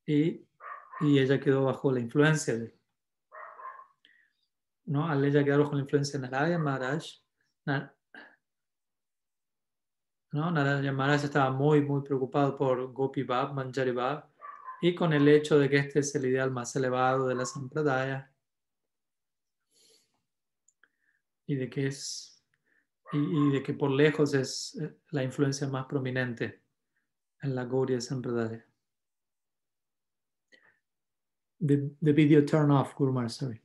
Y, 0.05 0.47
y 1.01 1.19
ella 1.19 1.39
quedó 1.39 1.65
bajo 1.65 1.91
la 1.91 1.99
influencia 1.99 2.57
de 2.57 2.81
¿no? 4.85 5.07
Al 5.07 5.23
ella 5.23 5.43
quedar 5.43 5.59
bajo 5.59 5.75
la 5.75 5.81
influencia 5.81 6.19
de 6.19 6.27
Narayan 6.27 6.61
Maharaj, 6.61 7.03
¿no? 10.31 10.51
Narayan 10.51 10.95
Maharaj 10.95 11.23
estaba 11.23 11.51
muy, 11.51 11.81
muy 11.81 12.01
preocupado 12.01 12.57
por 12.57 12.91
Gopi 12.91 13.23
Bab, 13.23 13.53
Manjari 13.53 13.91
Bab, 13.91 14.29
y 14.81 14.95
con 14.95 15.13
el 15.13 15.27
hecho 15.27 15.59
de 15.59 15.69
que 15.69 15.77
este 15.77 15.99
es 15.99 16.15
el 16.15 16.25
ideal 16.25 16.51
más 16.51 16.75
elevado 16.75 17.27
de 17.27 17.35
la 17.35 17.45
Sampradaya, 17.45 18.30
y 21.47 21.55
de 21.55 21.69
que 21.69 21.87
es 21.87 22.31
y, 23.13 23.51
de 23.51 23.61
que 23.61 23.73
por 23.73 23.91
lejos 23.91 24.33
es 24.33 24.77
eh, 24.81 24.93
la 25.11 25.23
influencia 25.23 25.67
más 25.67 25.85
prominente 25.85 26.61
en 27.41 27.55
la 27.55 27.65
Gaudiya 27.65 27.99
Sampradaya. 27.99 28.65
The, 31.59 31.91
the 32.01 32.13
video 32.13 32.41
turn 32.41 32.71
off, 32.71 32.95
Gurumar, 32.95 33.29
sorry. 33.29 33.61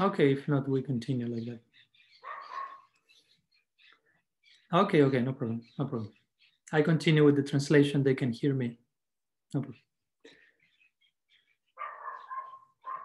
Okay, 0.00 0.32
if 0.32 0.48
not, 0.48 0.68
we 0.68 0.82
continue 0.82 1.28
like 1.28 1.44
that. 1.44 1.60
Okay, 4.72 5.02
okay, 5.02 5.20
no 5.20 5.32
problem, 5.32 5.62
no 5.78 5.84
problem. 5.84 6.12
I 6.74 6.82
continue 6.82 7.24
with 7.24 7.36
the 7.36 7.42
translation, 7.42 8.02
they 8.02 8.16
can 8.16 8.32
hear 8.32 8.52
me. 8.52 8.76
No 9.52 9.62
problem. 9.62 9.80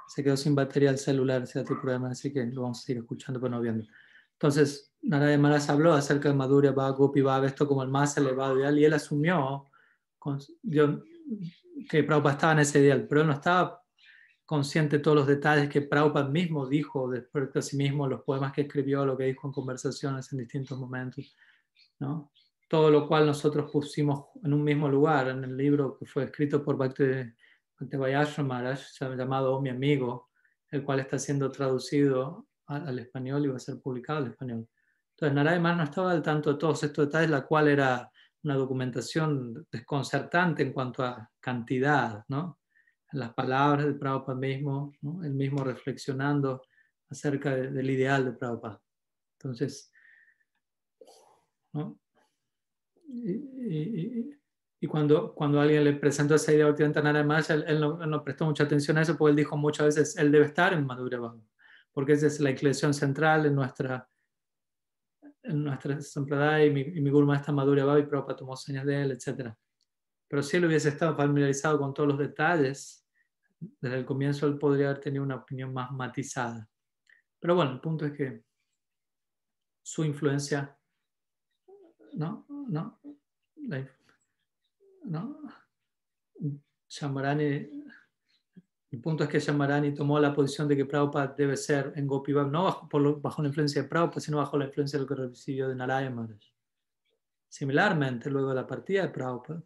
Se 0.08 0.24
quedó 0.24 0.36
sin 0.36 0.56
batería 0.56 0.90
el 0.90 0.98
celular, 0.98 1.44
ese 1.44 1.60
otro 1.60 1.80
problema, 1.80 2.10
así 2.10 2.34
que 2.34 2.44
lo 2.48 2.64
vamos 2.64 2.80
a 2.80 2.82
seguir 2.82 3.04
escuchando, 3.04 3.40
pero 3.40 3.52
no 3.52 3.62
viendo. 3.62 3.86
Entonces, 4.34 4.92
Narayana 5.04 5.44
Maras 5.44 5.70
habló 5.70 5.94
acerca 5.94 6.30
de 6.30 6.36
Madhurya 6.36 6.72
Bhava, 6.72 6.98
Gopi 6.98 7.22
esto 7.46 7.68
como 7.68 7.84
el 7.84 7.90
más 7.90 8.18
elevado 8.18 8.58
ideal, 8.58 8.80
y 8.80 8.86
él 8.86 8.94
asumió 8.94 9.66
con, 10.18 10.40
yo, 10.64 11.04
que 11.88 12.04
Prabhupada 12.04 12.34
estaba 12.34 12.54
en 12.54 12.60
ese 12.60 12.80
ideal, 12.80 13.06
pero 13.08 13.22
él 13.22 13.28
no 13.28 13.34
estaba 13.34 13.84
consciente 14.46 14.98
de 14.98 15.04
todos 15.04 15.16
los 15.16 15.28
detalles 15.28 15.70
que 15.70 15.82
Prabhupada 15.82 16.28
mismo 16.28 16.68
dijo 16.68 17.08
después 17.08 17.54
de 17.54 17.62
sí 17.62 17.78
mismo, 17.78 18.08
los 18.08 18.24
poemas 18.24 18.52
que 18.52 18.62
escribió, 18.62 19.06
lo 19.06 19.16
que 19.16 19.26
dijo 19.26 19.48
en 19.48 19.54
conversaciones 19.54 20.32
en 20.34 20.40
distintos 20.40 20.80
momentos, 20.80 21.38
¿no? 22.00 22.32
Todo 22.70 22.90
lo 22.90 23.08
cual 23.08 23.26
nosotros 23.26 23.70
pusimos 23.70 24.28
en 24.44 24.54
un 24.54 24.64
mismo 24.64 24.88
lugar, 24.88 25.28
en 25.28 25.44
el 25.44 25.58
libro 25.58 25.98
que 25.98 26.06
fue 26.06 26.24
escrito 26.24 26.64
por 26.64 26.78
Bhakti, 26.78 27.04
Bhakti 27.80 27.98
Maharaj, 28.44 28.80
llamado 29.18 29.60
Mi 29.60 29.70
Amigo, 29.70 30.30
el 30.70 30.84
cual 30.84 31.02
está 31.02 31.20
siendo 31.20 31.52
traducido 31.52 32.48
al, 32.68 33.00
español 33.00 33.44
y 33.44 33.48
va 33.48 33.56
a 33.58 33.60
ser 33.60 33.82
publicado 33.82 34.20
al 34.20 34.28
español. 34.28 34.68
Entonces, 35.16 35.36
Narayana 35.36 35.76
no 35.76 35.84
estaba 35.84 36.12
al 36.12 36.22
tanto 36.22 36.54
de 36.54 36.60
todos 36.60 36.84
estos 36.84 37.08
detalles, 37.08 37.32
la 37.32 37.46
cual 37.46 37.68
era 37.68 38.10
una 38.44 38.56
documentación 38.56 39.68
desconcertante 39.72 40.64
en 40.64 40.72
cuanto 40.72 41.04
a 41.04 41.30
cantidad, 41.40 42.24
¿no? 42.30 42.60
las 43.12 43.34
palabras 43.34 43.88
de 43.88 43.94
Prabhupada 43.94 44.38
mismo, 44.38 44.94
¿no? 45.02 45.24
él 45.24 45.34
mismo 45.34 45.64
reflexionando 45.64 46.62
acerca 47.10 47.56
del 47.56 47.90
ideal 47.90 48.26
de 48.26 48.34
Prabhupada. 48.34 48.80
Entonces, 49.40 49.92
¿no? 51.74 52.00
Y, 53.12 54.88
cuando, 54.88 55.34
cuando 55.34 55.60
alguien 55.60 55.84
le 55.84 55.94
presentó 55.94 56.36
esa 56.36 56.54
idea 56.54 56.68
a 56.68 57.02
nada 57.02 57.24
más, 57.24 57.50
él, 57.50 57.66
él, 57.68 57.80
no, 57.80 58.24
prestó 58.24 58.46
mucha 58.46 58.64
atención 58.64 58.98
a 58.98 59.02
eso 59.02 59.18
porque 59.18 59.32
él 59.32 59.36
dijo 59.36 59.58
muchas 59.58 59.88
veces, 59.88 60.18
él 60.18 60.32
debe 60.32 60.46
estar 60.46 60.74
en 60.74 60.86
Madhurya 60.86 61.20
porque 61.92 62.14
esa 62.14 62.28
es 62.28 62.40
la 62.40 62.52
inclinación 62.52 62.94
central 62.94 63.46
en 63.46 63.56
nuestra 63.56 64.08
en 65.44 65.64
nuestra 65.64 66.00
Sampradaya 66.02 66.66
y 66.66 66.72
mi, 66.72 66.82
y 66.82 67.02
mi 67.02 67.10
Guru 67.10 67.26
Maestra 67.26 67.54
Madhurya 67.54 67.98
y 67.98 68.04
Prabhupada 68.04 68.38
tomó 68.38 68.56
señas 68.56 68.86
de 68.86 69.02
él, 69.02 69.12
etc. 69.12 69.54
Pero 70.28 70.44
si 70.44 70.58
él 70.58 70.66
hubiese 70.66 70.90
estado 70.90 71.16
familiarizado 71.16 71.80
con 71.80 71.94
todos 71.94 72.10
los 72.10 72.20
detalles, 72.20 73.06
desde 73.60 73.98
el 73.98 74.06
comienzo 74.06 74.48
él 74.48 74.58
podría 74.58 74.90
haber 74.90 75.02
tenido 75.02 75.24
una 75.24 75.36
opinión 75.36 75.74
más 75.74 75.92
matizada. 75.92 76.68
Pero 77.40 77.56
bueno, 77.56 77.72
el 77.72 77.80
punto 77.80 78.06
es 78.06 78.14
que 78.14 78.44
su 79.82 80.04
influencia, 80.04 80.78
¿no? 82.14 82.46
¿No? 82.70 82.99
¿No? 85.06 85.40
Shamarani, 86.88 87.84
el 88.92 89.02
punto 89.02 89.24
es 89.24 89.30
que 89.30 89.40
Shamarani 89.40 89.94
tomó 89.94 90.20
la 90.20 90.34
posición 90.34 90.68
de 90.68 90.76
que 90.76 90.86
Prabhupada 90.86 91.36
debe 91.38 91.56
ser 91.56 91.94
en 91.96 92.08
Gopi 92.08 92.34
no 92.34 92.64
bajo, 92.64 92.90
bajo 93.22 93.42
la 93.42 93.48
influencia 93.48 93.84
de 93.84 93.88
Prabhupada, 93.88 94.22
sino 94.22 94.38
bajo 94.38 94.58
la 94.58 94.66
influencia 94.66 94.98
de 94.98 95.04
lo 95.04 95.08
que 95.08 95.16
recibió 95.16 95.68
de 95.68 95.76
Narayana 95.76 96.28
Similarmente, 97.48 98.30
luego 98.30 98.50
de 98.50 98.56
la 98.56 98.68
partida 98.68 99.04
de 99.04 99.10
Prabhupada, 99.10 99.64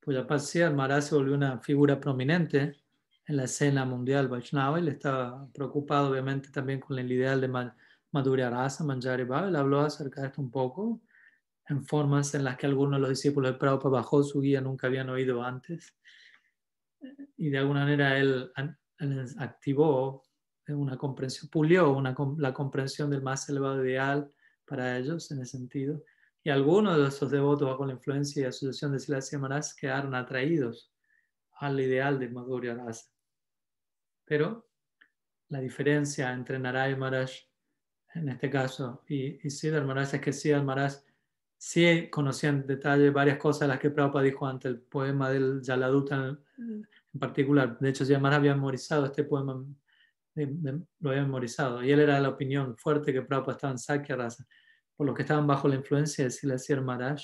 pues 0.00 0.52
ya 0.52 0.70
Maharaj 0.70 1.02
se 1.02 1.14
volvió 1.14 1.34
una 1.34 1.58
figura 1.58 1.98
prominente 1.98 2.76
en 3.26 3.36
la 3.36 3.44
escena 3.44 3.84
mundial 3.86 4.28
Vaishnava 4.28 4.78
le 4.78 4.90
estaba 4.90 5.48
preocupado 5.52 6.10
obviamente 6.10 6.50
también 6.50 6.80
con 6.80 6.98
el 6.98 7.10
ideal 7.10 7.40
de 7.40 7.48
Madhurya 8.14 8.48
Rasa, 8.48 8.84
Manjari 8.84 9.24
Bhava. 9.24 9.48
Él 9.48 9.56
habló 9.56 9.80
acerca 9.80 10.22
de 10.22 10.28
esto 10.28 10.40
un 10.40 10.50
poco 10.50 11.02
en 11.68 11.84
formas 11.84 12.34
en 12.34 12.44
las 12.44 12.56
que 12.56 12.66
algunos 12.66 12.92
de 12.92 13.00
los 13.00 13.10
discípulos 13.10 13.52
de 13.52 13.58
Prabhupada 13.58 13.96
bajó 13.96 14.22
su 14.22 14.40
guía 14.40 14.60
nunca 14.60 14.86
habían 14.86 15.10
oído 15.10 15.42
antes. 15.42 15.94
Y 17.36 17.50
de 17.50 17.58
alguna 17.58 17.80
manera 17.80 18.16
él, 18.18 18.50
activó 19.38 20.22
una 20.68 20.96
comprensión, 20.96 21.50
pulió 21.50 21.92
una, 21.92 22.14
la 22.38 22.54
comprensión 22.54 23.10
del 23.10 23.22
más 23.22 23.46
elevado 23.50 23.84
ideal 23.84 24.32
para 24.64 24.96
ellos 24.96 25.30
en 25.30 25.42
ese 25.42 25.58
sentido 25.58 26.02
y 26.44 26.50
algunos 26.50 26.98
de 26.98 27.08
esos 27.08 27.30
devotos 27.30 27.66
bajo 27.66 27.86
la 27.86 27.94
influencia 27.94 28.42
y 28.42 28.44
asociación 28.44 28.92
de 28.92 28.98
Silasya 28.98 29.38
Maharaj 29.38 29.74
quedaron 29.80 30.14
atraídos 30.14 30.92
al 31.58 31.80
ideal 31.80 32.18
de 32.18 32.28
Madhurya 32.28 32.74
Rasa. 32.74 33.10
Pero 34.26 34.68
la 35.48 35.60
diferencia 35.60 36.30
entre 36.32 36.58
Narayana 36.58 36.98
Maharaj, 36.98 37.30
en 38.14 38.28
este 38.28 38.48
caso, 38.50 39.02
y, 39.08 39.46
y 39.46 39.50
Siddhar 39.50 39.84
Maharaj 39.84 40.14
es 40.14 40.20
que 40.20 40.32
Siddhar 40.32 40.62
Maharaj 40.62 40.94
sí 41.64 42.08
conocía 42.10 42.50
en 42.50 42.66
detalle 42.66 43.08
varias 43.08 43.38
cosas 43.38 43.60
de 43.60 43.68
las 43.68 43.78
que 43.78 43.90
Prabhupada 43.90 44.24
dijo 44.24 44.46
ante 44.46 44.68
el 44.68 44.80
poema 44.80 45.30
del 45.30 45.62
Yaladuta 45.62 46.38
en, 46.58 46.86
particular. 47.18 47.78
De 47.78 47.88
hecho, 47.88 48.04
más 48.20 48.34
había 48.34 48.54
memorizado 48.54 49.06
este 49.06 49.24
poema, 49.24 49.64
lo 50.34 51.10
había 51.10 51.22
memorizado. 51.22 51.82
Y 51.82 51.90
él 51.90 52.00
era 52.00 52.20
la 52.20 52.28
opinión 52.28 52.76
fuerte 52.76 53.14
que 53.14 53.22
Prabhupada 53.22 53.56
estaba 53.56 53.70
en 53.72 53.78
Sakya 53.78 54.14
Rasa. 54.14 54.46
Por 54.94 55.06
los 55.06 55.16
que 55.16 55.22
estaban 55.22 55.46
bajo 55.46 55.66
la 55.66 55.76
influencia 55.76 56.24
de 56.24 56.30
Silasir 56.30 56.82
Maharaj, 56.82 57.22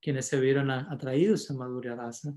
quienes 0.00 0.26
se 0.26 0.40
vieron 0.40 0.70
atraídos 0.70 1.50
a 1.50 1.54
Madhurya 1.54 1.94
Rasa, 1.94 2.34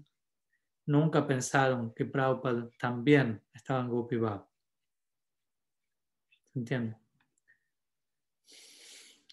nunca 0.86 1.26
pensaron 1.26 1.94
que 1.94 2.04
Prabhupada 2.04 2.70
también 2.78 3.42
estaba 3.54 3.80
en 3.82 3.88
Gopi 3.88 4.18
¿Se 6.52 6.60
entiende? 6.60 7.07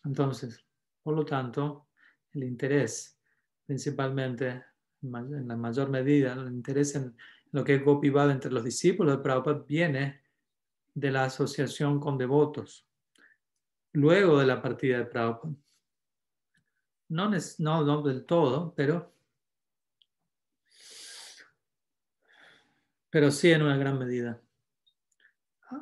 Entonces, 0.05 0.65
por 1.03 1.15
lo 1.15 1.25
tanto, 1.25 1.89
el 2.33 2.45
interés, 2.45 3.19
principalmente, 3.65 4.65
en 5.03 5.49
la 5.49 5.57
mayor 5.57 5.91
medida, 5.91 6.33
el 6.33 6.49
interés 6.49 6.95
en 6.95 7.17
lo 7.53 7.65
que 7.65 7.75
es 7.77 7.83
entre 8.31 8.51
los 8.51 8.65
discípulos 8.65 9.17
de 9.17 9.23
Prabhupada 9.23 9.65
viene 9.67 10.23
de 10.95 11.11
la 11.11 11.25
asociación 11.25 12.01
con 12.01 12.19
devotos, 12.19 12.89
luego 13.93 14.39
de 14.39 14.47
la 14.47 14.61
partida 14.61 14.99
de 14.99 15.07
Prabhupada. 15.07 15.55
No, 17.09 17.31
no, 17.31 17.85
no 17.85 18.03
del 18.03 18.25
todo, 18.25 18.75
pero, 18.75 19.15
pero 23.11 23.31
sí 23.31 23.53
en 23.53 23.63
una 23.63 23.77
gran 23.77 23.99
medida. 23.99 24.41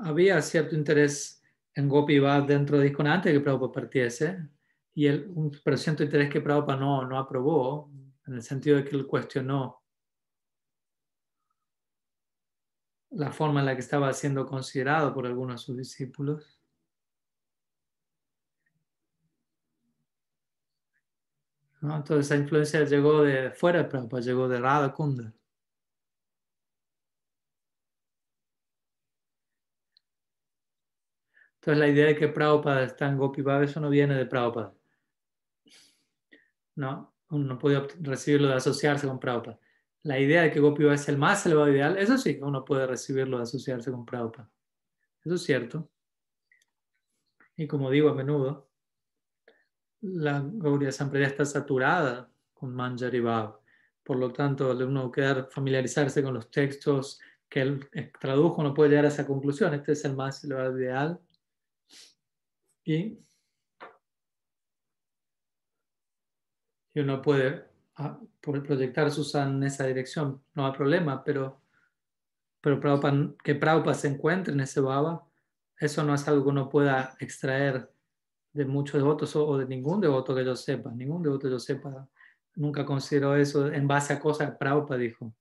Había 0.01 0.43
cierto 0.43 0.74
interés 0.74 1.41
en 1.74 1.89
Gopi 1.89 2.19
dentro 2.47 2.78
de 2.78 2.85
Discon 2.85 3.07
antes 3.07 3.32
de 3.32 3.39
que 3.39 3.44
Prabhupada 3.44 3.73
partiese, 3.73 4.49
y 4.94 5.07
el, 5.07 5.31
un 5.35 5.53
cierto 5.77 6.03
interés 6.03 6.31
que 6.31 6.40
Prabhupada 6.40 6.78
no, 6.78 7.07
no 7.07 7.19
aprobó, 7.19 7.90
en 8.27 8.35
el 8.35 8.43
sentido 8.43 8.77
de 8.77 8.85
que 8.85 8.97
él 8.97 9.07
cuestionó 9.07 9.82
la 13.11 13.31
forma 13.32 13.61
en 13.61 13.66
la 13.66 13.74
que 13.74 13.81
estaba 13.81 14.12
siendo 14.12 14.47
considerado 14.47 15.12
por 15.12 15.27
algunos 15.27 15.61
de 15.61 15.65
sus 15.65 15.77
discípulos. 15.77 16.61
Entonces 21.82 22.27
esa 22.27 22.36
influencia 22.36 22.85
llegó 22.85 23.23
de 23.23 23.51
fuera 23.51 23.82
de 23.82 23.89
Prabhupada, 23.89 24.23
llegó 24.23 24.49
de 24.49 24.61
Radha 24.61 24.93
Kunda. 24.93 25.35
Entonces 31.63 31.79
la 31.79 31.87
idea 31.87 32.07
de 32.07 32.17
que 32.17 32.27
Prabhupada 32.27 32.83
está 32.83 33.07
en 33.07 33.17
Gopi 33.17 33.45
eso 33.63 33.79
no 33.79 33.89
viene 33.89 34.17
de 34.17 34.27
Prabhupada. 34.27 34.75
No, 36.75 37.15
uno 37.31 37.45
no 37.45 37.57
puede 37.57 37.87
recibirlo 38.01 38.49
de 38.49 38.55
asociarse 38.55 39.07
con 39.07 39.21
Prabhupada. 39.21 39.61
La 40.03 40.19
idea 40.19 40.43
de 40.43 40.51
que 40.51 40.59
Gopi 40.59 40.85
es 40.89 41.09
el 41.09 41.19
más 41.19 41.47
elevado 41.47 41.71
ideal, 41.71 41.97
eso 41.99 42.19
sí 42.19 42.37
uno 42.43 42.65
puede 42.65 42.89
recibirlo 42.89 43.37
de 43.37 43.45
asociarse 43.45 43.93
con 43.93 44.05
Prabhupada. 44.05 44.51
Eso 45.25 45.37
es 45.37 45.43
cierto. 45.45 45.89
Y 47.55 47.69
como 47.69 47.93
digo 47.93 48.09
a 48.09 48.15
menudo, 48.15 48.69
la 50.01 50.43
Gaudiya 50.45 50.91
Sampradaya 50.91 51.31
está 51.31 51.45
saturada 51.45 52.29
con 52.55 52.75
Manjari 52.75 53.21
Bhav. 53.21 53.61
Por 54.03 54.17
lo 54.17 54.33
tanto, 54.33 54.73
uno 54.73 55.13
quedar 55.13 55.49
familiarizarse 55.49 56.25
con 56.25 56.35
los 56.35 56.51
textos 56.51 57.21
que 57.49 57.61
él 57.61 57.89
tradujo, 58.21 58.65
no 58.65 58.75
puede 58.75 58.91
llegar 58.91 59.05
a 59.05 59.09
esa 59.09 59.25
conclusión. 59.25 59.73
Este 59.75 59.93
es 59.93 60.05
el 60.05 60.17
más 60.17 60.43
elevado 60.43 60.77
ideal. 60.77 61.21
Y 62.85 63.19
uno 66.95 67.23
puede 67.23 67.65
ah, 67.97 68.19
proyectar 68.41 69.11
su 69.11 69.25
san 69.25 69.57
en 69.57 69.63
esa 69.65 69.87
dirección, 69.87 70.43
no 70.55 70.67
hay 70.67 70.73
problema, 70.73 71.25
pero, 71.25 71.63
pero 72.61 72.81
que 73.43 73.55
Prabhupada 73.55 73.95
se 73.95 74.09
encuentre 74.09 74.53
en 74.53 74.61
ese 74.61 74.81
baba, 74.81 75.27
eso 75.79 76.03
no 76.03 76.15
es 76.15 76.27
algo 76.29 76.45
que 76.45 76.51
uno 76.51 76.69
pueda 76.69 77.17
extraer 77.19 77.91
de 78.53 78.65
muchos 78.67 79.01
devotos 79.01 79.35
o 79.37 79.57
de 79.57 79.67
ningún 79.67 80.01
devoto 80.01 80.35
que 80.35 80.45
yo 80.45 80.55
sepa, 80.55 80.91
ningún 80.91 81.23
devoto 81.23 81.47
que 81.47 81.53
yo 81.53 81.59
sepa, 81.59 82.09
nunca 82.57 82.85
consideró 82.85 83.35
eso 83.37 83.73
en 83.73 83.89
base 83.89 84.13
a 84.13 84.21
cosas 84.21 84.51
que 84.51 84.57
Prabhupada 84.59 85.01
dijo, 85.01 85.35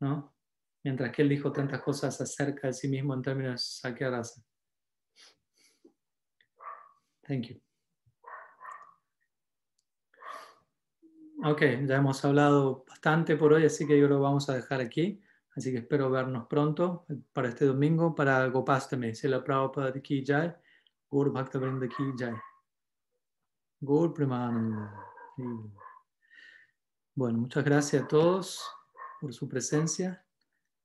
¿no? 0.00 0.34
Mientras 0.82 1.12
que 1.12 1.20
él 1.20 1.28
dijo 1.28 1.52
tantas 1.52 1.82
cosas 1.82 2.18
acerca 2.18 2.68
de 2.68 2.72
sí 2.72 2.88
mismo 2.88 3.12
en 3.12 3.20
términos 3.20 3.52
de 3.52 3.58
Sakya 3.58 4.08
Rasa. 4.08 4.42
Thank 7.30 7.46
you. 7.46 7.60
Ok, 11.44 11.60
ya 11.86 11.94
hemos 11.94 12.24
hablado 12.24 12.84
bastante 12.88 13.36
por 13.36 13.52
hoy, 13.52 13.64
así 13.64 13.86
que 13.86 13.96
yo 13.96 14.08
lo 14.08 14.20
vamos 14.20 14.50
a 14.50 14.54
dejar 14.54 14.80
aquí. 14.80 15.22
Así 15.54 15.70
que 15.70 15.78
espero 15.78 16.10
vernos 16.10 16.48
pronto 16.48 17.06
para 17.32 17.50
este 17.50 17.66
domingo 17.66 18.16
para 18.16 18.44
Gopastami. 18.48 19.14
Se 19.14 19.28
la 19.28 19.44
Prabhupada 19.44 19.92
de 19.92 20.02
Ki 20.02 20.24
Jai, 20.26 20.52
Gur 21.08 21.30
Bhakta 21.30 21.60
de 21.60 21.88
Ki 21.88 22.12
Jai. 22.18 22.34
Gur 23.78 24.12
Premananda. 24.12 24.92
Bueno, 27.14 27.38
muchas 27.38 27.62
gracias 27.62 28.02
a 28.02 28.08
todos 28.08 28.68
por 29.20 29.32
su 29.32 29.48
presencia. 29.48 30.26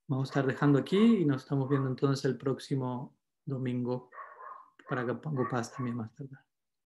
Vamos 0.08 0.30
a 0.30 0.32
estar 0.32 0.46
dejando 0.46 0.78
aquí 0.78 1.22
y 1.22 1.26
nos 1.26 1.42
estamos 1.42 1.68
viendo 1.68 1.90
entonces 1.90 2.24
el 2.26 2.38
próximo 2.38 3.18
domingo 3.46 4.12
para 4.88 5.04
Gopastami 5.04 5.92
más 5.92 6.14
tarde. 6.16 6.36